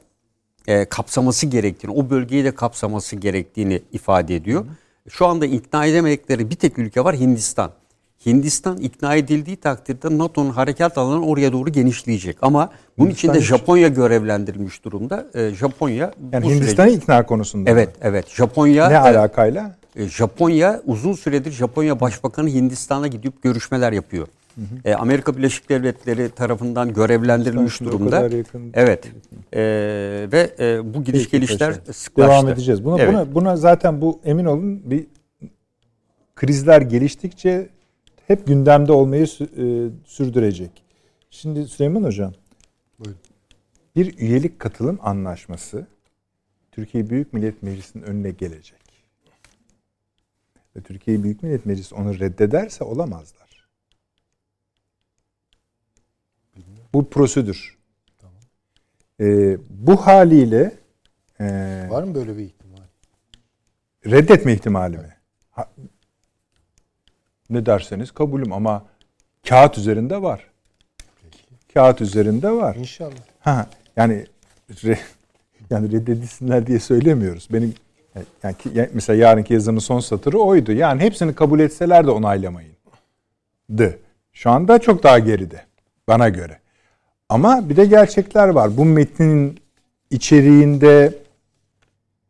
e, 0.67 0.85
kapsaması 0.85 1.45
gerektiğini, 1.47 1.93
o 1.93 2.09
bölgeyi 2.09 2.43
de 2.43 2.55
kapsaması 2.55 3.15
gerektiğini 3.15 3.81
ifade 3.93 4.35
ediyor. 4.35 4.65
Şu 5.09 5.25
anda 5.25 5.45
ikna 5.45 5.85
edemedikleri 5.85 6.49
bir 6.49 6.55
tek 6.55 6.79
ülke 6.79 7.03
var 7.03 7.15
Hindistan. 7.15 7.71
Hindistan 8.25 8.77
ikna 8.77 9.15
edildiği 9.15 9.55
takdirde 9.57 10.17
NATO'nun 10.17 10.49
harekat 10.49 10.97
alanı 10.97 11.25
oraya 11.25 11.51
doğru 11.53 11.69
genişleyecek. 11.69 12.37
Ama 12.41 12.69
bunun 12.97 13.09
için 13.09 13.27
de 13.27 13.31
Hindistan- 13.33 13.57
Japonya 13.57 13.87
görevlendirilmiş 13.87 14.83
durumda. 14.85 15.25
E, 15.33 15.49
Japonya 15.49 16.13
Yani 16.33 16.45
Hindistan'ı 16.49 16.87
süreci- 16.89 16.97
ikna 17.03 17.25
konusunda. 17.25 17.69
Evet, 17.69 17.89
evet. 18.01 18.25
Japonya 18.29 18.87
Ne 18.87 18.93
e, 18.93 18.97
alakayla? 18.97 19.75
E, 19.97 20.07
Japonya 20.07 20.81
uzun 20.85 21.13
süredir 21.13 21.51
Japonya 21.51 21.99
Başbakanı 21.99 22.49
Hindistan'a 22.49 23.07
gidip 23.07 23.41
görüşmeler 23.41 23.91
yapıyor. 23.91 24.27
E, 24.85 24.93
Amerika 24.93 25.37
Birleşik 25.37 25.69
Devletleri 25.69 26.29
tarafından 26.29 26.93
görevlendirilmiş 26.93 27.81
o 27.81 27.85
durumda. 27.85 28.29
Evet. 28.73 29.11
E, 29.53 29.61
ve 30.31 30.55
e, 30.59 30.93
bu 30.93 31.03
gidiş 31.03 31.23
Peki 31.23 31.31
gelişler 31.31 31.73
sıklaştı. 31.91 32.31
Devam 32.31 32.49
edeceğiz. 32.49 32.85
Buna, 32.85 33.01
Evet. 33.01 33.13
buna, 33.13 33.35
buna 33.35 33.57
zaten 33.57 34.01
bu 34.01 34.19
emin 34.25 34.45
olun 34.45 34.91
bir 34.91 35.05
krizler 36.35 36.81
geliştikçe 36.81 37.69
hep 38.27 38.47
gündemde 38.47 38.91
olmayı 38.91 39.23
e, 39.23 39.89
sürdürecek. 40.05 40.71
Şimdi 41.29 41.67
Süleyman 41.67 42.03
Hocam. 42.03 42.33
Bir 43.95 44.17
üyelik 44.17 44.59
katılım 44.59 44.99
anlaşması 45.01 45.87
Türkiye 46.71 47.09
Büyük 47.09 47.33
Millet 47.33 47.63
Meclisi'nin 47.63 48.03
önüne 48.03 48.31
gelecek. 48.31 48.76
Ve 50.77 50.81
Türkiye 50.81 51.23
Büyük 51.23 51.43
Millet 51.43 51.65
Meclisi 51.65 51.95
onu 51.95 52.19
reddederse 52.19 52.83
olamazlar. 52.83 53.67
Bu 56.93 57.09
prosedür. 57.09 57.77
Ee, 59.19 59.57
bu 59.69 60.07
haliyle 60.07 60.77
e, 61.39 61.45
Var 61.89 62.03
mı 62.03 62.15
böyle 62.15 62.37
bir 62.37 62.43
ihtimal? 62.43 62.77
reddetme 64.05 64.53
ihtimali 64.53 64.97
mi? 64.97 65.17
Ha- 65.51 65.71
ne 67.49 67.65
derseniz 67.65 68.11
kabulüm 68.11 68.53
ama 68.53 68.85
kağıt 69.49 69.77
üzerinde 69.77 70.21
var. 70.21 70.47
Kağıt 71.73 72.01
üzerinde 72.01 72.51
var. 72.51 72.75
İnşallah. 72.75 73.15
Ha 73.39 73.69
yani 73.95 74.25
re, 74.83 74.99
yani 75.69 75.91
reddedilsinler 75.91 76.67
diye 76.67 76.79
söylemiyoruz. 76.79 77.47
Benim 77.53 77.73
yani 78.43 78.57
ki- 78.57 78.89
mesela 78.93 79.17
yarınki 79.27 79.53
yazının 79.53 79.79
son 79.79 79.99
satırı 79.99 80.39
oydu. 80.39 80.71
Yani 80.71 81.01
hepsini 81.01 81.35
kabul 81.35 81.59
etseler 81.59 82.07
de 82.07 82.11
onaylamayın. 82.11 82.71
Dı. 83.77 83.99
Şu 84.33 84.49
anda 84.49 84.79
çok 84.79 85.03
daha 85.03 85.19
geride 85.19 85.65
bana 86.07 86.29
göre. 86.29 86.59
Ama 87.29 87.69
bir 87.69 87.75
de 87.75 87.85
gerçekler 87.85 88.47
var. 88.47 88.77
Bu 88.77 88.85
metnin 88.85 89.59
içeriğinde 90.09 91.13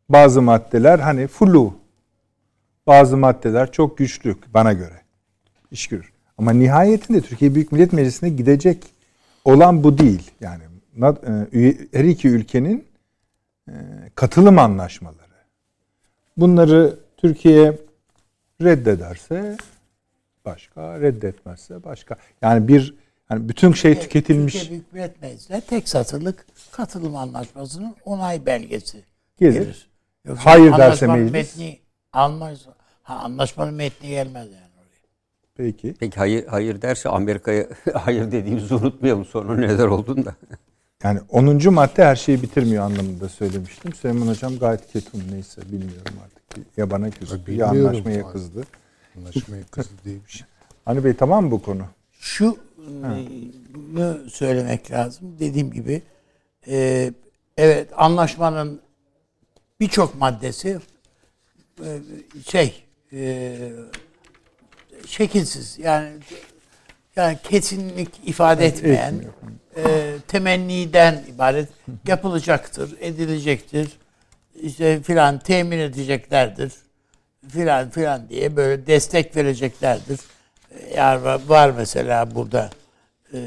bazı 0.08 0.42
maddeler 0.42 0.98
hani 0.98 1.26
flu. 1.26 1.74
Bazı 2.86 3.16
maddeler 3.16 3.72
çok 3.72 3.98
güçlü 3.98 4.36
bana 4.54 4.72
göre. 4.72 5.00
İş. 5.70 5.90
Ama 6.38 6.52
nihayetinde 6.52 7.20
Türkiye 7.20 7.54
Büyük 7.54 7.72
Millet 7.72 7.92
Meclisi'ne 7.92 8.28
gidecek 8.28 8.84
olan 9.44 9.84
bu 9.84 9.98
değil. 9.98 10.30
Yani 10.40 10.62
e, 11.54 11.74
her 11.92 12.04
iki 12.04 12.28
ülkenin 12.28 12.84
e, 13.68 13.72
katılım 14.14 14.58
anlaşmaları. 14.58 15.27
Bunları 16.38 16.98
Türkiye 17.16 17.78
reddederse 18.62 19.56
başka, 20.44 21.00
reddetmezse 21.00 21.84
başka. 21.84 22.16
Yani 22.42 22.68
bir 22.68 22.94
yani 23.30 23.48
bütün 23.48 23.72
şey 23.72 24.00
tüketilmiş 24.00 24.52
Türkiye 24.52 24.70
Büyük 24.70 24.92
Millet 24.92 25.22
Meclisi'ne 25.22 25.60
tek 25.60 25.88
satırlık 25.88 26.46
katılım 26.72 27.16
anlaşmasının 27.16 27.96
onay 28.04 28.46
belgesi 28.46 29.04
Gelir. 29.40 29.88
Yoksa 30.24 30.44
Hayır 30.44 30.72
derse 30.72 31.06
meclis. 31.06 31.32
Metni 31.32 31.78
almaz. 32.12 32.66
Ha, 33.02 33.14
anlaşmanın 33.14 33.74
metni 33.74 34.08
gelmez 34.08 34.46
yani. 34.52 34.68
Peki. 35.56 35.94
Peki 36.00 36.16
hayır 36.16 36.46
hayır 36.46 36.82
derse 36.82 37.08
Amerika'ya 37.08 37.66
hayır 37.94 38.32
dediğimizi 38.32 38.74
unutmayalım 38.74 39.24
sonra 39.24 39.56
neler 39.56 39.86
olduğunu 39.86 40.24
da. 40.24 40.34
Yani 41.04 41.20
10. 41.28 41.74
madde 41.74 42.04
her 42.04 42.16
şeyi 42.16 42.42
bitirmiyor 42.42 42.84
anlamında 42.84 43.28
söylemiştim. 43.28 43.92
Süleyman 43.92 44.26
Hocam 44.26 44.58
gayet 44.58 44.92
ketum 44.92 45.20
neyse 45.32 45.62
bilmiyorum 45.72 46.14
artık. 46.24 46.78
Ya 46.78 46.90
bana 46.90 47.10
kızdı 47.10 47.52
ya 47.52 47.72
bilmiyorum. 47.72 47.86
anlaşmaya 47.86 48.32
kızdı. 48.32 48.64
Anlaşmaya 49.16 49.62
kızdı 49.70 49.92
diye 50.04 50.16
bir 50.26 50.30
şey. 50.30 50.46
Hani 50.84 51.04
Bey 51.04 51.14
tamam 51.14 51.44
mı 51.44 51.50
bu 51.50 51.62
konu? 51.62 51.82
Şu 52.12 52.58
e, 53.98 54.30
söylemek 54.30 54.90
lazım. 54.90 55.36
Dediğim 55.38 55.72
gibi 55.72 56.02
e, 56.68 57.10
evet 57.56 57.88
anlaşmanın 57.96 58.80
birçok 59.80 60.14
maddesi 60.14 60.80
e, 61.84 62.00
şey 62.46 62.84
e, 63.12 63.58
şekilsiz 65.06 65.78
yani 65.78 66.12
yani 67.18 67.38
kesinlik 67.42 68.08
ifade 68.24 68.66
etmeyen 68.66 69.14
etmiyor. 69.14 69.32
e, 69.76 70.14
temenniden 70.28 71.24
ibaret 71.34 71.68
yapılacaktır, 72.06 72.96
edilecektir. 73.00 73.88
işte 74.62 75.02
filan 75.02 75.38
temin 75.38 75.78
edeceklerdir. 75.78 76.72
Filan 77.48 77.90
filan 77.90 78.28
diye 78.28 78.56
böyle 78.56 78.86
destek 78.86 79.36
vereceklerdir. 79.36 80.20
Yani 80.96 81.24
var, 81.24 81.40
var 81.48 81.70
mesela 81.70 82.34
burada 82.34 82.70
e, 83.32 83.38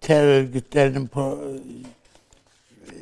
terör 0.00 0.42
örgütlerinin 0.42 1.06
pro- 1.06 1.56
e, 1.56 2.94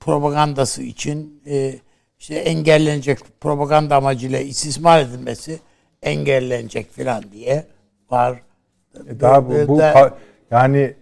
propagandası 0.00 0.82
için 0.82 1.42
e, 1.46 1.78
işte 2.18 2.34
engellenecek 2.34 3.18
propaganda 3.40 3.96
amacıyla 3.96 4.38
istismar 4.38 5.00
edilmesi 5.00 5.58
engellenecek 6.02 6.92
filan 6.92 7.24
diye 7.32 7.66
var. 8.10 8.42
E 9.08 9.20
daha 9.20 9.48
bu, 9.48 9.68
bu 9.68 9.78
Da- 9.78 10.18
yani 10.50 10.94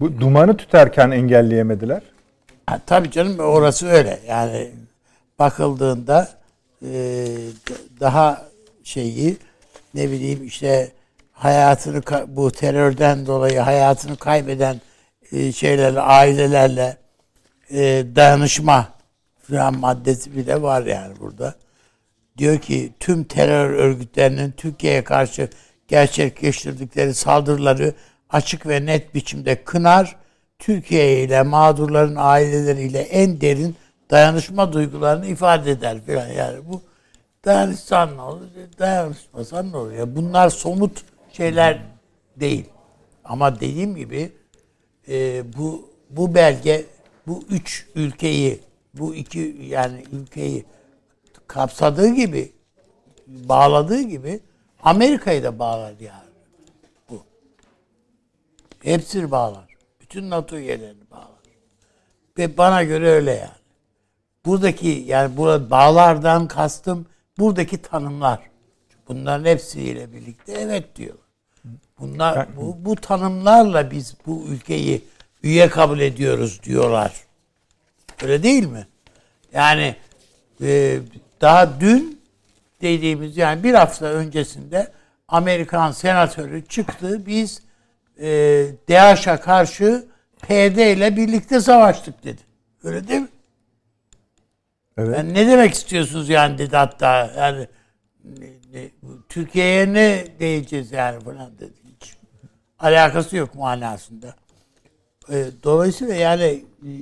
bu 0.00 0.20
dumanı 0.20 0.56
tüterken 0.56 1.10
engelleyemediler. 1.10 2.02
Ha, 2.66 2.80
tabii 2.86 3.10
canım 3.10 3.38
orası 3.38 3.88
öyle. 3.88 4.20
Yani 4.28 4.70
bakıldığında 5.38 6.28
e, 6.82 7.26
daha 8.00 8.46
şeyi 8.84 9.36
ne 9.94 10.10
bileyim 10.10 10.44
işte 10.44 10.92
hayatını 11.32 12.02
bu 12.28 12.50
terörden 12.50 13.26
dolayı 13.26 13.58
hayatını 13.60 14.16
kaybeden 14.16 14.80
e, 15.32 15.52
şeylerle 15.52 16.00
ailelerle 16.00 16.96
e, 17.70 18.04
dayanışma 18.16 18.88
filan 19.42 19.78
maddesi 19.78 20.36
bile 20.36 20.62
var 20.62 20.82
yani 20.82 21.14
burada. 21.20 21.54
Diyor 22.38 22.58
ki 22.58 22.92
tüm 23.00 23.24
terör 23.24 23.70
örgütlerinin 23.70 24.50
Türkiye'ye 24.50 25.04
karşı 25.04 25.48
gerçekleştirdikleri 25.90 27.14
saldırıları 27.14 27.94
açık 28.30 28.66
ve 28.66 28.86
net 28.86 29.14
biçimde 29.14 29.64
kınar. 29.64 30.16
Türkiye 30.58 31.24
ile 31.24 31.42
mağdurların 31.42 32.16
aileleriyle 32.18 32.98
en 32.98 33.40
derin 33.40 33.76
dayanışma 34.10 34.72
duygularını 34.72 35.26
ifade 35.26 35.70
eder 35.70 36.04
filan 36.06 36.28
yani 36.28 36.58
bu 36.68 36.82
dayanışsan 37.44 38.16
ne 38.16 38.20
olur, 38.20 38.46
dayanışmasan 38.78 39.72
ne 39.72 39.76
olur? 39.76 39.92
Ya 39.92 40.16
bunlar 40.16 40.50
somut 40.50 41.04
şeyler 41.32 41.78
değil. 42.36 42.64
Ama 43.24 43.60
dediğim 43.60 43.96
gibi 43.96 44.32
e, 45.08 45.42
bu 45.58 45.90
bu 46.10 46.34
belge 46.34 46.86
bu 47.26 47.44
üç 47.50 47.86
ülkeyi 47.94 48.60
bu 48.94 49.14
iki 49.14 49.56
yani 49.68 50.04
ülkeyi 50.12 50.64
kapsadığı 51.46 52.08
gibi 52.08 52.52
bağladığı 53.26 54.00
gibi 54.02 54.40
Amerika'yı 54.82 55.42
da 55.42 55.58
bağlar 55.58 55.94
yani. 56.00 56.30
Bu. 57.10 57.22
Hepsini 58.82 59.30
bağlar. 59.30 59.76
Bütün 60.00 60.30
NATO 60.30 60.56
üyelerini 60.56 61.10
bağlar. 61.10 61.26
Ve 62.38 62.56
bana 62.56 62.82
göre 62.82 63.08
öyle 63.08 63.30
yani. 63.30 63.60
Buradaki 64.46 64.88
yani 64.88 65.36
burada 65.36 65.70
bağlardan 65.70 66.48
kastım 66.48 67.06
buradaki 67.38 67.82
tanımlar. 67.82 68.40
Bunların 69.08 69.44
hepsiyle 69.44 70.12
birlikte 70.12 70.52
evet 70.52 70.96
diyor. 70.96 71.16
Bunlar 72.00 72.56
bu, 72.56 72.84
bu 72.84 72.96
tanımlarla 72.96 73.90
biz 73.90 74.14
bu 74.26 74.44
ülkeyi 74.48 75.04
üye 75.42 75.68
kabul 75.68 76.00
ediyoruz 76.00 76.62
diyorlar. 76.62 77.14
Öyle 78.22 78.42
değil 78.42 78.66
mi? 78.66 78.86
Yani 79.52 79.96
e, 80.62 81.00
daha 81.40 81.80
dün 81.80 82.19
dediğimiz 82.82 83.36
yani 83.36 83.64
bir 83.64 83.74
hafta 83.74 84.06
öncesinde 84.06 84.92
Amerikan 85.28 85.92
senatörü 85.92 86.66
çıktı. 86.66 87.26
Biz 87.26 87.62
e, 88.20 88.28
DAEŞ'a 88.88 89.40
karşı 89.40 90.06
PD 90.42 90.96
ile 90.96 91.16
birlikte 91.16 91.60
savaştık 91.60 92.24
dedi. 92.24 92.40
Öyle 92.84 93.08
değil 93.08 93.20
mi? 93.20 93.28
Evet. 94.96 95.16
Yani 95.18 95.34
ne 95.34 95.46
demek 95.46 95.74
istiyorsunuz 95.74 96.28
yani 96.28 96.58
dedi 96.58 96.76
hatta 96.76 97.32
yani 97.38 97.66
Türkiye'ye 99.28 99.92
ne 99.92 100.26
diyeceğiz 100.38 100.92
yani 100.92 101.20
falan 101.20 101.58
dedi. 101.58 101.74
Hiç 101.96 102.16
alakası 102.78 103.36
yok 103.36 103.54
manasında. 103.54 104.34
E, 105.28 105.46
dolayısıyla 105.62 106.14
yani 106.14 106.64
e, 106.82 106.92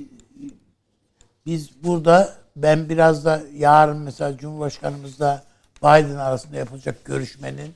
biz 1.45 1.83
burada 1.83 2.35
ben 2.55 2.89
biraz 2.89 3.25
da 3.25 3.41
yarın 3.53 3.97
mesela 3.97 4.37
Cumhurbaşkanımızla 4.37 5.48
Biden 5.83 6.15
arasında 6.15 6.57
yapılacak 6.57 7.05
görüşmenin 7.05 7.73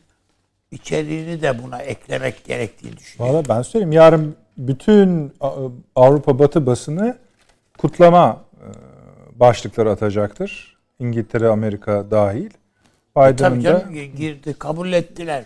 içeriğini 0.71 1.41
de 1.41 1.63
buna 1.63 1.81
eklemek 1.81 2.45
gerektiğini 2.45 2.97
düşünüyorum. 2.97 3.35
Valla 3.35 3.57
ben 3.57 3.61
söyleyeyim 3.61 3.91
yarın 3.91 4.35
bütün 4.57 5.33
Avrupa 5.95 6.39
Batı 6.39 6.65
basını 6.65 7.17
kutlama 7.77 8.41
e, 8.57 9.39
başlıkları 9.39 9.91
atacaktır. 9.91 10.77
İngiltere, 10.99 11.47
Amerika 11.47 12.11
dahil. 12.11 12.49
Tabii 13.15 13.33
Biden'ın 13.33 13.57
da 13.57 13.61
canım 13.61 13.93
girdi, 13.93 14.55
kabul 14.59 14.93
ettiler 14.93 15.45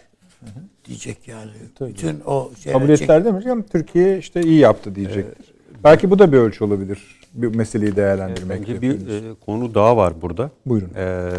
diyecek 0.85 1.27
yani. 1.27 1.51
Bütün 1.81 2.19
o 2.25 2.51
şeyler 2.63 2.79
kabul 2.79 2.93
ettiler 2.93 3.25
demeyeceğim. 3.25 3.63
Türkiye 3.63 4.17
işte 4.17 4.41
iyi 4.41 4.59
yaptı 4.59 4.95
diyecektir. 4.95 5.53
Belki 5.83 6.11
bu 6.11 6.19
da 6.19 6.31
bir 6.31 6.37
ölçü 6.37 6.63
olabilir. 6.63 7.21
Bir 7.33 7.55
meseleyi 7.55 7.95
değerlendirmek. 7.95 8.59
Bence 8.59 8.81
bir 8.81 8.93
e, 8.93 9.35
konu 9.45 9.75
daha 9.75 9.97
var 9.97 10.21
burada. 10.21 10.51
Buyurun. 10.65 10.89
Ee, 10.95 11.31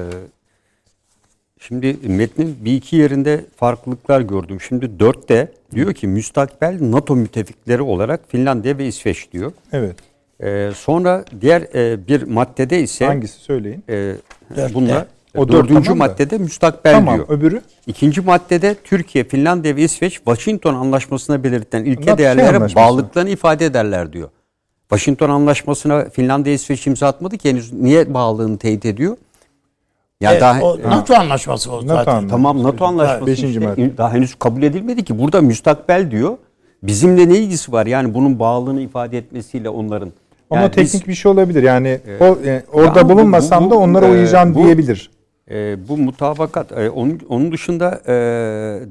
şimdi 1.61 1.97
metnin 2.09 2.57
bir 2.65 2.73
iki 2.77 2.97
yerinde 2.97 3.45
farklılıklar 3.57 4.21
gördüm. 4.21 4.61
Şimdi 4.61 5.01
dörtte 5.01 5.53
diyor 5.75 5.95
ki 5.95 6.07
müstakbel 6.07 6.79
NATO 6.81 7.17
müttefikleri 7.17 7.83
olarak 7.83 8.21
Finlandiya 8.29 8.79
ve 8.79 8.87
İsveç 8.87 9.33
diyor. 9.33 9.53
Evet. 9.73 9.97
Ee, 10.43 10.71
sonra 10.77 11.25
diğer 11.41 11.63
e, 11.75 12.07
bir 12.09 12.23
maddede 12.23 12.81
ise 12.81 13.07
Hangisi 13.07 13.39
söyleyin? 13.41 13.85
E, 13.89 13.93
Dörtte. 14.57 14.75
bunlar 14.75 15.07
O 15.37 15.49
dört 15.49 15.53
dördüncü 15.53 15.85
tamam 15.89 16.01
da. 16.01 16.13
maddede 16.13 16.39
müstakbel 16.39 16.93
Tamam, 16.93 17.15
diyor. 17.17 17.27
öbürü? 17.29 17.63
İkinci 17.87 18.21
maddede 18.21 18.75
Türkiye, 18.85 19.25
Finlandiya 19.25 19.77
ve 19.77 19.83
İsveç 19.83 20.13
Washington 20.15 20.75
Anlaşması'na 20.75 21.45
belirtilen 21.45 21.85
ilke 21.85 22.03
Bunlar 22.03 22.07
şey 22.17 22.19
değerlere 22.19 22.47
anlaşması. 22.57 22.75
bağlılıklarını 22.77 23.31
ifade 23.31 23.67
ederler 23.67 24.13
diyor. 24.13 24.29
Washington 24.89 25.31
Anlaşması'na 25.31 26.05
Finlandiya, 26.05 26.55
İsveç 26.55 26.87
imza 26.87 27.07
atmadı 27.09 27.39
ki 27.39 27.49
henüz 27.51 27.73
niye 27.73 28.15
bağlılığını 28.15 28.59
teyit 28.59 28.85
ediyor? 28.87 29.17
Ya 30.21 30.31
Evet, 30.33 30.41
daha 30.41 30.61
o 30.63 30.79
NATO 30.83 31.15
anlaşması 31.15 31.73
o 31.73 31.83
zaten. 31.83 32.29
Tamam 32.29 32.63
NATO 32.63 32.85
anlaşması 32.85 33.27
Beşinci 33.27 33.49
işte, 33.49 33.67
madde. 33.67 33.97
daha 33.99 34.13
henüz 34.13 34.35
kabul 34.35 34.63
edilmedi 34.63 35.05
ki. 35.05 35.19
Burada 35.19 35.41
müstakbel 35.41 36.11
diyor. 36.11 36.37
Bizimle 36.83 37.29
ne 37.29 37.39
ilgisi 37.39 37.73
var? 37.73 37.87
Yani 37.87 38.15
bunun 38.15 38.39
bağlılığını 38.39 38.81
ifade 38.81 39.19
etmesiyle 39.19 39.69
onların. 39.69 40.13
Ama 40.51 40.61
Yani 40.61 40.71
teknik 40.71 41.03
biz- 41.03 41.09
bir 41.09 41.15
şey 41.15 41.33
olabilir. 41.33 41.63
Yani 41.63 41.89
Ee, 42.07 42.17
o 42.21 42.39
e, 42.45 42.63
orada 42.73 42.99
ya 42.99 43.05
bu- 43.09 43.13
bulunmasam 43.13 43.67
bu- 43.67 43.71
da 43.71 43.75
bu- 43.75 43.79
onlara 43.79 44.07
e, 44.07 44.11
uyacağım 44.11 44.55
bu- 44.55 44.65
diyebilir. 44.65 45.11
e, 45.51 45.89
bu 45.89 45.97
mutabakat 45.99 46.73
e, 46.73 46.91
onun, 46.91 47.21
onun 47.29 47.53
dışında 47.53 48.01
e, 48.07 48.13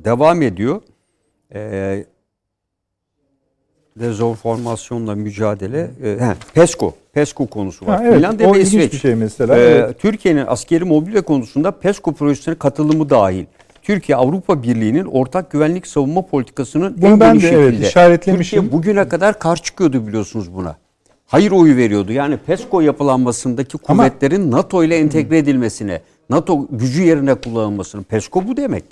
devam 0.06 0.42
ediyor. 0.42 0.82
E, 1.56 2.06
dezenformasyonla 4.00 5.16
mücadele. 5.16 5.90
E, 6.04 6.10
he, 6.10 6.34
PESCO. 6.54 6.94
PESCO 7.14 7.48
konusu 7.48 7.86
var. 7.86 7.98
Ha, 7.98 8.04
evet, 8.06 8.16
Finlandiya 8.16 8.54
ve 8.54 8.62
İsveç. 8.62 8.94
bir 8.94 8.98
şey 8.98 9.16
mesela, 9.16 9.58
E, 9.58 9.62
evet. 9.62 10.00
Türkiye'nin 10.00 10.46
askeri 10.48 10.84
mobilya 10.84 11.22
konusunda 11.22 11.72
PESCO 11.72 12.14
projesine 12.14 12.56
katılımı 12.56 13.10
dahil. 13.10 13.46
Türkiye 13.84 14.16
Avrupa 14.16 14.64
Birliği'nin 14.64 15.06
ortak 15.06 15.52
güvenlik 15.52 15.88
savunma 15.88 16.22
politikasının 16.22 16.96
Bunu 17.02 17.10
en 17.10 17.20
ben 17.20 17.42
de, 17.42 17.50
evet, 17.50 17.70
şekilde. 17.72 17.88
işaretlemişim. 17.88 18.60
Türkiye 18.62 18.78
bugüne 18.80 19.08
kadar 19.10 19.40
karşı 19.40 19.64
çıkıyordu 19.64 20.08
biliyorsunuz 20.08 20.54
buna. 20.56 20.76
Hayır 21.28 21.52
oyu 21.52 21.76
veriyordu. 21.78 22.12
Yani 22.12 22.38
PESCO 22.38 22.82
yapılanmasındaki 22.82 23.78
Ama- 23.88 24.04
kuvvetlerin 24.04 24.52
NATO 24.52 24.84
ile 24.84 24.98
entegre 24.98 25.38
edilmesine, 25.38 26.02
NATO 26.30 26.68
gücü 26.72 27.04
yerine 27.04 27.36
kullanılmasını. 27.36 28.04
PESCO 28.04 28.48
bu 28.48 28.58
demek. 28.58 28.84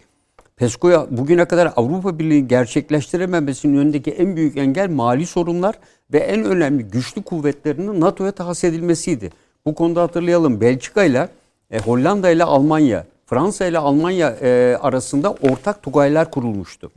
PESCO'ya 0.57 1.07
bugüne 1.11 1.45
kadar 1.45 1.73
Avrupa 1.75 2.19
Birliği 2.19 2.47
gerçekleştirememesinin 2.47 3.77
önündeki 3.77 4.11
en 4.11 4.35
büyük 4.35 4.57
engel 4.57 4.89
mali 4.89 5.25
sorunlar 5.25 5.75
ve 6.13 6.17
en 6.17 6.43
önemli 6.43 6.83
güçlü 6.83 7.23
kuvvetlerinin 7.23 8.01
NATO'ya 8.01 8.31
tahsis 8.31 8.63
edilmesiydi. 8.63 9.29
Bu 9.65 9.75
konuda 9.75 10.01
hatırlayalım 10.01 10.61
Belçika 10.61 11.03
ile 11.03 11.29
e, 11.71 11.79
Hollanda 11.79 12.29
ile 12.29 12.43
Almanya, 12.43 13.05
Fransa 13.25 13.65
ile 13.65 13.77
Almanya 13.77 14.29
e, 14.41 14.77
arasında 14.81 15.31
ortak 15.31 15.83
tugaylar 15.83 16.31
kurulmuştu. 16.31 16.91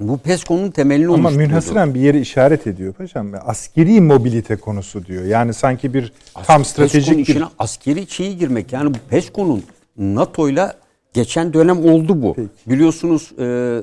Bu 0.00 0.18
PESCO'nun 0.18 0.70
temelini 0.70 1.06
Ama 1.06 1.14
oluşturuyordu. 1.14 1.48
münhasıran 1.48 1.94
bir 1.94 2.00
yeri 2.00 2.20
işaret 2.20 2.66
ediyor 2.66 2.92
paşam. 2.92 3.32
Askeri 3.46 4.00
mobilite 4.00 4.56
konusu 4.56 5.06
diyor. 5.06 5.24
Yani 5.24 5.54
sanki 5.54 5.94
bir 5.94 6.12
tam 6.34 6.42
PESCO'nun 6.44 6.62
stratejik 6.62 7.16
bir... 7.16 7.22
içine 7.22 7.44
askeri 7.58 8.10
şeyi 8.10 8.38
girmek. 8.38 8.72
Yani 8.72 8.94
bu 8.94 8.98
PESCO'nun 9.10 9.62
NATO'yla 9.98 10.74
geçen 11.12 11.52
dönem 11.52 11.84
oldu 11.84 12.22
bu. 12.22 12.36
Biliyorsunuz 12.66 13.32
e, 13.38 13.82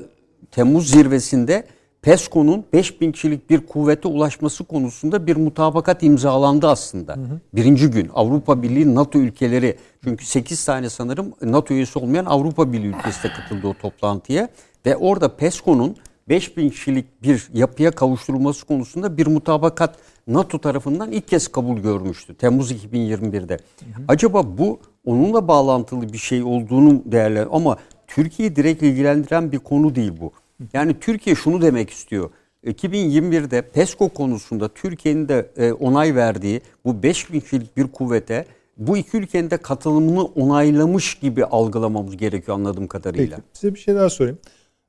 Temmuz 0.50 0.90
zirvesinde 0.90 1.66
PESCO'nun 2.02 2.64
5000 2.72 3.12
kişilik 3.12 3.50
bir 3.50 3.66
kuvvete 3.66 4.08
ulaşması 4.08 4.64
konusunda 4.64 5.26
bir 5.26 5.36
mutabakat 5.36 6.02
imzalandı 6.02 6.68
aslında. 6.68 7.16
Birinci 7.54 7.90
gün 7.90 8.10
Avrupa 8.14 8.62
Birliği 8.62 8.94
NATO 8.94 9.18
ülkeleri 9.18 9.76
çünkü 10.04 10.26
8 10.26 10.64
tane 10.64 10.90
sanırım 10.90 11.32
NATO 11.42 11.74
üyesi 11.74 11.98
olmayan 11.98 12.24
Avrupa 12.24 12.72
Birliği 12.72 12.86
ülkesi 12.86 13.22
de 13.22 13.28
katıldı 13.28 13.66
o 13.66 13.74
toplantıya 13.74 14.48
ve 14.86 14.96
orada 14.96 15.36
PESCO'nun 15.36 15.96
5000 16.28 16.70
kişilik 16.70 17.22
bir 17.22 17.48
yapıya 17.54 17.90
kavuşturulması 17.90 18.66
konusunda 18.66 19.16
bir 19.16 19.26
mutabakat 19.26 19.98
NATO 20.26 20.58
tarafından 20.58 21.12
ilk 21.12 21.28
kez 21.28 21.48
kabul 21.48 21.78
görmüştü 21.78 22.34
Temmuz 22.34 22.72
2021'de. 22.72 23.58
Acaba 24.08 24.58
bu 24.58 24.80
onunla 25.06 25.48
bağlantılı 25.48 26.12
bir 26.12 26.18
şey 26.18 26.42
olduğunu 26.42 27.02
değerler 27.04 27.48
ama 27.52 27.76
Türkiye'yi 28.06 28.56
direkt 28.56 28.82
ilgilendiren 28.82 29.52
bir 29.52 29.58
konu 29.58 29.94
değil 29.94 30.12
bu. 30.20 30.32
Yani 30.72 31.00
Türkiye 31.00 31.36
şunu 31.36 31.62
demek 31.62 31.90
istiyor. 31.90 32.30
2021'de 32.66 33.62
PESCO 33.62 34.08
konusunda 34.08 34.68
Türkiye'nin 34.68 35.28
de 35.28 35.50
e, 35.56 35.72
onay 35.72 36.14
verdiği 36.14 36.60
bu 36.84 37.02
5000 37.02 37.40
kişilik 37.40 37.76
bir 37.76 37.86
kuvvete 37.92 38.44
bu 38.76 38.96
iki 38.96 39.16
ülkenin 39.16 39.50
de 39.50 39.56
katılımını 39.56 40.24
onaylamış 40.24 41.14
gibi 41.14 41.44
algılamamız 41.44 42.16
gerekiyor 42.16 42.56
anladığım 42.56 42.86
kadarıyla. 42.86 43.36
Peki 43.36 43.48
size 43.52 43.74
bir 43.74 43.78
şey 43.78 43.94
daha 43.94 44.10
sorayım. 44.10 44.38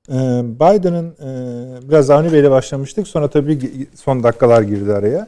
Ee, 0.09 0.13
Biden'ın 0.59 1.09
e, 1.09 1.89
biraz 1.89 2.09
Avni 2.09 2.33
Bey'le 2.33 2.51
başlamıştık. 2.51 3.07
Sonra 3.07 3.27
tabii 3.27 3.87
son 3.95 4.23
dakikalar 4.23 4.61
girdi 4.61 4.93
araya. 4.93 5.27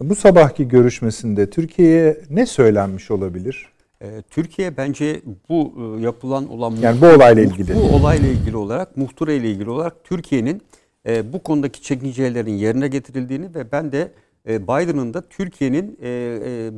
Bu 0.00 0.14
sabahki 0.14 0.68
görüşmesinde 0.68 1.50
Türkiye'ye 1.50 2.20
ne 2.30 2.46
söylenmiş 2.46 3.10
olabilir? 3.10 3.68
Ee, 4.02 4.22
Türkiye 4.30 4.76
bence 4.76 5.20
bu 5.48 5.72
e, 5.98 6.02
yapılan 6.02 6.48
olan 6.48 6.76
Yani 6.82 7.00
bu 7.00 7.06
olayla 7.06 7.42
ilgili. 7.42 7.74
Bu 7.74 7.80
olayla 7.80 8.28
ilgili 8.28 8.56
olarak, 8.56 8.96
muhtıra 8.96 9.32
ile 9.32 9.50
ilgili 9.50 9.70
olarak 9.70 10.04
Türkiye'nin 10.04 10.62
e, 11.06 11.32
bu 11.32 11.42
konudaki 11.42 11.82
çekincelerin 11.82 12.52
yerine 12.52 12.88
getirildiğini 12.88 13.54
ve 13.54 13.72
ben 13.72 13.92
de 13.92 14.12
e, 14.48 14.62
Biden'ın 14.62 15.14
da 15.14 15.28
Türkiye'nin 15.28 15.98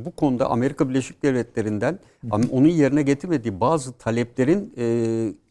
bu 0.05 0.11
konuda 0.11 0.49
Amerika 0.49 0.89
Birleşik 0.89 1.23
Devletleri'nden 1.23 1.99
onun 2.31 2.67
yerine 2.67 3.01
getirmediği 3.01 3.59
bazı 3.59 3.93
taleplerin 3.93 4.73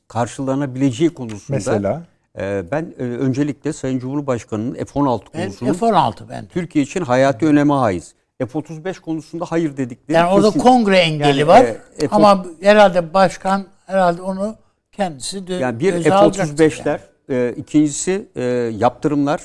karşılanabileceği 0.09 1.11
konusunda 1.11 1.57
Mesela? 1.57 2.07
E, 2.39 2.65
ben 2.71 2.95
e, 2.99 3.03
öncelikle 3.03 3.73
Sayın 3.73 3.99
Cumhurbaşkanı'nın 3.99 4.75
F-16 4.75 5.21
Ben 5.35 5.43
konusunun 5.43 5.73
F-16 5.73 6.29
ben. 6.29 6.47
Türkiye 6.47 6.85
için 6.85 7.01
hayati 7.01 7.47
öneme 7.47 7.75
haiz. 7.75 8.15
F-35 8.39 9.01
konusunda 9.01 9.45
hayır 9.49 9.77
dedikleri 9.77 10.17
Yani 10.17 10.31
orada 10.33 10.47
kesin. 10.47 10.61
kongre 10.61 10.99
engeli 10.99 11.39
Yani, 11.39 11.47
var 11.49 11.65
e, 11.65 11.77
F- 11.99 12.09
ama 12.11 12.47
herhalde 12.63 13.15
başkan 13.15 13.65
herhalde 13.87 14.23
onu 14.23 14.55
kendisi 14.93 15.39
dö- 15.39 15.61
Yani 15.61 15.81
bir 15.81 15.93
göze 15.95 16.15
alacaktır 16.15 16.57
F-35'ler, 16.71 16.99
e, 17.31 17.55
ikincisi 17.57 18.29
e, 18.37 18.43
yaptırımlar. 18.79 19.41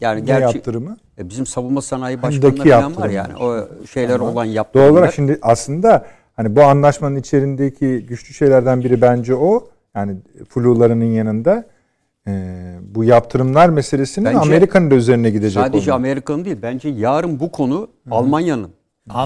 Yani 0.00 0.20
Ne 0.20 0.24
gerçi 0.24 0.56
yaptırımı? 0.56 0.96
e, 1.18 1.28
bizim 1.28 1.46
savunma 1.46 1.82
sanayi 1.82 2.22
başkanları 2.22 2.56
falan 2.70 2.96
var 2.96 3.08
yani 3.08 3.36
o 3.36 3.68
şeyler 3.86 4.16
Tamam. 4.18 4.32
olan 4.32 4.44
yaptırımlar. 4.44 4.88
Doğal 4.90 4.98
olarak 4.98 5.14
şimdi 5.14 5.38
aslında 5.42 6.06
hani 6.36 6.56
bu 6.56 6.62
anlaşmanın 6.62 7.16
içerisindeki 7.16 8.06
güçlü 8.08 8.34
şeylerden 8.34 8.84
biri 8.84 9.00
bence 9.00 9.34
o. 9.34 9.68
Yani 9.96 10.16
flularının 10.48 11.04
yanında 11.04 11.64
e, 12.28 12.32
bu 12.94 13.04
yaptırımlar 13.04 13.68
meselesinin 13.68 14.34
Amerika'nın 14.34 14.90
da 14.90 14.94
üzerine 14.94 15.30
gidecek 15.30 15.62
Sadece. 15.62 15.92
Amerika'nın 15.92 16.44
değil 16.44 16.56
bence 16.62 16.88
yarın 16.88 17.40
bu 17.40 17.52
konu 17.52 17.88
Almanya'nın 18.10 18.70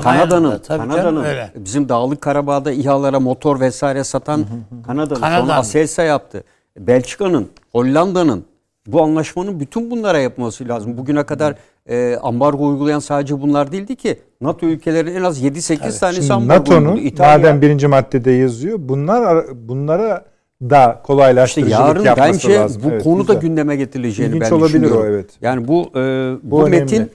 Kanada'nın 0.02 0.58
Kanada'nın 0.58 1.24
öyle. 1.24 1.52
bizim 1.56 1.88
Dağlık 1.88 2.20
Karabağ'da 2.20 2.72
İHA'lara 2.72 3.20
motor 3.20 3.60
vesaire 3.60 4.04
satan 4.04 4.46
Kanada'nın 4.86 5.20
sonra 5.20 5.54
Aselsa 5.54 6.02
yaptı. 6.02 6.44
Belçika'nın, 6.78 7.48
Hollanda'nın 7.72 8.44
bu 8.86 9.02
anlaşmanın 9.02 9.60
bütün 9.60 9.90
bunlara 9.90 10.18
yapması 10.18 10.68
lazım. 10.68 10.96
Bugüne 10.98 11.22
kadar 11.22 11.54
e, 11.88 12.16
ambargo 12.22 12.66
uygulayan 12.68 12.98
sadece 12.98 13.40
bunlar 13.40 13.72
değildi 13.72 13.96
ki. 13.96 14.18
NATO 14.40 14.66
ülkelerinin 14.66 15.14
en 15.14 15.22
az 15.22 15.42
7-8 15.44 16.00
tanesi 16.00 16.32
ambargo 16.32 16.60
NATO'nun 16.60 16.96
uyguladı. 16.96 17.22
Madem 17.22 17.62
birinci 17.62 17.86
maddede 17.86 18.30
yazıyor 18.30 18.78
bunlar 18.80 19.46
bunlara 19.68 20.24
da 20.62 20.88
İşte 20.90 21.02
kolaylaştırıcılık 21.02 21.80
yarın 21.80 22.04
yapması 22.04 22.32
bence 22.48 22.54
lazım. 22.58 22.82
bu 22.84 22.90
Evet, 22.90 23.02
konu 23.04 23.28
da 23.28 23.34
gündeme 23.34 23.76
getirileceğini 23.76 24.34
İlginç 24.36 24.50
ben 24.50 24.56
olabilir 24.56 24.78
o, 24.78 24.82
düşünüyorum. 24.84 25.06
evet. 25.14 25.30
Yani 25.40 25.68
bu 25.68 25.82
e, 25.90 25.94
bu, 25.94 26.40
Bu 26.42 26.66
önemli. 26.66 26.80
metin 26.80 27.10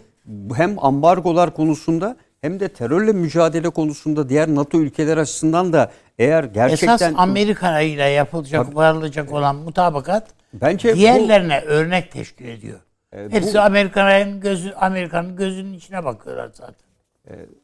hem 0.56 0.84
ambargolar 0.86 1.54
konusunda 1.54 2.18
hem 2.42 2.60
de 2.60 2.68
terörle 2.68 3.12
mücadele 3.12 3.70
konusunda 3.70 4.30
diğer 4.30 4.48
NATO 4.48 4.80
ülkeler 4.80 5.18
açısından 5.18 5.74
da 5.74 5.92
eğer 6.20 6.44
gerçekten 6.44 6.96
Esas 6.96 7.14
Amerika 7.16 7.82
ile 7.82 8.04
yapılacak, 8.04 8.76
varılacak 8.76 9.34
olan 9.34 9.56
mutabakat 9.56 10.28
Bence 10.54 10.92
bu- 10.94 10.96
diğerlerine 10.96 11.62
örnek 11.62 12.12
teşkil 12.12 12.48
ediyor. 12.48 12.80
E, 13.16 13.32
bu- 13.32 13.36
Hepsi 13.36 13.60
Amerika'nın 13.60 14.40
gözü 14.42 14.72
Amerika'nın 14.72 15.36
gözünün 15.36 15.74
içine 15.74 16.04
bakıyorlar 16.06 16.50
zaten. 16.54 16.76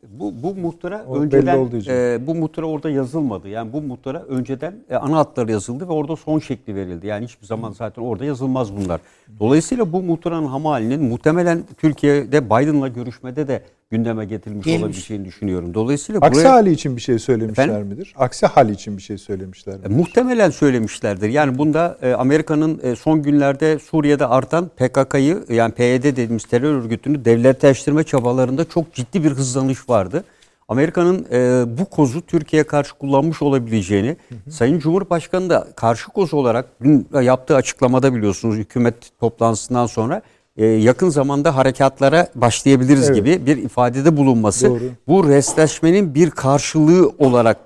Bu 0.09 0.43
bu 0.43 0.55
muhtıra 0.55 1.05
O 1.07 1.19
önceden 1.19 1.69
e, 1.87 2.27
bu 2.27 2.35
muhtıra 2.35 2.65
orada 2.65 2.89
yazılmadı. 2.89 3.47
Yani 3.49 3.73
bu 3.73 3.81
muhtıra 3.81 4.23
önceden 4.23 4.75
e, 4.89 4.95
ana 4.95 5.17
hatları 5.17 5.51
yazıldı 5.51 5.87
ve 5.87 5.91
orada 5.91 6.15
son 6.15 6.39
şekli 6.39 6.75
verildi. 6.75 7.07
Yani 7.07 7.25
hiçbir 7.25 7.45
zaman 7.45 7.71
zaten 7.71 8.01
orada 8.01 8.25
yazılmaz 8.25 8.77
bunlar. 8.77 9.01
Dolayısıyla 9.39 9.91
bu 9.91 10.01
muhtıranın 10.01 10.47
ham 10.47 10.65
halinin 10.65 11.03
muhtemelen 11.03 11.63
Türkiye'de 11.77 12.45
Biden'la 12.45 12.87
görüşmede 12.87 13.47
de 13.47 13.61
gündeme 13.91 14.25
getirilmiş 14.25 14.65
Gelmiş. 14.65 14.83
olabileceğini 14.83 15.25
düşünüyorum. 15.25 15.73
Dolayısıyla 15.73 16.21
Aksi 16.21 16.39
buraya 16.39 16.51
hali 16.53 16.71
için 16.71 16.95
bir 16.95 17.01
şey 17.01 17.19
söylemişler 17.19 17.67
Efendim? 17.67 17.87
midir? 17.87 18.13
Aksi 18.17 18.45
hal 18.45 18.69
için 18.69 18.97
bir 18.97 19.01
şey 19.01 19.17
söylemişler 19.17 19.73
e, 19.73 19.77
midir? 19.77 19.89
muhtemelen 19.89 20.49
söylemişlerdir. 20.49 21.29
Yani 21.29 21.57
bunda 21.57 21.97
e, 22.01 22.13
Amerika'nın 22.13 22.79
e, 22.83 22.95
son 22.95 23.21
günlerde 23.23 23.79
Suriye'de 23.79 24.25
artan 24.25 24.69
PKK'yı 24.77 25.43
yani 25.49 25.73
PYD 25.73 26.03
dediğimiz 26.03 26.43
terör 26.43 26.73
örgütünü 26.75 27.25
devletleştirme 27.25 28.03
çabalarında 28.03 28.65
çok 28.65 28.93
ciddi 28.93 29.23
bir 29.23 29.31
hızlanış 29.31 29.89
vardı. 29.89 30.23
Amerika'nın 30.67 31.25
e, 31.31 31.63
bu 31.77 31.85
kozu 31.85 32.21
Türkiye'ye 32.21 32.63
karşı 32.67 32.93
kullanmış 32.95 33.41
olabileceğini 33.41 34.17
Sayın 34.49 34.79
Cumhurbaşkanı 34.79 35.49
da 35.49 35.67
karşı 35.75 36.07
koz 36.07 36.33
olarak 36.33 36.65
dün 36.83 37.07
yaptığı 37.21 37.55
açıklamada 37.55 38.15
biliyorsunuz 38.15 38.55
hükümet 38.55 38.95
toplantısından 39.19 39.85
sonra 39.85 40.15
e, 40.17 40.21
yakın 40.65 41.09
zamanda 41.09 41.55
harekatlara 41.55 42.27
başlayabiliriz 42.35 43.05
Evet. 43.05 43.15
gibi 43.15 43.45
bir 43.45 43.57
ifadede 43.57 44.17
bulunması 44.17 44.69
Doğru. 44.69 44.79
bu 45.07 45.29
restleşmenin 45.29 46.15
bir 46.15 46.29
karşılığı 46.31 47.11
olarak 47.19 47.57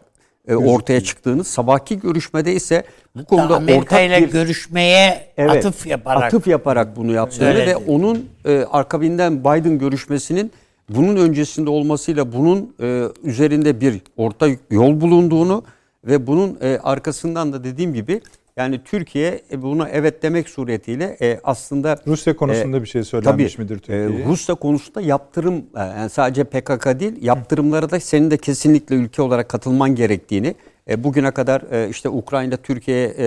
e, 0.48 0.56
ortaya 0.56 1.02
çıktığını 1.02 1.44
sabahki 1.44 2.00
görüşmede 2.00 2.54
ise 2.54 2.84
bu 3.16 3.26
konuda 3.26 3.56
Amerika 3.56 3.82
ortak 3.82 4.02
ile 4.06 4.22
bir 4.22 4.32
görüşmeye 4.32 5.28
Evet, 5.38 5.66
atıf 5.66 5.88
yaparak 5.88 6.24
atıf 6.24 6.48
yaparak 6.48 6.96
bunu 6.96 7.12
yaptığını 7.12 7.54
Söyledi. 7.54 7.70
ve 7.70 7.76
onun 7.76 8.26
e, 8.46 8.66
arkabinden 8.72 9.40
Biden 9.40 9.80
görüşmesinin 9.80 10.52
bunun 10.90 11.16
öncesinde 11.16 11.70
olmasıyla 11.70 12.34
bunun 12.34 12.74
e, 12.82 13.04
üzerinde 13.24 13.82
bir 13.82 14.02
orta 14.18 14.48
yol 14.72 15.02
bulunduğunu 15.02 15.64
ve 16.06 16.28
bunun 16.28 16.58
e, 16.62 16.80
arkasından 16.84 17.54
da 17.54 17.64
dediğim 17.64 17.94
gibi 17.94 18.22
yani 18.58 18.82
Türkiye 18.84 19.42
e, 19.52 19.62
buna 19.62 19.90
evet 19.90 20.24
demek 20.24 20.50
suretiyle 20.50 21.18
e, 21.22 21.40
aslında 21.44 21.98
Rusya 22.08 22.36
konusunda 22.36 22.82
bir 22.82 22.88
şey 22.88 23.04
söylenmiş 23.04 23.58
midir 23.58 23.78
Türkiye'ye? 23.78 24.22
e, 24.22 24.26
Rusya 24.26 24.56
konusunda 24.56 25.02
yaptırım 25.02 25.56
e, 25.76 25.80
yani 25.80 26.10
sadece 26.10 26.44
PKK 26.44 27.00
değil 27.00 27.14
yaptırımlara 27.22 27.90
da 27.90 28.00
senin 28.00 28.32
de 28.32 28.38
kesinlikle 28.38 28.96
ülke 28.96 29.22
olarak 29.22 29.50
katılman 29.50 29.96
gerektiğini 29.96 30.56
e, 30.90 31.04
bugüne 31.04 31.32
kadar 31.32 31.62
e, 31.72 31.90
işte 31.90 32.10
Ukrayna 32.10 32.58
Türkiye 32.58 33.06
e, 33.08 33.26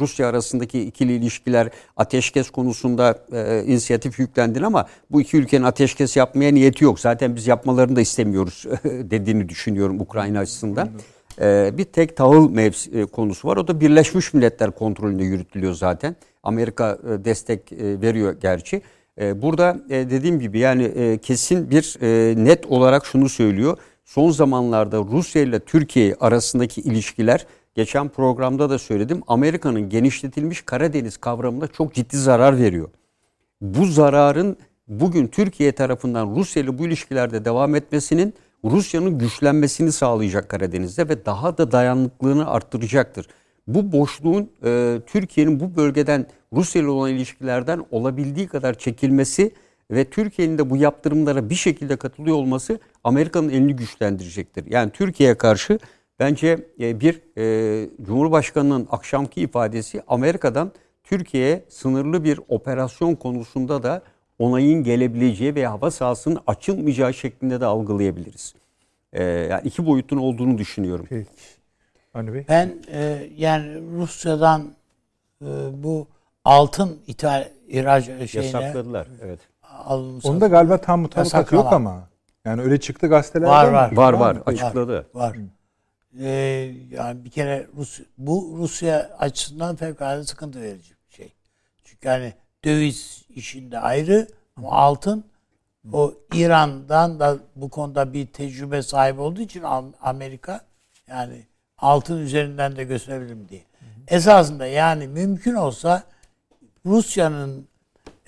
Rusya 0.00 0.28
arasındaki 0.28 0.80
ikili 0.80 1.12
ilişkiler 1.12 1.68
ateşkes 1.96 2.50
konusunda 2.50 3.18
e, 3.32 3.62
inisiyatif 3.66 4.18
yüklendin 4.18 4.62
ama 4.62 4.86
bu 5.10 5.20
iki 5.20 5.36
ülkenin 5.36 5.64
ateşkes 5.64 6.16
yapmaya 6.16 6.52
niyeti 6.52 6.84
yok. 6.84 7.00
Zaten 7.00 7.36
biz 7.36 7.46
yapmalarını 7.46 7.96
da 7.96 8.00
istemiyoruz 8.00 8.64
dediğini 8.84 9.48
düşünüyorum 9.48 10.00
Ukrayna 10.00 10.38
açısından. 10.38 10.88
E, 11.40 11.70
bir 11.78 11.84
tek 11.84 12.16
tahıl 12.16 12.54
mevs- 12.54 13.00
e, 13.02 13.06
konusu 13.06 13.48
var. 13.48 13.56
O 13.56 13.68
da 13.68 13.80
Birleşmiş 13.80 14.34
Milletler 14.34 14.70
kontrolünde 14.70 15.24
yürütülüyor 15.24 15.72
zaten. 15.74 16.16
Amerika 16.42 16.98
e, 17.10 17.24
destek 17.24 17.72
e, 17.72 18.00
veriyor 18.00 18.36
gerçi. 18.40 18.82
E, 19.20 19.42
Burada 19.42 19.76
e, 19.90 20.10
dediğim 20.10 20.40
gibi 20.40 20.58
yani 20.58 20.82
e, 20.84 21.18
kesin 21.18 21.70
bir 21.70 21.96
e, 22.02 22.44
net 22.44 22.66
olarak 22.66 23.06
şunu 23.06 23.28
söylüyor. 23.28 23.78
Son 24.04 24.30
zamanlarda 24.30 24.98
Rusya 24.98 25.42
ile 25.42 25.60
Türkiye 25.60 26.14
arasındaki 26.20 26.80
ilişkiler 26.80 27.46
geçen 27.74 28.08
programda 28.08 28.70
da 28.70 28.78
söyledim. 28.78 29.22
Amerika'nın 29.26 29.88
genişletilmiş 29.88 30.62
Karadeniz 30.62 31.16
kavramına 31.16 31.66
çok 31.66 31.94
ciddi 31.94 32.16
zarar 32.16 32.58
veriyor. 32.58 32.88
Bu 33.60 33.86
zararın 33.86 34.56
bugün 34.88 35.26
Türkiye 35.26 35.72
tarafından 35.72 36.36
Rusya 36.36 36.62
ile 36.62 36.78
bu 36.78 36.86
ilişkilerde 36.86 37.44
devam 37.44 37.74
etmesinin 37.74 38.34
Rusya'nın 38.64 39.18
güçlenmesini 39.18 39.92
sağlayacak 39.92 40.48
Karadeniz'de 40.48 41.08
ve 41.08 41.26
daha 41.26 41.58
da 41.58 41.72
dayanıklılığını 41.72 42.50
arttıracaktır. 42.50 43.26
Bu 43.66 43.92
boşluğun 43.92 44.50
e, 44.64 45.00
Türkiye'nin 45.06 45.60
bu 45.60 45.76
bölgeden 45.76 46.26
Rusya 46.52 46.82
ile 46.82 46.88
olan 46.88 47.10
ilişkilerden 47.10 47.84
olabildiği 47.90 48.48
kadar 48.48 48.74
çekilmesi 48.74 49.50
ve 49.90 50.04
Türkiye'nin 50.04 50.58
de 50.58 50.70
bu 50.70 50.76
yaptırımlara 50.76 51.50
bir 51.50 51.54
şekilde 51.54 51.96
katılıyor 51.96 52.36
olması 52.36 52.78
Amerika'nın 53.04 53.48
elini 53.48 53.76
güçlendirecektir. 53.76 54.64
Yani 54.70 54.90
Türkiye'ye 54.90 55.34
karşı 55.34 55.78
bence 56.18 56.68
e, 56.80 57.00
bir 57.00 57.20
e, 57.38 57.88
Cumhurbaşkanı'nın 58.02 58.88
akşamki 58.90 59.40
ifadesi 59.40 60.02
Amerika'dan 60.08 60.72
Türkiye'ye 61.04 61.64
sınırlı 61.68 62.24
bir 62.24 62.40
operasyon 62.48 63.14
konusunda 63.14 63.82
da 63.82 64.02
onayın 64.44 64.84
gelebileceği 64.84 65.54
ve 65.54 65.66
hava 65.66 65.90
sahasının 65.90 66.38
açılmayacağı 66.46 67.14
şeklinde 67.14 67.60
de 67.60 67.66
algılayabiliriz. 67.66 68.54
E, 69.12 69.24
yani 69.24 69.62
iki 69.64 69.86
boyutun 69.86 70.16
olduğunu 70.16 70.58
düşünüyorum. 70.58 71.06
Peki. 71.08 71.30
Hani 72.12 72.34
Bey? 72.34 72.44
Ben 72.48 72.74
e, 72.92 73.28
yani 73.36 73.80
Rusya'dan 73.96 74.74
e, 75.42 75.46
bu 75.82 76.06
altın 76.44 76.98
ithal 77.06 77.48
ihraç 77.68 78.04
şeyine 78.04 78.46
Yasakladılar. 78.46 79.06
Evet. 79.22 79.38
alınsa- 79.62 80.28
Onda 80.28 80.46
galiba 80.46 80.78
tam 80.80 81.00
mutabakat 81.00 81.52
yok 81.52 81.72
ama. 81.72 82.08
Yani 82.44 82.62
öyle 82.62 82.80
çıktı 82.80 83.06
gazetelerde. 83.06 83.50
Var 83.50 83.68
mi? 83.68 83.72
var. 83.74 83.92
Var 83.92 84.12
var 84.12 84.42
açıkladı. 84.46 85.06
Var. 85.14 85.36
Ee, 86.20 86.28
yani 86.90 87.24
bir 87.24 87.30
kere 87.30 87.66
Rus, 87.76 88.00
bu 88.18 88.54
Rusya 88.58 89.10
açısından 89.18 89.76
fevkalade 89.76 90.24
sıkıntı 90.24 90.60
verici 90.60 90.94
bir 91.08 91.14
şey. 91.14 91.32
Çünkü 91.84 92.08
hani 92.08 92.32
döviz 92.64 93.24
işinde 93.30 93.78
ayrı 93.78 94.28
ama 94.56 94.70
altın 94.72 95.24
o 95.92 96.14
İran'dan 96.34 97.20
da 97.20 97.38
bu 97.56 97.68
konuda 97.70 98.12
bir 98.12 98.26
tecrübe 98.26 98.82
sahibi 98.82 99.20
olduğu 99.20 99.40
için 99.40 99.60
Am- 99.62 99.92
Amerika 100.00 100.60
yani 101.08 101.46
altın 101.78 102.18
üzerinden 102.18 102.76
de 102.76 102.84
gösterebilirim 102.84 103.48
diye. 103.48 103.64
Esasında 104.08 104.66
yani 104.66 105.08
mümkün 105.08 105.54
olsa 105.54 106.02
Rusya'nın 106.86 107.68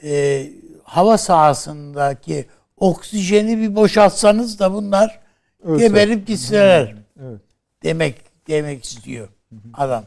e, 0.03 0.47
hava 0.85 1.19
sahasındaki 1.19 2.47
oksijeni 2.77 3.59
bir 3.59 3.77
boşaltsanız 3.77 4.59
da 4.59 4.73
bunlar 4.75 5.21
Ölse. 5.63 5.89
geberip 5.89 6.27
gitseler 6.27 6.95
Evet. 7.21 7.41
demek 7.83 8.17
demek 8.49 8.85
istiyor 8.85 9.29
adam. 9.75 10.05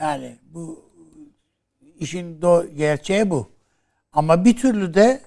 Yani 0.00 0.36
bu 0.54 0.84
işin 1.98 2.42
do 2.42 2.66
gerçeği 2.76 3.30
bu. 3.30 3.48
Ama 4.14 4.44
bir 4.44 4.56
türlü 4.56 4.94
de 4.94 5.20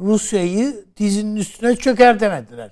Rusya'yı 0.00 0.84
dizinin 0.96 1.36
üstüne 1.36 1.76
çöker 1.76 2.20
demediler. 2.20 2.70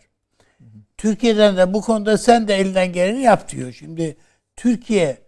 Türkiye'den 0.96 1.56
de 1.56 1.74
bu 1.74 1.80
konuda 1.80 2.18
sen 2.18 2.48
de 2.48 2.54
elinden 2.54 2.92
geleni 2.92 3.22
yap 3.22 3.48
diyor. 3.48 3.72
Şimdi 3.72 4.16
Türkiye 4.56 5.18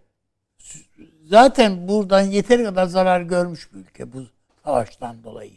zaten 1.25 1.87
buradan 1.87 2.21
yeteri 2.21 2.63
kadar 2.63 2.85
zarar 2.85 3.21
görmüş 3.21 3.73
bir 3.73 3.79
ülke 3.79 4.13
bu 4.13 4.23
savaştan 4.63 5.23
dolayı. 5.23 5.53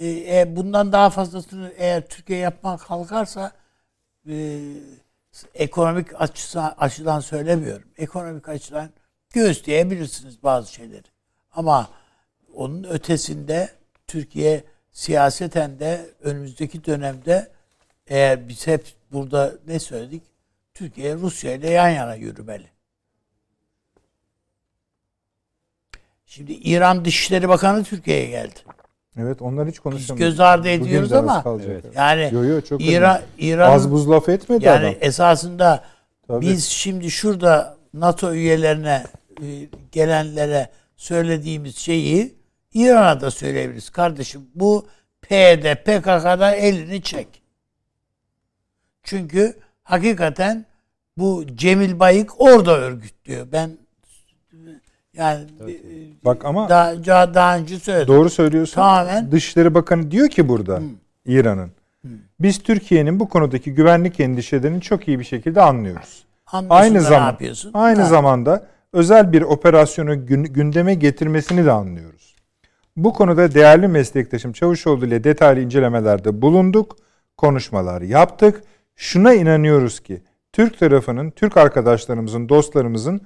Ee, 0.00 0.08
e, 0.08 0.56
bundan 0.56 0.92
daha 0.92 1.10
fazlasını 1.10 1.72
eğer 1.76 2.08
Türkiye 2.08 2.38
yapmak 2.38 2.80
kalkarsa 2.80 3.52
e, 4.28 4.60
ekonomik 5.54 6.20
açıdan, 6.20 6.74
açıdan 6.78 7.20
söylemiyorum. 7.20 7.88
Ekonomik 7.96 8.48
açıdan 8.48 8.90
göğüsleyebilirsiniz 9.30 10.42
bazı 10.42 10.72
şeyleri. 10.72 11.06
Ama 11.52 11.88
onun 12.58 12.84
ötesinde 12.84 13.68
Türkiye 14.06 14.64
siyaseten 14.92 15.78
de 15.80 16.06
önümüzdeki 16.22 16.84
dönemde 16.84 17.48
eğer 18.06 18.48
biz 18.48 18.66
hep 18.66 18.84
burada 19.12 19.52
ne 19.66 19.78
söyledik? 19.78 20.22
Türkiye 20.74 21.14
Rusya 21.14 21.54
ile 21.54 21.70
yan 21.70 21.88
yana 21.88 22.14
yürümeli. 22.14 22.66
Şimdi 26.26 26.52
İran 26.52 27.04
Dışişleri 27.04 27.48
Bakanı 27.48 27.84
Türkiye'ye 27.84 28.26
geldi. 28.26 28.54
Evet 29.18 29.42
onlar 29.42 29.66
hiç 29.68 29.74
Biz 29.74 29.80
konuşamıyoruz. 29.80 30.32
göz 30.32 30.40
ardı 30.40 30.68
ediyoruz 30.68 31.12
ama 31.12 31.42
kalacak. 31.42 31.84
yani 31.94 32.30
Yo, 32.32 32.44
yo, 32.44 32.60
çok 32.60 32.84
İran. 32.84 33.20
İran 33.38 33.72
Az 33.72 33.90
buz 33.90 34.10
laf 34.10 34.28
etmedi 34.28 34.64
yani 34.64 34.86
adam. 34.86 34.94
esasında 35.00 35.84
Tabii. 36.26 36.46
biz 36.46 36.64
şimdi 36.64 37.10
şurada 37.10 37.76
NATO 37.94 38.32
üyelerine 38.32 39.04
e, 39.42 39.46
gelenlere 39.92 40.70
söylediğimiz 40.96 41.76
şeyi 41.76 42.37
İran'a 42.78 43.20
da 43.20 43.30
söyleyebiliriz. 43.30 43.90
Kardeşim 43.90 44.40
bu 44.54 44.86
PYD, 45.22 45.74
PKK'da 45.74 46.54
elini 46.54 47.02
çek. 47.02 47.42
Çünkü 49.02 49.54
hakikaten 49.82 50.64
bu 51.16 51.44
Cemil 51.54 51.98
Bayık 51.98 52.40
orada 52.40 52.78
örgütlüyor. 52.78 53.46
Ben 53.52 53.70
yani 55.16 55.44
e, 55.68 55.72
Bak 56.24 56.44
ama 56.44 56.68
daha, 56.68 57.34
daha, 57.34 57.58
önce 57.58 57.78
söyledim. 57.78 58.08
Doğru 58.14 58.30
söylüyorsun. 58.30 58.74
Tamamen 58.74 59.32
Dışişleri 59.32 59.74
Bakanı 59.74 60.10
diyor 60.10 60.28
ki 60.28 60.48
burada 60.48 60.80
İran'ın. 61.26 61.72
Biz 62.40 62.62
Türkiye'nin 62.62 63.20
bu 63.20 63.28
konudaki 63.28 63.74
güvenlik 63.74 64.20
endişelerini 64.20 64.80
çok 64.80 65.08
iyi 65.08 65.18
bir 65.18 65.24
şekilde 65.24 65.62
anlıyoruz. 65.62 66.24
Anlıyorsun 66.46 66.76
aynı 66.76 67.00
zaman 67.00 67.26
yapıyorsun? 67.26 67.70
aynı 67.74 68.00
Ha. 68.00 68.08
zamanda 68.08 68.66
özel 68.92 69.32
bir 69.32 69.42
operasyonu 69.42 70.26
gün- 70.26 70.44
gündeme 70.44 70.94
getirmesini 70.94 71.64
de 71.64 71.72
anlıyoruz. 71.72 72.27
Bu 72.98 73.12
konuda 73.12 73.54
değerli 73.54 73.88
meslektaşım 73.88 74.52
Çavuşoğlu 74.52 75.06
ile 75.06 75.24
detaylı 75.24 75.60
incelemelerde 75.60 76.42
bulunduk, 76.42 76.96
konuşmalar 77.36 78.02
yaptık. 78.02 78.62
Şuna 78.96 79.34
inanıyoruz 79.34 80.00
ki 80.00 80.22
Türk 80.52 80.78
tarafının, 80.78 81.30
Türk 81.30 81.56
arkadaşlarımızın, 81.56 82.48
dostlarımızın 82.48 83.20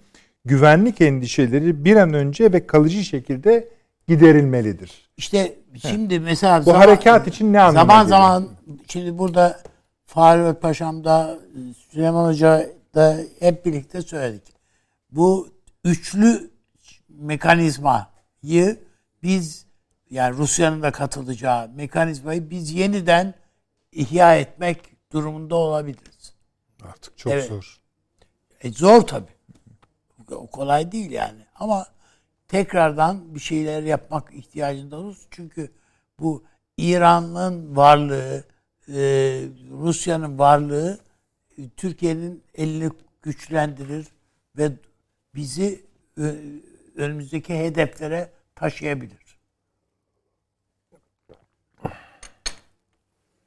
güvenlik 0.45 1.01
endişeleri 1.01 1.85
bir 1.85 1.97
an 1.97 2.15
önce 2.15 2.53
ve 2.53 2.67
kalıcı 2.67 3.05
şekilde 3.05 3.69
giderilmelidir. 4.09 5.11
İşte 5.17 5.55
şimdi 5.79 6.21
mesela 6.21 6.67
Bu 6.67 6.79
harekat 6.79 7.29
için 7.29 7.53
ne 7.53 7.61
anlama 7.61 7.81
Zaman 7.81 8.03
geliyor? 8.05 8.19
zaman 8.19 8.49
şimdi 8.89 9.19
burada 9.19 9.61
Fahri 10.07 10.55
Paşam 10.55 11.05
da 11.05 11.39
Süleyman 11.91 12.29
Hoca 12.29 12.67
da 12.95 13.17
hep 13.41 13.67
birlikte 13.67 14.03
söyledik. 14.03 14.55
Bu 15.11 15.49
üçlü 15.85 16.51
mekanizmayı 17.09 18.77
biz 19.23 19.67
yani 20.11 20.37
Rusya'nın 20.37 20.83
da 20.83 20.93
katılacağı 20.93 21.69
mekanizmayı 21.69 22.51
biz 22.51 22.73
yeniden 22.73 23.35
ihya 23.93 24.37
etmek 24.37 24.79
durumunda 25.13 25.57
olabiliriz. 25.57 26.35
Artık 26.83 27.19
çok 27.19 27.33
Evet. 27.33 27.49
zor. 27.49 27.81
E 28.61 28.73
zor 28.73 29.01
tabii. 29.03 29.33
O 30.31 30.47
kolay 30.47 30.93
değil 30.93 31.11
yani. 31.11 31.47
Ama 31.55 31.87
tekrardan 32.49 33.35
bir 33.35 33.41
şeyler 33.41 33.83
yapmak 33.83 34.35
ihtiyacında 34.35 34.97
oluruz. 34.97 35.27
Çünkü 35.31 35.71
bu 36.21 36.45
İran'ın 36.77 37.77
varlığı, 37.77 38.45
e, 38.89 38.95
Rusya'nın 39.71 40.39
varlığı 40.39 40.99
e, 41.59 41.69
Türkiye'nin 41.77 42.43
elini 42.55 42.91
güçlendirir 43.23 44.07
ve 44.59 44.73
bizi 45.35 45.85
ö- 46.17 46.37
önümüzdeki 46.97 47.59
hedeflere 47.59 48.31
taşıyabilir. 48.55 49.39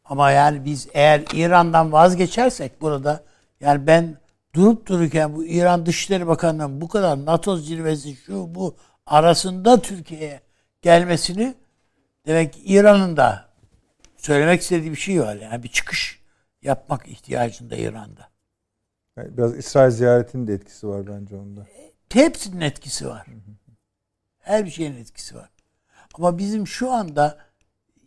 Ama 0.06 0.32
yani 0.32 0.65
biz 0.65 0.88
eğer 0.94 1.23
İran'dan 1.34 1.91
vazgeçersek 1.91 2.82
burada 2.82 3.23
yani 3.60 3.88
ben 3.88 4.18
durup 4.53 4.88
dururken 4.88 5.36
bu 5.36 5.45
İran 5.45 5.86
Dışişleri 5.86 6.27
Bakanı'nın 6.27 6.82
bu 6.82 6.88
kadar 6.88 7.26
NATO 7.26 7.57
zirvesi 7.57 8.15
şu 8.15 8.56
bu 8.56 8.76
arasında 9.06 9.82
Türkiye'ye 9.82 10.41
gelmesini 10.82 11.56
demek 12.26 12.61
İran'ın 12.65 13.18
da 13.18 13.49
söylemek 14.18 14.61
istediği 14.61 14.91
bir 14.91 14.98
şey 14.98 15.22
var. 15.22 15.36
Yani 15.36 15.64
bir 15.64 15.69
çıkış 15.69 16.19
yapmak 16.61 17.07
ihtiyacında 17.07 17.76
İran'da. 17.76 18.30
Yani 19.18 19.38
biraz 19.38 19.57
İsrail 19.57 19.91
ziyaretinin 19.91 20.48
de 20.48 20.53
etkisi 20.53 20.88
var 20.88 21.07
bence 21.07 21.36
onda. 21.36 21.68
Hepsinin 22.14 22.61
etkisi 22.61 23.07
var. 23.07 23.27
Her 24.45 24.65
bir 24.65 24.72
şeyin 24.72 24.95
etkisi 24.95 25.35
var. 25.35 25.49
Ama 26.13 26.38
bizim 26.38 26.67
şu 26.67 26.91
anda 26.91 27.38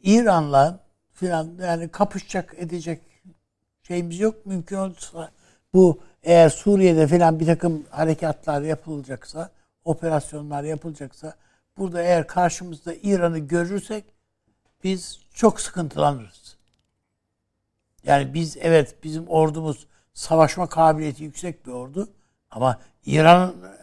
İran'la 0.03 0.81
filan 1.13 1.51
yani 1.61 1.89
kapışacak 1.89 2.55
edecek 2.57 3.01
şeyimiz 3.83 4.21
yok. 4.21 4.47
Mümkün 4.47 4.77
olursa 4.77 5.31
bu 5.75 6.01
eğer 6.23 6.49
Suriye'de 6.49 7.07
filan 7.07 7.41
bir 7.41 7.47
takım 7.47 7.87
harekatlar 7.91 8.63
yapılacaksa, 8.63 9.51
operasyonlar 9.85 10.63
yapılacaksa 10.65 11.37
burada 11.79 12.03
eğer 12.03 12.27
karşımızda 12.27 12.95
İran'ı 13.03 13.39
görürsek 13.39 14.05
biz 14.85 15.19
çok 15.35 15.61
sıkıntılanırız. 15.61 16.57
Yani 18.05 18.35
biz 18.35 18.57
evet 18.57 19.05
bizim 19.05 19.29
ordumuz 19.29 19.87
savaşma 20.15 20.69
kabiliyeti 20.69 21.25
yüksek 21.25 21.67
bir 21.67 21.73
ordu 21.73 22.09
ama 22.51 22.81
İran'ın 23.07 23.63
e, 23.63 23.79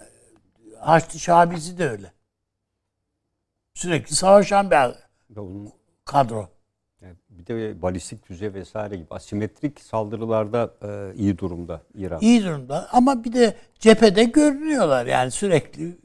Haçlı 0.79 1.19
Şabizi 1.19 1.77
de 1.77 1.89
öyle. 1.89 2.15
Sürekli 3.75 4.15
savaşan 4.15 4.71
bir 4.71 5.37
onun 5.37 5.73
kadro. 6.05 6.49
yani 7.01 7.15
bir 7.29 7.47
de 7.47 7.81
balistik 7.81 8.25
füze 8.25 8.53
vesaire 8.53 8.95
gibi 8.95 9.07
asimetrik 9.09 9.81
saldırılarda 9.81 10.73
e, 10.81 11.15
iyi 11.15 11.37
durumda 11.37 11.81
İran. 11.93 12.21
İyi 12.21 12.43
durumda 12.43 12.87
ama 12.91 13.23
bir 13.23 13.33
de 13.33 13.57
cephede 13.79 14.23
görünüyorlar 14.23 15.05
yani 15.05 15.31
sürekli 15.31 15.97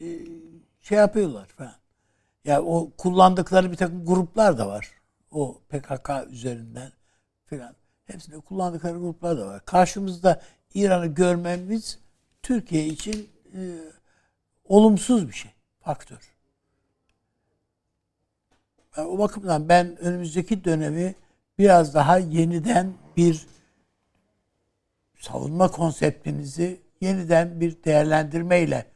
e, 0.00 0.06
şey 0.80 0.98
yapıyorlar 0.98 1.46
falan. 1.46 1.74
Ya 2.44 2.62
o 2.62 2.90
kullandıkları 2.98 3.70
bir 3.70 3.76
takım 3.76 4.06
gruplar 4.06 4.58
da 4.58 4.68
var. 4.68 4.90
O 5.30 5.60
PKK 5.68 6.10
üzerinden 6.30 6.92
filan. 7.44 7.74
Hepsinde 8.04 8.40
kullandıkları 8.40 8.98
gruplar 8.98 9.38
da 9.38 9.46
var. 9.46 9.64
Karşımızda 9.64 10.42
İran'ı 10.74 11.06
görmemiz 11.06 11.98
Türkiye 12.42 12.86
için 12.86 13.28
e, 13.54 13.60
olumsuz 14.64 15.28
bir 15.28 15.32
şey, 15.32 15.50
faktör. 15.80 16.31
Yani 18.96 19.08
o 19.08 19.18
bakımdan 19.18 19.68
ben 19.68 19.96
önümüzdeki 19.96 20.64
dönemi 20.64 21.14
biraz 21.58 21.94
daha 21.94 22.18
yeniden 22.18 22.92
bir 23.16 23.46
savunma 25.18 25.70
konseptimizi 25.70 26.80
yeniden 27.00 27.60
bir 27.60 27.84
değerlendirmeyle 27.84 28.86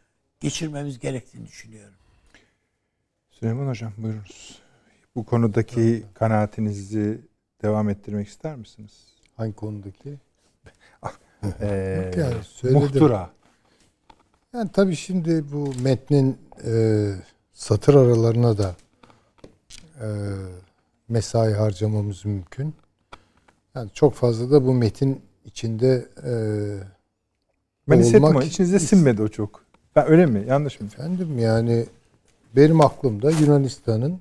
geçirmemiz 0.41 0.99
gerektiğini 0.99 1.47
düşünüyorum. 1.47 1.95
Süleyman 3.31 3.69
Hocam 3.69 3.93
buyurunuz. 3.97 4.59
Bu 5.17 5.25
konudaki 5.25 6.03
kanaatinizi 6.15 7.21
devam 7.63 7.89
ettirmek 7.89 8.29
ister 8.29 8.57
misiniz? 8.57 8.93
Hangi 9.37 9.55
konudaki? 9.55 10.15
Ee, 11.61 12.13
yani, 12.17 12.35
söyledim. 12.45 12.83
muhtıra. 12.83 13.31
Yani 14.55 14.71
tabii 14.73 14.97
şimdi 14.97 15.53
bu 15.53 15.73
metnin 15.83 16.39
e, 16.65 16.73
satır 17.53 17.95
aralarına 17.95 18.59
da 18.59 18.75
e, 20.01 20.09
mesai 21.09 21.53
harcamamız 21.53 22.25
mümkün. 22.25 22.75
Yani 23.75 23.91
çok 23.95 24.15
fazla 24.15 24.51
da 24.51 24.67
bu 24.67 24.75
metin 24.75 25.23
içinde 25.45 26.09
e, 26.25 26.33
Ben 27.91 27.99
hissettim 27.99 28.25
ama 28.25 28.45
içinizde 28.45 28.79
sinmedi 28.79 29.23
o 29.23 29.29
çok. 29.29 29.65
Ben 29.97 30.11
öyle 30.11 30.27
mi? 30.27 30.45
Yanlış 30.49 30.81
mı? 30.81 30.87
Efendim 30.87 31.39
yani 31.39 31.87
benim 32.57 32.81
aklımda 32.81 33.31
Yunanistan'ın 33.31 34.21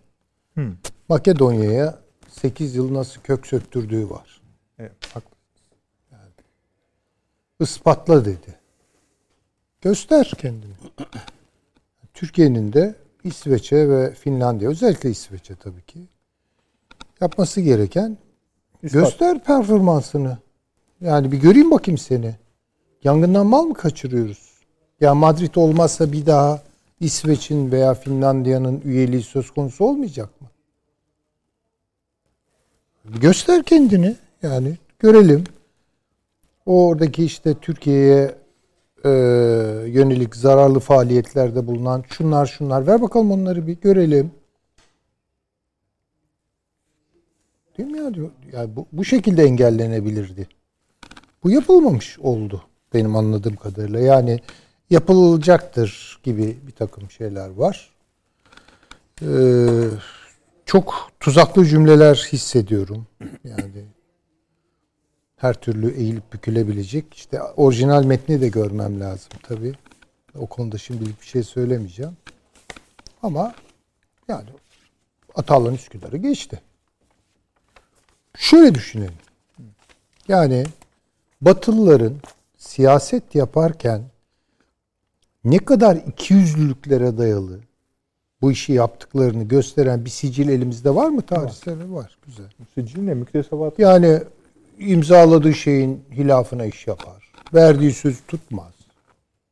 Hı. 0.56 0.72
Makedonya'ya 1.10 2.00
8 2.30 2.76
yıl 2.76 2.94
nasıl 2.94 3.22
kök 3.22 3.48
söktürdüğü 3.48 4.10
var. 4.10 4.42
Evet, 4.80 5.06
haklı. 5.14 5.36
Ispatla 7.60 8.26
dedi. 8.26 8.60
Göster 9.82 10.32
kendini. 10.38 10.74
Türkiye'nin 12.14 12.74
de 12.74 12.96
İsveç'e 13.26 13.90
ve 13.90 14.14
Finlandiya, 14.14 14.70
özellikle 14.72 15.10
İsveç'e 15.10 15.56
tabii 15.56 15.82
ki 15.82 16.00
yapması 17.22 17.62
gereken 17.62 18.18
İspat. 18.84 19.02
göster 19.02 19.44
performansını. 19.44 20.38
Yani 21.02 21.32
bir 21.32 21.38
göreyim 21.38 21.72
bakayım 21.72 21.98
seni. 21.98 22.36
Yangından 23.04 23.46
mal 23.48 23.64
mı 23.64 23.74
kaçırıyoruz? 23.74 24.56
Ya 25.02 25.16
Madrid 25.16 25.56
olmazsa 25.56 26.12
bir 26.12 26.26
daha 26.26 26.62
İsveç'in 27.00 27.72
veya 27.72 27.94
Finlandiya'nın 27.94 28.82
üyeliği 28.86 29.24
söz 29.24 29.52
konusu 29.52 29.86
olmayacak 29.86 30.42
mı? 30.42 30.48
Göster 33.06 33.64
kendini. 33.64 34.16
Yani 34.42 34.78
görelim. 35.00 35.44
Oradaki 36.66 37.26
işte 37.26 37.54
Türkiye'ye 37.54 38.36
e, 39.06 39.10
yönelik 39.88 40.36
zararlı 40.36 40.80
faaliyetlerde 40.80 41.68
bulunan 41.68 42.04
şunlar 42.10 42.46
şunlar 42.46 42.88
ver 42.88 43.02
bakalım 43.02 43.32
onları 43.32 43.68
bir 43.68 43.74
görelim. 43.74 44.32
Değil 47.78 47.90
mi 47.90 47.98
ya? 47.98 48.14
diyor. 48.14 48.32
Yani 48.54 48.76
bu, 48.76 48.88
bu 48.92 49.06
şekilde 49.06 49.44
engellenebilirdi. 49.44 50.48
Bu 51.44 51.52
yapılmamış 51.52 52.20
oldu 52.20 52.64
benim 52.94 53.16
anladığım 53.16 53.56
kadarıyla. 53.56 54.00
Yani 54.00 54.40
yapılacaktır 54.90 56.20
gibi 56.24 56.58
bir 56.68 56.72
takım 56.72 57.12
şeyler 57.12 57.50
var. 57.50 57.92
Ee, 59.22 59.26
çok 60.66 61.12
tuzaklı 61.20 61.66
cümleler 61.66 62.30
hissediyorum. 62.32 63.08
Yani 63.44 63.86
her 65.38 65.54
türlü 65.54 65.92
eğilip 65.92 66.34
bükülebilecek. 66.34 67.14
İşte 67.14 67.42
orijinal 67.42 68.06
metni 68.06 68.42
de 68.42 68.48
görmem 68.48 69.00
lazım 69.00 69.30
tabii. 69.44 69.74
O 70.36 70.48
konuda 70.48 70.78
şimdilik 70.78 71.22
bir 71.22 71.26
şey 71.26 71.44
söylemeyeceğim. 71.44 72.18
Ama 73.24 73.56
yani 74.28 74.50
Atalan 75.36 75.74
Üsküdar'ı 75.74 76.18
geçti. 76.18 76.62
Şöyle 78.38 78.76
düşünelim. 78.76 79.14
Yani 80.28 80.66
Batılıların 81.42 82.14
siyaset 82.58 83.36
yaparken 83.36 84.02
ne 85.44 85.58
kadar 85.58 85.96
ikiyüzlülüklere 85.96 87.18
dayalı 87.18 87.60
bu 88.42 88.52
işi 88.52 88.74
yaptıklarını 88.74 89.44
gösteren 89.44 90.06
bir 90.06 90.10
sicil 90.10 90.50
elimizde 90.50 90.96
var 90.96 91.10
mı 91.10 91.22
tarihsel? 91.22 91.80
Var. 91.80 91.86
var. 91.86 92.18
Güzel. 92.26 92.46
Sicil 92.76 93.02
ne? 93.02 93.14
Müktesebat. 93.14 93.80
Yani 93.80 94.22
imzaladığı 94.80 95.54
şeyin 95.54 96.02
hilafına 96.12 96.66
iş 96.66 96.88
yapar. 96.88 97.32
Verdiği 97.54 97.94
sözü 97.94 98.18
tutmaz. 98.28 98.74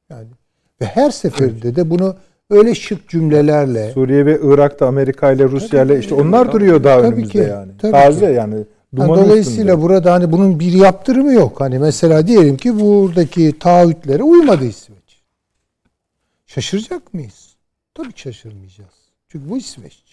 Yani 0.10 0.28
ve 0.82 0.86
her 0.86 1.12
seferinde 1.12 1.76
de 1.76 1.90
bunu 1.90 2.16
öyle 2.50 2.76
şık 2.76 3.10
cümlelerle 3.10 3.91
Suriye 3.91 4.26
ve 4.26 4.40
Irak'ta 4.44 4.88
Amerika 4.88 5.32
ile 5.32 5.44
Rusya 5.44 5.84
ile 5.84 6.00
işte 6.00 6.16
onlar 6.16 6.44
Tabii, 6.45 6.54
duruyor 6.54 6.84
daha 6.84 6.98
tabii 7.02 7.08
önümüzde 7.08 7.32
ki, 7.32 7.38
yani. 7.38 7.72
tabii 7.78 7.91
Taze 7.91 8.28
ki. 8.28 8.34
yani. 8.34 8.56
Yani 8.98 9.10
dolayısıyla 9.10 9.40
üstünde. 9.40 9.82
burada 9.82 10.14
hani 10.14 10.32
bunun 10.32 10.60
bir 10.60 10.72
yaptırımı 10.74 11.34
yok. 11.34 11.62
Hani 11.62 11.80
mesela 11.80 12.28
diyelim 12.28 12.58
ki 12.58 12.80
buradaki 12.80 13.60
taahhütlere 13.60 14.24
uymadı 14.24 14.66
İsveç. 14.66 15.22
Şaşıracak 16.45 17.14
mıyız? 17.14 17.56
Tabii 17.94 18.12
ki 18.14 18.22
şaşırmayacağız. 18.22 18.94
Çünkü 19.30 19.50
bu 19.50 19.58
İsveç. 19.58 20.04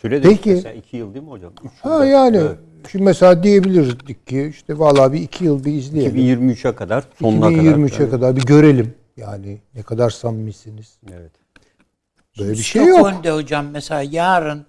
Sürede 0.00 0.28
Peki. 0.28 0.50
mesela 0.50 0.72
iki 0.74 0.96
yıl 0.96 1.14
değil 1.14 1.24
mi 1.24 1.30
hocam? 1.30 1.52
Üç 1.64 1.70
Ha 1.80 2.04
yani 2.04 2.36
Evet. 2.36 2.58
Şimdi 2.90 3.04
mesela 3.04 3.42
diyebilirdik 3.42 4.26
ki 4.26 4.46
işte 4.50 4.78
vallahi 4.78 5.12
bir 5.12 5.20
iki 5.20 5.44
yıl 5.44 5.64
bir 5.64 5.72
izleyelim. 5.72 6.16
2023'e 6.16 6.74
kadar 6.74 7.04
sonuna 7.20 7.52
2023'e 7.52 7.96
kadar. 7.96 8.10
kadar, 8.10 8.36
bir 8.36 8.44
görelim. 8.44 8.94
Yani 9.16 9.60
ne 9.74 9.82
kadar 9.82 10.10
samimisiniz. 10.10 10.98
Evet. 11.12 11.32
Böyle 12.38 12.52
bir 12.52 12.56
şey 12.56 12.86
yok. 12.86 12.98
Stockholm'de 12.98 13.30
hocam 13.30 13.66
mesela 13.70 14.02
yarın 14.02 14.66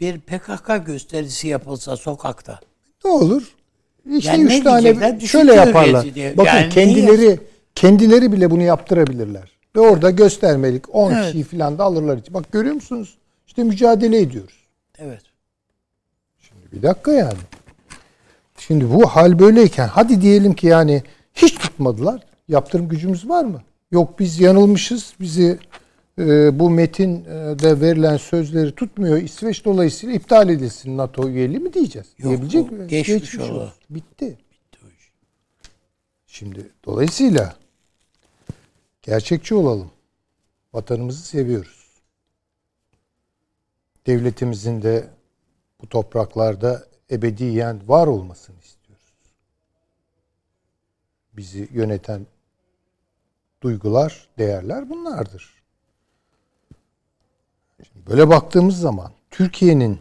bir 0.00 0.20
PKK 0.20 0.86
gösterisi 0.86 1.48
yapılsa 1.48 1.96
sokakta. 1.96 2.60
Ne 3.04 3.10
olur? 3.10 3.54
İşte 4.16 4.30
Yani 4.32 4.44
üç 4.44 4.50
ne 4.50 4.62
tane 4.62 5.20
şöyle 5.20 5.54
yaparlar. 5.54 6.06
Bakın 6.36 6.56
Yani 6.56 6.68
kendileri 6.68 7.40
kendileri 7.74 8.32
bile 8.32 8.50
bunu 8.50 8.62
yaptırabilirler. 8.62 9.50
Ve 9.76 9.80
orada 9.80 10.10
göstermelik 10.10 10.94
10 10.94 11.12
Evet. 11.12 11.24
kişiyi 11.26 11.44
falan 11.44 11.78
da 11.78 11.84
alırlar. 11.84 12.16
için. 12.16 12.34
Bak 12.34 12.52
görüyor 12.52 12.74
musunuz? 12.74 13.18
İşte 13.46 13.64
mücadele 13.64 14.18
ediyoruz. 14.20 14.64
Evet. 14.98 15.22
Bir 16.74 16.82
dakika 16.82 17.12
yani. 17.12 17.38
Şimdi 18.58 18.90
bu 18.94 19.06
hal 19.06 19.38
böyleyken 19.38 19.86
hadi 19.88 20.20
diyelim 20.20 20.54
ki 20.54 20.66
yani 20.66 21.02
hiç 21.34 21.54
tutmadılar. 21.54 22.22
Yaptırım 22.48 22.88
gücümüz 22.88 23.28
var 23.28 23.44
mı? 23.44 23.62
Yok 23.90 24.18
biz 24.18 24.40
yanılmışız. 24.40 25.14
Bizi 25.20 25.58
e, 26.18 26.58
bu 26.58 26.70
metinde 26.70 27.80
verilen 27.80 28.16
sözleri 28.16 28.74
tutmuyor. 28.74 29.16
İsveç 29.16 29.64
dolayısıyla 29.64 30.14
iptal 30.14 30.48
edilsin 30.48 30.96
NATO 30.96 31.28
üyeliği 31.28 31.58
mi 31.58 31.72
diyeceğiz? 31.72 32.08
Yok, 32.18 32.28
Diyebilecek 32.28 32.72
mi? 32.72 32.86
geçmiş 32.86 33.38
oldu. 33.38 33.60
olsun. 33.60 33.72
Bitti. 33.90 34.38
Şimdi 36.26 36.70
dolayısıyla 36.84 37.56
gerçekçi 39.02 39.54
olalım. 39.54 39.90
Vatanımızı 40.72 41.22
seviyoruz. 41.22 41.84
Devletimizin 44.06 44.82
de 44.82 45.08
bu 45.84 45.88
topraklarda 45.88 46.84
ebediyen 47.10 47.80
var 47.88 48.06
olmasını 48.06 48.56
istiyoruz. 48.64 49.04
Bizi 51.32 51.68
yöneten 51.72 52.26
duygular, 53.62 54.28
değerler 54.38 54.90
bunlardır. 54.90 55.62
Böyle 58.08 58.28
baktığımız 58.28 58.78
zaman 58.78 59.12
Türkiye'nin 59.30 59.98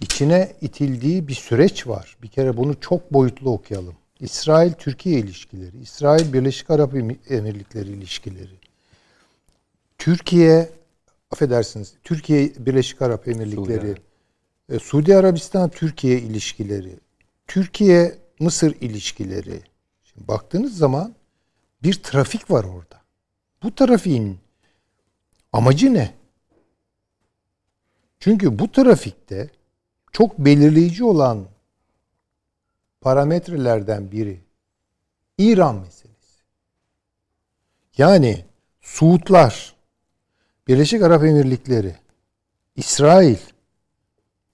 içine 0.00 0.52
itildiği 0.60 1.28
bir 1.28 1.34
süreç 1.34 1.86
var. 1.86 2.16
Bir 2.22 2.28
kere 2.28 2.56
bunu 2.56 2.80
çok 2.80 3.12
boyutlu 3.12 3.50
okuyalım. 3.50 3.94
İsrail-Türkiye 4.20 5.18
ilişkileri, 5.18 5.78
İsrail-Birleşik 5.78 6.70
Arap 6.70 6.94
Emirlikleri 7.28 7.88
ilişkileri, 7.88 8.58
Türkiye, 9.98 10.70
affedersiniz, 11.30 11.94
Türkiye-Birleşik 12.04 13.02
Arap 13.02 13.28
Emirlikleri, 13.28 13.96
e, 14.68 14.78
Suudi 14.78 15.16
Arabistan-Türkiye 15.16 16.20
ilişkileri, 16.20 16.98
Türkiye-Mısır 17.46 18.74
ilişkileri. 18.80 19.62
Şimdi 20.04 20.28
baktığınız 20.28 20.76
zaman 20.76 21.14
bir 21.82 21.94
trafik 21.94 22.50
var 22.50 22.64
orada. 22.64 23.02
Bu 23.62 23.74
trafiğin 23.74 24.38
amacı 25.52 25.94
ne? 25.94 26.14
Çünkü 28.20 28.58
bu 28.58 28.72
trafikte 28.72 29.50
çok 30.12 30.38
belirleyici 30.38 31.04
olan 31.04 31.46
parametrelerden 33.00 34.12
biri 34.12 34.40
İran 35.38 35.74
meselesi. 35.74 36.12
Yani 37.98 38.44
Suudlar, 38.80 39.74
Birleşik 40.68 41.02
Arap 41.02 41.24
Emirlikleri, 41.24 41.96
İsrail, 42.76 43.36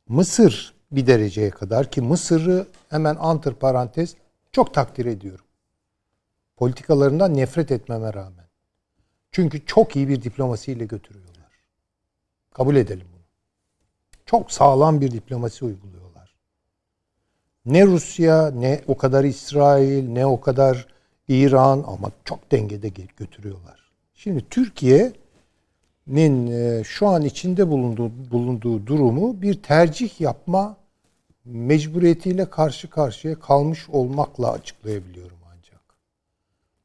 Mısır 0.08 0.74
bir 0.92 1.06
dereceye 1.06 1.50
kadar 1.50 1.90
ki 1.90 2.00
Mısır'ı 2.00 2.66
hemen 2.90 3.16
antır 3.16 3.54
parantez 3.54 4.14
çok 4.52 4.74
takdir 4.74 5.06
ediyorum. 5.06 5.44
Politikalarından 6.56 7.36
nefret 7.36 7.72
etmeme 7.72 8.14
rağmen. 8.14 8.48
Çünkü 9.32 9.66
çok 9.66 9.96
iyi 9.96 10.08
bir 10.08 10.22
diplomasiyle 10.22 10.84
götürüyorlar. 10.84 11.52
Kabul 12.54 12.76
edelim 12.76 13.06
bunu. 13.12 13.22
Çok 14.26 14.52
sağlam 14.52 15.00
bir 15.00 15.10
diplomasi 15.10 15.64
uyguluyorlar. 15.64 16.34
Ne 17.66 17.86
Rusya, 17.86 18.50
ne 18.50 18.80
o 18.86 18.96
kadar 18.96 19.24
İsrail, 19.24 20.08
ne 20.08 20.26
o 20.26 20.40
kadar 20.40 20.86
İran 21.28 21.84
ama 21.86 22.10
çok 22.24 22.52
dengede 22.52 22.88
ge- 22.88 23.16
götürüyorlar. 23.16 23.90
Şimdi 24.14 24.48
Türkiye'nin 24.50 25.14
e, 26.46 26.84
şu 26.84 27.06
an 27.06 27.22
içinde 27.22 27.68
bulunduğu, 27.68 28.10
bulunduğu 28.30 28.86
durumu 28.86 29.42
bir 29.42 29.54
tercih 29.62 30.20
yapma 30.20 30.76
mecburiyetiyle 31.44 32.50
karşı 32.50 32.90
karşıya 32.90 33.40
kalmış 33.40 33.88
olmakla 33.88 34.52
açıklayabiliyorum 34.52 35.38
ancak. 35.52 35.80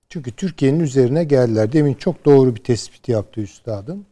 Çünkü 0.10 0.32
Türkiye'nin 0.32 0.80
üzerine 0.80 1.24
geldiler. 1.24 1.74
Demin 1.74 1.94
çok 1.94 2.26
doğru 2.26 2.56
bir 2.56 2.64
tespit 2.64 3.10
yaptı 3.10 3.42
üstadım. 3.42 4.06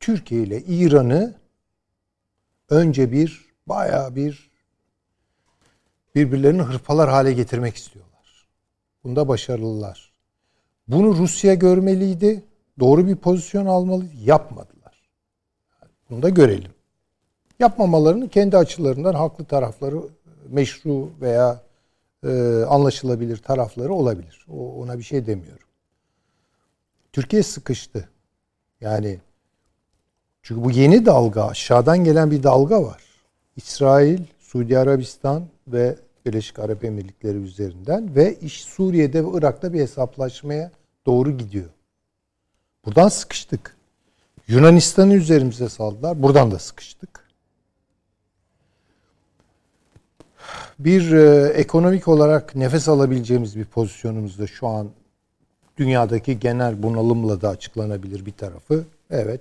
Türkiye 0.00 0.42
ile 0.42 0.62
İran'ı 0.62 1.34
önce 2.68 3.12
bir 3.12 3.44
bayağı 3.66 4.16
bir 4.16 4.50
birbirlerini 6.14 6.62
hırpalar 6.62 7.10
hale 7.10 7.32
getirmek 7.32 7.76
istiyorlar. 7.76 8.46
Bunda 9.04 9.28
başarılılar. 9.28 10.12
Bunu 10.88 11.16
Rusya 11.16 11.54
görmeliydi. 11.54 12.44
Doğru 12.80 13.06
bir 13.06 13.16
pozisyon 13.16 13.66
almalıydı. 13.66 14.12
Yapmadılar. 14.24 15.10
Bunu 16.10 16.22
da 16.22 16.28
görelim. 16.28 16.70
Yapmamalarını 17.58 18.28
kendi 18.28 18.56
açılarından 18.56 19.14
haklı 19.14 19.44
tarafları 19.44 20.00
meşru 20.48 21.10
veya 21.20 21.62
e, 22.26 22.62
anlaşılabilir 22.68 23.36
tarafları 23.36 23.92
olabilir. 23.92 24.46
O, 24.48 24.82
ona 24.82 24.98
bir 24.98 25.02
şey 25.02 25.26
demiyorum. 25.26 25.66
Türkiye 27.12 27.42
sıkıştı. 27.42 28.08
Yani 28.80 29.18
çünkü 30.42 30.64
bu 30.64 30.70
yeni 30.70 31.06
dalga, 31.06 31.44
aşağıdan 31.44 32.04
gelen 32.04 32.30
bir 32.30 32.42
dalga 32.42 32.82
var. 32.82 33.02
İsrail, 33.56 34.20
Suudi 34.38 34.78
Arabistan 34.78 35.46
ve 35.68 35.96
Birleşik 36.26 36.58
Arap 36.58 36.84
Emirlikleri 36.84 37.36
üzerinden 37.36 38.14
ve 38.14 38.34
iş 38.34 38.64
Suriye'de 38.64 39.24
ve 39.24 39.28
Irak'ta 39.34 39.72
bir 39.72 39.80
hesaplaşmaya 39.80 40.70
doğru 41.06 41.38
gidiyor. 41.38 41.70
Buradan 42.84 43.08
sıkıştık. 43.08 43.76
Yunanistan'ı 44.48 45.14
üzerimize 45.14 45.68
saldılar. 45.68 46.22
Buradan 46.22 46.50
da 46.50 46.58
sıkıştık. 46.58 47.30
Bir 50.78 51.12
e, 51.12 51.48
ekonomik 51.48 52.08
olarak 52.08 52.56
nefes 52.56 52.88
alabileceğimiz 52.88 53.56
bir 53.56 53.64
pozisyonumuzda 53.64 54.46
şu 54.46 54.66
an 54.66 54.90
dünyadaki 55.76 56.40
genel 56.40 56.82
bunalımla 56.82 57.40
da 57.40 57.48
açıklanabilir 57.48 58.26
bir 58.26 58.32
tarafı. 58.32 58.84
Evet, 59.10 59.40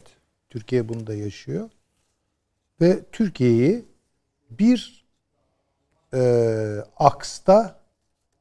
Türkiye 0.49 0.89
bunu 0.89 1.07
da 1.07 1.15
yaşıyor. 1.15 1.69
Ve 2.81 2.99
Türkiye'yi 3.11 3.85
bir 4.49 5.05
e, 6.13 6.21
aksta 6.97 7.79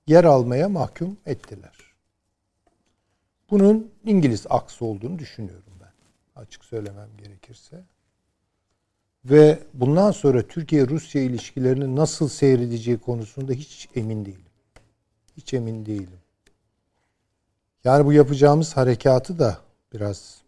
yer 0.07 0.25
almaya 0.25 0.69
mahkum 0.69 1.17
ettiler. 1.27 1.88
Bunun 3.51 3.91
İngiliz 4.05 4.47
aksı 4.51 4.85
olduğunu 4.85 5.19
düşünüyorum 5.19 5.73
ben. 5.81 5.93
Açık 6.43 6.65
söylemem 6.65 7.09
gerekirse. 7.19 7.85
Ve 9.25 9.59
bundan 9.75 10.11
sonra 10.11 10.43
Türkiye-Rusya 10.43 11.23
ilişkilerinin 11.23 11.97
nasıl 11.97 12.29
seyredeceği 12.29 12.99
konusunda 12.99 13.53
hiç 13.53 13.89
emin 13.95 14.25
değilim. 14.25 14.41
Hiç 15.37 15.55
emin 15.55 15.87
değilim. 15.87 16.19
Yani 17.85 18.07
bu 18.07 18.13
yapacağımız 18.13 18.77
harekatı 18.77 19.39
da 19.39 19.59
biraz 19.93 20.43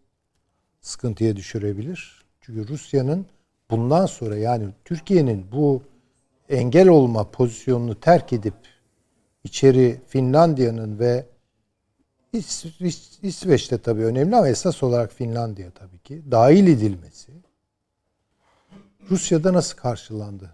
sıkıntıya 0.81 1.37
düşürebilir. 1.37 2.25
Çünkü 2.41 2.69
Rusya'nın 2.69 3.27
bundan 3.71 4.07
sonra 4.07 4.37
yani 4.37 4.69
Türkiye'nin 4.85 5.47
bu 5.53 5.83
engel 6.49 6.89
olma 6.89 7.31
pozisyonunu 7.31 8.01
terk 8.01 8.33
edip 8.33 8.55
içeri 9.45 10.01
Finlandiya'nın 10.09 10.99
ve 10.99 11.27
İs, 12.33 12.65
İs, 12.81 13.19
İsveç'te 13.23 13.79
tabii 13.79 14.05
önemli 14.05 14.37
ama 14.37 14.49
esas 14.49 14.83
olarak 14.83 15.13
Finlandiya 15.13 15.71
tabii 15.71 15.99
ki 15.99 16.23
dahil 16.31 16.67
edilmesi 16.67 17.33
Rusya'da 19.11 19.53
nasıl 19.53 19.77
karşılandı? 19.77 20.51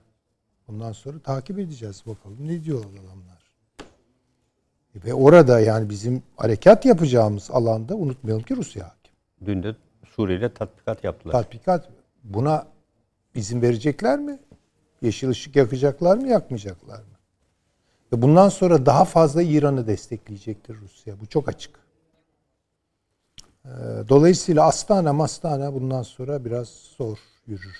Bundan 0.68 0.92
sonra 0.92 1.18
takip 1.18 1.58
edeceğiz 1.58 2.02
bakalım 2.06 2.36
ne 2.40 2.64
diyor 2.64 2.84
adamlar. 2.84 3.36
Ve 4.94 5.14
orada 5.14 5.60
yani 5.60 5.90
bizim 5.90 6.22
harekat 6.36 6.84
yapacağımız 6.84 7.50
alanda 7.50 7.94
unutmayalım 7.94 8.42
ki 8.42 8.56
Rusya 8.56 8.84
hakim. 8.84 9.14
Dün 9.44 9.62
de 9.62 9.76
Suriye'yle 10.14 10.54
tatbikat 10.54 11.04
yaptılar. 11.04 11.32
Tatbikat 11.32 11.88
buna 12.24 12.66
izin 13.34 13.62
verecekler 13.62 14.18
mi? 14.18 14.38
Yeşil 15.02 15.28
ışık 15.28 15.56
yakacaklar 15.56 16.16
mı, 16.16 16.28
yakmayacaklar 16.28 16.98
mı? 16.98 17.15
Ve 18.12 18.22
bundan 18.22 18.48
sonra 18.48 18.86
daha 18.86 19.04
fazla 19.04 19.42
İran'ı 19.42 19.86
destekleyecektir 19.86 20.76
Rusya. 20.80 21.20
Bu 21.20 21.26
çok 21.26 21.48
açık. 21.48 21.70
Ee, 23.64 23.68
Dolayısıyla 24.08 24.64
Astana 24.66 25.12
Mastana 25.12 25.74
bundan 25.74 26.02
sonra 26.02 26.44
biraz 26.44 26.68
zor 26.68 27.18
yürür. 27.46 27.76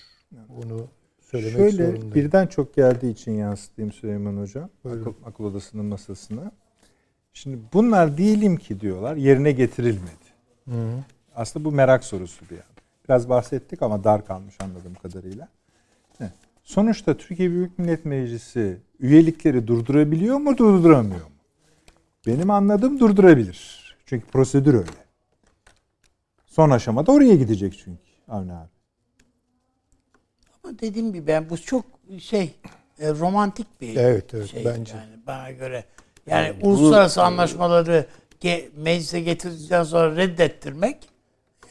Bunu 0.49 0.87
söylemek 1.21 1.57
Şöyle 1.57 1.85
zorundayım. 1.87 2.15
birden 2.15 2.47
çok 2.47 2.75
geldiği 2.75 3.11
için 3.13 3.33
yansıtayım 3.33 3.93
Süleyman 3.93 4.37
Hocam. 4.37 4.71
Akıl, 4.85 5.13
akıl 5.25 5.45
odasının 5.45 5.85
masasına. 5.87 6.53
Şimdi 7.33 7.59
bunlar 7.73 8.17
diyelim 8.17 8.57
ki 8.57 8.81
diyorlar 8.81 9.17
yerine 9.17 9.53
getirilmedi. 9.53 10.27
Hı. 10.69 10.89
Aslında 11.35 11.65
bu 11.65 11.73
merak 11.73 12.05
sorusu 12.05 12.45
bir 12.51 12.55
yani. 12.55 12.63
Biraz 13.09 13.29
bahsettik 13.29 13.83
ama 13.83 14.05
dar 14.05 14.27
kalmış 14.27 14.55
anladığım 14.61 14.95
kadarıyla. 14.95 15.49
Ne? 16.21 16.31
Sonuçta 16.71 17.17
Türkiye 17.17 17.51
Büyük 17.51 17.79
Millet 17.79 18.05
Meclisi 18.05 18.81
üyelikleri 19.01 19.67
durdurabiliyor 19.67 20.37
mu, 20.39 20.57
durduramıyor 20.59 21.25
mu? 21.27 21.33
Benim 22.27 22.51
anladığım 22.51 23.01
durdurabilir. 23.01 23.81
Çünkü 24.07 24.27
prosedür 24.27 24.75
öyle. 24.75 24.91
Son 26.47 26.71
aşamada 26.71 27.13
oraya 27.13 27.35
gidecek 27.35 27.79
çünkü 27.85 28.03
Avni 28.29 28.53
abi. 28.53 28.69
Ama 30.65 30.79
dediğim 30.79 31.13
gibi 31.13 31.27
ben 31.27 31.51
bu 31.51 31.59
çok 31.59 31.85
şey 32.21 32.55
e, 32.99 33.11
romantik 33.11 33.81
bir 33.81 33.97
Evet, 33.97 34.35
evet, 34.35 34.51
şey 34.51 34.65
bence. 34.65 34.93
yani 34.97 35.27
bana 35.27 35.51
göre. 35.51 35.85
Yani 36.27 36.55
Bunu- 36.61 36.71
uluslararası 36.71 37.23
anlaşmaları 37.23 38.07
ge, 38.41 38.71
meclise 38.77 39.21
getirdikten 39.21 39.83
sonra 39.85 40.17
reddettirmek 40.17 41.09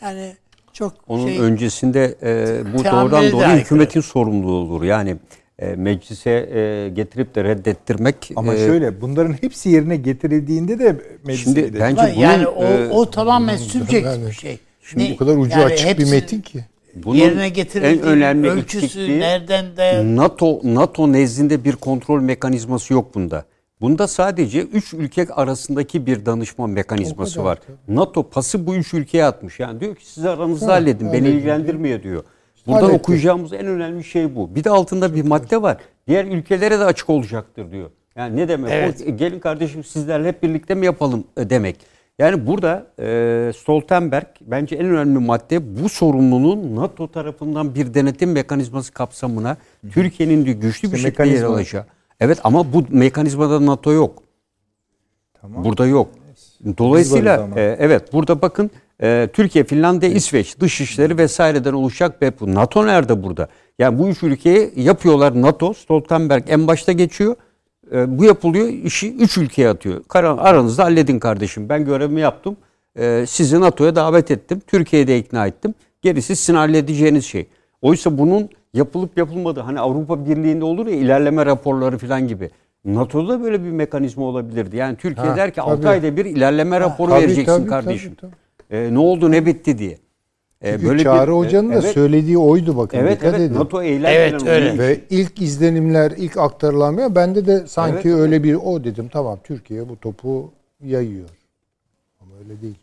yani 0.02 0.38
çok 0.76 0.94
Onun 1.08 1.28
şey 1.28 1.40
öncesinde 1.40 2.16
e, 2.24 2.58
bu 2.74 2.84
doğrudan 2.86 3.24
aykırı. 3.24 3.60
hükümetin 3.60 4.02
sorumluluğu 4.02 4.56
olur. 4.74 4.84
Yani 4.84 5.16
e, 5.60 5.76
meclise 5.76 6.32
e, 6.32 6.90
getirip 6.90 7.36
de 7.36 7.44
reddettirmek. 7.44 8.32
Ama 8.36 8.54
e, 8.56 8.58
şöyle 8.58 9.02
bunların 9.02 9.36
hepsi 9.42 9.70
yerine 9.70 9.96
getirildiğinde 9.96 10.80
de 10.80 10.96
meclise 11.26 11.44
Şimdi 11.44 11.60
gidecek. 11.60 11.82
bence 11.82 12.02
Ama 12.02 12.10
yani 12.10 12.46
bunun, 12.46 12.56
o, 12.56 12.64
e, 12.66 12.90
o 12.90 13.12
tamamen 13.12 13.58
subjektif 13.58 14.06
yani 14.06 14.28
bir 14.28 14.32
şey. 14.32 14.60
Şimdi 14.82 15.04
Ne- 15.04 15.12
bu 15.14 15.18
kadar 15.18 15.38
ucu 15.38 15.60
yani 15.60 15.64
açık 15.74 16.00
bir 16.00 16.12
metin 16.12 16.42
ki. 16.42 16.60
bunun 16.96 17.18
yerine 17.18 17.48
en 17.76 18.00
önemli 18.02 18.50
ölçüsü 18.50 19.20
nereden 19.20 19.78
de 19.78 20.02
NATO 20.16 20.62
NATO 20.64 21.12
nezdinde 21.14 21.64
bir 21.64 21.76
kontrol 21.76 22.22
mekanizması 22.22 22.94
yok 22.94 23.16
bunda. 23.16 23.46
Bunda 23.82 24.08
sadece 24.08 24.62
üç 24.62 24.94
ülke 24.94 25.28
arasındaki 25.34 26.06
bir 26.06 26.26
danışma 26.26 26.68
mekanizması 26.68 27.44
var. 27.44 27.60
NATO 27.88 28.30
pası 28.30 28.68
bu 28.68 28.76
üç 28.76 28.94
ülkeye 28.94 29.26
atmış. 29.26 29.60
Yani 29.60 29.80
diyor 29.80 29.96
ki 29.96 30.08
siz 30.08 30.26
aranızda 30.26 30.68
Ha, 30.68 30.72
halledin. 30.72 31.14
Beni 31.14 31.28
ilgilendirmiyor 31.28 32.04
diyor. 32.04 32.24
Buradan 32.68 32.82
Hallettim. 32.82 33.00
okuyacağımız 33.00 33.54
en 33.54 33.66
önemli 33.66 34.04
şey 34.04 34.36
bu. 34.36 34.56
Bir 34.56 34.64
de 34.64 34.70
altında 34.70 35.16
bir 35.16 35.24
madde 35.26 35.62
var. 35.62 35.78
Diğer 36.08 36.26
ülkelere 36.26 36.80
de 36.80 36.84
açık 36.84 37.10
olacaktır 37.10 37.72
diyor. 37.72 37.90
Yani 38.16 38.36
ne 38.38 38.48
demek? 38.48 38.72
Evet. 38.74 39.04
O, 39.08 39.18
gelin 39.18 39.40
kardeşim 39.40 39.84
sizlerle 39.84 40.28
hep 40.28 40.44
birlikte 40.44 40.76
mi 40.76 40.86
yapalım 40.86 41.24
e, 41.38 41.50
demek. 41.50 41.76
Yani 42.20 42.48
burada 42.48 42.88
e, 43.00 43.52
Stoltenberg 43.56 44.28
bence 44.42 44.76
en 44.76 44.86
önemli 44.86 45.20
madde 45.20 45.84
bu 45.84 45.90
sorumluluğun 45.90 46.76
NATO 46.76 47.12
tarafından 47.12 47.76
bir 47.76 47.94
denetim 47.94 48.32
mekanizması 48.32 48.94
kapsamına 48.94 49.58
Türkiye'nin 49.92 50.46
diyor 50.46 50.58
güçlü 50.58 50.92
bir 50.92 50.98
şekilde 50.98 51.28
yer 51.28 51.44
alacağı. 51.44 51.86
Evet 52.20 52.40
ama 52.44 52.74
bu 52.74 52.84
mekanizmada 52.90 53.66
NATO 53.66 53.92
yok. 53.94 54.24
Tamam. 55.42 55.64
Burada 55.64 55.86
yok. 55.86 56.08
Dolayısıyla 56.78 57.48
e, 57.56 57.76
evet 57.80 58.14
burada 58.14 58.42
bakın 58.42 58.72
e, 59.02 59.30
Türkiye, 59.34 59.64
Finlandiya, 59.64 60.12
İsveç 60.12 60.60
dışişleri 60.60 61.18
vesaireden 61.18 61.74
oluşacak 61.74 62.22
ve 62.22 62.32
bu 62.40 62.56
NATO 62.56 62.88
nerede 62.88 63.24
burada? 63.24 63.48
Yani 63.80 64.00
bu 64.00 64.08
üç 64.10 64.24
ülkeyi 64.24 64.72
yapıyorlar 64.76 65.42
NATO. 65.42 65.74
Stoltenberg 65.74 66.44
en 66.48 66.68
başta 66.68 66.92
geçiyor. 66.92 67.36
E, 67.92 68.18
bu 68.20 68.26
yapılıyor. 68.26 68.68
işi 68.68 69.14
üç 69.16 69.38
ülkeye 69.38 69.70
atıyor. 69.70 70.04
Kara- 70.08 70.38
Aranızda 70.38 70.84
halledin 70.84 71.20
kardeşim. 71.20 71.70
Ben 71.70 71.86
görevimi 71.86 72.22
yaptım. 72.22 72.58
E, 73.00 73.26
sizi 73.28 73.60
NATO'ya 73.62 73.96
davet 73.96 74.32
ettim. 74.32 74.62
Türkiye'yi 74.68 75.08
de 75.08 75.18
ikna 75.20 75.48
ettim. 75.48 75.74
Gerisi 76.02 76.36
sizin 76.36 76.56
halledeceğiniz 76.56 77.26
şey. 77.26 77.48
Oysa 77.82 78.18
bunun 78.18 78.50
yapılıp 78.80 79.18
yapılmadığı 79.18 79.60
hani 79.60 79.80
Avrupa 79.80 80.26
Birliği'nde 80.26 80.66
olur 80.66 80.88
ya 80.88 80.96
ilerleme 80.96 81.46
raporları 81.46 81.98
falan 81.98 82.28
gibi. 82.28 82.50
NATO'da 82.86 83.44
böyle 83.44 83.64
bir 83.64 83.72
mekanizma 83.72 84.26
olabilirdi. 84.26 84.76
Yani 84.78 84.98
Türkiye 84.98 85.28
Ha, 85.28 85.36
der 85.38 85.54
ki 85.54 85.62
6 85.62 85.76
tabii. 85.82 85.90
ayda 85.90 86.18
bir 86.18 86.26
ilerleme 86.26 86.80
raporu 86.80 87.12
Tabii, 87.12 87.24
vereceksin 87.24 87.58
tabii, 87.58 87.68
kardeşim. 87.70 88.16
tabii, 88.22 88.32
E, 88.72 88.94
ne 88.94 89.00
oldu 89.00 89.32
ne 89.32 89.46
bitti 89.46 89.78
diye. 89.78 89.98
E, 90.62 90.78
Çünkü 90.80 91.04
Çağrı 91.04 91.32
Hoca'nın 91.32 91.70
da 91.70 91.74
evet, 91.74 91.94
söylediği 91.94 92.38
oydu 92.38 92.78
bakın. 92.78 92.98
Evet 92.98 93.20
dikkat 93.20 93.34
evet 93.34 93.50
edin. 93.52 93.60
NATO 93.60 93.82
eylem 93.84 94.12
Evet, 94.16 94.48
öyle. 94.48 94.78
Ve 94.78 95.00
ilk 95.10 95.42
izlenimler, 95.42 96.12
ilk 96.18 96.38
aktarılan 96.38 97.16
bende 97.16 97.46
de 97.46 97.68
sanki 97.68 98.10
Evet. 98.10 98.20
öyle 98.20 98.44
bir 98.44 98.56
o 98.56 98.84
dedim. 98.84 99.10
Tamam 99.14 99.40
Türkiye 99.44 99.90
bu 99.90 100.00
topu 100.00 100.52
yayıyor. 100.84 101.30
Ama 102.22 102.32
öyle 102.40 102.62
değil. 102.62 102.76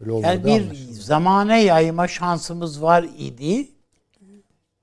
Öyle 0.00 0.26
yani 0.26 0.44
bir 0.44 0.50
anlaşıldı. 0.50 0.92
zamana 0.94 1.56
yayma 1.56 2.08
şansımız 2.08 2.82
var 2.82 3.06
idi. 3.18 3.68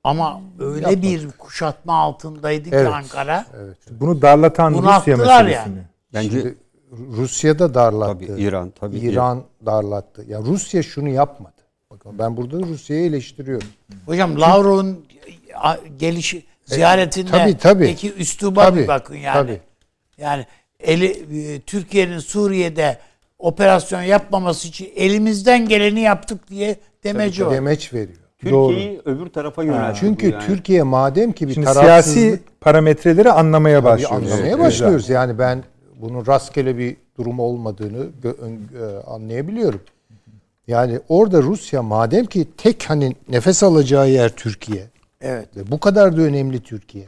Ama 0.04 0.42
öyle 0.60 0.76
Yapmadık. 0.82 1.04
bir 1.04 1.32
kuşatma 1.32 1.94
altındaydı 1.94 2.70
Evet. 2.72 2.88
ki 2.88 2.94
Ankara. 2.96 3.46
Evet. 3.64 3.78
Bunu 3.92 4.22
darlatan 4.22 4.74
Bunu 4.74 4.82
Rusya 5.00 5.18
meselesini. 5.18 5.54
yani. 5.54 5.78
Bence 6.14 6.30
Şimdi 6.30 6.56
Rusya'da 6.92 7.74
darlattı. 7.74 8.28
Tabii, 8.28 8.42
İran, 8.42 8.74
tabii. 8.80 8.98
İran 8.98 9.44
darlattı. 9.66 10.26
Ya 10.28 10.40
Rusya 10.42 10.84
şunu 10.84 11.10
yapmadı. 11.10 11.54
Bakın 11.92 12.20
ben 12.20 12.38
burada 12.38 12.60
Rusya'yı 12.60 13.06
eleştiriyorum. 13.06 13.68
Hocam 14.06 14.42
Lavrov'un 14.42 15.06
gelişi 16.00 16.46
ziyaretinde 16.66 17.32
tabii, 17.32 17.58
tabii. 17.58 17.86
peki 17.86 18.14
üsluba 18.14 18.64
Tabii, 18.64 18.80
bir 18.80 18.88
bakın 18.88 19.16
yani. 19.16 19.34
tabii. 19.34 19.62
Yani 20.18 20.46
eli 20.80 21.06
e, 21.54 21.60
Türkiye'nin 21.62 22.20
Suriye'de 22.20 22.98
operasyon 23.40 24.02
yapmaması 24.02 24.68
için 24.68 24.92
elimizden 24.96 25.68
geleni 25.68 26.00
yaptık 26.00 26.50
diye 26.50 26.76
demeci 27.04 27.46
var. 27.46 27.54
Demeç 27.54 27.94
veriyor. 27.94 28.18
Türkiye'yi 28.40 29.02
öbür 29.06 29.28
tarafa 29.28 29.64
yöneltti. 29.64 30.00
Çünkü 30.00 30.30
yani. 30.32 30.44
Türkiye 30.46 30.84
madem 30.84 31.32
ki 31.32 31.48
bir 31.48 31.54
Şimdi 31.54 31.66
tarafsızlık 31.66 32.14
siyasi 32.14 32.40
parametreleri 32.62 33.32
anlamaya 33.32 33.80
Tabii 33.80 33.86
başlıyoruz. 33.92 34.32
anlamaya 34.32 34.48
Evet, 34.48 34.60
başlıyoruz. 34.60 35.10
Yani 35.10 35.40
ben 35.40 35.64
bunun 35.96 36.26
rastgele 36.28 36.78
bir 36.78 36.96
durum 37.18 37.40
olmadığını 37.40 38.08
e, 38.24 39.08
anlayabiliyorum. 39.08 39.82
Yani 40.68 41.00
orada 41.10 41.42
Rusya 41.42 41.84
madem 41.84 42.26
ki 42.26 42.48
tek 42.58 42.84
hani 42.90 43.16
nefes 43.30 43.64
alacağı 43.64 44.10
yer 44.10 44.30
Türkiye. 44.30 44.84
Evet. 45.22 45.58
Ve 45.58 45.72
bu 45.72 45.80
kadar 45.80 46.18
da 46.18 46.22
önemli 46.22 46.60
Türkiye. 46.64 47.06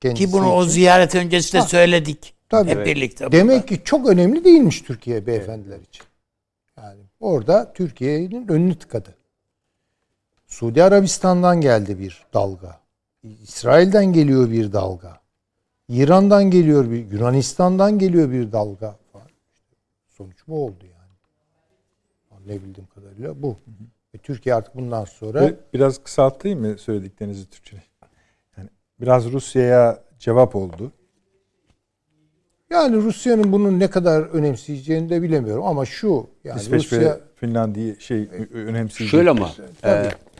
kendisi 0.00 0.26
Ki 0.26 0.32
bunu 0.32 0.52
o 0.52 0.62
için. 0.62 0.70
ziyaret 0.72 1.14
öncesi 1.14 1.52
de 1.52 1.58
Ha, 1.58 1.66
söyledik. 1.66 2.34
Tabii. 2.48 2.70
Hep 2.70 2.76
Evet. 2.76 2.86
birlikte. 2.86 3.32
Demek 3.32 3.68
ki 3.68 3.80
çok 3.84 4.08
önemli 4.08 4.44
değilmiş 4.44 4.80
Türkiye 4.82 5.26
beyefendiler 5.26 5.78
için. 5.78 6.04
Yani 6.78 7.00
orada 7.20 7.72
Türkiye'nin 7.72 8.48
önünü 8.48 8.74
tıkadı. 8.74 9.14
Suudi 10.52 10.82
Arabistan'dan 10.82 11.60
geldi 11.60 11.98
bir 11.98 12.26
dalga. 12.34 12.80
İsrail'den 13.22 14.12
geliyor 14.12 14.50
bir 14.50 14.72
dalga. 14.72 15.20
İran'dan 15.88 16.50
geliyor 16.50 16.90
bir, 16.90 17.10
Yunanistan'dan 17.12 17.98
geliyor 17.98 18.30
bir 18.30 18.52
dalga 18.52 18.96
sonuç 20.08 20.36
bu 20.48 20.64
oldu 20.64 20.84
yani. 20.84 22.42
Ne 22.46 22.62
bildiğim 22.62 22.88
kadarıyla 22.94 23.42
bu. 23.42 23.56
Ve 24.14 24.18
Türkiye 24.18 24.54
artık 24.54 24.74
bundan 24.74 25.04
sonra 25.04 25.52
Biraz 25.74 26.02
kısaltayım 26.02 26.60
mı 26.60 26.78
söylediklerinizi 26.78 27.50
Türkçe? 27.50 27.82
Yani 28.58 28.68
biraz 29.00 29.32
Rusya'ya 29.32 30.02
cevap 30.18 30.56
oldu. 30.56 30.92
yani 32.70 32.96
Rusya'nın 32.96 33.52
bunu 33.52 33.78
ne 33.78 33.90
kadar 33.90 34.22
önemseyeceğini 34.22 35.10
de 35.10 35.22
bilemiyorum 35.22 35.64
ama 35.64 35.86
şu 35.86 36.26
yani 36.44 36.60
İsveç 36.60 36.84
Rusya 36.84 37.00
ve 37.00 37.20
Finlandiya 37.34 37.94
şey 38.00 38.22
ö- 38.22 38.64
önemseyecek. 38.66 39.10
Şöyle 39.10 39.30
ama 39.30 39.50
Tabii. 39.80 40.06
e, 40.06 40.31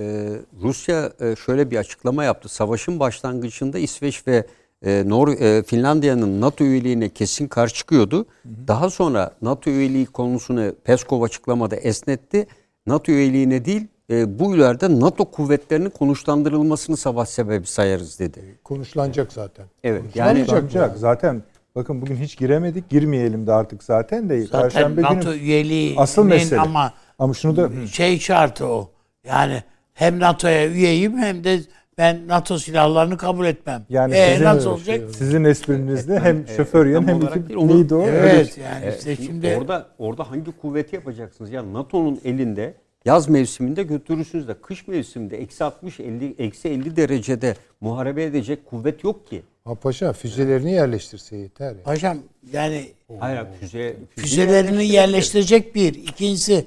e, 0.00 0.28
Rusya 0.62 1.12
e, 1.20 1.36
şöyle 1.36 1.70
bir 1.70 1.76
açıklama 1.76 2.24
yaptı. 2.24 2.48
Savaşın 2.48 3.00
başlangıcında 3.00 3.78
İsveç 3.78 4.26
ve 4.26 4.46
e, 4.86 5.04
Nor 5.06 5.28
e, 5.28 5.62
Finlandiya'nın 5.62 6.40
NATO 6.40 6.64
üyeliğine 6.64 7.08
kesin 7.08 7.48
karşı 7.48 7.74
çıkıyordu. 7.74 8.26
Daha 8.44 8.90
sonra 8.90 9.30
NATO 9.42 9.70
üyeliği 9.70 10.06
konusunu 10.06 10.74
Peskov 10.84 11.22
açıklamada 11.22 11.76
esnetti. 11.76 12.46
NATO 12.86 13.12
üyeliğine 13.12 13.64
değil 13.64 13.86
e, 14.10 14.38
bu 14.38 14.56
ileride 14.56 15.00
NATO 15.00 15.24
kuvvetlerinin 15.24 15.90
konuşlandırılmasını 15.90 16.96
savaş 16.96 17.28
sebebi 17.28 17.66
sayarız 17.66 18.18
dedi. 18.18 18.58
Konuşlanacak 18.64 19.32
zaten. 19.32 19.66
Evet. 19.84 20.02
Yani 20.14 20.46
Yani 20.74 20.98
zaten. 20.98 21.42
Bakın 21.74 22.02
bugün 22.02 22.16
hiç 22.16 22.36
giremedik. 22.38 22.88
Girmeyelim 22.88 23.46
de 23.46 23.52
artık 23.52 23.82
zaten 23.82 24.28
de. 24.28 24.42
Zaten 24.42 24.62
Perşembe 24.62 25.02
NATO 25.02 25.14
günü 25.14 25.42
üyeliği 25.42 25.94
asıl 25.96 26.24
mesele. 26.24 26.60
ama 26.60 26.92
Ama 27.18 27.34
şunu 27.34 27.56
da 27.56 27.86
şey 27.86 28.18
şartı 28.18 28.66
o. 28.66 28.90
Yani 29.24 29.62
hem 30.00 30.20
NATO'ya 30.20 30.68
üyeyim 30.68 31.18
hem 31.18 31.44
de 31.44 31.60
ben 31.98 32.28
NATO 32.28 32.58
silahlarını 32.58 33.16
kabul 33.16 33.46
etmem. 33.46 33.86
yani 33.88 34.14
e, 34.14 34.32
sizin, 34.32 34.44
nasıl 34.44 34.70
olacak? 34.70 35.00
sizin 35.14 35.44
esprinizde 35.44 36.20
hem 36.20 36.48
şoför 36.56 36.86
yan 36.86 37.06
tam 37.06 37.20
hem 37.22 37.26
iki 37.28 37.48
değil, 37.48 37.58
onu- 37.60 37.76
neydi 37.76 37.94
o? 37.94 38.02
Evet, 38.06 38.58
yani 38.58 38.84
E, 38.86 38.96
işte 38.98 39.16
şimdi 39.16 39.56
orada 39.60 39.86
orada 39.98 40.30
hangi 40.30 40.52
kuvveti 40.60 40.96
yapacaksınız? 40.96 41.50
Ya 41.50 41.72
NATO'nun 41.72 42.20
elinde 42.24 42.74
yaz 43.04 43.28
mevsiminde 43.28 43.82
götürürsünüz 43.82 44.48
de 44.48 44.54
kış 44.62 44.88
mevsiminde 44.88 45.42
eksi 45.42 45.64
60 45.64 46.00
50 46.00 46.34
eksi 46.38 46.68
50 46.68 46.96
derecede 46.96 47.56
muharebe 47.80 48.24
edecek 48.24 48.66
kuvvet 48.66 49.04
yok 49.04 49.26
ki. 49.26 49.42
Ha 49.64 49.74
paşa 49.74 50.12
füzelerini 50.12 50.72
yerleştirse 50.72 51.36
yeter. 51.36 51.70
Ya. 51.70 51.82
paşam 51.84 52.18
yani 52.52 52.84
Hayır 53.18 53.40
füze, 53.60 53.96
füze 54.16 54.26
füzelerini 54.26 54.86
yerleştirecek 54.86 55.74
bir. 55.74 55.94
İkincisi 55.94 56.64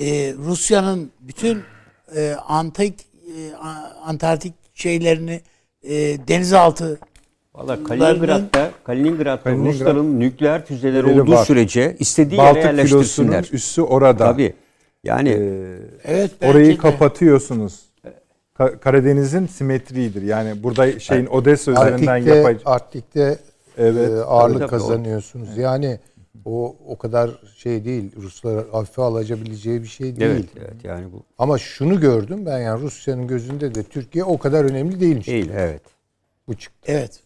e, 0.00 0.34
Rusya'nın 0.38 1.10
bütün 1.20 1.62
e, 2.16 2.34
antik 2.48 3.00
e, 3.00 3.54
Antarktik 4.04 4.54
şeylerini 4.74 5.40
e, 5.82 5.90
denizaltı 6.28 6.98
Valla 7.54 7.84
Kaliningrad'da, 7.84 8.70
Kaliningrad'da 8.84 9.50
Kaliningrad- 9.50 9.66
Rusların 9.72 10.20
nükleer 10.20 10.64
füzeleri 10.66 11.06
olduğu 11.20 11.30
var. 11.32 11.44
sürece 11.44 11.96
istediği 11.98 12.40
yere 12.40 12.46
Baltık 12.46 12.62
filosunun 12.62 13.28
yerleştirsinler. 13.32 13.48
üssü 13.52 13.82
orada. 13.82 14.24
Tabii. 14.32 14.54
Yani 15.04 15.28
Ee, 15.28 15.78
evet 16.04 16.30
orayı 16.42 16.72
de. 16.72 16.76
kapatıyorsunuz. 16.76 17.80
Ka- 18.58 18.78
Karadeniz'in 18.80 19.46
simetriğidir. 19.46 20.22
Yani 20.22 20.62
burada 20.62 20.98
şeyin 21.00 21.26
Odessa 21.26 21.72
üzerinden 21.72 22.06
Arktik'te, 22.06 22.36
yapay 22.36 22.56
Arktik'te 22.64 23.38
Evet. 23.78 24.10
e, 24.10 24.20
ağırlık 24.22 24.58
Tabii, 24.58 24.70
tabii, 24.70 24.80
kazanıyorsunuz. 24.80 25.56
Yani 25.56 25.98
o 26.44 26.76
o 26.86 26.98
kadar 26.98 27.30
şey 27.56 27.84
değil. 27.84 28.12
Ruslar 28.16 28.68
hafife 28.72 29.02
alabileceği 29.02 29.82
bir 29.82 29.88
şey 29.88 30.16
değil. 30.16 30.30
evet, 30.30 30.48
evet 30.56 30.84
yani 30.84 31.12
bu 31.12 31.22
Ama 31.38 31.58
şunu 31.58 32.00
gördüm 32.00 32.46
ben 32.46 32.58
yani 32.58 32.82
Rusya'nın 32.82 33.26
gözünde 33.26 33.74
de 33.74 33.82
Türkiye 33.82 34.24
o 34.24 34.38
kadar 34.38 34.64
önemli 34.64 35.00
değilmiş. 35.00 35.26
değil 35.26 35.50
evet. 35.54 35.82
Bu 36.48 36.54
çıktı. 36.54 36.92
Evet. 36.92 37.20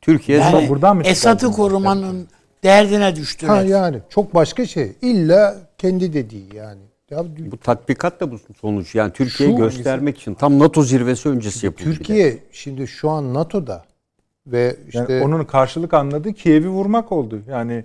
Türkiye 0.00 0.38
Yani 0.38 0.68
buradan 0.68 0.96
mı 0.96 1.02
Esad'ı 1.02 1.36
çıkardınız? 1.36 1.56
korumanın 1.56 2.28
derdine 2.62 3.16
düştüler. 3.16 3.50
Ha 3.50 3.62
yani 3.62 3.98
çok 4.08 4.34
başka 4.34 4.66
şey. 4.66 4.92
İlla 5.02 5.58
kendi 5.78 6.12
dediği 6.12 6.54
yani. 6.54 6.80
Ya 7.10 7.24
bu 7.38 7.56
tatbikat 7.56 8.20
da 8.20 8.30
bu 8.30 8.38
sonuç. 8.60 8.94
Yani 8.94 9.12
Türkiye'yi 9.12 9.56
göstermek 9.56 10.18
için 10.18 10.34
tam 10.34 10.58
NATO 10.58 10.82
zirvesi 10.82 11.28
öncesi 11.28 11.66
yapıldı. 11.66 11.84
Türkiye 11.84 12.38
şimdi 12.52 12.88
şu 12.88 13.10
an 13.10 13.34
NATO'da 13.34 13.84
ve 14.46 14.76
işte 14.88 15.12
Yani 15.12 15.24
onun 15.24 15.44
karşılık 15.44 15.94
anladığı 15.94 16.32
Kiev'i 16.32 16.68
vurmak 16.68 17.12
oldu. 17.12 17.42
Yani 17.48 17.84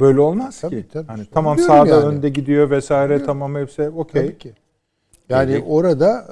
böyle 0.00 0.20
olmaz 0.20 0.60
Tabii, 0.60 0.82
ki. 0.82 0.88
tabii. 0.92 1.06
Hani 1.06 1.26
tamam 1.32 1.56
Biliyorum 1.56 1.76
sağda 1.76 1.94
yani. 1.94 2.04
önde 2.04 2.28
gidiyor 2.28 2.70
vesaire 2.70 3.24
tamam 3.24 3.54
hepsi 3.54 3.88
okey. 3.88 4.22
Tabii 4.22 4.38
ki. 4.38 4.52
Yani 5.28 5.52
Peki. 5.52 5.66
orada 5.68 6.26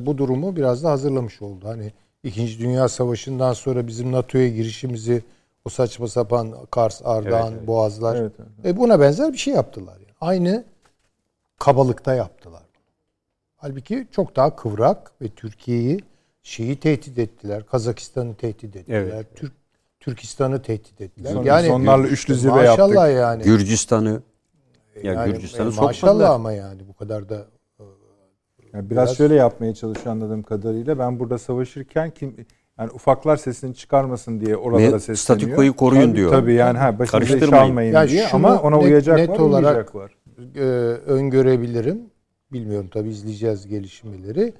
e, 0.00 0.06
bu 0.06 0.18
durumu 0.18 0.56
biraz 0.56 0.84
da 0.84 0.90
hazırlamış 0.90 1.42
oldu. 1.42 1.64
Hani 1.68 1.92
İkinci 2.22 2.58
Dünya 2.58 2.88
Savaşı'ndan 2.88 3.52
sonra 3.52 3.86
bizim 3.86 4.12
NATO'ya 4.12 4.48
girişimizi 4.48 5.22
o 5.64 5.68
saçma 5.68 6.08
sapan 6.08 6.54
Kars, 6.70 7.00
Ardahan, 7.04 7.42
Evet, 7.48 7.56
evet. 7.58 7.66
Boğazlar 7.66 8.16
Evet, 8.16 8.32
e, 8.64 8.76
buna 8.76 9.00
benzer 9.00 9.32
bir 9.32 9.38
şey 9.38 9.54
yaptılar. 9.54 9.94
Yani. 9.94 10.14
Aynı 10.20 10.64
kabalıkta 11.58 12.14
yaptılar. 12.14 12.62
Halbuki 13.56 14.06
çok 14.10 14.36
daha 14.36 14.56
kıvrak 14.56 15.12
ve 15.22 15.28
Türkiye'yi 15.28 16.00
şeyi 16.42 16.76
tehdit 16.80 17.18
ettiler. 17.18 17.66
Kazakistan'ı 17.66 18.34
tehdit 18.34 18.76
ettiler. 18.76 19.00
Evet. 19.00 19.26
Türk 19.34 19.52
Türkistan'ı 20.04 20.62
tehdit 20.62 21.00
ettiler. 21.00 21.32
Son- 21.32 21.44
yani 21.44 21.66
sonlarla 21.68 22.06
üçlü 22.06 22.34
zirve 22.34 22.52
maşallah 22.52 22.94
yaptık. 23.08 23.16
yani. 23.20 23.42
Gürcistan'ı 23.42 24.22
ya 25.02 25.12
yani, 25.12 25.32
Gürcistan'ı 25.32 25.68
e, 25.68 25.72
sokmadılar. 25.72 25.88
maşallah 25.88 26.30
ama 26.30 26.52
yani 26.52 26.80
bu 26.88 26.94
kadar 26.94 27.28
da 27.28 27.34
Yani 28.72 28.90
biraz, 28.90 29.06
Biraz- 29.06 29.16
şöyle 29.16 29.34
yapmaya 29.34 29.74
çalışıyor 29.74 30.06
anladığım 30.06 30.42
kadarıyla. 30.42 30.98
Ben 30.98 31.18
burada 31.20 31.38
savaşırken 31.38 32.10
kim 32.10 32.36
yani 32.78 32.90
ufaklar 32.90 33.36
sesini 33.36 33.74
çıkarmasın 33.74 34.40
diye 34.40 34.56
oralara 34.56 34.82
Ve 34.92 35.00
sesleniyor. 35.00 35.16
statükoyu 35.18 35.76
koruyun 35.76 36.02
tabii, 36.02 36.16
diyor. 36.16 36.30
Tabii 36.30 36.54
yani 36.54 36.78
ha 36.78 36.98
başınıza 36.98 37.24
iş 37.24 37.30
Karıştırmayın. 37.30 37.64
almayın 37.64 37.92
Ya 37.94 38.08
diye 38.08 38.26
şunu 38.26 38.46
ama 38.46 38.60
ona 38.62 38.76
net- 38.76 38.84
uyacak 38.84 39.16
net 39.18 39.28
var, 39.30 39.38
olarak- 39.38 39.94
var. 39.94 40.12
e, 40.56 40.60
öngörebilirim. 41.06 42.00
Bilmiyorum 42.52 42.88
tabii 42.92 43.08
izleyeceğiz 43.08 43.66
gelişmeleri. 43.66 44.54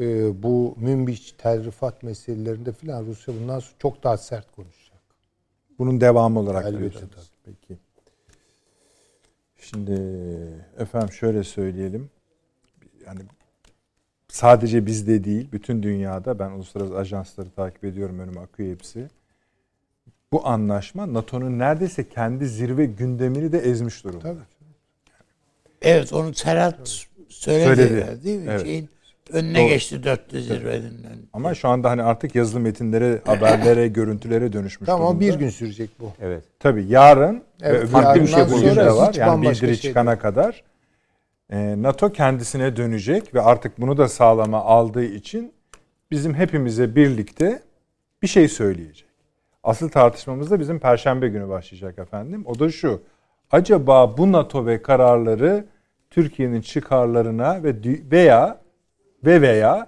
E, 0.00 0.42
bu 0.42 0.74
Münbiç 0.80 1.34
terrifat 1.38 2.02
meselelerinde 2.02 2.72
filan 2.72 3.06
Rusya 3.06 3.34
bundan 3.34 3.58
sonra 3.58 3.74
çok 3.78 4.04
daha 4.04 4.16
sert 4.16 4.52
konuşacak. 4.52 5.00
Bunun 5.78 6.00
devamı 6.00 6.38
olarak 6.38 6.64
Elbette 6.64 6.80
göreceğiz. 6.80 7.30
Peki. 7.44 7.78
Şimdi 9.56 9.92
efendim 10.78 11.12
şöyle 11.12 11.44
söyleyelim. 11.44 12.10
Yani 13.06 13.20
sadece 14.28 14.86
bizde 14.86 15.24
değil, 15.24 15.52
bütün 15.52 15.82
dünyada 15.82 16.38
ben 16.38 16.50
uluslararası 16.50 16.96
ajansları 16.96 17.50
takip 17.50 17.84
ediyorum, 17.84 18.18
önüme 18.18 18.40
akıyor 18.40 18.70
hepsi. 18.70 19.08
Bu 20.32 20.46
anlaşma 20.46 21.14
NATO'nun 21.14 21.58
neredeyse 21.58 22.08
kendi 22.08 22.46
zirve 22.46 22.86
gündemini 22.86 23.52
de 23.52 23.58
ezmiş 23.58 24.04
durumda. 24.04 24.22
Tabii. 24.22 24.40
Evet 25.82 26.12
onu 26.12 26.34
Serhat 26.34 27.06
söyledi, 27.28 27.88
Söyledi. 27.88 28.24
değil 28.24 28.38
mi? 28.40 28.46
Evet. 28.50 28.62
Şeyin 28.62 28.88
önüne 29.30 29.58
Doğru. 29.58 29.68
geçti 29.68 30.04
dörtlü 30.04 30.42
zirvenin. 30.42 31.06
Ama 31.32 31.54
şu 31.54 31.68
anda 31.68 31.90
hani 31.90 32.02
artık 32.02 32.34
yazılı 32.34 32.60
metinlere, 32.60 33.20
haberlere, 33.26 33.88
görüntülere 33.98 34.52
dönüşmüş 34.52 34.86
Tamam 34.86 35.20
durumda. 35.20 35.20
bir 35.20 35.38
gün 35.38 35.48
sürecek 35.48 35.90
bu. 36.00 36.12
Evet. 36.20 36.44
Tabii 36.60 36.84
yarın 36.88 37.42
Evet, 37.62 37.74
ve 37.74 37.78
öbür 37.78 38.20
gün 38.20 38.26
yarından 38.26 38.50
bugün 38.50 38.68
sonra 38.68 38.86
de 38.86 38.92
var. 38.92 39.14
Yani 39.14 39.42
bildiri 39.42 39.76
şey 39.76 39.76
çıkana 39.76 40.18
kadar 40.18 40.64
e, 41.50 41.82
NATO 41.82 42.12
kendisine 42.12 42.76
dönecek 42.76 43.34
ve 43.34 43.40
artık 43.40 43.80
bunu 43.80 43.96
da 43.96 44.08
sağlama 44.08 44.64
aldığı 44.64 45.04
için 45.04 45.52
bizim 46.10 46.34
hepimize 46.34 46.96
birlikte 46.96 47.62
bir 48.22 48.28
şey 48.28 48.48
söyleyecek. 48.48 49.08
Asıl 49.62 49.88
tartışmamız 49.88 50.50
da 50.50 50.60
bizim 50.60 50.78
Perşembe 50.78 51.28
günü 51.28 51.48
başlayacak 51.48 51.98
efendim. 51.98 52.42
O 52.46 52.58
da 52.58 52.70
şu. 52.70 53.02
Acaba 53.50 54.18
bu 54.18 54.32
NATO 54.32 54.66
ve 54.66 54.82
kararları 54.82 55.64
Türkiye'nin 56.10 56.60
çıkarlarına 56.60 57.62
ve 57.62 57.74
veya 58.10 58.61
ve 59.24 59.42
veya 59.42 59.86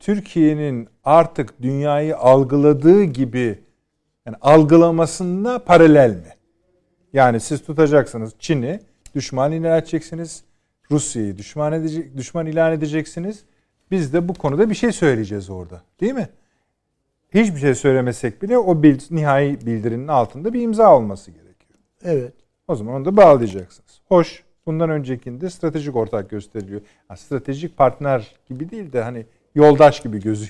Türkiye'nin 0.00 0.88
artık 1.04 1.62
dünyayı 1.62 2.16
algıladığı 2.16 3.04
gibi 3.04 3.58
yani 4.26 4.36
algılamasında 4.40 5.64
paralel 5.64 6.10
mi? 6.10 6.32
Yani 7.12 7.40
siz 7.40 7.64
tutacaksınız 7.64 8.32
Çin'i 8.38 8.80
düşman 9.14 9.52
ilan 9.52 9.78
edeceksiniz. 9.78 10.44
Rusya'yı 10.90 11.38
düşman 11.38 11.72
edecek, 11.72 12.16
düşman 12.16 12.46
ilan 12.46 12.72
edeceksiniz. 12.72 13.44
Biz 13.90 14.12
de 14.12 14.28
bu 14.28 14.34
konuda 14.34 14.70
bir 14.70 14.74
şey 14.74 14.92
söyleyeceğiz 14.92 15.50
orada. 15.50 15.82
Değil 16.00 16.12
mi? 16.12 16.28
Hiçbir 17.34 17.60
şey 17.60 17.74
söylemesek 17.74 18.42
bile 18.42 18.58
o 18.58 18.82
bil, 18.82 18.98
nihai 19.10 19.66
bildirinin 19.66 20.08
altında 20.08 20.52
bir 20.52 20.62
imza 20.62 20.96
olması 20.96 21.30
gerekiyor. 21.30 21.78
Evet. 22.04 22.32
O 22.68 22.74
zaman 22.74 22.94
onu 22.94 23.04
da 23.04 23.16
bağlayacaksınız. 23.16 24.00
Hoş. 24.08 24.44
Bundan 24.66 24.90
öncekinde 24.90 25.50
stratejik 25.50 25.96
ortak 25.96 26.30
gösteriliyor. 26.30 26.80
Ha, 27.08 27.16
stratejik 27.16 27.76
partner 27.76 28.34
gibi 28.48 28.70
değil 28.70 28.92
de 28.92 29.02
hani 29.02 29.26
yoldaş 29.54 30.00
gibi 30.00 30.20
gözü 30.20 30.46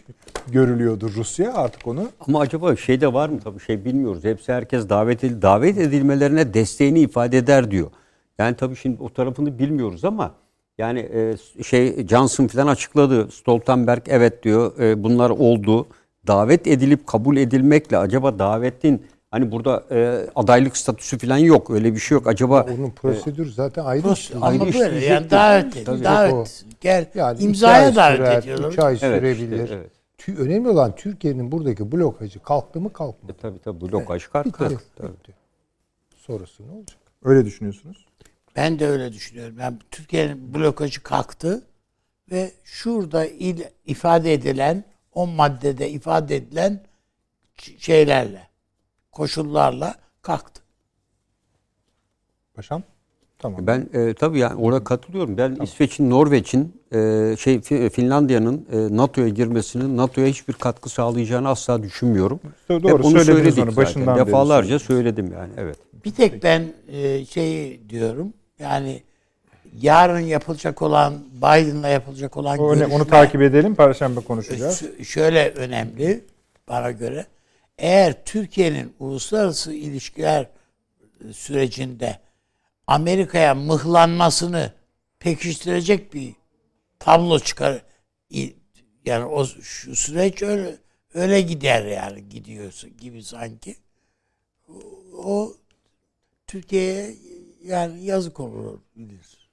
görülüyordu 0.48 1.10
Rusya 1.16 1.54
artık 1.54 1.86
onu. 1.86 2.08
Ama 2.28 2.40
acaba 2.40 2.76
şey 2.76 3.00
de 3.00 3.12
var 3.12 3.28
mı 3.28 3.40
tabii 3.44 3.60
şey 3.60 3.84
bilmiyoruz. 3.84 4.24
Hepsi 4.24 4.52
herkes 4.52 4.88
davet 4.88 5.24
edil 5.24 5.42
davet 5.42 5.78
edilmelerine 5.78 6.54
desteğini 6.54 7.00
ifade 7.00 7.38
eder 7.38 7.70
diyor. 7.70 7.90
Yani 8.38 8.56
tabii 8.56 8.76
şimdi 8.76 9.02
o 9.02 9.12
tarafını 9.12 9.58
bilmiyoruz 9.58 10.04
ama 10.04 10.34
yani 10.78 11.00
e, 11.00 11.36
şey 11.62 12.06
Johnson 12.08 12.46
falan 12.46 12.66
açıkladı. 12.66 13.30
Stoltenberg 13.30 14.02
evet 14.06 14.42
diyor. 14.42 14.78
e, 14.78 15.02
bunlar 15.02 15.30
oldu. 15.30 15.86
Davet 16.26 16.66
edilip 16.66 17.06
kabul 17.06 17.36
edilmekle 17.36 17.98
acaba 17.98 18.38
davetin 18.38 19.02
hani 19.34 19.52
burada 19.52 19.84
e, 19.90 20.26
adaylık 20.34 20.76
statüsü 20.76 21.18
falan 21.18 21.38
yok. 21.38 21.70
Öyle 21.70 21.94
bir 21.94 21.98
şey 21.98 22.14
yok. 22.14 22.26
Acaba 22.26 22.62
Onun 22.78 22.90
prosedürü 22.90 23.50
zaten 23.52 23.84
ayrı 23.84 24.12
işliyor. 24.12 24.42
ama 24.42 24.50
ayrı 24.50 24.60
böyle 24.60 24.70
işleyecektir. 24.70 25.10
yani 25.10 25.30
davet 25.30 25.76
et, 25.76 25.86
davet 25.86 26.32
O- 26.32 26.44
gel 26.80 27.06
Yani 27.14 27.40
imzaya 27.42 27.84
ay 27.86 27.94
davet 27.96 28.16
sürer, 28.16 28.38
ediyorlar. 28.38 28.68
Üç 28.72 28.78
ay 28.78 28.98
Evet, 29.02 29.20
sürebilir. 29.20 29.62
işte, 29.62 29.74
evet. 29.74 29.90
Tü- 30.18 30.36
Önemli 30.36 30.68
olan 30.68 30.94
Türkiye'nin 30.94 31.52
buradaki 31.52 31.92
blokajı 31.92 32.40
kalktı 32.42 32.80
mı 32.80 32.92
kalkmadı. 32.92 33.32
e, 33.32 33.36
tabii 33.42 33.58
tabii 33.58 33.80
blokaj 33.80 34.26
kalktı. 34.26 34.50
Bitti. 34.70 34.84
Tabii. 34.96 35.12
Bitti. 35.12 35.32
Sonrası 36.16 36.66
ne 36.68 36.72
olacak? 36.72 36.98
Öyle 37.24 37.44
düşünüyorsunuz. 37.44 38.06
Ben 38.56 38.78
de 38.78 38.86
öyle 38.88 39.12
düşünüyorum. 39.12 39.56
Yani 39.60 39.76
Türkiye'nin 39.90 40.54
blokajı 40.54 41.02
kalktı. 41.02 41.62
ve 42.30 42.50
şurada 42.64 43.26
il, 43.26 43.60
ifade 43.86 44.32
edilen 44.32 44.84
o 45.14 45.26
maddede 45.26 45.90
ifade 45.90 46.36
edilen 46.36 46.80
şeylerle 47.78 48.48
koşullarla 49.14 49.94
kalktı. 50.22 50.62
Paşam? 52.54 52.82
Tamam. 53.38 53.66
Ben 53.66 53.88
e, 53.94 54.14
tabii 54.14 54.38
yani 54.38 54.60
orada 54.60 54.84
katılıyorum. 54.84 55.38
Ben 55.38 55.56
İsveç'in, 55.62 56.10
Norveç'in, 56.10 56.82
e, 56.92 56.96
şey 57.38 57.56
Fi- 57.56 57.90
Finlandiya'nın 57.90 58.66
e, 58.72 58.96
NATO'ya 58.96 59.28
girmesinin 59.28 59.96
NATO'ya 59.96 60.26
hiçbir 60.26 60.52
katkı 60.52 60.88
sağlayacağını 60.88 61.48
asla 61.48 61.82
düşünmüyorum. 61.82 62.40
Doğru, 62.70 62.88
Hep 62.88 63.04
onu 63.04 63.24
söyledik 63.24 63.58
onu, 63.58 63.64
zaten. 63.64 63.76
başından 63.76 64.16
beri 64.16 64.26
Defalarca 64.26 64.78
söyledim 64.78 65.32
yani. 65.32 65.52
Evet. 65.56 65.76
Bir 66.04 66.10
tek 66.10 66.42
ben 66.42 66.72
e, 66.88 67.24
şey 67.24 67.80
diyorum 67.88 68.32
yani 68.58 69.02
yarın 69.80 70.18
yapılacak 70.18 70.82
olan 70.82 71.14
Biden'la 71.36 71.88
yapılacak 71.88 72.36
olan 72.36 72.58
O 72.58 72.74
görüşme 72.74 72.94
onu 72.94 73.06
takip 73.06 73.42
edelim. 73.42 73.74
Perşembe 73.74 74.20
konuşacağız. 74.20 74.82
Şöyle 75.02 75.50
önemli 75.50 76.24
bana 76.68 76.90
göre. 76.90 77.26
Eğer 77.78 78.24
Türkiye'nin 78.24 78.94
uluslararası 78.98 79.72
ilişkiler 79.72 80.48
sürecinde 81.32 82.18
Amerika'ya 82.86 83.54
mıhlanmasını 83.54 84.72
pekiştirecek 85.18 86.14
bir 86.14 86.34
tablo 86.98 87.38
çıkar 87.38 87.82
yani 89.04 89.24
o 89.24 89.46
şu 89.46 89.96
süreç 89.96 90.42
öyle 90.42 90.76
öyle 91.14 91.40
gider 91.40 91.86
yani 91.86 92.28
gidiyorsa 92.28 92.88
gibi 92.88 93.22
sanki. 93.22 93.76
O, 94.68 94.74
o 95.14 95.56
Türkiye'ye 96.46 97.14
yani 97.64 98.04
yazık 98.04 98.40
olur 98.40 98.78
bilir. 98.96 99.48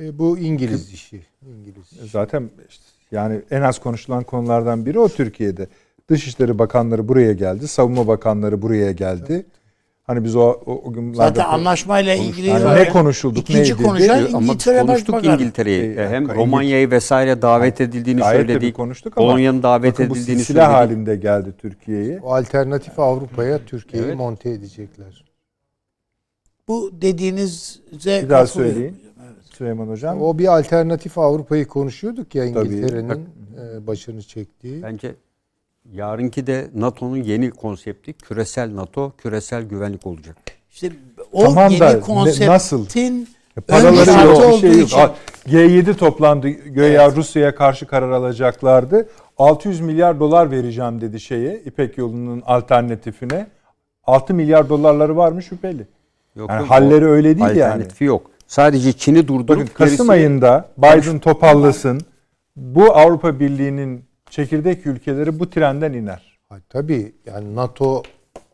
E, 0.00 0.18
bu 0.18 0.38
İngiliz 0.38 0.92
işi. 0.92 1.26
İngiliz 1.42 1.92
işi. 1.92 2.08
Zaten 2.08 2.50
işte 2.68 2.84
yani 3.10 3.42
en 3.50 3.62
az 3.62 3.78
konuşulan 3.78 4.24
konulardan 4.24 4.86
biri 4.86 4.98
o 4.98 5.08
Türkiye'de. 5.08 5.68
Dışişleri 6.08 6.58
Bakanları 6.58 7.08
buraya 7.08 7.32
geldi, 7.32 7.68
Savunma 7.68 8.06
Bakanları 8.06 8.62
buraya 8.62 8.92
geldi. 8.92 9.46
Hani 10.02 10.24
biz 10.24 10.36
o, 10.36 10.40
o, 10.40 10.82
o 10.84 10.92
günlerde 10.92 11.16
Zaten 11.16 11.44
anlaşmayla 11.44 12.14
ilgili 12.14 12.46
Yani 12.46 12.76
ne 12.80 12.88
konuşulduk, 12.88 13.38
ikinci 13.50 13.58
ne 13.60 13.74
edildi? 13.74 13.82
konuşan 13.82 14.24
Ama 14.32 14.38
İngiltere 14.44 14.80
konuştuk. 14.80 15.24
İngiltere'yi. 15.24 15.96
E, 15.96 16.08
Hem 16.08 16.28
Romanya'yı 16.34 16.90
vesaire 16.90 17.42
davet 17.42 17.80
edildiğini 17.80 18.20
Gayet 18.20 18.40
söyledik. 18.46 18.76
konuştuk 18.76 19.12
ama 19.18 19.26
Polonya'nın 19.26 19.62
davet 19.62 19.92
bakın 19.92 20.10
bu 20.10 20.16
edildiğini 20.16 20.42
söyledik. 20.44 20.68
halinde 20.68 21.16
geldi 21.16 21.54
Türkiye'ye. 21.58 22.20
O 22.22 22.34
alternatif 22.34 22.98
Avrupa'ya 22.98 23.58
Türkiye'yi 23.64 24.06
Evet. 24.06 24.16
monte 24.16 24.50
edecekler. 24.50 25.24
Bu 26.68 26.90
dediğinize 27.02 28.22
Bir 28.22 28.28
daha 28.30 28.46
söyleyin. 28.46 28.96
Süleyman 29.50 29.88
Hocam. 29.88 30.22
O 30.22 30.38
bir 30.38 30.58
alternatif 30.58 31.18
Avrupa'yı 31.18 31.66
konuşuyorduk 31.66 32.34
ya. 32.34 32.44
İngiltere'nin 32.44 33.28
e, 33.80 33.86
başını 33.86 34.22
çektiği. 34.22 34.82
Bence 34.82 35.14
yarınki 35.92 36.46
de 36.46 36.68
NATO'nun 36.74 37.16
yeni 37.16 37.50
konsepti 37.50 38.12
küresel 38.12 38.76
NATO, 38.76 39.12
küresel 39.18 39.62
güvenlik 39.62 40.06
olacak. 40.06 40.36
İşte 40.70 40.92
o 41.32 41.44
Tamam 41.44 41.70
yeni 41.70 41.80
da 41.80 41.92
ne- 41.92 42.00
konseptin 42.00 42.46
nasıl? 42.46 42.86
ön 42.96 43.26
Paraları 43.68 44.26
yok, 44.26 44.36
bir 44.38 44.42
olduğu 44.44 44.58
şey 44.58 44.70
yok. 44.78 44.88
için 44.88 44.98
A- 44.98 45.14
G7 45.48 45.94
toplandı. 45.94 46.48
Göya 46.48 47.10
Rusya'ya 47.10 47.54
karşı 47.54 47.86
karar 47.86 48.10
alacaklardı. 48.10 49.08
600 49.38 49.80
milyar 49.80 50.20
dolar 50.20 50.50
vereceğim 50.50 51.00
dedi 51.00 51.20
şeye, 51.20 51.60
İpek 51.64 51.98
yolunun 51.98 52.42
alternatifine. 52.46 53.46
6 54.06 54.34
milyar 54.34 54.68
dolarları 54.68 55.16
var 55.16 55.32
mı 55.32 55.42
şüpheli. 55.42 55.86
Yok, 56.36 56.50
Yani 56.50 56.60
yok, 56.60 56.70
halleri 56.70 57.06
o 57.06 57.08
öyle 57.08 57.28
değil 57.38 57.56
yani. 57.56 57.64
Alternatifi 57.64 58.04
yok. 58.04 58.30
Sadece 58.46 58.92
Çin'i 58.92 59.28
durdurup 59.28 59.48
Bakın 59.48 59.70
Kasım 59.74 59.96
gerisini- 59.96 60.12
ayında 60.12 60.68
Biden 60.78 61.18
topallasın. 61.18 62.00
Bu 62.56 62.96
Avrupa 62.96 63.40
Birliği'nin 63.40 64.04
çekirdek 64.30 64.86
ülkeleri 64.86 65.40
bu 65.40 65.50
trenden 65.50 65.92
iner. 65.92 66.38
Ha, 66.48 66.56
tabii 66.68 67.12
yani 67.26 67.56
NATO 67.56 68.02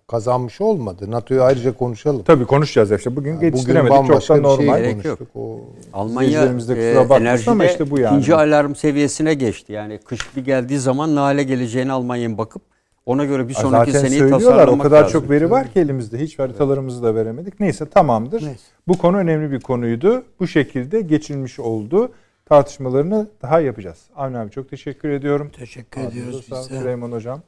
kazanmış 0.09 0.61
olmadı. 0.61 1.11
NATO'yu 1.11 1.43
ayrıca 1.43 1.77
konuşalım. 1.77 2.23
Tabii 2.23 2.45
konuşacağız 2.45 2.93
işte. 2.93 3.17
Bugün 3.17 3.37
Bugün 3.37 3.47
yetiştiremedik. 3.47 3.97
Çok 3.97 4.17
da 4.17 4.21
şey 4.21 4.43
normal. 4.43 4.85
Yok. 4.85 5.03
konuştuk. 5.03 5.29
O 5.35 5.61
Almanya 5.93 6.43
e, 6.43 6.47
enerjide 6.47 7.51
ama 7.51 7.65
işte 7.65 7.91
bu 7.91 7.99
yani. 7.99 8.13
ikinci 8.15 8.35
alarm 8.35 8.75
seviyesine 8.75 9.35
geçti. 9.35 9.73
Yani 9.73 9.99
kış 9.99 10.37
bir 10.37 10.45
geldiği 10.45 10.79
zaman 10.79 11.17
ne 11.17 11.21
hale 11.21 11.43
geleceğini 11.43 11.93
Almanya'ya 11.93 12.39
bakıp 12.39 12.63
ona 13.07 13.25
göre 13.25 13.49
bir 13.49 13.55
sonraki 13.55 13.93
Zaten 13.93 14.09
seneyi 14.09 14.19
söylüyorlar 14.19 14.69
o 14.69 14.79
kadar 14.79 15.03
lazım. 15.03 15.13
çok 15.21 15.31
veri 15.31 15.51
var 15.51 15.73
ki 15.73 15.81
elimizde. 15.81 16.19
Hiç 16.19 16.39
haritalarımızı 16.39 17.03
da 17.03 17.15
veremedik. 17.15 17.61
Neyse 17.61 17.89
tamamdır. 17.89 18.43
Neyse. 18.43 18.65
Bu 18.89 18.99
konu 18.99 19.17
önemli 19.17 19.51
bir 19.53 19.61
konuydu. 19.61 20.23
Bu 20.41 20.47
şekilde 20.47 21.01
geçilmiş 21.01 21.61
oldu. 21.61 22.13
Tartışmalarını 22.47 23.29
daha 23.43 23.61
yapacağız. 23.61 24.03
Avni 24.17 24.39
abi 24.39 24.51
çok 24.51 24.71
teşekkür 24.71 25.11
ediyorum. 25.11 25.51
teşekkür 25.59 26.01
Ağzınıza 26.01 26.19
ediyoruz 26.21 26.47
sağlık. 26.47 26.71
biz 26.71 26.77
de. 26.77 26.81
Süleyman 26.81 27.13
hocam 27.13 27.43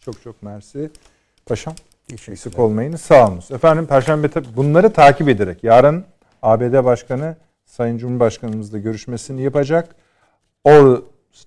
çok 0.00 0.22
çok 0.22 0.42
mersi. 0.42 0.90
Paşam 1.46 1.74
eksik 2.12 2.58
olmayınız. 2.58 3.00
Sağ 3.00 3.28
olunuz. 3.28 3.50
Efendim 3.50 3.86
Perşembe 3.86 4.28
bunları 4.56 4.92
takip 4.92 5.28
ederek 5.28 5.64
yarın 5.64 6.04
ABD 6.42 6.84
Başkanı 6.84 7.36
Sayın 7.64 7.98
Cumhurbaşkanımızla 7.98 8.78
görüşmesini 8.78 9.42
yapacak. 9.42 9.94
O 10.64 11.02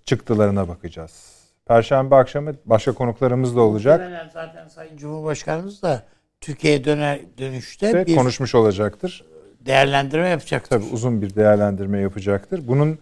çıktılarına 0.06 0.68
bakacağız. 0.68 1.42
Perşembe 1.66 2.16
akşamı 2.16 2.52
başka 2.66 2.92
konuklarımız 2.92 3.56
da 3.56 3.62
olacak. 3.62 4.30
Zaten 4.34 4.68
Sayın 4.68 4.98
Cumhurbaşkanımız 4.98 5.82
da 5.82 6.04
Türkiye'ye 6.42 6.84
döner 6.84 7.20
dönüşte 7.38 8.08
bir 8.08 8.16
konuşmuş 8.16 8.56
olacaktır. 8.56 9.26
Değerlendirme 9.66 10.30
yapacaktır. 10.30 10.70
Tabii 10.70 10.94
uzun 10.94 11.22
bir 11.22 11.36
değerlendirme 11.36 12.00
yapacaktır. 12.00 12.68
Bunun 12.68 13.00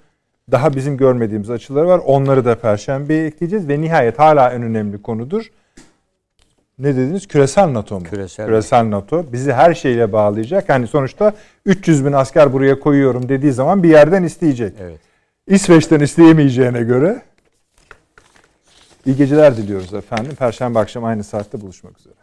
daha 0.51 0.75
bizim 0.75 0.97
görmediğimiz 0.97 1.49
açıları 1.49 1.87
var. 1.87 2.01
Onları 2.05 2.45
da 2.45 2.59
Perşembe'ye 2.59 3.25
ekleyeceğiz 3.25 3.67
ve 3.67 3.81
nihayet 3.81 4.19
hala 4.19 4.51
en 4.51 4.61
önemli 4.61 5.01
konudur. 5.01 5.51
Ne 6.79 6.95
dediniz? 6.95 7.27
Küresel 7.27 7.73
NATO 7.73 7.99
mu? 7.99 8.05
Küresel 8.05 8.89
NATO. 8.89 9.25
Bizi 9.33 9.53
her 9.53 9.73
şeyle 9.73 10.11
bağlayacak. 10.11 10.69
Yani 10.69 10.87
sonuçta 10.87 11.33
300 11.65 12.05
bin 12.05 12.11
asker 12.11 12.53
buraya 12.53 12.79
koyuyorum 12.79 13.29
dediği 13.29 13.51
zaman 13.51 13.83
bir 13.83 13.89
yerden 13.89 14.23
isteyecek. 14.23 14.73
Evet. 14.81 14.99
İsveç'ten 15.47 15.99
isteyemeyeceğine 15.99 16.83
göre 16.83 17.21
iyi 19.05 19.15
geceler 19.15 19.57
diliyoruz 19.57 19.93
efendim. 19.93 20.35
Perşembe 20.39 20.79
akşam 20.79 21.05
aynı 21.05 21.23
saatte 21.23 21.61
buluşmak 21.61 21.93
üzere. 21.99 22.13